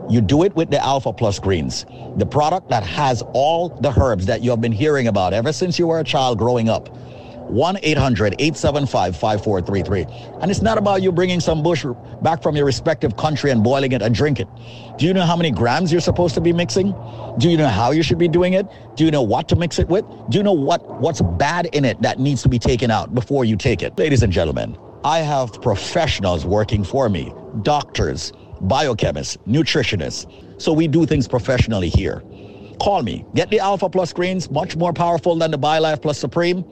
You 0.09 0.21
do 0.21 0.45
it 0.45 0.55
with 0.57 0.71
the 0.71 0.83
Alpha 0.83 1.13
Plus 1.13 1.39
Greens, 1.39 1.85
the 2.17 2.27
product 2.27 2.69
that 2.71 2.83
has 2.85 3.23
all 3.33 3.69
the 3.69 3.93
herbs 3.99 4.27
that 4.27 4.43
you 4.43 4.51
have 4.51 4.61
been 4.61 4.73
hearing 4.73 5.09
about 5.09 5.33
ever 5.33 5.53
since 5.53 5.79
you 5.79 5.87
were 5.87 6.01
a 6.01 6.05
child 6.05 6.39
growing 6.39 6.69
up. 6.69 6.89
1 7.49 7.79
800 7.83 8.35
875 8.39 9.17
5433. 9.17 10.41
And 10.41 10.51
it's 10.51 10.63
not 10.63 10.79
about 10.79 11.03
you 11.03 11.13
bringing 11.13 11.41
some 11.41 11.63
bush 11.63 11.85
back 12.23 12.43
from 12.43 12.57
your 12.57 12.67
respective 12.67 13.17
country 13.17 13.51
and 13.51 13.63
boiling 13.63 13.93
it 13.93 14.03
and 14.03 14.15
drink 14.15 14.41
it. 14.41 14.49
Do 14.99 15.07
you 15.07 15.15
know 15.15 15.23
how 15.23 15.37
many 15.37 15.51
grams 15.51 15.93
you're 15.93 16.01
supposed 16.01 16.35
to 16.35 16.41
be 16.41 16.53
mixing? 16.53 16.95
Do 17.39 17.51
you 17.51 17.57
know 17.57 17.69
how 17.69 17.91
you 17.91 18.03
should 18.03 18.19
be 18.19 18.29
doing 18.29 18.53
it? 18.55 18.67
Do 18.97 19.05
you 19.05 19.11
know 19.11 19.23
what 19.23 19.49
to 19.49 19.57
mix 19.57 19.79
it 19.79 19.89
with? 19.89 20.05
Do 20.31 20.39
you 20.39 20.45
know 20.45 20.53
what, 20.53 21.01
what's 21.01 21.21
bad 21.21 21.67
in 21.73 21.85
it 21.85 22.01
that 22.03 22.19
needs 22.19 22.43
to 22.43 22.49
be 22.49 22.59
taken 22.59 22.91
out 22.91 23.15
before 23.15 23.45
you 23.45 23.57
take 23.57 23.83
it? 23.83 23.99
Ladies 23.99 24.23
and 24.23 24.33
gentlemen, 24.33 24.77
I 25.05 25.19
have 25.19 25.61
professionals 25.61 26.47
working 26.47 26.85
for 26.85 27.09
me 27.09 27.33
doctors, 27.63 28.33
biochemists, 28.63 29.37
nutritionists. 29.47 30.27
So 30.61 30.73
we 30.73 30.89
do 30.89 31.07
things 31.07 31.29
professionally 31.29 31.89
here. 31.89 32.23
Call 32.81 33.03
me. 33.03 33.25
Get 33.35 33.51
the 33.51 33.61
Alpha 33.61 33.89
Plus 33.89 34.13
greens, 34.13 34.51
much 34.51 34.77
more 34.77 34.93
powerful 34.93 35.37
than 35.37 35.51
the 35.51 35.59
BioLife 35.59 36.03
Plus 36.03 36.19
Supreme. 36.19 36.65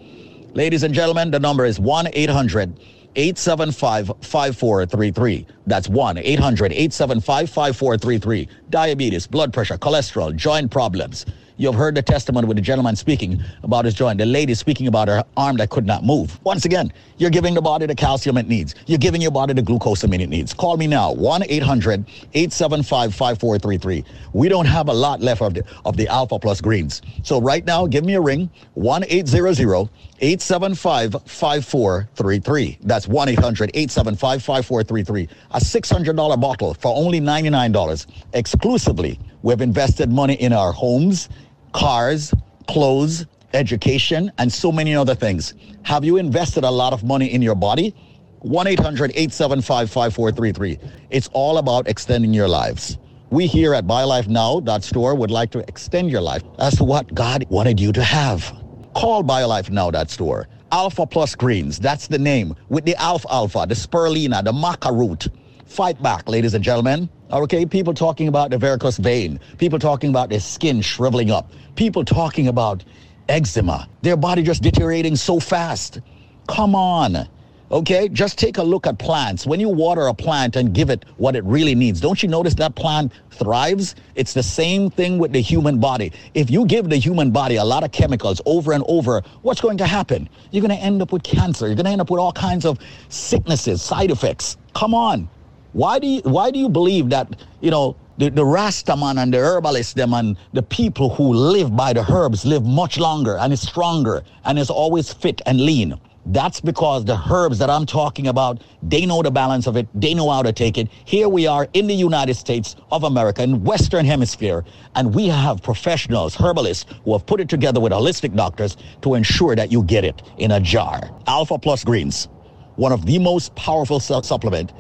Ladies 0.55 0.83
and 0.83 0.93
gentlemen, 0.93 1.31
the 1.31 1.41
number 1.41 1.65
is 1.65 1.81
1 1.81 2.09
800 2.13 2.79
875 3.17 4.09
5433. 4.21 5.47
That's 5.67 5.89
1 5.89 6.19
800 6.19 6.73
875 6.73 7.49
5433. 7.49 8.49
Diabetes, 8.69 9.27
blood 9.27 9.55
pressure, 9.55 9.79
cholesterol, 9.79 10.37
joint 10.37 10.71
problems. 10.71 11.25
You 11.57 11.69
have 11.69 11.75
heard 11.75 11.95
the 11.95 12.03
testimony 12.03 12.47
with 12.47 12.57
the 12.57 12.63
gentleman 12.63 12.97
speaking 12.97 13.43
about 13.63 13.85
his 13.85 13.95
joint, 13.95 14.19
the 14.19 14.27
lady 14.27 14.55
speaking 14.55 14.87
about 14.87 15.09
her 15.09 15.23
arm 15.37 15.57
that 15.59 15.71
could 15.71 15.87
not 15.87 16.05
move. 16.05 16.43
Once 16.45 16.65
again, 16.65 16.93
you're 17.19 17.31
giving 17.31 17.55
the 17.55 17.61
body 17.61 17.87
the 17.87 17.95
calcium 17.95 18.39
it 18.39 18.49
needs. 18.49 18.75
You're 18.87 18.99
giving 18.99 19.21
your 19.21 19.31
body 19.31 19.53
the 19.53 19.63
glucosamine 19.63 20.21
it 20.21 20.29
needs. 20.29 20.55
Call 20.55 20.77
me 20.77 20.87
now, 20.87 21.13
1 21.13 21.45
800 21.49 22.05
875 22.35 23.15
5433. 23.15 24.05
We 24.33 24.49
don't 24.49 24.67
have 24.67 24.89
a 24.89 24.93
lot 24.93 25.21
left 25.21 25.43
of 25.43 25.55
the, 25.55 25.65
of 25.85 25.97
the 25.97 26.09
Alpha 26.09 26.39
Plus 26.39 26.61
greens. 26.61 27.03
So 27.23 27.41
right 27.41 27.65
now, 27.65 27.87
give 27.87 28.05
me 28.05 28.15
a 28.15 28.21
ring, 28.21 28.51
1 28.75 29.05
800 29.09 29.89
875 30.21 31.13
5433. 31.27 32.79
That's 32.83 33.07
1 33.09 33.29
800 33.29 33.71
875 33.75 34.43
5433. 34.43 35.29
A 35.51 35.59
$600 35.59 36.41
bottle 36.41 36.75
for 36.75 36.97
only 36.97 37.21
$99 37.21 38.07
exclusively. 38.33 39.19
We've 39.43 39.61
invested 39.61 40.11
money 40.11 40.35
in 40.35 40.53
our 40.53 40.73
homes, 40.73 41.29
cars, 41.73 42.33
clothes, 42.69 43.27
education, 43.53 44.31
and 44.39 44.53
so 44.53 44.71
many 44.71 44.95
other 44.95 45.15
things. 45.15 45.55
Have 45.83 46.05
you 46.05 46.17
invested 46.17 46.65
a 46.65 46.71
lot 46.71 46.93
of 46.93 47.05
money 47.05 47.33
in 47.33 47.43
your 47.43 47.55
body? 47.55 47.95
1 48.41 48.67
800 48.67 49.11
875 49.11 49.91
5433. 49.91 50.79
It's 51.11 51.29
all 51.33 51.59
about 51.59 51.89
extending 51.89 52.33
your 52.33 52.49
lives. 52.49 52.99
We 53.31 53.47
here 53.47 53.75
at 53.75 53.87
BioLifeNow.store 53.87 55.15
would 55.15 55.31
like 55.31 55.51
to 55.53 55.61
extend 55.61 56.11
your 56.11 56.21
life 56.21 56.43
as 56.59 56.77
to 56.77 56.85
what 56.85 57.15
God 57.15 57.47
wanted 57.49 57.81
you 57.81 57.93
to 57.93 58.03
have. 58.03 58.55
Call 58.95 59.25
BioLifeNow.store. 59.25 60.49
Alpha 60.71 61.07
Plus 61.07 61.35
Greens, 61.35 61.79
that's 61.79 62.09
the 62.09 62.19
name, 62.19 62.55
with 62.69 62.85
the 62.85 62.97
alfalfa, 62.97 63.67
the 63.69 63.75
Spirulina, 63.75 64.43
the 64.43 64.53
Maca 64.53 64.97
root. 64.97 65.29
Fight 65.67 66.03
back, 66.03 66.29
ladies 66.29 66.55
and 66.55 66.65
gentlemen. 66.65 67.09
Okay, 67.33 67.65
people 67.65 67.95
talking 67.95 68.29
about 68.29 68.51
the 68.51 68.59
varicose 68.59 68.99
vein, 68.99 69.41
people 69.57 69.79
talking 69.79 70.11
about 70.11 70.29
their 70.29 70.39
skin 70.39 70.83
shriveling 70.83 71.31
up, 71.31 71.51
people 71.77 72.05
talking 72.05 72.49
about 72.49 72.85
eczema, 73.27 73.89
their 74.03 74.19
body 74.19 74.43
just 74.43 74.63
deteriorating 74.63 75.17
so 75.17 75.41
fast. 75.41 76.01
Come 76.47 76.75
on. 76.75 77.27
Okay, 77.71 78.11
just 78.11 78.39
take 78.39 78.59
a 78.59 78.63
look 78.63 78.87
at 78.87 78.99
plants. 78.99 79.47
When 79.47 79.61
you 79.61 79.71
water 79.71 80.09
a 80.09 80.13
plant 80.13 80.57
and 80.57 80.75
give 80.75 80.91
it 80.91 81.07
what 81.17 81.35
it 81.35 81.43
really 81.45 81.75
needs, 81.75 82.03
don't 82.03 82.23
you 82.23 82.29
notice 82.29 82.53
that 82.57 82.75
plant 82.75 83.13
thrives? 83.31 83.95
It's 84.15 84.35
the 84.35 84.43
same 84.43 84.91
thing 84.91 85.19
with 85.19 85.33
the 85.33 85.41
human 85.41 85.81
body. 85.81 86.13
If 86.35 86.51
you 86.51 86.67
give 86.67 86.91
the 86.91 86.99
human 86.99 87.31
body 87.31 87.57
a 87.57 87.65
lot 87.65 87.83
of 87.83 87.93
chemicals 87.93 88.43
over 88.45 88.73
and 88.73 88.85
over, 88.89 89.23
what's 89.41 89.63
going 89.63 89.79
to 89.79 89.87
happen? 89.87 90.29
You're 90.51 90.61
going 90.61 90.79
to 90.79 90.85
end 90.85 91.01
up 91.01 91.13
with 91.13 91.23
cancer. 91.23 91.67
You're 91.67 91.77
going 91.77 91.87
to 91.87 91.93
end 91.93 92.03
up 92.03 92.11
with 92.11 92.21
all 92.21 92.33
kinds 92.33 92.67
of 92.67 92.79
sicknesses, 93.09 93.81
side 93.81 94.11
effects. 94.11 94.59
Come 94.75 94.93
on. 94.93 95.31
Why 95.73 95.99
do 95.99 96.07
you, 96.07 96.21
why 96.23 96.51
do 96.51 96.59
you 96.59 96.69
believe 96.69 97.09
that, 97.11 97.35
you 97.61 97.71
know, 97.71 97.97
the, 98.19 98.29
the 98.29 98.43
Rastaman 98.43 99.21
and 99.23 99.33
the 99.33 99.39
herbalists, 99.39 99.95
them 99.95 100.13
and 100.13 100.37
the 100.53 100.63
people 100.63 101.15
who 101.15 101.33
live 101.33 101.75
by 101.75 101.95
the 101.95 102.05
herbs 102.13 102.45
live 102.45 102.65
much 102.65 102.99
longer 102.99 103.39
and 103.39 103.53
is 103.53 103.63
stronger 103.63 104.23
and 104.45 104.59
is 104.59 104.69
always 104.69 105.13
fit 105.13 105.41
and 105.47 105.61
lean? 105.61 105.99
That's 106.27 106.61
because 106.61 107.05
the 107.05 107.21
herbs 107.33 107.59
that 107.59 107.69
I'm 107.69 107.85
talking 107.85 108.29
about, 108.29 108.63
they 108.83 109.07
know 109.07 109.23
the 109.23 109.31
balance 109.31 109.67
of 109.67 109.77
it. 109.77 109.89
They 109.95 110.15
know 110.15 110.31
how 110.31 110.43
to 110.43 110.53
take 110.53 110.79
it. 110.79 110.89
Here 111.05 111.29
we 111.29 111.49
are 111.49 111.67
in 111.73 111.89
the 111.89 111.95
United 111.95 112.35
States 112.35 112.77
of 112.93 113.03
America, 113.03 113.43
in 113.43 113.65
Western 113.65 114.05
Hemisphere, 114.05 114.65
and 114.95 115.13
we 115.13 115.27
have 115.27 115.63
professionals, 115.63 116.37
herbalists, 116.37 116.85
who 117.05 117.13
have 117.15 117.27
put 117.27 117.41
it 117.41 117.49
together 117.49 117.81
with 117.81 117.93
holistic 117.93 118.37
doctors 118.37 118.77
to 119.01 119.15
ensure 119.15 119.57
that 119.57 119.73
you 119.73 119.83
get 119.83 120.05
it 120.05 120.23
in 120.39 120.53
a 120.53 120.61
jar. 120.61 121.11
Alpha 121.27 121.59
Plus 121.59 121.83
Greens, 121.83 122.29
one 122.77 122.93
of 122.93 123.05
the 123.05 123.19
most 123.19 123.53
powerful 123.57 123.99
su- 123.99 124.23
supplement 124.23 124.73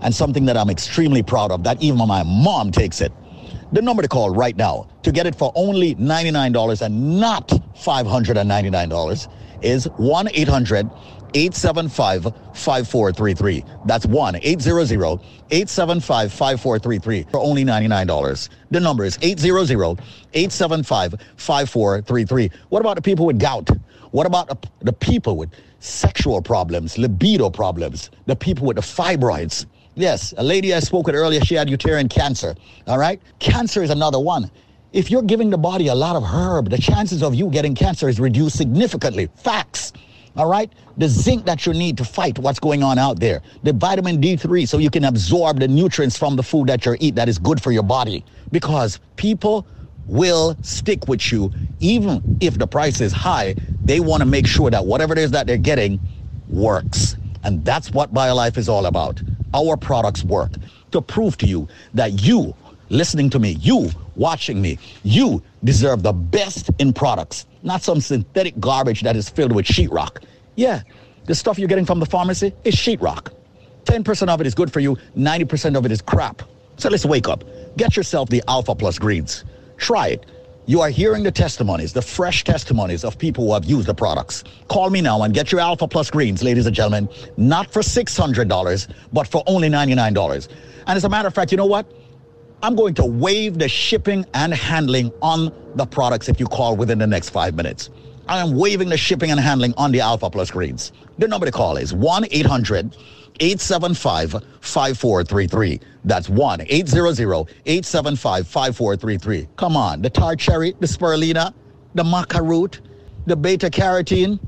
and 0.00 0.14
something 0.14 0.44
that 0.46 0.56
I'm 0.56 0.70
extremely 0.70 1.22
proud 1.22 1.50
of, 1.50 1.64
that 1.64 1.82
even 1.82 1.98
my 2.06 2.22
mom 2.22 2.70
takes 2.70 3.00
it. 3.00 3.12
The 3.72 3.82
number 3.82 4.02
to 4.02 4.08
call 4.08 4.30
right 4.30 4.56
now 4.56 4.88
to 5.02 5.12
get 5.12 5.26
it 5.26 5.34
for 5.34 5.52
only 5.54 5.94
$99 5.94 6.82
and 6.82 7.20
not 7.20 7.48
$599 7.48 9.28
is 9.62 9.84
1 9.96 10.28
800 10.32 10.90
875 11.34 12.22
5433. 12.54 13.64
That's 13.84 14.06
1 14.06 14.36
800 14.42 15.20
875 15.50 16.32
5433 16.32 17.26
for 17.30 17.38
only 17.38 17.64
$99. 17.64 18.48
The 18.70 18.80
number 18.80 19.04
is 19.04 19.18
800 19.22 20.00
875 20.34 21.14
5433. 21.36 22.50
What 22.68 22.80
about 22.80 22.96
the 22.96 23.02
people 23.02 23.26
with 23.26 23.38
gout? 23.38 23.68
What 24.10 24.26
about 24.26 24.48
the, 24.48 24.68
the 24.80 24.92
people 24.92 25.36
with 25.36 25.50
sexual 25.78 26.42
problems, 26.42 26.98
libido 26.98 27.50
problems, 27.50 28.10
the 28.26 28.34
people 28.34 28.66
with 28.66 28.76
the 28.76 28.82
fibroids? 28.82 29.66
Yes, 30.00 30.32
a 30.38 30.42
lady 30.42 30.72
I 30.72 30.80
spoke 30.80 31.06
with 31.06 31.14
earlier, 31.14 31.44
she 31.44 31.54
had 31.56 31.68
uterine 31.68 32.08
cancer. 32.08 32.54
All 32.86 32.96
right? 32.96 33.20
Cancer 33.38 33.82
is 33.82 33.90
another 33.90 34.18
one. 34.18 34.50
If 34.94 35.10
you're 35.10 35.22
giving 35.22 35.50
the 35.50 35.58
body 35.58 35.88
a 35.88 35.94
lot 35.94 36.16
of 36.16 36.24
herb, 36.24 36.70
the 36.70 36.78
chances 36.78 37.22
of 37.22 37.34
you 37.34 37.50
getting 37.50 37.74
cancer 37.74 38.08
is 38.08 38.18
reduced 38.18 38.56
significantly. 38.56 39.28
Facts. 39.36 39.92
All 40.36 40.48
right? 40.48 40.72
The 40.96 41.06
zinc 41.06 41.44
that 41.44 41.66
you 41.66 41.74
need 41.74 41.98
to 41.98 42.04
fight 42.04 42.38
what's 42.38 42.58
going 42.58 42.82
on 42.82 42.98
out 42.98 43.20
there. 43.20 43.42
The 43.62 43.74
vitamin 43.74 44.22
D3 44.22 44.66
so 44.66 44.78
you 44.78 44.88
can 44.88 45.04
absorb 45.04 45.60
the 45.60 45.68
nutrients 45.68 46.16
from 46.16 46.34
the 46.34 46.42
food 46.42 46.68
that 46.68 46.86
you 46.86 46.96
eat 46.98 47.14
that 47.16 47.28
is 47.28 47.38
good 47.38 47.62
for 47.62 47.70
your 47.70 47.82
body. 47.82 48.24
Because 48.52 49.00
people 49.16 49.66
will 50.06 50.56
stick 50.62 51.08
with 51.08 51.30
you 51.30 51.50
even 51.80 52.38
if 52.40 52.58
the 52.58 52.66
price 52.66 53.02
is 53.02 53.12
high. 53.12 53.54
They 53.84 54.00
want 54.00 54.22
to 54.22 54.26
make 54.26 54.46
sure 54.46 54.70
that 54.70 54.86
whatever 54.86 55.12
it 55.12 55.18
is 55.18 55.30
that 55.32 55.46
they're 55.46 55.58
getting 55.58 56.00
works. 56.48 57.16
And 57.44 57.64
that's 57.64 57.90
what 57.90 58.12
BioLife 58.12 58.56
is 58.58 58.68
all 58.68 58.86
about. 58.86 59.22
Our 59.54 59.76
products 59.76 60.24
work 60.24 60.52
to 60.92 61.00
prove 61.00 61.36
to 61.38 61.46
you 61.46 61.68
that 61.94 62.22
you 62.22 62.54
listening 62.90 63.30
to 63.30 63.38
me, 63.38 63.52
you 63.52 63.90
watching 64.16 64.60
me, 64.60 64.78
you 65.02 65.42
deserve 65.64 66.02
the 66.02 66.12
best 66.12 66.70
in 66.78 66.92
products, 66.92 67.46
not 67.62 67.82
some 67.82 68.00
synthetic 68.00 68.58
garbage 68.60 69.02
that 69.02 69.16
is 69.16 69.28
filled 69.28 69.52
with 69.52 69.64
sheetrock. 69.64 70.22
Yeah, 70.56 70.82
the 71.24 71.34
stuff 71.34 71.58
you're 71.58 71.68
getting 71.68 71.86
from 71.86 72.00
the 72.00 72.06
pharmacy 72.06 72.52
is 72.64 72.74
sheetrock. 72.74 73.32
10% 73.84 74.28
of 74.28 74.40
it 74.40 74.46
is 74.46 74.54
good 74.54 74.72
for 74.72 74.80
you, 74.80 74.96
90% 75.16 75.76
of 75.76 75.86
it 75.86 75.92
is 75.92 76.02
crap. 76.02 76.42
So 76.76 76.88
let's 76.88 77.06
wake 77.06 77.28
up. 77.28 77.44
Get 77.76 77.96
yourself 77.96 78.28
the 78.28 78.42
Alpha 78.48 78.74
Plus 78.74 78.98
greens. 78.98 79.44
Try 79.76 80.08
it. 80.08 80.26
You 80.66 80.82
are 80.82 80.90
hearing 80.90 81.22
the 81.22 81.32
testimonies, 81.32 81.92
the 81.92 82.02
fresh 82.02 82.44
testimonies 82.44 83.02
of 83.02 83.18
people 83.18 83.46
who 83.46 83.54
have 83.54 83.64
used 83.64 83.88
the 83.88 83.94
products. 83.94 84.44
Call 84.68 84.90
me 84.90 85.00
now 85.00 85.22
and 85.22 85.34
get 85.34 85.50
your 85.50 85.60
Alpha 85.60 85.88
Plus 85.88 86.10
greens, 86.10 86.42
ladies 86.42 86.66
and 86.66 86.76
gentlemen, 86.76 87.08
not 87.36 87.72
for 87.72 87.80
$600, 87.80 88.94
but 89.12 89.26
for 89.26 89.42
only 89.46 89.68
$99. 89.68 90.48
And 90.86 90.96
as 90.96 91.04
a 91.04 91.08
matter 91.08 91.26
of 91.26 91.34
fact, 91.34 91.50
you 91.50 91.56
know 91.56 91.66
what? 91.66 91.90
I'm 92.62 92.76
going 92.76 92.94
to 92.94 93.04
waive 93.04 93.58
the 93.58 93.68
shipping 93.68 94.26
and 94.34 94.52
handling 94.52 95.10
on 95.22 95.50
the 95.76 95.86
products 95.86 96.28
if 96.28 96.38
you 96.38 96.46
call 96.46 96.76
within 96.76 96.98
the 96.98 97.06
next 97.06 97.30
five 97.30 97.54
minutes. 97.54 97.88
I 98.28 98.38
am 98.38 98.54
waiving 98.54 98.90
the 98.90 98.98
shipping 98.98 99.30
and 99.30 99.40
handling 99.40 99.74
on 99.76 99.92
the 99.92 100.00
Alpha 100.00 100.28
Plus 100.28 100.50
greens. 100.50 100.92
The 101.18 101.26
number 101.26 101.46
to 101.46 101.52
call 101.52 101.78
is 101.78 101.94
1 101.94 102.26
800 102.30 102.96
875 103.40 104.32
5433. 104.60 105.80
That's 106.04 106.28
1 106.28 106.60
800 106.68 107.20
875 107.66 108.46
5433. 108.46 109.48
Come 109.56 109.76
on, 109.76 110.02
the 110.02 110.10
tart 110.10 110.38
cherry, 110.38 110.74
the 110.80 110.86
spirulina, 110.86 111.52
the 111.94 112.02
maca 112.02 112.46
root, 112.46 112.80
the 113.26 113.36
beta 113.36 113.70
carotene, 113.70 114.38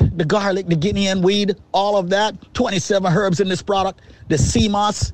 the 0.00 0.24
garlic, 0.24 0.66
the 0.66 0.76
guinea 0.76 1.06
hen 1.06 1.22
weed, 1.22 1.56
all 1.72 1.96
of 1.96 2.10
that. 2.10 2.54
27 2.54 3.12
herbs 3.12 3.40
in 3.40 3.48
this 3.48 3.62
product. 3.62 4.00
The 4.28 4.38
sea 4.38 4.68
moss. 4.68 5.12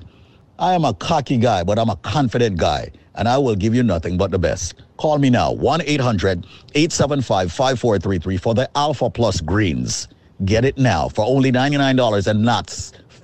I 0.59 0.74
am 0.74 0.85
a 0.85 0.93
cocky 0.93 1.39
guy, 1.39 1.65
but 1.65 1.78
I'm 1.78 1.89
a 1.89 1.97
confident 1.97 2.59
guy, 2.59 2.90
and 3.15 3.27
I 3.27 3.39
will 3.39 3.57
give 3.57 3.74
you 3.74 3.82
nothing 3.82 4.19
but 4.19 4.31
the 4.31 4.39
best. 4.39 4.74
Call 4.98 5.19
me 5.19 5.31
now, 5.31 5.52
1 5.52 5.82
800 5.82 6.47
875 6.74 7.51
5433 7.51 8.36
for 8.36 8.55
the 8.55 8.70
Alpha 8.77 9.09
Plus 9.09 9.40
Greens. 9.40 10.09
Get 10.44 10.65
it 10.65 10.77
now 10.78 11.09
for 11.09 11.24
only 11.24 11.51
$99 11.51 12.27
and 12.27 12.43
not 12.43 12.70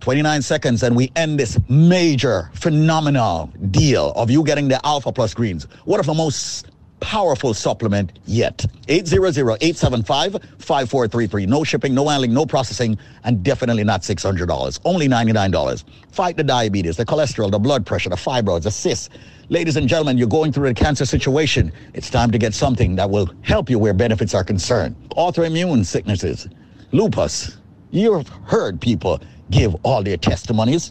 29 0.00 0.40
seconds 0.40 0.82
and 0.82 0.96
we 0.96 1.12
end 1.16 1.38
this 1.38 1.58
major, 1.68 2.50
phenomenal 2.54 3.52
deal 3.70 4.12
of 4.16 4.30
you 4.30 4.42
getting 4.42 4.68
the 4.68 4.80
Alpha 4.86 5.12
Plus 5.12 5.34
greens. 5.34 5.64
One 5.84 6.00
of 6.00 6.06
the 6.06 6.14
most 6.14 6.67
powerful 7.00 7.54
supplement 7.54 8.18
yet. 8.26 8.66
800-875-5433. 8.88 11.46
No 11.46 11.64
shipping, 11.64 11.94
no 11.94 12.08
handling, 12.08 12.34
no 12.34 12.44
processing, 12.46 12.98
and 13.24 13.42
definitely 13.42 13.84
not 13.84 14.02
$600. 14.02 14.80
Only 14.84 15.08
$99. 15.08 15.84
Fight 16.10 16.36
the 16.36 16.44
diabetes, 16.44 16.96
the 16.96 17.06
cholesterol, 17.06 17.50
the 17.50 17.58
blood 17.58 17.86
pressure, 17.86 18.10
the 18.10 18.16
fibroids, 18.16 18.62
the 18.62 18.70
cysts. 18.70 19.08
Ladies 19.50 19.76
and 19.76 19.88
gentlemen, 19.88 20.18
you're 20.18 20.28
going 20.28 20.52
through 20.52 20.68
a 20.68 20.74
cancer 20.74 21.06
situation. 21.06 21.72
It's 21.94 22.10
time 22.10 22.30
to 22.30 22.38
get 22.38 22.52
something 22.52 22.96
that 22.96 23.08
will 23.08 23.30
help 23.42 23.70
you 23.70 23.78
where 23.78 23.94
benefits 23.94 24.34
are 24.34 24.44
concerned. 24.44 24.94
Autoimmune 25.10 25.86
sicknesses, 25.86 26.48
lupus. 26.92 27.56
You've 27.90 28.28
heard 28.44 28.78
people 28.80 29.20
give 29.50 29.74
all 29.82 30.02
their 30.02 30.18
testimonies. 30.18 30.90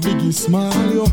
biggie 0.01 0.33
smile, 0.33 0.95
yo. 0.95 1.05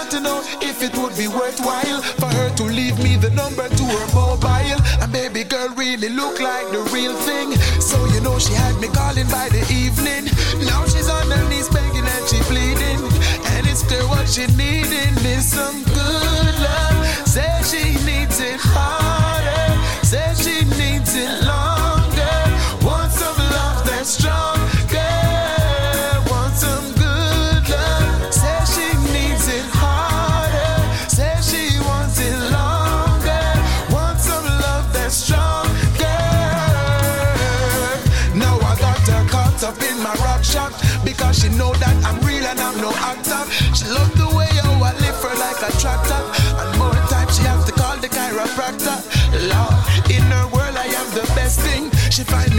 want 0.00 0.10
to 0.12 0.20
know. 0.20 0.59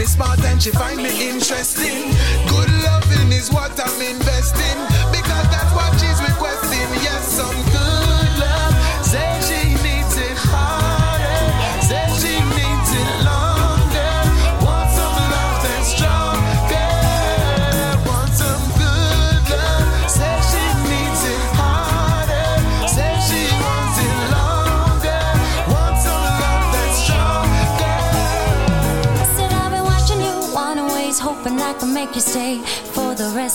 smart 0.06 0.40
and 0.44 0.62
she 0.62 0.70
find 0.70 1.02
me 1.02 1.28
interesting. 1.28 2.11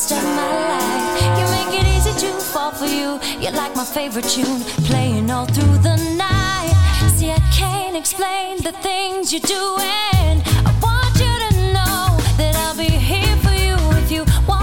Rest 0.09 0.23
of 0.23 0.29
my 0.35 0.51
life. 0.69 1.39
You 1.39 1.45
make 1.51 1.81
it 1.81 1.87
easy 1.95 2.27
to 2.27 2.31
fall 2.39 2.71
for 2.71 2.85
you. 2.85 3.19
You're 3.39 3.51
like 3.51 3.75
my 3.75 3.85
favorite 3.85 4.25
tune, 4.25 4.61
playing 4.85 5.29
all 5.29 5.45
through 5.45 5.77
the 5.79 5.95
night. 6.17 6.73
See, 7.15 7.31
I 7.31 7.39
can't 7.53 7.95
explain 7.95 8.57
the 8.63 8.71
things 8.71 9.33
you're 9.33 9.41
doing. 9.41 10.41
I 10.65 10.71
want 10.81 11.13
you 11.23 11.33
to 11.47 11.73
know 11.73 12.17
that 12.37 12.55
I'll 12.55 12.77
be 12.77 12.85
here 12.85 13.35
for 13.37 13.53
you 13.53 13.75
if 14.01 14.11
you 14.11 14.25
want 14.47 14.56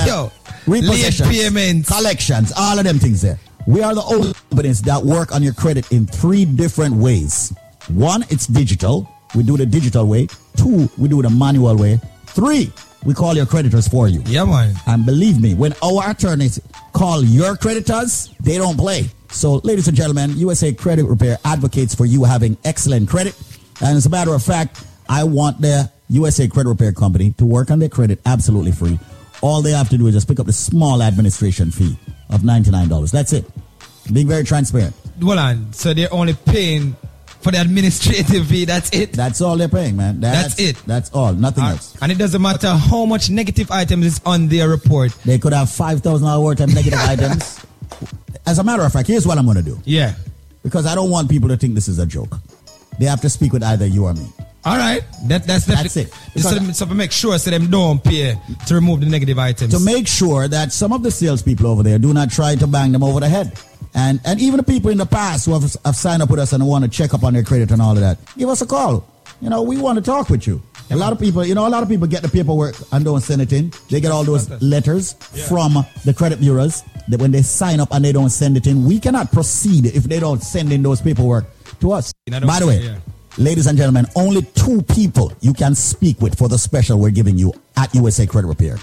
yo, 0.07 0.31
repossessions, 0.67 1.31
payments, 1.31 1.89
collections, 1.89 2.53
all 2.57 2.79
of 2.79 2.85
them 2.85 2.99
things 2.99 3.23
there. 3.23 3.39
We 3.67 3.81
are 3.83 3.95
the 3.95 4.03
only 4.03 4.35
companies 4.51 4.83
that 4.83 5.03
work 5.03 5.35
on 5.35 5.43
your 5.43 5.55
credit 5.55 5.91
in 5.91 6.07
three 6.07 6.45
different 6.45 6.97
ways. 6.97 7.51
One, 7.89 8.23
it's 8.29 8.47
digital. 8.47 9.09
We 9.35 9.43
do 9.43 9.57
the 9.57 9.65
digital 9.65 10.07
way. 10.07 10.29
Two, 10.57 10.91
we 10.99 11.09
do 11.09 11.23
the 11.23 11.31
manual 11.31 11.77
way. 11.77 11.99
Three, 12.27 12.71
we 13.07 13.15
call 13.15 13.35
your 13.35 13.47
creditors 13.47 13.89
for 13.89 14.07
you. 14.07 14.23
Yeah, 14.27 14.45
man. 14.45 14.75
And 14.87 15.07
believe 15.07 15.41
me, 15.41 15.55
when 15.55 15.73
our 15.83 16.11
attorneys 16.11 16.61
call 16.93 17.25
your 17.25 17.57
creditors, 17.57 18.31
they 18.41 18.59
don't 18.59 18.77
play. 18.77 19.07
So, 19.31 19.55
ladies 19.65 19.89
and 19.89 19.97
gentlemen, 19.97 20.37
USA 20.37 20.73
Credit 20.75 21.07
Repair 21.07 21.39
advocates 21.45 21.95
for 21.95 22.05
you 22.05 22.25
having 22.25 22.59
excellent 22.65 23.09
credit. 23.09 23.35
And 23.81 23.97
as 23.97 24.05
a 24.05 24.11
matter 24.11 24.35
of 24.35 24.43
fact, 24.43 24.85
I 25.09 25.25
want 25.25 25.63
the 25.63 25.91
USA 26.11 26.49
Credit 26.49 26.69
Repair 26.69 26.93
Company 26.93 27.33
to 27.39 27.47
work 27.47 27.71
on 27.71 27.79
their 27.79 27.89
credit 27.89 28.21
absolutely 28.27 28.73
free. 28.73 28.99
All 29.41 29.63
they 29.63 29.73
have 29.73 29.89
to 29.89 29.99
do 29.99 30.07
is 30.07 30.15
just 30.15 30.29
pick 30.29 30.39
up 30.39 30.47
the 30.47 30.53
small 30.53 31.03
administration 31.03 31.71
fee 31.71 31.97
of 32.31 32.41
$99. 32.41 33.11
That's 33.11 33.33
it. 33.33 33.45
Being 34.13 34.29
very 34.29 34.45
transparent. 34.45 34.95
Hold 35.23 35.39
on. 35.39 35.73
So 35.73 35.95
they're 35.95 36.13
only 36.13 36.35
paying 36.35 36.97
for 37.41 37.51
the 37.51 37.61
administrative 37.61 38.47
fee. 38.49 38.65
That's 38.65 38.91
it. 38.95 39.13
That's 39.13 39.41
all 39.41 39.57
they're 39.57 39.69
paying, 39.69 39.97
man. 39.97 40.21
That's 40.21 40.59
it. 40.59 40.77
That's 40.87 41.11
all. 41.13 41.33
Nothing 41.35 41.65
uh, 41.65 41.71
else. 41.71 41.97
And 42.01 42.11
it 42.11 42.19
doesn't 42.19 42.41
matter 42.41 42.71
how 42.71 43.05
much 43.05 43.31
negative 43.31 43.71
items 43.71 44.07
is 44.07 44.21
on 44.25 44.49
their 44.49 44.69
report. 44.69 45.13
They 45.25 45.39
could 45.39 45.53
have 45.53 45.69
$5,000 45.69 46.43
worth 46.43 46.61
of 46.61 46.75
negative 46.75 46.99
items. 47.03 47.65
As 48.47 48.59
a 48.59 48.65
matter 48.65 48.83
of 48.83 48.93
fact, 48.93 49.09
here's 49.09 49.27
what 49.27 49.39
I'm 49.39 49.45
going 49.45 49.59
to 49.59 49.63
do. 49.63 49.81
Yeah. 49.85 50.15
Because 50.63 50.87
I 50.87 50.95
don't 50.95 51.11
want 51.11 51.31
people 51.31 51.49
to 51.51 51.57
think 51.57 51.75
this 51.75 51.89
is 51.89 51.99
a 51.99 52.07
joke. 52.07 52.37
They 52.99 53.07
have 53.07 53.21
to 53.21 53.31
speak 53.31 53.53
with 53.53 53.63
either 53.63 53.87
you 53.87 54.07
or 54.07 54.15
me. 54.15 54.27
All 54.65 54.77
right. 54.77 55.03
That, 55.25 55.47
that's, 55.47 55.67
That's 55.67 55.97
it. 55.97 56.11
Just 56.33 56.49
so, 56.49 56.59
so 56.73 56.87
to 56.87 56.95
make 56.95 57.13
sure 57.13 57.39
so 57.39 57.51
them 57.51 57.71
don't 57.71 58.03
pay 58.03 58.35
to 58.67 58.75
remove 58.75 59.01
the 59.01 59.07
negative 59.07 59.39
items. 59.39 59.75
To 59.75 59.81
make 59.85 60.07
sure 60.07 60.49
that 60.49 60.73
some 60.73 60.93
of 60.93 61.03
the 61.03 61.11
salespeople 61.11 61.67
over 61.67 61.83
there 61.83 61.99
do 61.99 62.15
not 62.15 62.31
try 62.31 62.55
to 62.57 62.67
bang 62.67 62.93
them 62.93 63.03
over 63.03 63.21
the 63.21 63.29
head. 63.29 63.53
And 63.95 64.21
and 64.25 64.41
even 64.41 64.57
the 64.57 64.63
people 64.65 64.91
in 64.91 64.99
the 64.99 65.07
past 65.07 65.47
who 65.47 65.53
have, 65.53 65.77
have 65.85 65.97
signed 65.97 66.23
up 66.23 66.31
with 66.31 66.41
us 66.41 66.53
and 66.53 66.67
want 66.67 66.85
to 66.85 66.91
check 66.91 67.15
up 67.15 67.23
on 67.25 67.35
their 67.35 67.45
credit 67.45 67.71
and 67.71 67.81
all 67.81 67.93
of 67.93 68.01
that, 68.01 68.19
give 68.37 68.49
us 68.49 68.61
a 68.63 68.67
call. 68.67 69.07
You 69.41 69.51
know, 69.51 69.63
we 69.63 69.77
want 69.77 69.99
to 69.99 70.03
talk 70.03 70.31
with 70.31 70.47
you. 70.47 70.63
A 70.91 70.97
lot 70.97 71.13
of 71.13 71.19
people, 71.21 71.45
you 71.45 71.55
know, 71.55 71.67
a 71.67 71.69
lot 71.69 71.83
of 71.83 71.89
people 71.89 72.07
get 72.07 72.23
the 72.23 72.29
paperwork 72.29 72.75
and 72.93 73.05
don't 73.05 73.21
send 73.21 73.41
it 73.43 73.53
in. 73.53 73.73
They 73.91 74.01
get 74.01 74.13
all 74.13 74.25
those 74.25 74.51
letters 74.63 75.13
from 75.49 75.85
the 76.05 76.13
credit 76.15 76.41
bureaus 76.41 76.83
that 77.09 77.21
when 77.21 77.31
they 77.31 77.43
sign 77.43 77.81
up 77.81 77.89
and 77.93 78.05
they 78.05 78.13
don't 78.13 78.31
send 78.31 78.57
it 78.57 78.67
in, 78.67 78.85
we 78.85 78.99
cannot 79.01 79.33
proceed 79.33 79.87
if 79.87 80.05
they 80.05 80.21
don't 80.21 80.43
send 80.43 80.73
in 80.73 80.83
those 80.83 81.01
paperwork 81.01 81.47
to 81.81 81.93
us. 81.93 82.13
By 82.31 82.61
the 82.61 82.67
way, 82.67 82.81
yeah. 82.83 82.99
Ladies 83.39 83.67
and 83.67 83.77
gentlemen, 83.77 84.07
only 84.17 84.43
two 84.43 84.83
people 84.83 85.33
you 85.41 85.53
can 85.53 85.75
speak 85.75 86.21
with 86.21 86.39
for 86.39 86.49
the 86.49 86.59
special 86.59 86.99
we're 86.99 87.11
giving 87.11 87.39
you 87.39 87.53
at 87.77 87.95
USA 87.95 88.27
Credit 88.27 88.49
Repair. 88.49 88.77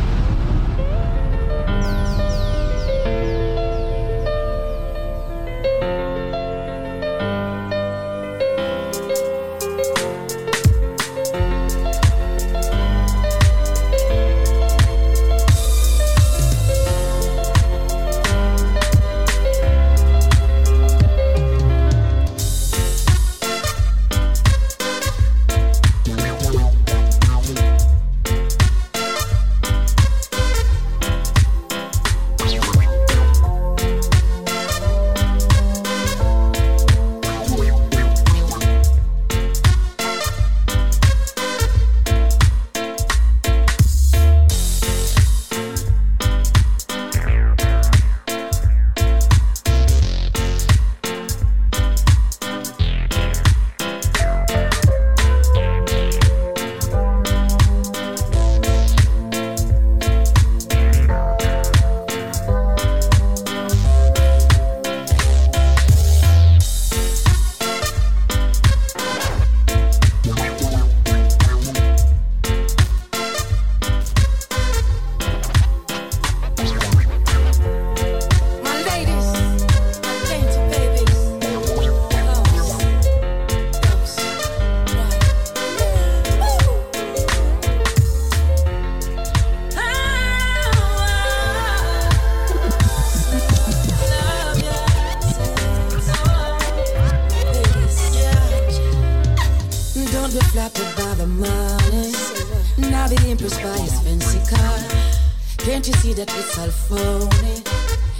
You 105.91 105.97
see 105.97 106.13
that 106.13 106.31
it's 106.39 106.59
all 106.59 106.71
phony? 106.71 107.63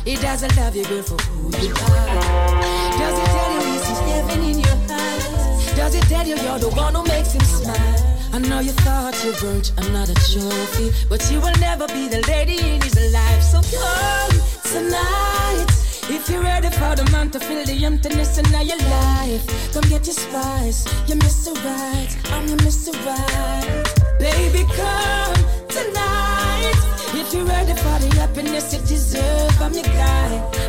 He 0.05 0.17
doesn't 0.17 0.57
love 0.57 0.75
you, 0.75 0.85
girl, 0.85 1.03
for 1.03 1.21
who 1.23 1.51
you 1.65 1.73
are. 1.73 2.61
Does 2.99 3.17
he 3.21 3.25
tell 3.37 3.51
you 3.55 3.61
he 3.71 3.79
sees 3.87 4.03
heaven 4.11 4.41
in 4.51 4.59
your 4.59 4.79
eyes? 4.91 5.77
Does 5.77 5.95
he 5.95 6.01
tell 6.13 6.27
you 6.27 6.37
you're 6.37 6.59
the 6.59 6.71
one 6.71 6.95
who 6.95 7.05
makes 7.05 7.33
him 7.33 7.43
smile? 7.43 8.19
I 8.33 8.39
know 8.39 8.61
you 8.61 8.73
thought 8.85 9.15
you 9.25 9.33
burnt 9.41 9.73
another 9.79 10.15
trophy, 10.15 10.91
but 11.09 11.21
you 11.31 11.41
will 11.41 11.55
never 11.61 11.87
be 11.89 12.09
the 12.09 12.23
lady 12.27 12.59
in 12.59 12.81
his 12.81 12.97
life. 13.13 13.43
So 13.43 13.59
come 13.77 14.35
tonight. 14.73 15.71
If 16.11 16.29
you're 16.29 16.43
ready 16.43 16.71
for 16.71 16.97
the 16.97 17.09
man 17.13 17.31
to 17.31 17.39
fill 17.39 17.65
the 17.65 17.85
emptiness 17.85 18.39
in 18.39 18.47
your 18.67 18.79
life, 18.79 19.43
come 19.73 19.87
get 19.89 20.07
your 20.07 20.19
spice. 20.25 20.87
You're 21.07 21.19
Mr. 21.19 21.55
Right, 21.65 22.11
I'm 22.33 22.49
your 22.49 22.59
Mr. 22.59 22.93
Right. 23.07 23.85
Baby, 24.19 24.65
come 24.75 25.69
tonight. 25.69 26.90
If 27.13 27.35
you're 27.35 27.45
ready 27.45 27.75
for 27.75 27.99
the 27.99 28.15
happiness 28.17 28.73
you 28.73 28.81
deserve, 28.81 29.61
I'm 29.61 29.73
your 29.73 29.83
guy. 29.83 30.29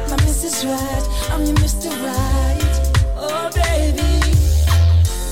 My 0.09 0.18
Mrs. 0.26 0.65
Right, 0.65 1.31
I'm 1.31 1.45
your 1.45 1.55
Mr. 1.57 1.89
Right. 2.01 2.91
Oh, 3.15 3.49
baby. 3.53 4.01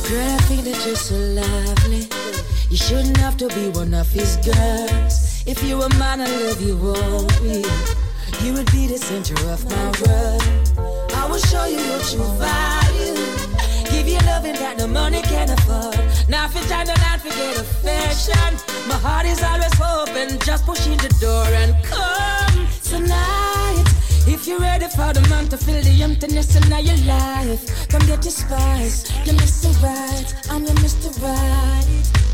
Girl, 0.07 0.35
I 0.35 0.41
think 0.47 0.63
that 0.65 0.85
you're 0.85 0.95
so 0.95 1.15
lovely. 1.15 2.07
You 2.69 2.77
shouldn't 2.77 3.17
have 3.17 3.37
to 3.37 3.47
be 3.49 3.69
one 3.69 3.93
of 3.95 4.07
his 4.11 4.37
girls. 4.37 5.43
If 5.47 5.63
you 5.63 5.77
were 5.77 5.89
mine, 5.97 6.21
I'd 6.21 6.29
love 6.29 6.61
you 6.61 6.77
always. 6.77 7.95
You 8.43 8.53
would 8.53 8.71
be 8.71 8.85
the 8.85 8.99
center 8.99 9.35
of 9.49 9.65
my 9.65 9.85
world. 10.05 11.13
I 11.15 11.27
will 11.27 11.39
show 11.39 11.65
you 11.65 11.79
your 11.79 11.99
true 12.01 12.37
value. 12.37 12.68
Give 14.49 14.57
that 14.61 14.79
no 14.79 14.87
money 14.87 15.21
can 15.21 15.47
afford. 15.51 15.93
It's 16.59 16.67
time 16.67 16.87
to 16.87 16.95
not 17.05 17.21
forget 17.21 17.55
affection. 17.61 18.49
My 18.89 18.97
heart 18.97 19.27
is 19.27 19.43
always 19.43 19.77
open. 19.77 20.39
Just 20.39 20.65
push 20.65 20.87
in 20.87 20.97
the 20.97 21.13
door 21.21 21.45
and 21.61 21.77
come 21.85 22.65
tonight. 22.81 23.85
If 24.25 24.47
you're 24.47 24.59
ready 24.59 24.87
for 24.87 25.13
the 25.13 25.21
man 25.29 25.49
to 25.49 25.57
fill 25.57 25.79
the 25.83 26.01
emptiness 26.01 26.55
in 26.55 26.65
your 26.83 26.97
life, 27.05 27.87
come 27.89 28.01
get 28.07 28.25
your 28.25 28.33
spice. 28.33 29.05
You're 29.23 29.35
Mr. 29.35 29.69
Right, 29.83 30.33
I'm 30.49 30.63
your 30.63 30.77
Mr. 30.81 31.13
Right. 31.21 31.85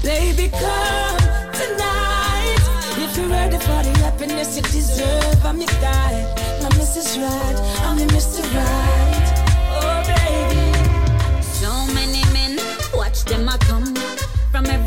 Baby, 0.02 0.48
come 0.56 1.20
tonight. 1.52 2.64
If 2.96 3.18
you're 3.18 3.28
ready 3.28 3.58
for 3.58 3.84
the 3.84 3.92
happiness 4.00 4.56
you 4.56 4.62
deserve, 4.62 5.46
I'm 5.46 5.58
your 5.60 5.76
guy. 5.84 6.16
My 6.64 6.70
Mrs. 6.80 7.20
Right, 7.20 7.58
I'm 7.84 8.00
your 8.00 8.08
Mr. 8.08 8.40
Right. 8.56 9.05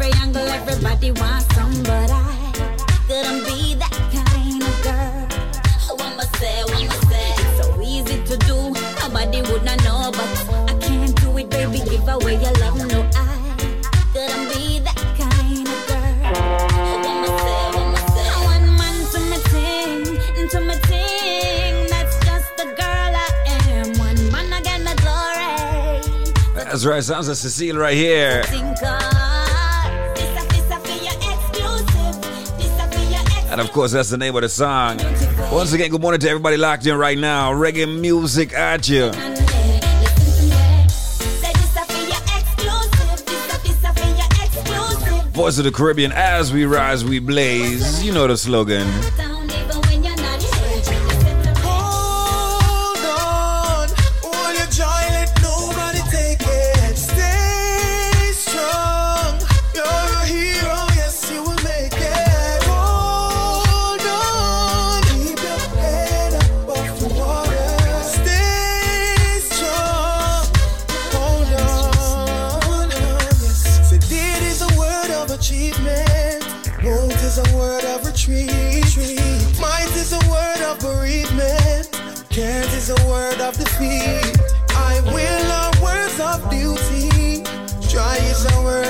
Every 0.01 0.13
angle. 0.21 0.47
Everybody 0.47 1.11
wants 1.11 1.53
some, 1.57 1.83
but 1.83 2.09
I 2.09 2.53
couldn't 3.09 3.45
be 3.47 3.75
that 3.75 3.91
kind 4.15 4.63
of 4.63 4.83
girl. 4.85 5.27
Oh, 5.91 5.97
one 5.97 6.17
must 6.17 6.37
say, 6.37 6.63
one 6.63 6.87
must 6.87 7.09
say, 7.09 7.33
it's 7.37 7.67
so 7.67 7.81
easy 7.83 8.23
to 8.23 8.37
do. 8.47 8.75
Nobody 9.01 9.43
would 9.51 9.65
not 9.65 9.83
know, 9.83 10.13
but 10.13 10.71
I 10.71 10.79
can't 10.79 11.21
do 11.21 11.37
it, 11.39 11.51
baby. 11.51 11.81
Give 11.91 12.07
away 12.07 12.35
your 12.35 12.53
love, 12.63 12.79
no, 12.87 13.11
I 13.13 13.27
couldn't 14.13 14.49
be 14.55 14.79
that 14.79 15.03
kind 15.19 15.67
of 15.67 15.87
girl. 15.89 16.31
Oh, 16.79 17.03
one 17.03 17.19
must 17.27 17.43
say, 17.43 17.63
one 17.75 17.91
must 17.91 18.09
say, 18.15 18.31
one 18.47 18.67
man 18.79 18.97
to 19.11 19.19
me 19.31 19.39
ting, 19.51 20.49
to 20.49 20.59
me 20.61 20.75
ting. 20.87 21.75
That's 21.91 22.15
just 22.25 22.57
the 22.57 22.67
girl 22.79 23.13
I 23.19 23.29
am. 23.67 23.99
One 23.99 24.31
man 24.31 24.53
again, 24.61 24.85
the 24.85 24.95
glory. 25.03 26.55
That's 26.55 26.85
right, 26.87 27.03
sounds 27.03 27.27
like 27.27 27.37
Ce'Cile 27.37 27.77
right 27.77 27.97
here. 27.97 28.45
And 33.59 33.67
of 33.67 33.75
course, 33.75 33.91
that's 33.91 34.09
the 34.09 34.17
name 34.17 34.37
of 34.37 34.43
the 34.43 34.49
song. 34.49 34.99
Once 35.51 35.73
again, 35.73 35.91
good 35.91 36.01
morning 36.01 36.21
to 36.21 36.29
everybody 36.29 36.57
locked 36.57 36.87
in 36.87 36.97
right 36.97 37.19
now. 37.19 37.53
Reggae 37.53 37.89
music 38.01 38.53
at 38.53 38.89
you. 38.89 39.11
Voice 45.33 45.59
of 45.59 45.65
the 45.65 45.73
Caribbean, 45.75 46.13
as 46.13 46.53
we 46.53 46.67
rise, 46.67 47.05
we 47.05 47.19
blaze. 47.19 48.05
You 48.05 48.13
know 48.13 48.29
the 48.29 48.37
slogan. 48.37 48.87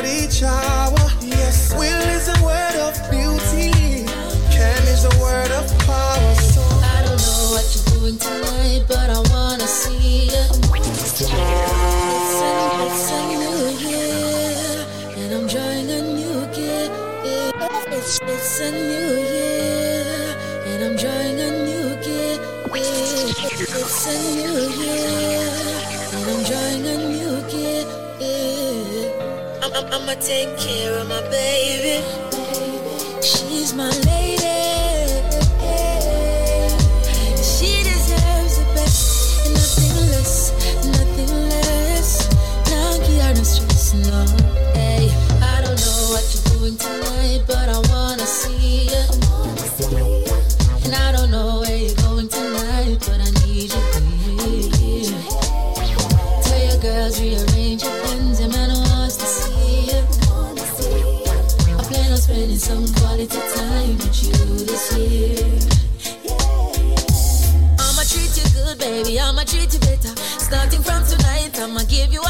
Is 0.04 0.06
a 0.06 0.06
word 0.06 0.06
each 0.06 0.42
hour. 0.42 1.10
Yes, 1.22 1.74
will 1.74 2.02
is 2.16 2.28
a 2.28 2.44
word 2.44 2.76
of 2.76 2.94
beauty. 3.10 3.70
Can 4.50 4.82
is 4.88 5.04
a 5.04 5.20
word 5.20 5.50
of 5.50 5.66
power. 5.86 6.34
So 6.34 6.62
I 6.62 7.02
don't 7.04 7.18
know 7.18 7.50
what 7.52 7.64
you're 7.74 7.86
doing 7.98 8.18
tonight, 8.18 8.84
but 8.88 9.10
I 9.10 9.20
wanna 9.30 9.66
see 9.66 10.26
you. 10.26 10.44
It's 10.74 11.20
a, 13.10 13.20
new 13.26 13.68
year, 13.88 14.86
and 15.16 15.34
I'm 15.34 15.46
drawing 15.46 15.90
a 15.90 16.02
new 16.02 16.46
gift. 16.54 16.92
It's, 17.90 18.20
it's 18.22 18.60
a 18.60 18.70
new 18.70 19.16
year, 19.34 20.36
and 20.66 20.84
I'm 20.84 20.96
drawing 20.96 21.40
a 21.40 21.50
new 21.66 21.96
gift. 22.02 22.42
It's 22.74 24.06
a 24.06 24.08
new 24.36 24.57
I'm, 29.74 29.84
I'm, 29.84 29.92
I'ma 29.92 30.14
take 30.20 30.56
care 30.58 30.98
of 30.98 31.08
my 31.08 31.20
baby. 31.28 32.02
She's 33.22 33.74
my 33.74 33.90
lady. 34.06 34.46
She 37.36 37.82
deserves 37.82 38.58
the 38.58 38.64
best, 38.74 39.46
and 39.46 39.54
nothing 39.54 40.10
less, 40.10 40.52
nothing 40.86 41.48
less. 41.50 42.28
Stress, 43.44 43.94
no. 43.94 44.24
I 45.42 45.62
don't 45.62 45.78
know 45.78 46.00
what 46.12 46.24
you're 46.32 46.58
doing 46.58 46.76
tonight, 46.76 47.42
but 47.46 47.68
I 47.68 47.78
wanna 47.90 48.26
see 48.26 48.86
you. 48.86 49.27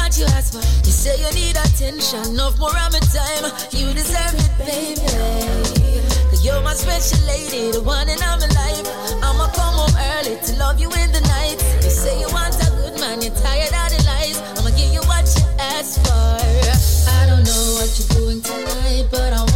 What 0.09 0.17
you 0.17 0.25
ask 0.33 0.53
for. 0.53 0.65
You 0.87 0.91
say 0.91 1.13
you 1.21 1.29
need 1.37 1.55
attention, 1.55 2.33
enough 2.33 2.57
more 2.57 2.73
of 2.73 2.91
my 2.91 2.99
time. 3.13 3.45
You 3.69 3.93
deserve 3.93 4.33
it, 4.33 4.49
baby. 4.57 5.05
You're 6.41 6.61
my 6.61 6.73
special 6.73 7.21
lady, 7.27 7.71
the 7.71 7.81
one 7.81 8.09
in 8.09 8.17
my 8.17 8.37
life. 8.37 8.85
I'ma 9.21 9.53
come 9.53 9.75
home 9.77 9.95
early 10.17 10.37
to 10.41 10.57
love 10.57 10.79
you 10.79 10.89
in 10.97 11.11
the 11.11 11.21
night. 11.21 11.61
You 11.83 11.91
say 11.91 12.19
you 12.19 12.27
want 12.33 12.55
a 12.55 12.69
good 12.81 12.99
man, 12.99 13.21
you're 13.21 13.35
tired 13.35 13.69
of 13.69 13.89
the 13.93 14.01
lies. 14.09 14.41
I'ma 14.57 14.71
give 14.73 14.89
you 14.89 15.03
what 15.05 15.29
you 15.29 15.45
ask 15.77 16.01
for. 16.01 16.41
I 17.13 17.25
don't 17.29 17.45
know 17.45 17.63
what 17.77 17.89
you're 17.93 18.09
doing 18.17 18.41
tonight, 18.41 19.05
but 19.11 19.33
I 19.33 19.48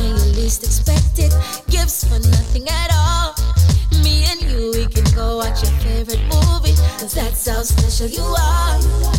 when 0.00 0.10
you 0.10 0.32
least 0.40 0.64
expect 0.64 1.18
it. 1.18 1.32
Gifts 1.68 2.04
for 2.04 2.18
nothing 2.18 2.68
at 2.68 2.90
all. 2.92 3.34
Me 4.02 4.24
and 4.30 4.40
you, 4.42 4.70
we 4.72 4.86
can 4.86 5.04
go 5.14 5.38
watch 5.38 5.62
your 5.62 5.72
favorite 5.80 6.22
movie. 6.24 6.76
Cause 6.98 7.14
that's 7.14 7.46
how 7.48 7.62
special 7.62 8.06
you 8.08 8.22
are. 8.22 9.17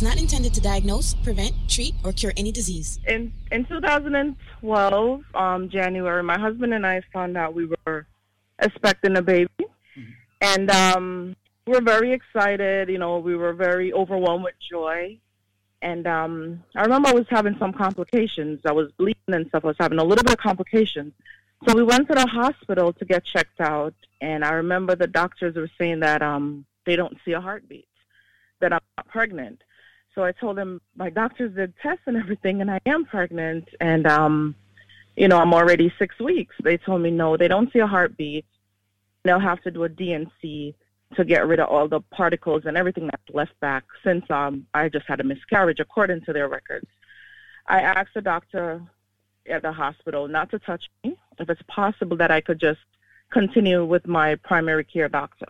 Is 0.00 0.04
not 0.04 0.18
intended 0.18 0.54
to 0.54 0.62
diagnose, 0.62 1.12
prevent, 1.12 1.52
treat, 1.68 1.94
or 2.04 2.12
cure 2.12 2.32
any 2.38 2.50
disease. 2.50 2.98
in 3.06 3.30
in 3.52 3.66
2012 3.66 5.20
um 5.34 5.68
january 5.68 6.22
my 6.22 6.38
husband 6.38 6.72
and 6.72 6.86
i 6.86 7.02
found 7.12 7.36
out 7.36 7.54
we 7.54 7.66
were 7.66 8.06
expecting 8.66 9.16
a 9.18 9.22
baby. 9.22 9.64
And 10.40 10.70
um 10.70 11.36
we 11.66 11.72
were 11.74 11.82
very 11.82 12.12
excited 12.12 12.88
you 12.88 12.98
know 13.02 13.18
we 13.18 13.36
were 13.36 13.52
very 13.52 13.92
overwhelmed 13.92 14.44
with 14.44 14.58
joy. 14.72 15.18
And 15.82 16.06
um 16.06 16.64
i 16.78 16.82
remember 16.82 17.08
i 17.10 17.12
was 17.20 17.28
having 17.28 17.56
some 17.58 17.72
complications. 17.72 18.60
I 18.64 18.72
was 18.72 18.88
bleeding 18.98 19.34
and 19.38 19.46
stuff. 19.48 19.64
I 19.64 19.68
was 19.74 19.80
having 19.84 19.98
a 19.98 20.08
little 20.10 20.24
bit 20.24 20.36
of 20.38 20.42
complications. 20.50 21.12
So 21.64 21.74
we 21.74 21.82
went 21.82 22.08
to 22.08 22.14
the 22.14 22.26
hospital 22.26 22.94
to 22.94 23.04
get 23.04 23.22
checked 23.34 23.60
out. 23.60 23.96
And 24.22 24.44
i 24.50 24.52
remember 24.62 24.92
the 24.94 25.12
doctors 25.22 25.56
were 25.56 25.74
saying 25.78 26.00
that 26.00 26.22
um 26.22 26.64
they 26.86 26.96
don't 26.96 27.18
see 27.22 27.32
a 27.32 27.42
heartbeat 27.48 27.88
that 28.60 28.72
i'm 28.72 28.86
not 28.96 29.08
pregnant 29.08 29.60
so 30.14 30.24
I 30.24 30.32
told 30.32 30.58
him 30.58 30.80
my 30.96 31.10
doctors 31.10 31.54
did 31.54 31.72
tests 31.82 32.02
and 32.06 32.16
everything, 32.16 32.60
and 32.60 32.70
I 32.70 32.80
am 32.86 33.04
pregnant, 33.04 33.68
and 33.80 34.06
um, 34.06 34.54
you 35.16 35.28
know 35.28 35.38
I'm 35.38 35.54
already 35.54 35.92
six 35.98 36.18
weeks. 36.18 36.54
They 36.62 36.76
told 36.76 37.02
me 37.02 37.10
no, 37.10 37.36
they 37.36 37.48
don't 37.48 37.72
see 37.72 37.78
a 37.78 37.86
heartbeat. 37.86 38.44
They'll 39.22 39.38
have 39.38 39.62
to 39.62 39.70
do 39.70 39.84
a 39.84 39.88
D&C 39.88 40.74
to 41.16 41.24
get 41.24 41.46
rid 41.46 41.60
of 41.60 41.68
all 41.68 41.88
the 41.88 42.00
particles 42.00 42.62
and 42.64 42.76
everything 42.76 43.06
that's 43.06 43.34
left 43.34 43.58
back 43.60 43.84
since 44.04 44.24
um 44.30 44.66
I 44.72 44.88
just 44.88 45.06
had 45.06 45.20
a 45.20 45.24
miscarriage 45.24 45.80
according 45.80 46.22
to 46.22 46.32
their 46.32 46.48
records. 46.48 46.86
I 47.66 47.80
asked 47.80 48.14
the 48.14 48.22
doctor 48.22 48.82
at 49.48 49.62
the 49.62 49.72
hospital 49.72 50.28
not 50.28 50.50
to 50.50 50.58
touch 50.60 50.84
me 51.04 51.16
if 51.38 51.50
it's 51.50 51.62
possible 51.68 52.16
that 52.16 52.30
I 52.30 52.40
could 52.40 52.60
just 52.60 52.80
continue 53.30 53.84
with 53.84 54.06
my 54.06 54.36
primary 54.36 54.84
care 54.84 55.08
doctor. 55.08 55.46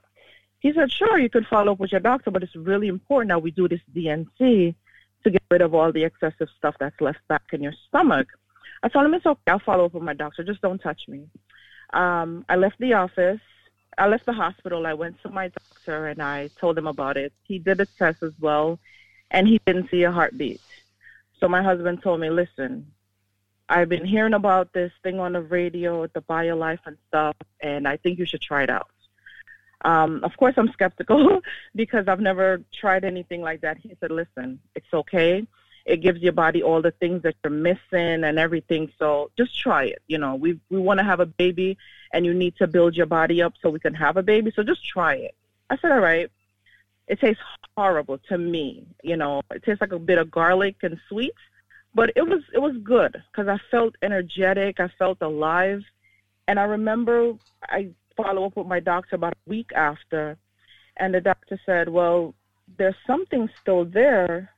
He 0.60 0.72
said, 0.72 0.92
sure, 0.92 1.18
you 1.18 1.30
could 1.30 1.46
follow 1.46 1.72
up 1.72 1.80
with 1.80 1.92
your 1.92 2.00
doctor, 2.00 2.30
but 2.30 2.42
it's 2.42 2.54
really 2.54 2.88
important 2.88 3.30
that 3.30 3.42
we 3.42 3.50
do 3.50 3.66
this 3.66 3.80
D&C 3.94 4.74
to 5.24 5.30
get 5.30 5.42
rid 5.50 5.62
of 5.62 5.74
all 5.74 5.90
the 5.90 6.04
excessive 6.04 6.48
stuff 6.56 6.76
that's 6.78 7.00
left 7.00 7.26
back 7.28 7.42
in 7.52 7.62
your 7.62 7.74
stomach. 7.88 8.28
I 8.82 8.88
told 8.88 9.06
him 9.06 9.14
it's 9.14 9.26
okay. 9.26 9.40
I'll 9.48 9.58
follow 9.58 9.86
up 9.86 9.94
with 9.94 10.02
my 10.02 10.14
doctor. 10.14 10.44
Just 10.44 10.62
don't 10.62 10.80
touch 10.80 11.08
me. 11.08 11.28
Um, 11.92 12.44
I 12.48 12.56
left 12.56 12.78
the 12.78 12.94
office. 12.94 13.40
I 13.98 14.06
left 14.06 14.26
the 14.26 14.32
hospital. 14.32 14.86
I 14.86 14.94
went 14.94 15.20
to 15.22 15.30
my 15.30 15.48
doctor 15.48 16.08
and 16.08 16.22
I 16.22 16.48
told 16.58 16.78
him 16.78 16.86
about 16.86 17.16
it. 17.16 17.32
He 17.42 17.58
did 17.58 17.80
a 17.80 17.86
test 17.86 18.22
as 18.22 18.32
well, 18.38 18.78
and 19.30 19.48
he 19.48 19.60
didn't 19.66 19.90
see 19.90 20.04
a 20.04 20.12
heartbeat. 20.12 20.60
So 21.38 21.48
my 21.48 21.62
husband 21.62 22.02
told 22.02 22.20
me, 22.20 22.30
listen, 22.30 22.86
I've 23.68 23.88
been 23.88 24.04
hearing 24.04 24.34
about 24.34 24.72
this 24.72 24.92
thing 25.02 25.20
on 25.20 25.32
the 25.32 25.42
radio, 25.42 26.06
the 26.06 26.22
BioLife 26.22 26.80
and 26.86 26.96
stuff, 27.08 27.36
and 27.60 27.88
I 27.88 27.96
think 27.96 28.18
you 28.18 28.26
should 28.26 28.42
try 28.42 28.62
it 28.62 28.70
out. 28.70 28.88
Um, 29.82 30.22
of 30.24 30.36
course, 30.36 30.54
I'm 30.56 30.72
skeptical 30.72 31.40
because 31.74 32.08
I've 32.08 32.20
never 32.20 32.62
tried 32.72 33.04
anything 33.04 33.40
like 33.42 33.62
that. 33.62 33.78
He 33.78 33.96
said, 34.00 34.10
listen, 34.10 34.60
it's 34.74 34.92
okay. 34.92 35.46
It 35.86 36.02
gives 36.02 36.20
your 36.20 36.32
body 36.32 36.62
all 36.62 36.82
the 36.82 36.90
things 36.90 37.22
that 37.22 37.36
you're 37.42 37.52
missing 37.52 38.24
and 38.24 38.38
everything. 38.38 38.92
So 38.98 39.30
just 39.36 39.58
try 39.58 39.84
it. 39.84 40.02
You 40.06 40.18
know, 40.18 40.34
we, 40.34 40.60
we 40.70 40.78
want 40.78 40.98
to 40.98 41.04
have 41.04 41.20
a 41.20 41.26
baby 41.26 41.78
and 42.12 42.26
you 42.26 42.34
need 42.34 42.56
to 42.56 42.66
build 42.66 42.96
your 42.96 43.06
body 43.06 43.42
up 43.42 43.54
so 43.62 43.70
we 43.70 43.80
can 43.80 43.94
have 43.94 44.16
a 44.16 44.22
baby. 44.22 44.52
So 44.54 44.62
just 44.62 44.86
try 44.86 45.14
it. 45.14 45.34
I 45.70 45.76
said, 45.78 45.92
all 45.92 46.00
right. 46.00 46.30
It 47.08 47.18
tastes 47.18 47.42
horrible 47.76 48.18
to 48.28 48.38
me. 48.38 48.86
You 49.02 49.16
know, 49.16 49.42
it 49.50 49.64
tastes 49.64 49.80
like 49.80 49.92
a 49.92 49.98
bit 49.98 50.18
of 50.18 50.30
garlic 50.30 50.76
and 50.82 50.96
sweet, 51.08 51.34
but 51.92 52.12
it 52.14 52.22
was, 52.22 52.42
it 52.54 52.60
was 52.60 52.76
good 52.84 53.20
because 53.32 53.48
I 53.48 53.58
felt 53.68 53.96
energetic. 54.00 54.78
I 54.78 54.88
felt 54.96 55.18
alive. 55.20 55.82
And 56.46 56.60
I 56.60 56.64
remember 56.64 57.32
I 57.62 57.90
follow 58.16 58.46
up 58.46 58.56
with 58.56 58.66
my 58.66 58.80
doctor 58.80 59.16
about 59.16 59.34
a 59.34 59.50
week 59.50 59.70
after, 59.74 60.36
and 60.96 61.14
the 61.14 61.20
doctor 61.20 61.58
said, 61.64 61.88
"Well, 61.88 62.34
there's 62.78 62.96
something 63.06 63.48
still 63.60 63.84
there. 63.84 64.52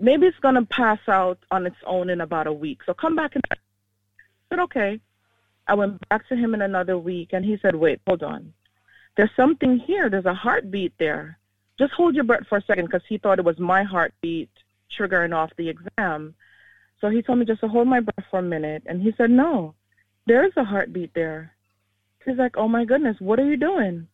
Maybe 0.00 0.26
it's 0.26 0.38
gonna 0.38 0.64
pass 0.66 1.00
out 1.08 1.38
on 1.50 1.66
its 1.66 1.82
own 1.84 2.10
in 2.10 2.20
about 2.20 2.46
a 2.46 2.52
week. 2.52 2.82
So 2.84 2.94
come 2.94 3.16
back." 3.16 3.34
And 3.34 3.44
I 3.50 3.56
said, 4.48 4.60
"Okay." 4.60 5.00
I 5.66 5.74
went 5.74 6.08
back 6.08 6.26
to 6.28 6.36
him 6.36 6.54
in 6.54 6.62
another 6.62 6.96
week, 6.96 7.34
and 7.34 7.44
he 7.44 7.58
said, 7.58 7.74
"Wait, 7.74 8.00
hold 8.06 8.22
on. 8.22 8.54
There's 9.16 9.34
something 9.36 9.78
here. 9.78 10.08
There's 10.08 10.24
a 10.24 10.32
heartbeat 10.32 10.94
there, 10.98 11.38
just 11.78 11.92
hold 11.92 12.16
your 12.16 12.24
breath 12.24 12.46
for 12.48 12.58
a 12.58 12.62
second 12.62 12.86
because 12.86 13.02
he 13.08 13.18
thought 13.18 13.38
it 13.38 13.44
was 13.44 13.58
my 13.58 13.84
heartbeat 13.84 14.50
triggering 14.96 15.34
off 15.34 15.52
the 15.56 15.68
exam. 15.68 16.34
So 17.00 17.08
he 17.08 17.22
told 17.22 17.38
me 17.38 17.44
just 17.44 17.60
to 17.60 17.68
hold 17.68 17.86
my 17.86 18.00
breath 18.00 18.26
for 18.30 18.40
a 18.40 18.42
minute. 18.42 18.82
And 18.86 19.00
he 19.00 19.12
said, 19.16 19.30
no, 19.30 19.74
there 20.26 20.44
is 20.44 20.52
a 20.56 20.64
heartbeat 20.64 21.14
there. 21.14 21.52
He's 22.24 22.36
like, 22.36 22.56
oh 22.56 22.68
my 22.68 22.84
goodness, 22.84 23.16
what 23.20 23.38
are 23.38 23.46
you 23.46 23.56
doing? 23.56 24.06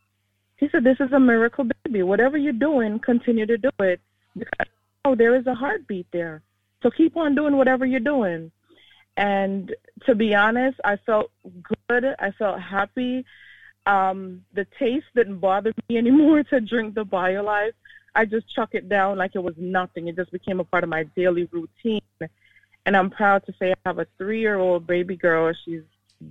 He 0.57 0.69
said, 0.71 0.85
this 0.85 0.99
is 1.01 1.13
a 1.13 1.21
miracle 1.21 1.67
baby. 1.85 2.03
Whatever 2.03 2.39
you're 2.39 2.53
doing, 2.53 3.01
continue 3.01 3.47
to 3.47 3.59
do 3.59 3.71
it. 3.81 4.01
Because, 4.37 4.69
oh, 5.05 5.15
there 5.15 5.35
is 5.37 5.47
a 5.47 5.55
heartbeat 5.55 6.07
there. 6.13 6.43
So 6.83 6.91
keep 6.91 7.17
on 7.17 7.35
doing 7.35 7.57
whatever 7.57 7.85
you're 7.85 8.01
doing. 8.01 8.53
And 9.17 9.75
to 10.07 10.15
be 10.15 10.35
honest, 10.35 10.79
I 10.85 10.97
felt 11.07 11.31
good. 11.89 12.05
I 12.19 12.31
felt 12.39 12.61
happy. 12.61 13.25
Um, 13.87 14.45
the 14.55 14.67
taste 14.79 15.07
didn't 15.15 15.39
bother 15.39 15.73
me 15.89 15.97
anymore 15.99 16.43
to 16.45 16.61
drink 16.61 16.95
the 16.95 17.05
BioLife. 17.05 17.73
I 18.15 18.25
just 18.25 18.53
chuck 18.55 18.71
it 18.73 18.89
down 18.89 19.19
like 19.19 19.33
it 19.35 19.43
was 19.43 19.55
nothing. 19.57 20.09
It 20.09 20.17
just 20.17 20.31
became 20.31 20.61
a 20.61 20.65
part 20.65 20.85
of 20.85 20.91
my 20.91 21.05
daily 21.17 21.49
routine. 21.51 22.01
And 22.87 22.97
I'm 22.97 23.11
proud 23.11 23.45
to 23.47 23.55
say 23.59 23.73
I 23.73 23.89
have 23.89 23.99
a 23.99 24.07
three 24.19 24.41
year 24.41 24.59
old 24.59 24.87
baby 24.87 25.17
girl. 25.17 25.53
She's 25.65 25.83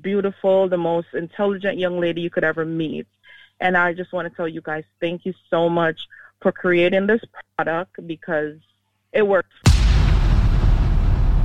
beautiful, 0.02 0.68
the 0.70 0.78
most 0.78 1.08
intelligent 1.14 1.78
young 1.78 2.00
lady 2.00 2.22
you 2.22 2.30
could 2.30 2.44
ever 2.44 2.66
meet. 2.66 3.08
And 3.60 3.78
I 3.78 3.94
just 3.94 4.12
want 4.14 4.30
to 4.30 4.36
tell 4.36 4.48
you 4.48 4.62
guys 4.62 4.84
thank 5.00 5.26
you 5.26 5.34
so 5.50 5.70
much 5.70 6.00
for 6.42 6.52
creating 6.52 7.08
this 7.08 7.22
product 7.56 8.06
because 8.06 8.58
it 9.12 9.26
works. 9.26 9.56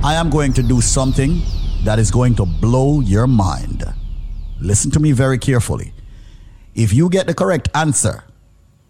I 0.01 0.15
am 0.15 0.29
going 0.29 0.53
to 0.53 0.63
do 0.63 0.81
something 0.81 1.41
that 1.83 1.99
is 1.99 2.11
going 2.11 2.35
to 2.35 2.45
blow 2.45 2.99
your 2.99 3.27
mind. 3.27 3.83
Listen 4.59 4.91
to 4.91 4.99
me 4.99 5.11
very 5.11 5.37
carefully. 5.37 5.93
If 6.75 6.93
you 6.93 7.09
get 7.09 7.27
the 7.27 7.33
correct 7.33 7.69
answer, 7.73 8.23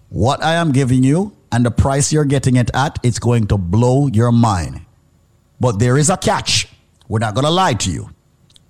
what 0.09 0.43
I 0.43 0.55
am 0.55 0.71
giving 0.71 1.03
you 1.03 1.35
and 1.51 1.65
the 1.65 1.71
price 1.71 2.11
you're 2.11 2.25
getting 2.25 2.55
it 2.55 2.69
at, 2.73 2.99
it's 3.03 3.19
going 3.19 3.47
to 3.47 3.57
blow 3.57 4.07
your 4.07 4.31
mind. 4.31 4.85
But 5.59 5.79
there 5.79 5.97
is 5.97 6.09
a 6.09 6.17
catch. 6.17 6.67
We're 7.07 7.19
not 7.19 7.35
going 7.35 7.45
to 7.45 7.51
lie 7.51 7.73
to 7.73 7.91
you. 7.91 8.09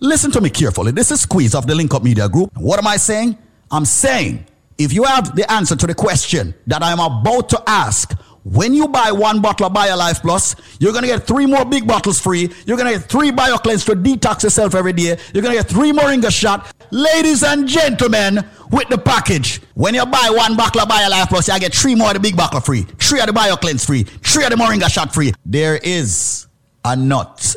Listen 0.00 0.30
to 0.32 0.42
me 0.42 0.50
carefully. 0.50 0.92
This 0.92 1.10
is 1.10 1.22
Squeeze 1.22 1.54
of 1.54 1.66
the 1.66 1.74
Link 1.74 1.94
Up 1.94 2.02
Media 2.02 2.28
Group. 2.28 2.50
What 2.56 2.78
am 2.78 2.86
I 2.86 2.98
saying? 2.98 3.38
I'm 3.70 3.86
saying 3.86 4.44
if 4.76 4.92
you 4.92 5.04
have 5.04 5.34
the 5.34 5.50
answer 5.50 5.74
to 5.74 5.86
the 5.86 5.94
question 5.94 6.54
that 6.66 6.82
I'm 6.82 7.00
about 7.00 7.48
to 7.48 7.62
ask, 7.66 8.12
when 8.44 8.74
you 8.74 8.88
buy 8.88 9.10
one 9.10 9.40
bottle 9.40 9.66
of 9.66 9.72
BioLife 9.72 10.20
Plus, 10.20 10.54
you're 10.78 10.92
to 10.92 11.06
get 11.06 11.26
three 11.26 11.46
more 11.46 11.64
big 11.64 11.86
bottles 11.86 12.20
free. 12.20 12.52
You're 12.66 12.76
to 12.76 12.84
get 12.84 13.04
three 13.04 13.30
BioCleanse 13.30 13.86
to 13.86 13.96
detox 13.96 14.42
yourself 14.42 14.74
every 14.74 14.92
day. 14.92 15.16
You're 15.32 15.42
to 15.42 15.52
get 15.52 15.66
three 15.66 15.92
Moringa 15.92 16.30
shot. 16.30 16.72
Ladies 16.90 17.42
and 17.42 17.66
gentlemen, 17.66 18.44
with 18.70 18.88
the 18.88 18.98
package, 18.98 19.62
when 19.74 19.94
you 19.94 20.04
buy 20.04 20.30
one 20.30 20.56
bottle 20.56 20.82
of 20.82 20.88
BioLife 20.88 21.28
Plus, 21.28 21.48
you 21.48 21.58
get 21.58 21.74
three 21.74 21.94
more 21.94 22.08
of 22.08 22.14
the 22.14 22.20
big 22.20 22.36
bottle 22.36 22.60
free, 22.60 22.82
three 22.98 23.20
of 23.20 23.26
the 23.26 23.32
BioCleanse 23.32 23.86
free, 23.86 24.02
three 24.02 24.44
of 24.44 24.50
the 24.50 24.56
Moringa 24.56 24.90
shot 24.90 25.14
free. 25.14 25.32
There 25.46 25.78
is 25.82 26.46
a 26.84 26.94
nut 26.94 27.56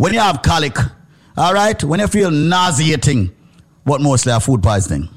when 0.00 0.14
you 0.14 0.18
have 0.18 0.40
colic, 0.40 0.78
all 1.36 1.52
right, 1.52 1.84
when 1.84 2.00
you 2.00 2.06
feel 2.06 2.30
nauseating, 2.30 3.30
what 3.84 4.00
mostly 4.00 4.32
have 4.32 4.42
food 4.42 4.62
poisoning. 4.62 5.10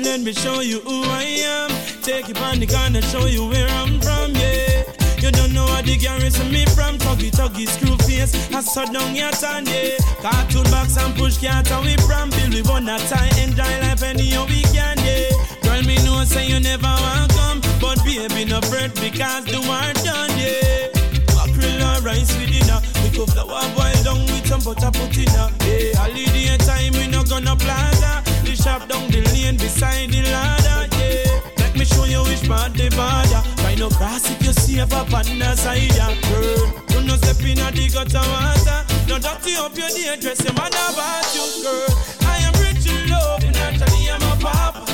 Let 0.06 0.22
me 0.22 0.34
show 0.34 0.62
you 0.62 0.82
who 0.82 1.02
I 1.06 1.24
am. 1.50 1.72
Take 2.04 2.28
you 2.30 2.36
on 2.36 2.60
the 2.60 2.68
gun 2.68 2.96
and 2.96 3.04
show 3.06 3.26
you 3.26 3.48
where 3.48 3.68
I'm 3.68 4.00
from, 4.00 4.36
yeah. 4.36 4.86
You 5.18 5.32
don't 5.32 5.52
know 5.52 5.66
what 5.66 5.84
the 5.86 5.98
garrison 5.98 6.52
me 6.52 6.64
from. 6.78 7.00
Tuggy 7.00 7.32
tuggy 7.32 7.66
screw 7.66 7.98
face. 8.06 8.32
I 8.54 8.62
saw 8.62 8.86
down 8.86 9.16
your 9.16 9.32
tan 9.32 9.66
yeah. 9.66 9.98
Cartoon 10.22 10.64
box 10.70 10.96
and 11.02 11.16
push 11.18 11.40
cat 11.40 11.72
and 11.72 11.84
we 11.84 11.98
from 12.06 12.30
Bill 12.30 12.54
we 12.54 12.62
wanna 12.62 13.00
tie 13.10 13.34
enjoy 13.42 13.74
life 13.82 14.04
anyhow 14.04 14.46
we 14.46 14.62
can 14.70 15.02
yeah. 15.02 15.34
Girl 15.66 15.82
me 15.82 15.98
know 16.06 16.24
say 16.24 16.46
you 16.48 16.60
never 16.60 16.86
want 16.86 17.34
come. 17.34 17.60
But 17.82 17.98
baby 18.06 18.46
no 18.46 18.62
fret 18.62 18.94
because 18.94 19.46
the 19.50 19.58
war 19.66 19.90
done 20.06 20.38
yeah. 20.38 20.94
Mackerel 21.34 21.82
and 21.82 22.06
rice 22.06 22.30
with 22.38 22.54
dinner. 22.54 22.78
We 23.02 23.10
go 23.10 23.26
flour 23.26 23.66
boil 23.74 23.98
down 24.06 24.22
with 24.30 24.46
some 24.46 24.62
butter 24.62 24.94
put 24.94 25.18
in 25.18 25.34
her 25.34 25.50
Yeah. 25.66 25.98
Holiday 25.98 26.58
time 26.62 26.94
we 26.94 27.08
no 27.10 27.24
gonna 27.24 27.56
plaza 27.58 28.25
Shop 28.66 28.90
down 28.90 29.08
the 29.12 29.22
lane 29.22 29.58
beside 29.58 30.10
the 30.10 30.24
ladder 30.24 30.90
yeah 30.98 31.40
Let 31.58 31.76
me 31.76 31.86
show 31.86 32.06
you 32.06 32.24
which 32.24 32.50
part 32.50 32.74
the 32.74 32.90
border 32.90 33.46
Find 33.62 33.80
no 33.80 33.90
grass 33.90 34.26
if 34.28 34.42
you 34.42 34.46
up 34.82 35.14
on 35.14 35.40
the 35.40 35.56
side, 35.56 35.96
yeah, 35.96 36.14
girl. 36.30 36.84
You 36.90 37.08
no 37.08 37.16
step 37.16 37.40
in 37.46 37.60
a 37.60 37.72
the 37.72 37.88
gutter 37.88 38.20
water. 38.20 38.86
No 39.08 39.18
dirty 39.20 39.56
up 39.56 39.76
your 39.76 39.90
day, 39.90 40.20
dress 40.20 40.44
your 40.44 40.54
man 40.54 40.68
about 40.68 41.34
you, 41.34 41.64
girl. 41.64 41.88
I 42.28 42.38
am 42.44 42.54
rich 42.62 42.86
in 42.88 43.10
love, 43.10 43.44
and 43.44 43.54
naturally 43.54 44.10
I'm 44.10 44.22
a 44.22 44.36
papa. 44.42 44.86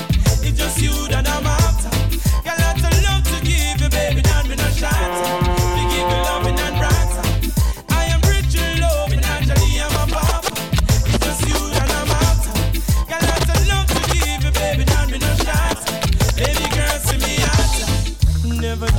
It's 0.43 0.57
just 0.57 0.81
you 0.81 1.07
that 1.09 1.27
I'm 1.27 1.45
after. 1.45 1.60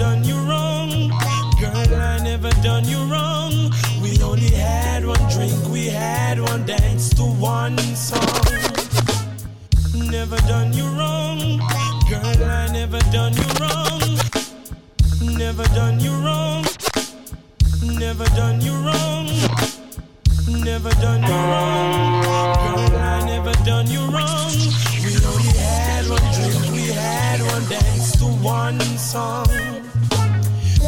Done 0.03 0.25
you 0.25 0.37
wrong, 0.49 1.11
girl. 1.61 1.95
I 1.95 2.19
never 2.25 2.51
done 2.61 2.85
you 2.89 3.01
wrong. 3.05 3.71
We 4.03 4.21
only 4.21 4.51
had 4.51 5.07
one 5.07 5.25
drink, 5.31 5.55
we 5.69 5.87
had 5.87 6.41
one 6.41 6.67
dance 6.67 7.11
to 7.19 7.23
one 7.23 7.79
song. 7.95 8.51
Never 9.95 10.39
done 10.53 10.73
you 10.73 10.87
wrong, 10.99 11.39
girl. 12.11 12.39
I 12.59 12.69
never 12.73 12.99
done 13.17 13.35
you 13.41 13.49
wrong. 13.61 14.03
Never 15.39 15.67
done 15.79 16.01
you 16.01 16.15
wrong. 16.25 16.65
Never 18.05 18.27
done 18.41 18.61
you 18.61 18.75
wrong. 18.85 19.27
Never 20.69 20.93
done 21.05 21.23
you 21.31 21.39
wrong, 21.51 22.23
girl. 22.65 22.97
I 22.97 23.25
never 23.33 23.55
done 23.65 23.87
you 23.87 24.03
wrong. 24.15 24.55
We 25.05 25.13
only 25.31 25.53
had 25.63 26.05
one 26.09 26.29
drink, 26.35 26.73
we 26.75 26.87
had 26.91 27.41
one 27.55 27.65
dance 27.71 28.19
to 28.19 28.27
one 28.43 28.81
song. 28.99 29.92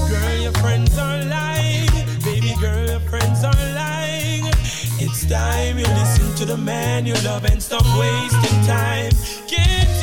Girl, 0.08 0.36
your 0.36 0.52
friends 0.52 0.98
are 0.98 1.22
lying. 1.24 1.88
Baby 2.24 2.54
girl, 2.60 2.86
your 2.88 3.00
friends 3.00 3.44
are 3.44 3.52
lying. 3.74 4.44
It's 5.00 5.24
time 5.26 5.78
you 5.78 5.86
listen 5.86 6.34
to 6.36 6.44
the 6.44 6.56
man 6.56 7.06
you 7.06 7.14
love 7.24 7.44
and 7.44 7.62
stop 7.62 7.84
wasting 7.98 8.60
time. 8.66 9.12
Can't 9.48 9.93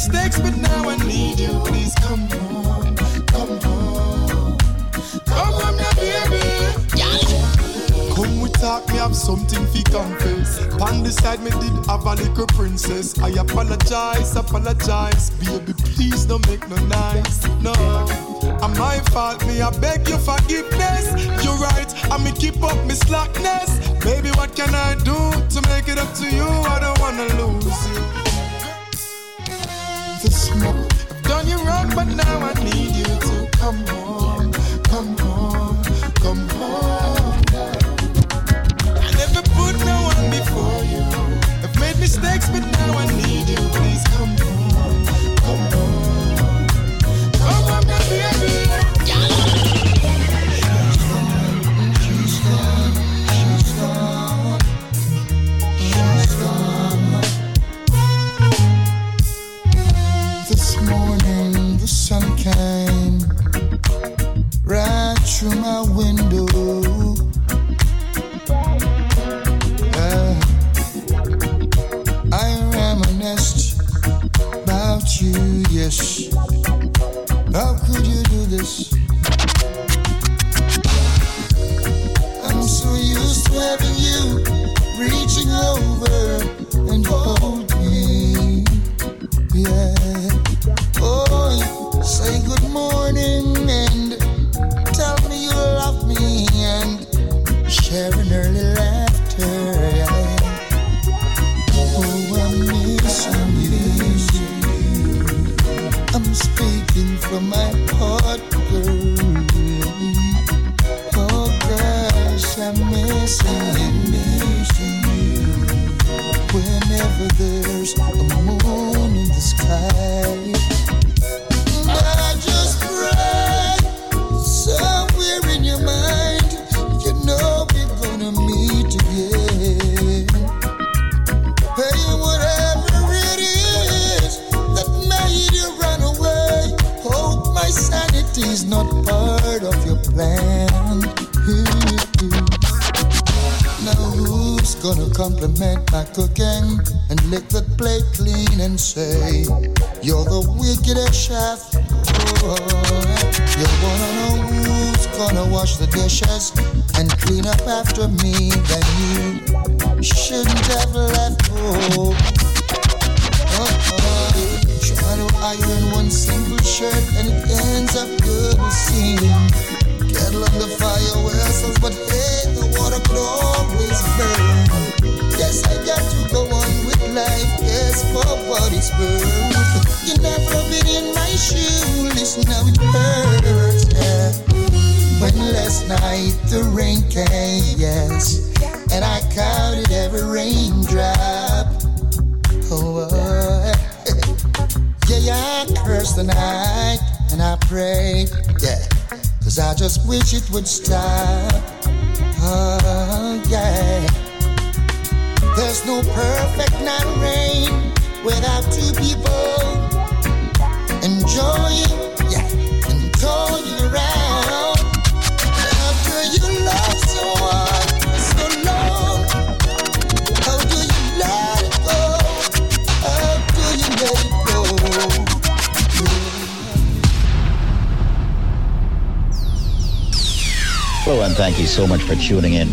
mistakes, 0.00 0.40
but 0.40 0.56
now 0.56 0.88
I 0.88 0.96
need 1.04 1.38
you. 1.38 1.60
Please 1.66 1.94
come 1.96 2.29
talk, 8.60 8.86
me 8.88 8.96
have 8.96 9.16
something 9.16 9.66
fi 9.68 9.82
confess. 9.82 10.60
On 10.80 11.02
the 11.02 11.10
side, 11.10 11.40
me 11.42 11.50
did 11.50 11.74
have 11.86 12.04
a 12.04 12.14
little 12.14 12.46
princess. 12.46 13.18
I 13.18 13.30
apologize, 13.40 14.36
apologize, 14.36 15.30
baby. 15.40 15.72
Please 15.96 16.26
don't 16.26 16.46
make 16.46 16.68
no 16.68 16.76
noise, 16.76 17.38
no. 17.62 17.72
I'm 18.62 18.76
my 18.78 18.98
fault, 19.12 19.44
me 19.46 19.62
I 19.62 19.70
beg 19.80 20.06
your 20.08 20.18
forgiveness. 20.18 21.06
You're 21.42 21.56
right, 21.56 21.90
I 22.12 22.22
me 22.22 22.32
keep 22.32 22.62
up 22.62 22.76
me 22.86 22.94
slackness. 22.94 23.70
Baby, 24.04 24.30
what 24.36 24.54
can 24.54 24.74
I 24.74 24.94
do 24.96 25.16
to 25.54 25.68
make 25.68 25.88
it 25.88 25.98
up 25.98 26.12
to 26.20 26.26
you? 26.28 26.48
I 26.74 26.78
don't 26.80 26.98
wanna 27.00 27.26
lose 27.40 27.80
you. 27.88 28.00
This 30.22 30.54
mo- 30.56 30.86
I've 31.10 31.22
done 31.22 31.48
you 31.48 31.58
wrong, 31.64 31.88
but 31.94 32.08
now 32.08 32.38
I 32.40 32.52
need 32.64 32.94
you 32.94 33.04
to 33.04 33.39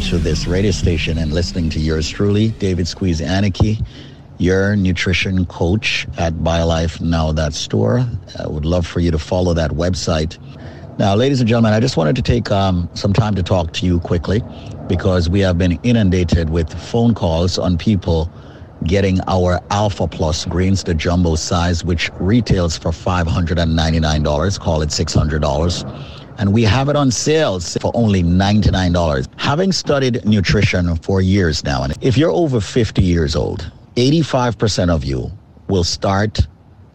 to 0.08 0.18
this 0.18 0.48
radio 0.48 0.72
station 0.72 1.18
and 1.18 1.34
listening 1.34 1.70
to 1.70 1.82
yours 1.82 2.08
truly, 2.08 2.52
David 2.52 2.86
Squeezaniki, 2.86 3.86
your 4.38 4.74
nutrition 4.78 5.46
coach 5.48 6.08
at 6.18 6.34
BioLifeNow.store. 6.36 8.08
I 8.40 8.48
would 8.48 8.64
love 8.64 8.88
for 8.88 9.02
you 9.02 9.12
to 9.12 9.20
follow 9.20 9.54
that 9.56 9.72
website. 9.72 10.38
Now, 10.98 11.14
ladies 11.16 11.42
and 11.42 11.50
gentlemen, 11.50 11.74
I 11.74 11.82
just 11.82 11.98
wanted 11.98 12.16
to 12.16 12.22
take 12.22 12.50
um, 12.52 12.90
some 12.94 13.12
time 13.12 13.36
to 13.36 13.44
talk 13.44 13.74
to 13.74 13.86
you 13.86 14.00
quickly 14.00 14.42
because 14.88 15.30
we 15.30 15.42
have 15.42 15.58
been 15.58 15.78
inundated 15.84 16.52
with 16.52 16.72
phone 16.74 17.14
calls 17.14 17.58
on 17.58 17.78
people 17.78 18.32
getting 18.86 19.20
our 19.28 19.60
Alpha 19.72 20.08
Plus 20.08 20.46
greens, 20.46 20.86
the 20.86 20.94
jumbo 20.94 21.36
size, 21.36 21.84
which 21.84 22.10
retails 22.22 22.78
for 22.78 22.92
$599, 22.92 24.60
call 24.62 24.82
it 24.82 24.90
$600 24.90 26.18
and 26.38 26.54
we 26.54 26.64
have 26.64 26.90
it 26.90 26.96
on 26.96 27.12
sales 27.12 27.78
for 27.82 27.92
only 27.94 28.24
$99. 28.24 29.28
Having 29.48 29.72
studied 29.72 30.26
nutrition 30.26 30.94
for 30.98 31.22
years 31.22 31.64
now, 31.64 31.84
and 31.84 31.94
if 32.02 32.18
you're 32.18 32.32
over 32.32 32.60
50 32.60 33.02
years 33.02 33.34
old, 33.34 33.72
85% 33.96 34.90
of 34.90 35.06
you 35.06 35.32
will 35.70 35.86
start 35.86 36.46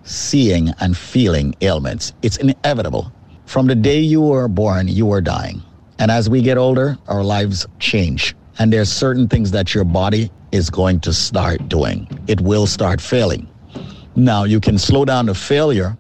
seeing 0.03 0.69
and 0.81 0.95
feeling 0.95 1.55
ailments. 1.63 2.13
It's 2.21 2.37
inevitable. 2.37 3.11
From 3.47 3.69
the 3.69 3.75
day 3.75 4.01
you 4.01 4.21
were 4.21 4.49
born, 4.49 4.87
you 4.87 5.11
are 5.13 5.23
dying. 5.23 5.63
And 5.99 6.11
as 6.11 6.29
we 6.29 6.43
get 6.43 6.59
older, 6.59 6.99
our 7.09 7.25
lives 7.25 7.67
change. 7.79 8.37
And 8.59 8.71
there's 8.71 8.93
certain 8.93 9.29
things 9.29 9.51
that 9.53 9.75
your 9.75 9.85
body 9.85 10.31
is 10.53 10.69
going 10.69 11.01
to 11.01 11.15
start 11.15 11.71
doing. 11.71 12.07
It 12.27 12.43
will 12.43 12.67
start 12.67 13.01
failing. 13.01 13.49
Now, 14.15 14.45
you 14.45 14.61
can 14.61 14.77
slow 14.77 15.07
down 15.07 15.25
the 15.25 15.35
failure 15.35 15.97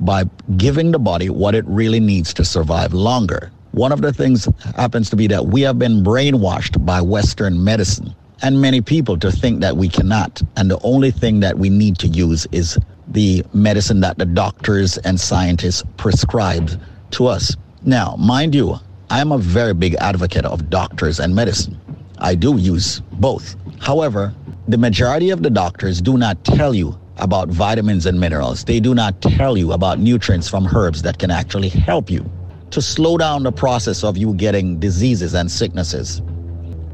by 0.00 0.24
giving 0.58 0.92
the 0.92 0.98
body 0.98 1.30
what 1.30 1.54
it 1.54 1.64
really 1.66 1.98
needs 1.98 2.34
to 2.34 2.44
survive 2.44 2.92
longer. 2.92 3.50
One 3.78 3.92
of 3.92 4.00
the 4.00 4.12
things 4.12 4.48
happens 4.74 5.08
to 5.10 5.14
be 5.14 5.28
that 5.28 5.46
we 5.46 5.60
have 5.60 5.78
been 5.78 6.02
brainwashed 6.02 6.84
by 6.84 7.00
Western 7.00 7.62
medicine 7.62 8.12
and 8.42 8.60
many 8.60 8.80
people 8.80 9.16
to 9.18 9.30
think 9.30 9.60
that 9.60 9.76
we 9.76 9.88
cannot. 9.88 10.42
And 10.56 10.68
the 10.68 10.80
only 10.82 11.12
thing 11.12 11.38
that 11.40 11.56
we 11.56 11.70
need 11.70 11.96
to 11.98 12.08
use 12.08 12.44
is 12.50 12.76
the 13.06 13.44
medicine 13.52 14.00
that 14.00 14.18
the 14.18 14.26
doctors 14.26 14.98
and 14.98 15.20
scientists 15.20 15.84
prescribe 15.96 16.68
to 17.12 17.28
us. 17.28 17.54
Now, 17.84 18.16
mind 18.18 18.52
you, 18.52 18.80
I 19.10 19.20
am 19.20 19.30
a 19.30 19.38
very 19.38 19.74
big 19.74 19.94
advocate 20.00 20.44
of 20.44 20.68
doctors 20.70 21.20
and 21.20 21.32
medicine. 21.32 21.80
I 22.18 22.34
do 22.34 22.56
use 22.56 23.00
both. 23.12 23.54
However, 23.78 24.34
the 24.66 24.76
majority 24.76 25.30
of 25.30 25.44
the 25.44 25.50
doctors 25.50 26.02
do 26.02 26.18
not 26.18 26.42
tell 26.42 26.74
you 26.74 26.98
about 27.18 27.48
vitamins 27.48 28.06
and 28.06 28.18
minerals. 28.18 28.64
They 28.64 28.80
do 28.80 28.92
not 28.92 29.22
tell 29.22 29.56
you 29.56 29.70
about 29.70 30.00
nutrients 30.00 30.48
from 30.48 30.66
herbs 30.66 31.02
that 31.02 31.20
can 31.20 31.30
actually 31.30 31.68
help 31.68 32.10
you 32.10 32.28
to 32.70 32.82
slow 32.82 33.16
down 33.16 33.42
the 33.42 33.52
process 33.52 34.04
of 34.04 34.16
you 34.16 34.34
getting 34.34 34.78
diseases 34.78 35.34
and 35.34 35.50
sicknesses. 35.50 36.22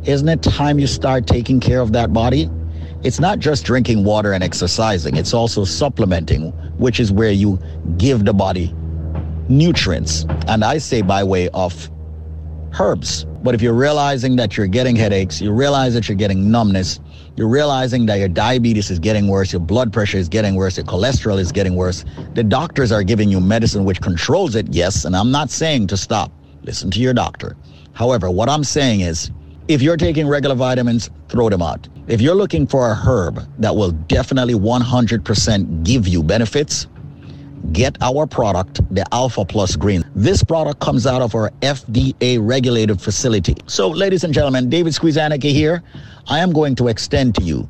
Isn't 0.04 0.28
it 0.28 0.42
time 0.42 0.78
you 0.78 0.86
start 0.86 1.26
taking 1.26 1.60
care 1.60 1.80
of 1.80 1.92
that 1.92 2.12
body? 2.12 2.50
It's 3.02 3.20
not 3.20 3.38
just 3.38 3.64
drinking 3.64 4.04
water 4.04 4.32
and 4.32 4.42
exercising, 4.42 5.16
it's 5.16 5.34
also 5.34 5.64
supplementing, 5.64 6.52
which 6.78 7.00
is 7.00 7.12
where 7.12 7.30
you 7.30 7.58
give 7.98 8.24
the 8.24 8.32
body 8.32 8.74
nutrients. 9.48 10.24
And 10.48 10.64
I 10.64 10.78
say 10.78 11.02
by 11.02 11.22
way 11.24 11.48
of 11.50 11.90
herbs. 12.78 13.26
But 13.44 13.54
if 13.54 13.60
you're 13.60 13.74
realizing 13.74 14.36
that 14.36 14.56
you're 14.56 14.66
getting 14.66 14.96
headaches, 14.96 15.38
you 15.38 15.52
realize 15.52 15.92
that 15.92 16.08
you're 16.08 16.16
getting 16.16 16.50
numbness, 16.50 16.98
you're 17.36 17.46
realizing 17.46 18.06
that 18.06 18.14
your 18.14 18.28
diabetes 18.28 18.90
is 18.90 18.98
getting 18.98 19.28
worse, 19.28 19.52
your 19.52 19.60
blood 19.60 19.92
pressure 19.92 20.16
is 20.16 20.30
getting 20.30 20.54
worse, 20.54 20.78
your 20.78 20.86
cholesterol 20.86 21.38
is 21.38 21.52
getting 21.52 21.76
worse, 21.76 22.06
the 22.32 22.42
doctors 22.42 22.90
are 22.90 23.02
giving 23.02 23.28
you 23.28 23.40
medicine 23.40 23.84
which 23.84 24.00
controls 24.00 24.54
it, 24.54 24.66
yes, 24.72 25.04
and 25.04 25.14
I'm 25.14 25.30
not 25.30 25.50
saying 25.50 25.88
to 25.88 25.96
stop. 25.98 26.32
Listen 26.62 26.90
to 26.92 27.00
your 27.00 27.12
doctor. 27.12 27.54
However, 27.92 28.30
what 28.30 28.48
I'm 28.48 28.64
saying 28.64 29.00
is, 29.00 29.30
if 29.68 29.82
you're 29.82 29.98
taking 29.98 30.26
regular 30.26 30.54
vitamins, 30.54 31.10
throw 31.28 31.50
them 31.50 31.60
out. 31.60 31.86
If 32.06 32.22
you're 32.22 32.34
looking 32.34 32.66
for 32.66 32.90
a 32.90 32.94
herb 32.94 33.46
that 33.58 33.76
will 33.76 33.90
definitely 33.90 34.54
100% 34.54 35.84
give 35.84 36.08
you 36.08 36.22
benefits, 36.22 36.86
get 37.72 37.96
our 38.02 38.26
product, 38.26 38.80
the 38.94 39.04
Alpha 39.12 39.44
Plus 39.44 39.76
Green. 39.76 40.04
This 40.14 40.42
product 40.42 40.80
comes 40.80 41.06
out 41.06 41.22
of 41.22 41.34
our 41.34 41.50
FDA 41.62 42.38
regulated 42.40 43.00
facility. 43.00 43.56
So, 43.66 43.88
ladies 43.88 44.24
and 44.24 44.34
gentlemen, 44.34 44.68
David 44.68 44.92
Squeezaniki 44.92 45.52
here. 45.52 45.82
I 46.26 46.38
am 46.38 46.52
going 46.52 46.74
to 46.76 46.88
extend 46.88 47.34
to 47.36 47.42
you 47.42 47.68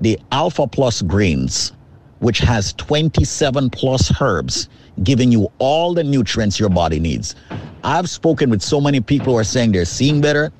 the 0.00 0.18
Alpha 0.32 0.66
Plus 0.66 1.02
Greens, 1.02 1.72
which 2.18 2.38
has 2.38 2.72
27 2.74 3.70
plus 3.70 4.12
herbs, 4.20 4.68
giving 5.02 5.32
you 5.32 5.50
all 5.58 5.94
the 5.94 6.04
nutrients 6.04 6.60
your 6.60 6.68
body 6.68 7.00
needs. 7.00 7.34
I've 7.82 8.08
spoken 8.08 8.50
with 8.50 8.62
so 8.62 8.80
many 8.80 9.00
people 9.00 9.32
who 9.32 9.38
are 9.38 9.44
saying 9.44 9.72
they're 9.72 9.84
seeing 9.84 10.20
better. 10.20 10.52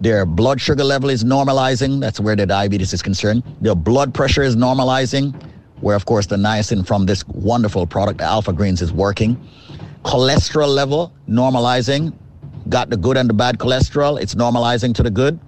Their 0.00 0.24
blood 0.24 0.60
sugar 0.60 0.84
level 0.84 1.10
is 1.10 1.24
normalizing. 1.24 2.00
That's 2.00 2.20
where 2.20 2.34
the 2.34 2.46
diabetes 2.46 2.92
is 2.92 3.02
concerned. 3.02 3.42
Their 3.60 3.74
blood 3.74 4.14
pressure 4.14 4.42
is 4.42 4.56
normalizing, 4.56 5.34
where, 5.80 5.96
of 5.96 6.04
course, 6.04 6.26
the 6.26 6.36
niacin 6.36 6.86
from 6.86 7.06
this 7.06 7.26
wonderful 7.28 7.86
product, 7.86 8.20
Alpha 8.20 8.52
Greens, 8.52 8.82
is 8.82 8.92
working. 8.92 9.36
Cholesterol 10.04 10.68
level 10.68 11.12
normalizing. 11.28 12.12
Got 12.68 12.90
the 12.90 12.96
good 12.96 13.16
and 13.16 13.28
the 13.28 13.34
bad 13.34 13.58
cholesterol. 13.58 14.20
It's 14.20 14.34
normalizing 14.34 14.94
to 14.94 15.02
the 15.02 15.10
good. 15.10 15.38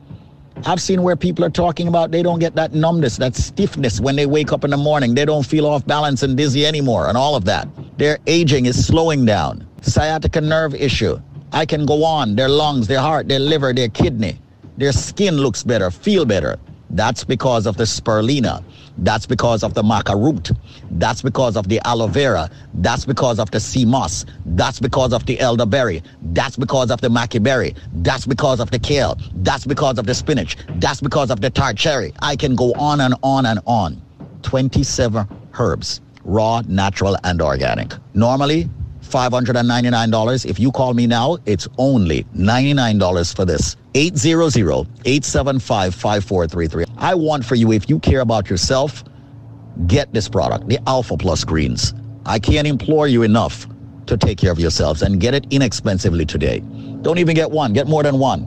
I've 0.64 0.80
seen 0.80 1.02
where 1.02 1.16
people 1.16 1.44
are 1.44 1.50
talking 1.50 1.88
about 1.88 2.10
they 2.10 2.22
don't 2.22 2.38
get 2.38 2.54
that 2.54 2.72
numbness, 2.72 3.16
that 3.16 3.34
stiffness 3.34 4.00
when 4.00 4.16
they 4.16 4.26
wake 4.26 4.52
up 4.52 4.64
in 4.64 4.70
the 4.70 4.76
morning. 4.76 5.14
They 5.14 5.24
don't 5.24 5.44
feel 5.44 5.66
off 5.66 5.84
balance 5.86 6.22
and 6.22 6.36
dizzy 6.36 6.66
anymore, 6.66 7.08
and 7.08 7.16
all 7.16 7.34
of 7.34 7.44
that. 7.46 7.68
Their 7.98 8.18
aging 8.26 8.66
is 8.66 8.86
slowing 8.86 9.24
down. 9.24 9.66
Sciatica 9.80 10.40
nerve 10.40 10.74
issue. 10.74 11.20
I 11.52 11.66
can 11.66 11.84
go 11.84 12.04
on. 12.04 12.36
Their 12.36 12.48
lungs, 12.48 12.86
their 12.86 13.00
heart, 13.00 13.28
their 13.28 13.40
liver, 13.40 13.72
their 13.72 13.88
kidney. 13.88 14.38
Their 14.76 14.92
skin 14.92 15.36
looks 15.36 15.62
better, 15.62 15.90
feel 15.90 16.24
better. 16.24 16.58
That's 16.90 17.24
because 17.24 17.66
of 17.66 17.76
the 17.76 17.84
spirulina. 17.84 18.62
That's 18.98 19.26
because 19.26 19.62
of 19.62 19.74
the 19.74 19.82
maca 19.82 20.14
root. 20.14 20.50
That's 20.92 21.22
because 21.22 21.56
of 21.56 21.68
the 21.68 21.80
aloe 21.84 22.06
vera. 22.06 22.50
That's 22.74 23.04
because 23.04 23.38
of 23.38 23.50
the 23.50 23.60
sea 23.60 23.84
moss. 23.84 24.24
That's 24.44 24.80
because 24.80 25.12
of 25.12 25.26
the 25.26 25.40
elderberry. 25.40 26.02
That's 26.22 26.56
because 26.56 26.90
of 26.90 27.00
the 27.00 27.08
maca 27.08 27.42
berry. 27.42 27.74
That's 27.94 28.26
because 28.26 28.60
of 28.60 28.70
the 28.70 28.78
kale. 28.78 29.18
That's 29.36 29.64
because 29.64 29.98
of 29.98 30.06
the 30.06 30.14
spinach. 30.14 30.56
That's 30.76 31.00
because 31.00 31.30
of 31.30 31.40
the 31.40 31.50
tart 31.50 31.76
cherry. 31.76 32.12
I 32.20 32.36
can 32.36 32.54
go 32.54 32.72
on 32.74 33.00
and 33.00 33.14
on 33.22 33.46
and 33.46 33.60
on. 33.66 34.02
27 34.42 35.26
herbs, 35.58 36.00
raw, 36.24 36.62
natural, 36.66 37.16
and 37.24 37.40
organic. 37.40 37.94
Normally, 38.14 38.68
$599. 39.12 40.46
If 40.46 40.58
you 40.58 40.72
call 40.72 40.94
me 40.94 41.06
now, 41.06 41.36
it's 41.46 41.68
only 41.78 42.24
$99 42.34 43.36
for 43.36 43.44
this. 43.44 43.76
800-875-5433. 43.94 46.90
I 46.96 47.14
want 47.14 47.44
for 47.44 47.54
you, 47.54 47.72
if 47.72 47.90
you 47.90 47.98
care 47.98 48.20
about 48.20 48.48
yourself, 48.48 49.04
get 49.86 50.12
this 50.12 50.28
product, 50.28 50.68
the 50.68 50.78
Alpha 50.86 51.16
Plus 51.16 51.44
Greens. 51.44 51.94
I 52.24 52.38
can't 52.38 52.66
implore 52.66 53.06
you 53.06 53.22
enough 53.22 53.66
to 54.06 54.16
take 54.16 54.38
care 54.38 54.50
of 54.50 54.58
yourselves 54.58 55.02
and 55.02 55.20
get 55.20 55.34
it 55.34 55.46
inexpensively 55.50 56.24
today. 56.24 56.60
Don't 57.02 57.18
even 57.18 57.34
get 57.34 57.50
one, 57.50 57.72
get 57.72 57.86
more 57.86 58.02
than 58.02 58.18
one. 58.18 58.46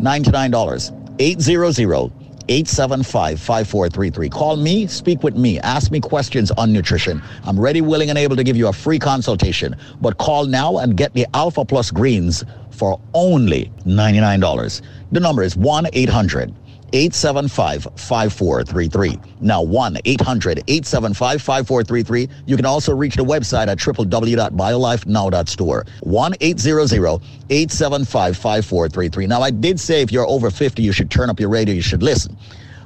$99. 0.00 1.16
800 1.18 2.21
875 2.48 3.40
5433. 3.40 4.28
Call 4.28 4.56
me, 4.56 4.86
speak 4.86 5.22
with 5.22 5.36
me, 5.36 5.58
ask 5.60 5.90
me 5.90 6.00
questions 6.00 6.50
on 6.52 6.72
nutrition. 6.72 7.22
I'm 7.44 7.58
ready, 7.58 7.80
willing, 7.80 8.10
and 8.10 8.18
able 8.18 8.36
to 8.36 8.44
give 8.44 8.56
you 8.56 8.68
a 8.68 8.72
free 8.72 8.98
consultation. 8.98 9.76
But 10.00 10.18
call 10.18 10.46
now 10.46 10.78
and 10.78 10.96
get 10.96 11.12
the 11.14 11.26
Alpha 11.34 11.64
Plus 11.64 11.90
Greens 11.90 12.44
for 12.70 13.00
only 13.14 13.70
$99. 13.86 14.82
The 15.12 15.20
number 15.20 15.42
is 15.42 15.56
1 15.56 15.86
800 15.92 16.54
875 16.92 17.88
5433. 17.96 19.18
Now 19.40 19.62
1 19.62 19.98
800 20.04 20.58
875 20.66 21.42
5433. 21.42 22.28
You 22.46 22.56
can 22.56 22.66
also 22.66 22.94
reach 22.94 23.16
the 23.16 23.24
website 23.24 23.68
at 23.68 23.78
www.biolifenow.store. 23.78 25.86
1 26.00 26.34
800 26.40 27.20
875 27.50 28.36
5433. 28.36 29.26
Now, 29.26 29.42
I 29.42 29.50
did 29.50 29.80
say 29.80 30.02
if 30.02 30.12
you're 30.12 30.26
over 30.26 30.50
50, 30.50 30.82
you 30.82 30.92
should 30.92 31.10
turn 31.10 31.30
up 31.30 31.40
your 31.40 31.48
radio, 31.48 31.74
you 31.74 31.82
should 31.82 32.02
listen. 32.02 32.36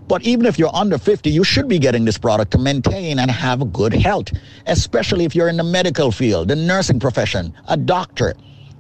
But 0.09 0.23
even 0.23 0.47
if 0.47 0.59
you're 0.59 0.75
under 0.75 0.99
50, 0.99 1.31
you 1.31 1.43
should 1.43 1.69
be 1.69 1.79
getting 1.79 2.05
this 2.05 2.19
product 2.19 2.53
to 2.53 2.59
maintain 2.59 3.19
and 3.19 3.31
have 3.31 3.73
good 3.73 3.93
health, 3.93 4.29
especially 4.67 5.25
if 5.25 5.35
you're 5.35 5.49
in 5.49 5.57
the 5.57 5.65
medical 5.65 6.13
field, 6.13 6.49
the 6.49 6.57
nursing 6.57 7.01
profession, 7.01 7.53
a 7.67 7.77
doctor. 7.77 8.35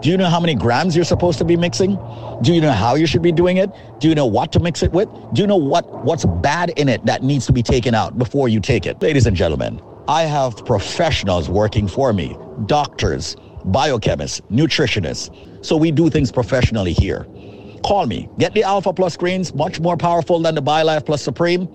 Do 0.01 0.09
you 0.09 0.17
know 0.17 0.29
how 0.29 0.39
many 0.39 0.55
grams 0.55 0.95
you're 0.95 1.05
supposed 1.05 1.37
to 1.39 1.45
be 1.45 1.57
mixing? 1.57 1.97
Do 2.41 2.53
you 2.53 2.61
know 2.61 2.71
how 2.71 2.95
you 2.95 3.05
should 3.05 3.21
be 3.21 3.31
doing 3.31 3.57
it? 3.57 3.69
Do 3.99 4.09
you 4.09 4.15
know 4.15 4.25
what 4.25 4.51
to 4.53 4.59
mix 4.59 4.81
it 4.83 4.91
with? 4.91 5.09
Do 5.33 5.41
you 5.41 5.47
know 5.47 5.57
what, 5.57 6.03
what's 6.03 6.25
bad 6.25 6.71
in 6.71 6.89
it 6.89 7.05
that 7.05 7.23
needs 7.23 7.45
to 7.47 7.53
be 7.53 7.63
taken 7.63 7.95
out 7.95 8.17
before 8.17 8.49
you 8.49 8.59
take 8.59 8.85
it? 8.85 9.01
Ladies 9.01 9.25
and 9.25 9.35
gentlemen, 9.35 9.81
I 10.07 10.23
have 10.23 10.65
professionals 10.65 11.49
working 11.49 11.87
for 11.87 12.13
me, 12.13 12.37
doctors, 12.65 13.35
biochemists, 13.67 14.41
nutritionists. 14.51 15.65
So 15.65 15.77
we 15.77 15.91
do 15.91 16.09
things 16.09 16.31
professionally 16.31 16.93
here. 16.93 17.25
Call 17.85 18.05
me. 18.05 18.29
Get 18.37 18.53
the 18.53 18.63
Alpha 18.63 18.93
Plus 18.93 19.17
Greens, 19.17 19.53
much 19.53 19.79
more 19.79 19.97
powerful 19.97 20.39
than 20.39 20.55
the 20.55 20.61
BioLife 20.61 21.05
Plus 21.05 21.21
Supreme. 21.21 21.67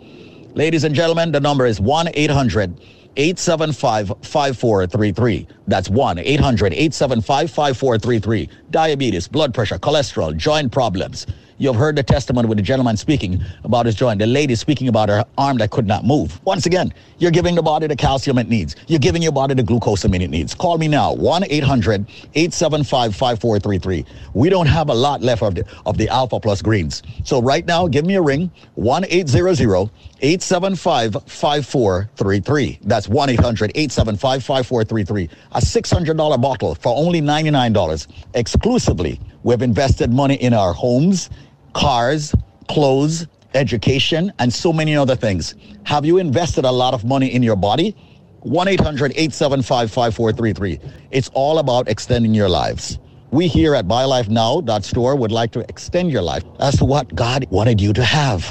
Ladies 0.54 0.84
and 0.84 0.94
gentlemen, 0.94 1.30
the 1.30 1.40
number 1.40 1.66
is 1.66 1.80
1 1.80 2.08
800 2.14 2.80
875 3.16 4.08
5433. 4.22 5.46
That's 5.66 5.90
1 5.90 6.18
800 6.18 6.72
875 6.72 7.50
5433. 7.50 8.48
Diabetes, 8.70 9.28
blood 9.28 9.52
pressure, 9.52 9.78
cholesterol, 9.78 10.36
joint 10.36 10.72
problems. 10.72 11.26
You've 11.58 11.76
heard 11.76 11.96
the 11.96 12.04
testimony 12.04 12.46
with 12.46 12.58
the 12.58 12.62
gentleman 12.62 12.96
speaking 12.96 13.42
about 13.64 13.86
his 13.86 13.96
joint, 13.96 14.20
the 14.20 14.26
lady 14.26 14.54
speaking 14.54 14.86
about 14.86 15.08
her 15.08 15.24
arm 15.36 15.58
that 15.58 15.70
could 15.70 15.86
not 15.88 16.04
move. 16.04 16.40
Once 16.44 16.66
again, 16.66 16.94
you're 17.18 17.32
giving 17.32 17.56
the 17.56 17.62
body 17.62 17.88
the 17.88 17.96
calcium 17.96 18.38
it 18.38 18.48
needs. 18.48 18.76
You're 18.86 19.00
giving 19.00 19.22
your 19.22 19.32
body 19.32 19.54
the 19.54 19.64
glucosamine 19.64 20.22
it 20.22 20.30
needs. 20.30 20.54
Call 20.54 20.78
me 20.78 20.86
now, 20.86 21.12
1 21.14 21.44
800 21.50 22.06
875 22.34 23.14
5433. 23.14 24.04
We 24.34 24.48
don't 24.48 24.66
have 24.66 24.88
a 24.88 24.94
lot 24.94 25.20
left 25.20 25.42
of 25.42 25.56
the, 25.56 25.64
of 25.84 25.98
the 25.98 26.08
Alpha 26.08 26.38
Plus 26.38 26.62
greens. 26.62 27.02
So 27.24 27.42
right 27.42 27.66
now, 27.66 27.88
give 27.88 28.06
me 28.06 28.14
a 28.14 28.22
ring, 28.22 28.52
1 28.76 29.06
800 29.08 29.90
875 30.20 31.12
5433. 31.26 32.78
That's 32.82 33.08
1 33.08 33.30
800 33.30 33.72
875 33.74 34.44
5433. 34.44 35.28
A 35.52 35.60
$600 35.60 36.40
bottle 36.40 36.74
for 36.76 36.94
only 36.96 37.20
$99 37.20 38.06
exclusively. 38.34 39.20
We've 39.44 39.62
invested 39.62 40.12
money 40.12 40.34
in 40.34 40.52
our 40.52 40.72
homes, 40.72 41.30
cars, 41.78 42.34
clothes, 42.68 43.28
education, 43.55 44.32
and 44.40 44.52
so 44.52 44.73
many 44.73 44.97
other 44.97 45.15
things. 45.15 45.55
Have 45.84 46.05
you 46.05 46.18
invested 46.18 46.65
a 46.65 46.73
lot 46.73 46.92
of 46.92 47.05
money 47.05 47.32
in 47.32 47.40
your 47.40 47.55
body? 47.55 47.94
1 48.40 48.66
800 48.66 49.12
875 49.12 49.90
5433. 49.92 50.81
It's 51.12 51.31
all 51.34 51.60
about 51.60 51.89
extending 51.89 52.34
your 52.34 52.48
lives. 52.48 52.98
We 53.31 53.47
here 53.47 53.76
at 53.76 53.86
BioLifeNow.store 53.86 55.15
would 55.15 55.31
like 55.31 55.52
to 55.52 55.60
extend 55.68 56.10
your 56.10 56.23
life 56.23 56.42
as 56.58 56.76
to 56.78 56.84
what 56.84 57.15
God 57.15 57.47
wanted 57.50 57.81
you 57.81 57.92
to 57.92 58.02
have. 58.02 58.42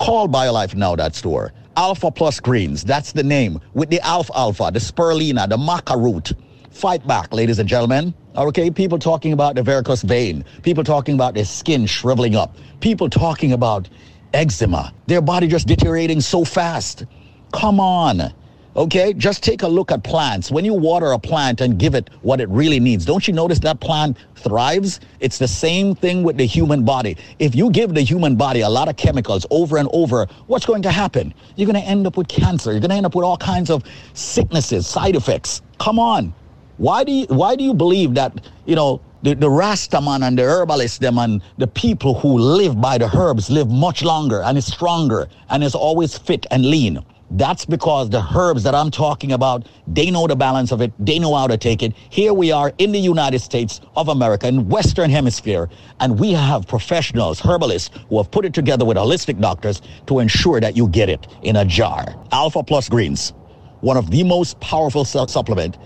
Call 0.00 0.26
BioLifeNow.store. 0.26 1.52
Alpha 1.76 2.10
Plus 2.10 2.40
Greens, 2.40 2.82
that's 2.84 3.12
the 3.12 3.22
name, 3.22 3.60
with 3.74 3.90
the 3.90 4.00
alfalfa, 4.00 4.70
the 4.72 4.80
Spirulina, 4.80 5.48
the 5.48 5.56
Maca 5.56 5.96
root. 5.96 6.32
Fight 6.70 7.06
back, 7.06 7.32
ladies 7.32 7.60
and 7.60 7.68
gentlemen. 7.68 8.12
Okay, 8.34 8.70
people 8.70 8.98
talking 8.98 9.34
about 9.34 9.56
the 9.56 9.62
varicose 9.62 10.00
vein, 10.00 10.42
people 10.62 10.82
talking 10.82 11.14
about 11.14 11.34
their 11.34 11.44
skin 11.44 11.84
shriveling 11.84 12.34
up, 12.34 12.56
people 12.80 13.10
talking 13.10 13.52
about 13.52 13.90
eczema, 14.32 14.94
their 15.06 15.20
body 15.20 15.46
just 15.46 15.66
deteriorating 15.66 16.18
so 16.18 16.42
fast. 16.42 17.04
Come 17.52 17.78
on. 17.78 18.32
Okay, 18.74 19.12
just 19.12 19.42
take 19.42 19.60
a 19.64 19.68
look 19.68 19.92
at 19.92 20.02
plants. 20.02 20.50
When 20.50 20.64
you 20.64 20.72
water 20.72 21.12
a 21.12 21.18
plant 21.18 21.60
and 21.60 21.78
give 21.78 21.94
it 21.94 22.08
what 22.22 22.40
it 22.40 22.48
really 22.48 22.80
needs, 22.80 23.04
don't 23.04 23.28
you 23.28 23.34
notice 23.34 23.58
that 23.58 23.80
plant 23.80 24.16
thrives? 24.34 25.00
It's 25.20 25.36
the 25.36 25.46
same 25.46 25.94
thing 25.94 26.22
with 26.22 26.38
the 26.38 26.46
human 26.46 26.86
body. 26.86 27.18
If 27.38 27.54
you 27.54 27.70
give 27.70 27.92
the 27.92 28.00
human 28.00 28.36
body 28.36 28.62
a 28.62 28.68
lot 28.70 28.88
of 28.88 28.96
chemicals 28.96 29.44
over 29.50 29.76
and 29.76 29.90
over, 29.92 30.26
what's 30.46 30.64
going 30.64 30.80
to 30.84 30.90
happen? 30.90 31.34
You're 31.56 31.70
going 31.70 31.82
to 31.82 31.86
end 31.86 32.06
up 32.06 32.16
with 32.16 32.28
cancer. 32.28 32.70
You're 32.70 32.80
going 32.80 32.92
to 32.92 32.96
end 32.96 33.04
up 33.04 33.14
with 33.14 33.26
all 33.26 33.36
kinds 33.36 33.68
of 33.68 33.84
sicknesses, 34.14 34.86
side 34.86 35.16
effects. 35.16 35.60
Come 35.78 35.98
on. 35.98 36.32
Why 36.78 37.04
do 37.04 37.12
you 37.12 37.26
why 37.26 37.56
do 37.56 37.64
you 37.64 37.74
believe 37.74 38.14
that, 38.14 38.48
you 38.66 38.74
know, 38.74 39.00
the, 39.22 39.34
the 39.34 39.48
Rastaman 39.48 40.26
and 40.26 40.38
the 40.38 40.42
herbalists 40.42 40.98
them 40.98 41.18
and 41.18 41.42
the 41.58 41.66
people 41.66 42.18
who 42.18 42.38
live 42.38 42.80
by 42.80 42.98
the 42.98 43.14
herbs 43.16 43.50
live 43.50 43.70
much 43.70 44.02
longer 44.02 44.42
and 44.42 44.58
is 44.58 44.66
stronger 44.66 45.28
and 45.50 45.62
is 45.62 45.74
always 45.74 46.18
fit 46.18 46.46
and 46.50 46.64
lean? 46.64 47.04
That's 47.34 47.64
because 47.64 48.10
the 48.10 48.22
herbs 48.36 48.62
that 48.64 48.74
I'm 48.74 48.90
talking 48.90 49.32
about, 49.32 49.66
they 49.86 50.10
know 50.10 50.26
the 50.26 50.36
balance 50.36 50.70
of 50.70 50.82
it. 50.82 50.92
They 50.98 51.18
know 51.18 51.34
how 51.34 51.46
to 51.46 51.56
take 51.56 51.82
it. 51.82 51.94
Here 52.10 52.34
we 52.34 52.52
are 52.52 52.72
in 52.76 52.92
the 52.92 52.98
United 52.98 53.38
States 53.38 53.80
of 53.96 54.08
America, 54.08 54.48
in 54.48 54.68
Western 54.68 55.08
Hemisphere, 55.08 55.70
and 56.00 56.18
we 56.18 56.32
have 56.32 56.66
professionals, 56.66 57.40
herbalists, 57.40 57.90
who 58.10 58.18
have 58.18 58.30
put 58.30 58.44
it 58.44 58.52
together 58.52 58.84
with 58.84 58.98
holistic 58.98 59.40
doctors 59.40 59.80
to 60.08 60.18
ensure 60.18 60.60
that 60.60 60.76
you 60.76 60.88
get 60.88 61.08
it 61.08 61.26
in 61.42 61.56
a 61.56 61.64
jar. 61.64 62.14
Alpha 62.32 62.62
Plus 62.62 62.90
Greens, 62.90 63.32
one 63.80 63.96
of 63.96 64.10
the 64.10 64.22
most 64.24 64.60
powerful 64.60 65.04
su- 65.06 65.26
supplement 65.26 65.78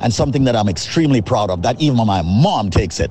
and 0.00 0.12
something 0.12 0.44
that 0.44 0.56
I'm 0.56 0.68
extremely 0.68 1.22
proud 1.22 1.50
of, 1.50 1.62
that 1.62 1.80
even 1.80 1.96
my 2.06 2.22
mom 2.22 2.70
takes 2.70 3.00
it. 3.00 3.10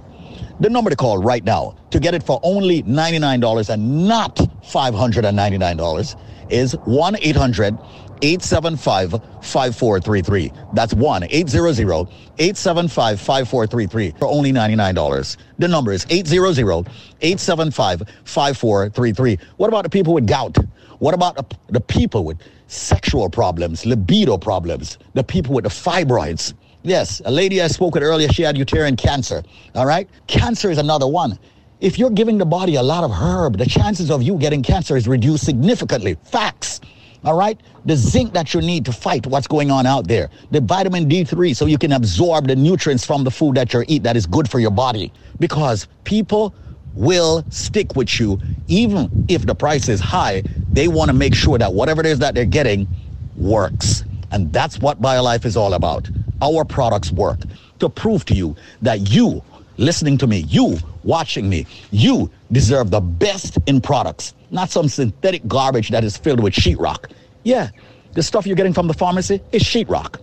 The 0.59 0.69
number 0.69 0.89
to 0.89 0.95
call 0.95 1.17
right 1.17 1.43
now 1.43 1.75
to 1.91 1.99
get 1.99 2.13
it 2.13 2.23
for 2.23 2.39
only 2.43 2.83
$99 2.83 3.69
and 3.69 4.07
not 4.07 4.35
$599 4.37 6.15
is 6.49 6.73
1 6.85 7.15
800 7.21 7.77
875 8.21 9.11
5433. 9.41 10.51
That's 10.73 10.93
1 10.93 11.23
800 11.23 12.07
875 12.39 13.19
5433 13.19 14.13
for 14.17 14.27
only 14.27 14.53
$99. 14.53 15.37
The 15.57 15.67
number 15.67 15.91
is 15.91 16.05
800 16.09 16.87
875 17.21 18.03
5433. 18.23 19.39
What 19.57 19.67
about 19.67 19.83
the 19.83 19.89
people 19.89 20.13
with 20.13 20.27
gout? 20.27 20.57
What 20.99 21.13
about 21.13 21.35
the, 21.35 21.57
the 21.67 21.81
people 21.81 22.23
with 22.23 22.39
sexual 22.67 23.29
problems, 23.29 23.85
libido 23.85 24.37
problems, 24.37 24.97
the 25.15 25.23
people 25.23 25.53
with 25.53 25.65
the 25.65 25.69
fibroids? 25.69 26.53
Yes, 26.85 27.21
a 27.23 27.31
lady 27.31 27.61
I 27.61 27.67
spoke 27.67 27.93
with 27.95 28.03
earlier, 28.03 28.27
she 28.27 28.41
had 28.41 28.57
uterine 28.57 28.97
cancer. 28.97 29.41
All 29.73 29.85
right? 29.85 30.09
Cancer 30.27 30.69
is 30.69 30.77
another 30.77 31.07
one. 31.07 31.39
If 31.79 31.97
you're 31.97 32.09
giving 32.09 32.37
the 32.37 32.45
body 32.45 32.75
a 32.75 32.83
lot 32.83 33.05
of 33.05 33.11
herb, 33.11 33.57
the 33.57 33.65
chances 33.65 34.11
of 34.11 34.21
you 34.21 34.37
getting 34.37 34.61
cancer 34.61 34.97
is 34.97 35.07
reduced 35.07 35.45
significantly. 35.45 36.17
Facts. 36.25 36.81
All 37.23 37.37
right? 37.37 37.57
The 37.85 37.95
zinc 37.95 38.33
that 38.33 38.53
you 38.53 38.59
need 38.59 38.83
to 38.83 38.91
fight 38.91 39.25
what's 39.25 39.47
going 39.47 39.71
on 39.71 39.85
out 39.85 40.09
there. 40.09 40.29
The 40.51 40.59
vitamin 40.59 41.09
D3 41.09 41.55
so 41.55 41.67
you 41.67 41.77
can 41.77 41.93
absorb 41.93 42.47
the 42.47 42.55
nutrients 42.55 43.05
from 43.05 43.23
the 43.23 43.31
food 43.31 43.55
that 43.55 43.73
you 43.73 43.85
eat 43.87 44.03
that 44.03 44.17
is 44.17 44.25
good 44.25 44.49
for 44.51 44.59
your 44.59 44.71
body. 44.71 45.13
Because 45.39 45.87
people 46.03 46.53
will 46.95 47.45
stick 47.49 47.95
with 47.95 48.19
you 48.19 48.39
even 48.67 49.25
if 49.29 49.45
the 49.45 49.55
price 49.55 49.87
is 49.87 50.01
high. 50.01 50.43
They 50.73 50.89
want 50.89 51.09
to 51.09 51.13
make 51.13 51.33
sure 51.33 51.57
that 51.57 51.73
whatever 51.73 52.01
it 52.01 52.07
is 52.07 52.19
that 52.19 52.35
they're 52.35 52.43
getting 52.45 52.89
works. 53.37 54.03
And 54.33 54.51
that's 54.51 54.79
what 54.79 54.99
BioLife 54.99 55.45
is 55.45 55.55
all 55.55 55.75
about. 55.75 56.09
Our 56.41 56.65
products 56.65 57.11
work 57.11 57.39
to 57.79 57.87
prove 57.87 58.25
to 58.25 58.33
you 58.33 58.55
that 58.81 59.11
you 59.11 59.43
listening 59.77 60.17
to 60.17 60.27
me, 60.27 60.39
you 60.39 60.77
watching 61.03 61.47
me, 61.47 61.67
you 61.91 62.31
deserve 62.51 62.89
the 62.91 62.99
best 62.99 63.57
in 63.67 63.79
products, 63.79 64.33
not 64.51 64.69
some 64.69 64.89
synthetic 64.89 65.47
garbage 65.47 65.89
that 65.89 66.03
is 66.03 66.17
filled 66.17 66.39
with 66.39 66.53
sheetrock. 66.53 67.11
Yeah, 67.43 67.69
the 68.13 68.23
stuff 68.23 68.45
you're 68.47 68.55
getting 68.55 68.73
from 68.73 68.87
the 68.87 68.93
pharmacy 68.93 69.39
is 69.51 69.63
sheetrock. 69.63 70.19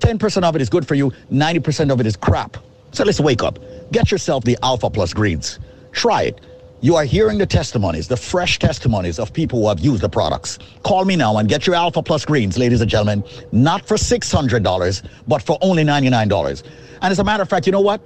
10% 0.00 0.42
of 0.42 0.56
it 0.56 0.62
is 0.62 0.70
good 0.70 0.86
for 0.88 0.94
you, 0.94 1.10
90% 1.30 1.92
of 1.92 2.00
it 2.00 2.06
is 2.06 2.16
crap. 2.16 2.56
So 2.92 3.04
let's 3.04 3.20
wake 3.20 3.42
up. 3.42 3.58
Get 3.92 4.10
yourself 4.10 4.44
the 4.44 4.56
Alpha 4.62 4.88
Plus 4.88 5.12
greens. 5.12 5.58
Try 5.92 6.22
it. 6.22 6.40
You 6.82 6.96
are 6.96 7.04
hearing 7.04 7.36
the 7.36 7.44
testimonies, 7.44 8.08
the 8.08 8.16
fresh 8.16 8.58
testimonies 8.58 9.18
of 9.18 9.34
people 9.34 9.60
who 9.60 9.68
have 9.68 9.80
used 9.80 10.02
the 10.02 10.08
products. 10.08 10.58
Call 10.82 11.04
me 11.04 11.14
now 11.14 11.36
and 11.36 11.46
get 11.46 11.66
your 11.66 11.76
Alpha 11.76 12.02
Plus 12.02 12.24
greens, 12.24 12.56
ladies 12.56 12.80
and 12.80 12.90
gentlemen, 12.90 13.22
not 13.52 13.86
for 13.86 13.98
$600, 13.98 15.08
but 15.28 15.42
for 15.42 15.58
only 15.60 15.84
$99. 15.84 16.62
And 17.02 17.12
as 17.12 17.18
a 17.18 17.24
matter 17.24 17.42
of 17.42 17.50
fact, 17.50 17.66
you 17.66 17.72
know 17.72 17.82
what? 17.82 18.00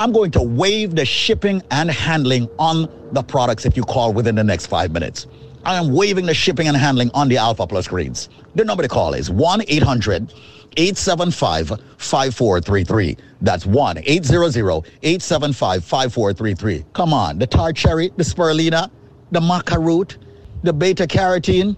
I'm 0.00 0.10
going 0.10 0.32
to 0.32 0.42
waive 0.42 0.96
the 0.96 1.04
shipping 1.04 1.62
and 1.70 1.88
handling 1.88 2.48
on 2.58 2.90
the 3.12 3.22
products 3.22 3.66
if 3.66 3.76
you 3.76 3.84
call 3.84 4.12
within 4.12 4.34
the 4.34 4.42
next 4.42 4.66
five 4.66 4.90
minutes. 4.90 5.28
I 5.64 5.76
am 5.76 5.92
waiving 5.92 6.26
the 6.26 6.34
shipping 6.34 6.66
and 6.66 6.76
handling 6.76 7.12
on 7.14 7.28
the 7.28 7.36
Alpha 7.36 7.68
Plus 7.68 7.86
greens. 7.86 8.28
The 8.56 8.64
number 8.64 8.82
to 8.82 8.88
call 8.88 9.14
is 9.14 9.30
1 9.30 9.62
800 9.68 10.34
875 10.76 11.68
5433. 11.98 13.16
That's 13.40 13.66
1 13.66 13.98
800 14.04 14.56
875 15.02 15.84
5433. 15.84 16.84
Come 16.92 17.12
on, 17.12 17.38
the 17.38 17.46
tart 17.46 17.76
cherry, 17.76 18.10
the 18.16 18.24
spirulina, 18.24 18.90
the 19.30 19.40
maca 19.40 19.84
root, 19.84 20.18
the 20.62 20.72
beta 20.72 21.06
carotene, 21.06 21.76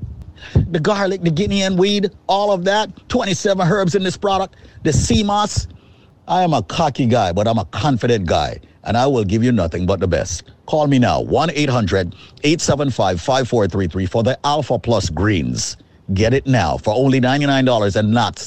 the 0.71 0.81
garlic, 0.81 1.23
the 1.23 1.31
guinea 1.31 1.61
hen 1.61 1.77
weed, 1.77 2.11
all 2.27 2.53
of 2.53 2.65
that. 2.65 2.91
27 3.09 3.67
herbs 3.67 3.95
in 3.95 4.03
this 4.03 4.17
product. 4.17 4.57
The 4.83 4.93
sea 4.93 5.23
moss. 5.23 5.67
I 6.27 6.43
am 6.43 6.55
a 6.55 6.63
cocky 6.63 7.07
guy, 7.07 7.33
but 7.33 7.47
I'm 7.47 7.59
a 7.59 7.67
confident 7.67 8.27
guy, 8.27 8.59
and 8.85 8.97
I 8.97 9.07
will 9.07 9.25
give 9.25 9.45
you 9.45 9.53
nothing 9.53 9.85
but 9.85 10.01
the 10.01 10.09
best. 10.09 10.45
Call 10.67 10.87
me 10.87 10.99
now, 10.99 11.21
1 11.21 11.51
800 11.51 12.15
875 12.43 13.21
5433 13.21 14.07
for 14.07 14.23
the 14.23 14.39
Alpha 14.47 14.79
Plus 14.79 15.11
Greens. 15.11 15.77
Get 16.13 16.35
it 16.35 16.47
now 16.47 16.77
for 16.77 16.95
only 16.95 17.21
$99 17.21 17.97
and 17.97 18.13
not 18.13 18.39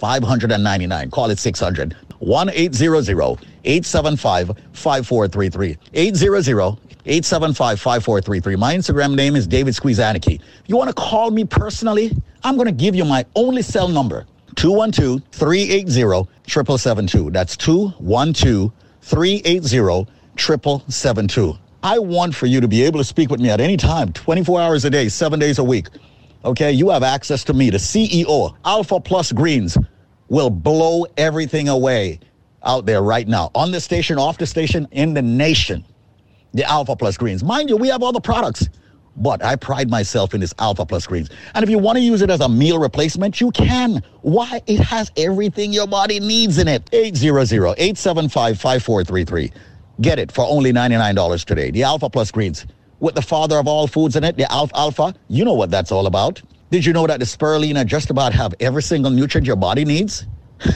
599 0.00 1.10
Call 1.10 1.30
it 1.30 1.38
600 1.38 1.94
1 2.18 2.50
800 2.50 3.38
875 3.64 4.52
5433. 4.72 5.78
800 5.94 6.78
875 7.06 7.80
5433. 7.80 8.56
My 8.56 8.74
Instagram 8.74 9.14
name 9.14 9.36
is 9.36 9.46
David 9.46 9.74
Squeezaniki. 9.74 10.40
You 10.66 10.76
want 10.76 10.88
to 10.88 10.94
call 10.94 11.30
me 11.30 11.44
personally, 11.44 12.16
I'm 12.44 12.56
going 12.56 12.66
to 12.66 12.72
give 12.72 12.94
you 12.94 13.04
my 13.04 13.24
only 13.36 13.62
cell 13.62 13.88
number 13.88 14.26
212 14.56 15.22
380 15.32 16.28
7772. 16.46 17.30
That's 17.30 17.56
212 17.56 18.72
380 19.02 20.06
7772. 20.36 21.58
I 21.82 21.98
want 21.98 22.34
for 22.34 22.44
you 22.44 22.60
to 22.60 22.68
be 22.68 22.82
able 22.82 22.98
to 22.98 23.04
speak 23.04 23.30
with 23.30 23.40
me 23.40 23.48
at 23.48 23.60
any 23.60 23.78
time, 23.78 24.12
24 24.12 24.60
hours 24.60 24.84
a 24.84 24.90
day, 24.90 25.08
seven 25.08 25.40
days 25.40 25.58
a 25.58 25.64
week. 25.64 25.86
Okay, 26.44 26.70
you 26.72 26.88
have 26.88 27.02
access 27.02 27.44
to 27.44 27.52
me, 27.52 27.68
the 27.68 27.76
CEO, 27.76 28.56
Alpha 28.64 28.98
Plus 28.98 29.30
Greens 29.30 29.76
will 30.28 30.48
blow 30.48 31.04
everything 31.18 31.68
away 31.68 32.18
out 32.62 32.86
there 32.86 33.02
right 33.02 33.28
now 33.28 33.50
on 33.54 33.72
the 33.72 33.80
station, 33.80 34.16
off 34.18 34.38
the 34.38 34.46
station, 34.46 34.88
in 34.92 35.12
the 35.12 35.20
nation. 35.20 35.84
The 36.54 36.64
Alpha 36.64 36.96
Plus 36.96 37.18
Greens. 37.18 37.44
Mind 37.44 37.68
you, 37.68 37.76
we 37.76 37.88
have 37.88 38.02
all 38.02 38.12
the 38.12 38.20
products, 38.20 38.68
but 39.16 39.44
I 39.44 39.56
pride 39.56 39.90
myself 39.90 40.32
in 40.34 40.40
this 40.40 40.54
Alpha 40.58 40.86
Plus 40.86 41.06
Greens. 41.06 41.28
And 41.54 41.62
if 41.62 41.68
you 41.68 41.78
want 41.78 41.96
to 41.96 42.02
use 42.02 42.22
it 42.22 42.30
as 42.30 42.40
a 42.40 42.48
meal 42.48 42.78
replacement, 42.78 43.38
you 43.40 43.50
can. 43.50 44.02
Why? 44.22 44.62
It 44.66 44.80
has 44.80 45.12
everything 45.16 45.72
your 45.72 45.86
body 45.86 46.20
needs 46.20 46.58
in 46.58 46.68
it. 46.68 46.90
800-875-5433. 46.90 49.52
Get 50.00 50.18
it 50.18 50.32
for 50.32 50.46
only 50.48 50.72
$99 50.72 51.44
today. 51.44 51.70
The 51.70 51.82
Alpha 51.82 52.08
Plus 52.08 52.30
Greens. 52.30 52.64
With 53.00 53.14
the 53.14 53.22
father 53.22 53.58
of 53.58 53.66
all 53.66 53.86
foods 53.86 54.16
in 54.16 54.24
it, 54.24 54.36
the 54.36 54.50
alfalfa, 54.52 55.14
you 55.28 55.42
know 55.44 55.54
what 55.54 55.70
that's 55.70 55.90
all 55.90 56.06
about. 56.06 56.42
Did 56.70 56.84
you 56.84 56.92
know 56.92 57.06
that 57.06 57.18
the 57.18 57.24
spirulina 57.24 57.86
just 57.86 58.10
about 58.10 58.34
have 58.34 58.54
every 58.60 58.82
single 58.82 59.10
nutrient 59.10 59.46
your 59.46 59.56
body 59.56 59.84
needs? 59.84 60.26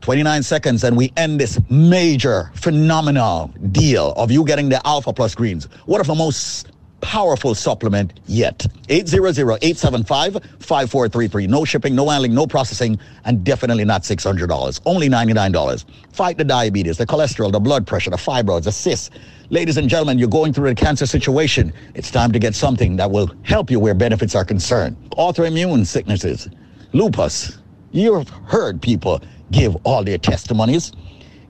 29 0.00 0.42
seconds 0.42 0.82
and 0.84 0.96
we 0.98 1.10
end 1.16 1.40
this 1.40 1.58
major, 1.70 2.50
phenomenal 2.54 3.50
deal 3.72 4.12
of 4.16 4.30
you 4.30 4.44
getting 4.44 4.68
the 4.68 4.86
Alpha 4.86 5.14
Plus 5.14 5.34
greens. 5.34 5.64
One 5.86 5.98
of 5.98 6.06
the 6.06 6.14
most 6.14 6.68
powerful 7.04 7.54
supplement 7.54 8.18
yet. 8.26 8.66
800-875-5433. 8.88 11.48
No 11.48 11.64
shipping, 11.66 11.94
no 11.94 12.08
handling, 12.08 12.34
no 12.34 12.46
processing, 12.46 12.98
and 13.26 13.44
definitely 13.44 13.84
not 13.84 14.04
$600. 14.04 14.80
Only 14.86 15.10
$99. 15.10 15.84
Fight 16.12 16.38
the 16.38 16.44
diabetes, 16.44 16.96
the 16.96 17.06
cholesterol, 17.06 17.52
the 17.52 17.60
blood 17.60 17.86
pressure, 17.86 18.08
the 18.08 18.16
fibroids, 18.16 18.64
the 18.64 18.72
cysts. 18.72 19.10
Ladies 19.50 19.76
and 19.76 19.90
gentlemen, 19.90 20.18
you're 20.18 20.28
going 20.28 20.54
through 20.54 20.70
a 20.70 20.74
cancer 20.74 21.04
situation. 21.04 21.70
It's 21.94 22.10
time 22.10 22.32
to 22.32 22.38
get 22.38 22.54
something 22.54 22.96
that 22.96 23.10
will 23.10 23.30
help 23.42 23.70
you 23.70 23.78
where 23.78 23.92
benefits 23.94 24.34
are 24.34 24.46
concerned. 24.46 24.96
Autoimmune 25.10 25.84
sicknesses, 25.86 26.48
lupus. 26.94 27.58
You've 27.92 28.30
heard 28.46 28.80
people 28.80 29.20
give 29.50 29.76
all 29.84 30.02
their 30.02 30.16
testimonies. 30.16 30.92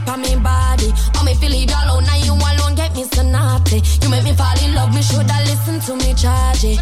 on 0.09 0.21
me 0.21 0.35
body. 0.37 0.91
Oh, 1.15 1.23
me 1.23 1.33
feel 1.35 1.53
it 1.53 1.71
all. 1.75 2.01
Now 2.01 2.15
you 2.17 2.33
alone 2.33 2.75
get 2.75 2.95
me 2.95 3.03
so 3.03 3.23
naughty. 3.23 3.81
You 4.01 4.09
make 4.09 4.23
me 4.23 4.33
fall 4.33 4.57
in 4.63 4.73
love. 4.73 4.93
Me 4.93 5.01
shoulda 5.01 5.37
listen 5.45 5.79
to 5.81 5.95
me, 6.03 6.13
charge 6.15 6.63
it. 6.65 6.79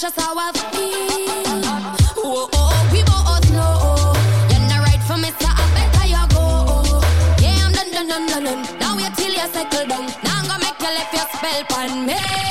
just 0.00 0.18
how 0.18 0.32
I 0.34 0.50
feel. 0.72 1.60
Oh, 2.24 2.48
oh, 2.54 2.88
we 2.90 3.02
both 3.02 3.52
know 3.52 4.14
you're 4.48 4.66
not 4.66 4.86
right 4.86 5.02
for 5.02 5.18
me, 5.18 5.28
so 5.38 5.46
I 5.46 5.64
better 5.76 6.06
you 6.08 6.24
go. 6.32 7.02
Yeah, 7.42 7.66
I'm 7.66 7.72
done, 7.72 7.90
done, 7.92 8.08
done, 8.08 8.26
done, 8.26 8.44
done. 8.44 8.78
Now 8.78 8.96
wait 8.96 9.14
till 9.14 9.30
you 9.30 9.46
settle 9.52 9.88
down. 9.88 10.06
Now 10.24 10.40
I'm 10.40 10.48
gonna 10.48 10.64
make 10.64 10.80
you 10.80 10.88
lift 10.88 11.12
your 11.12 11.28
spell 11.28 11.78
on 11.78 12.06
me. 12.06 12.49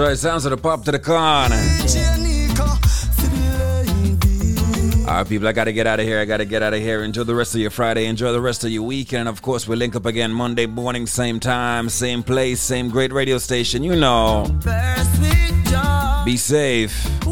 right. 0.00 0.18
Sounds 0.18 0.44
of 0.44 0.50
the 0.50 0.56
pop 0.56 0.84
to 0.84 0.92
the 0.92 0.98
con. 0.98 1.52
All 5.08 5.16
right, 5.16 5.28
people, 5.28 5.48
I 5.48 5.52
got 5.52 5.64
to 5.64 5.72
get 5.72 5.86
out 5.86 5.98
of 5.98 6.06
here. 6.06 6.20
I 6.20 6.24
got 6.24 6.36
to 6.36 6.44
get 6.44 6.62
out 6.62 6.72
of 6.72 6.80
here. 6.80 7.02
Enjoy 7.02 7.24
the 7.24 7.34
rest 7.34 7.54
of 7.54 7.60
your 7.60 7.70
Friday. 7.70 8.06
Enjoy 8.06 8.32
the 8.32 8.40
rest 8.40 8.62
of 8.62 8.70
your 8.70 8.84
weekend. 8.84 9.28
Of 9.28 9.42
course, 9.42 9.66
we 9.66 9.74
link 9.74 9.96
up 9.96 10.06
again 10.06 10.30
Monday 10.32 10.66
morning, 10.66 11.06
same 11.06 11.40
time, 11.40 11.88
same 11.88 12.22
place, 12.22 12.60
same 12.60 12.90
great 12.90 13.12
radio 13.12 13.38
station. 13.38 13.82
You 13.82 13.96
know. 13.96 14.46
Be 16.24 16.36
safe. 16.36 17.29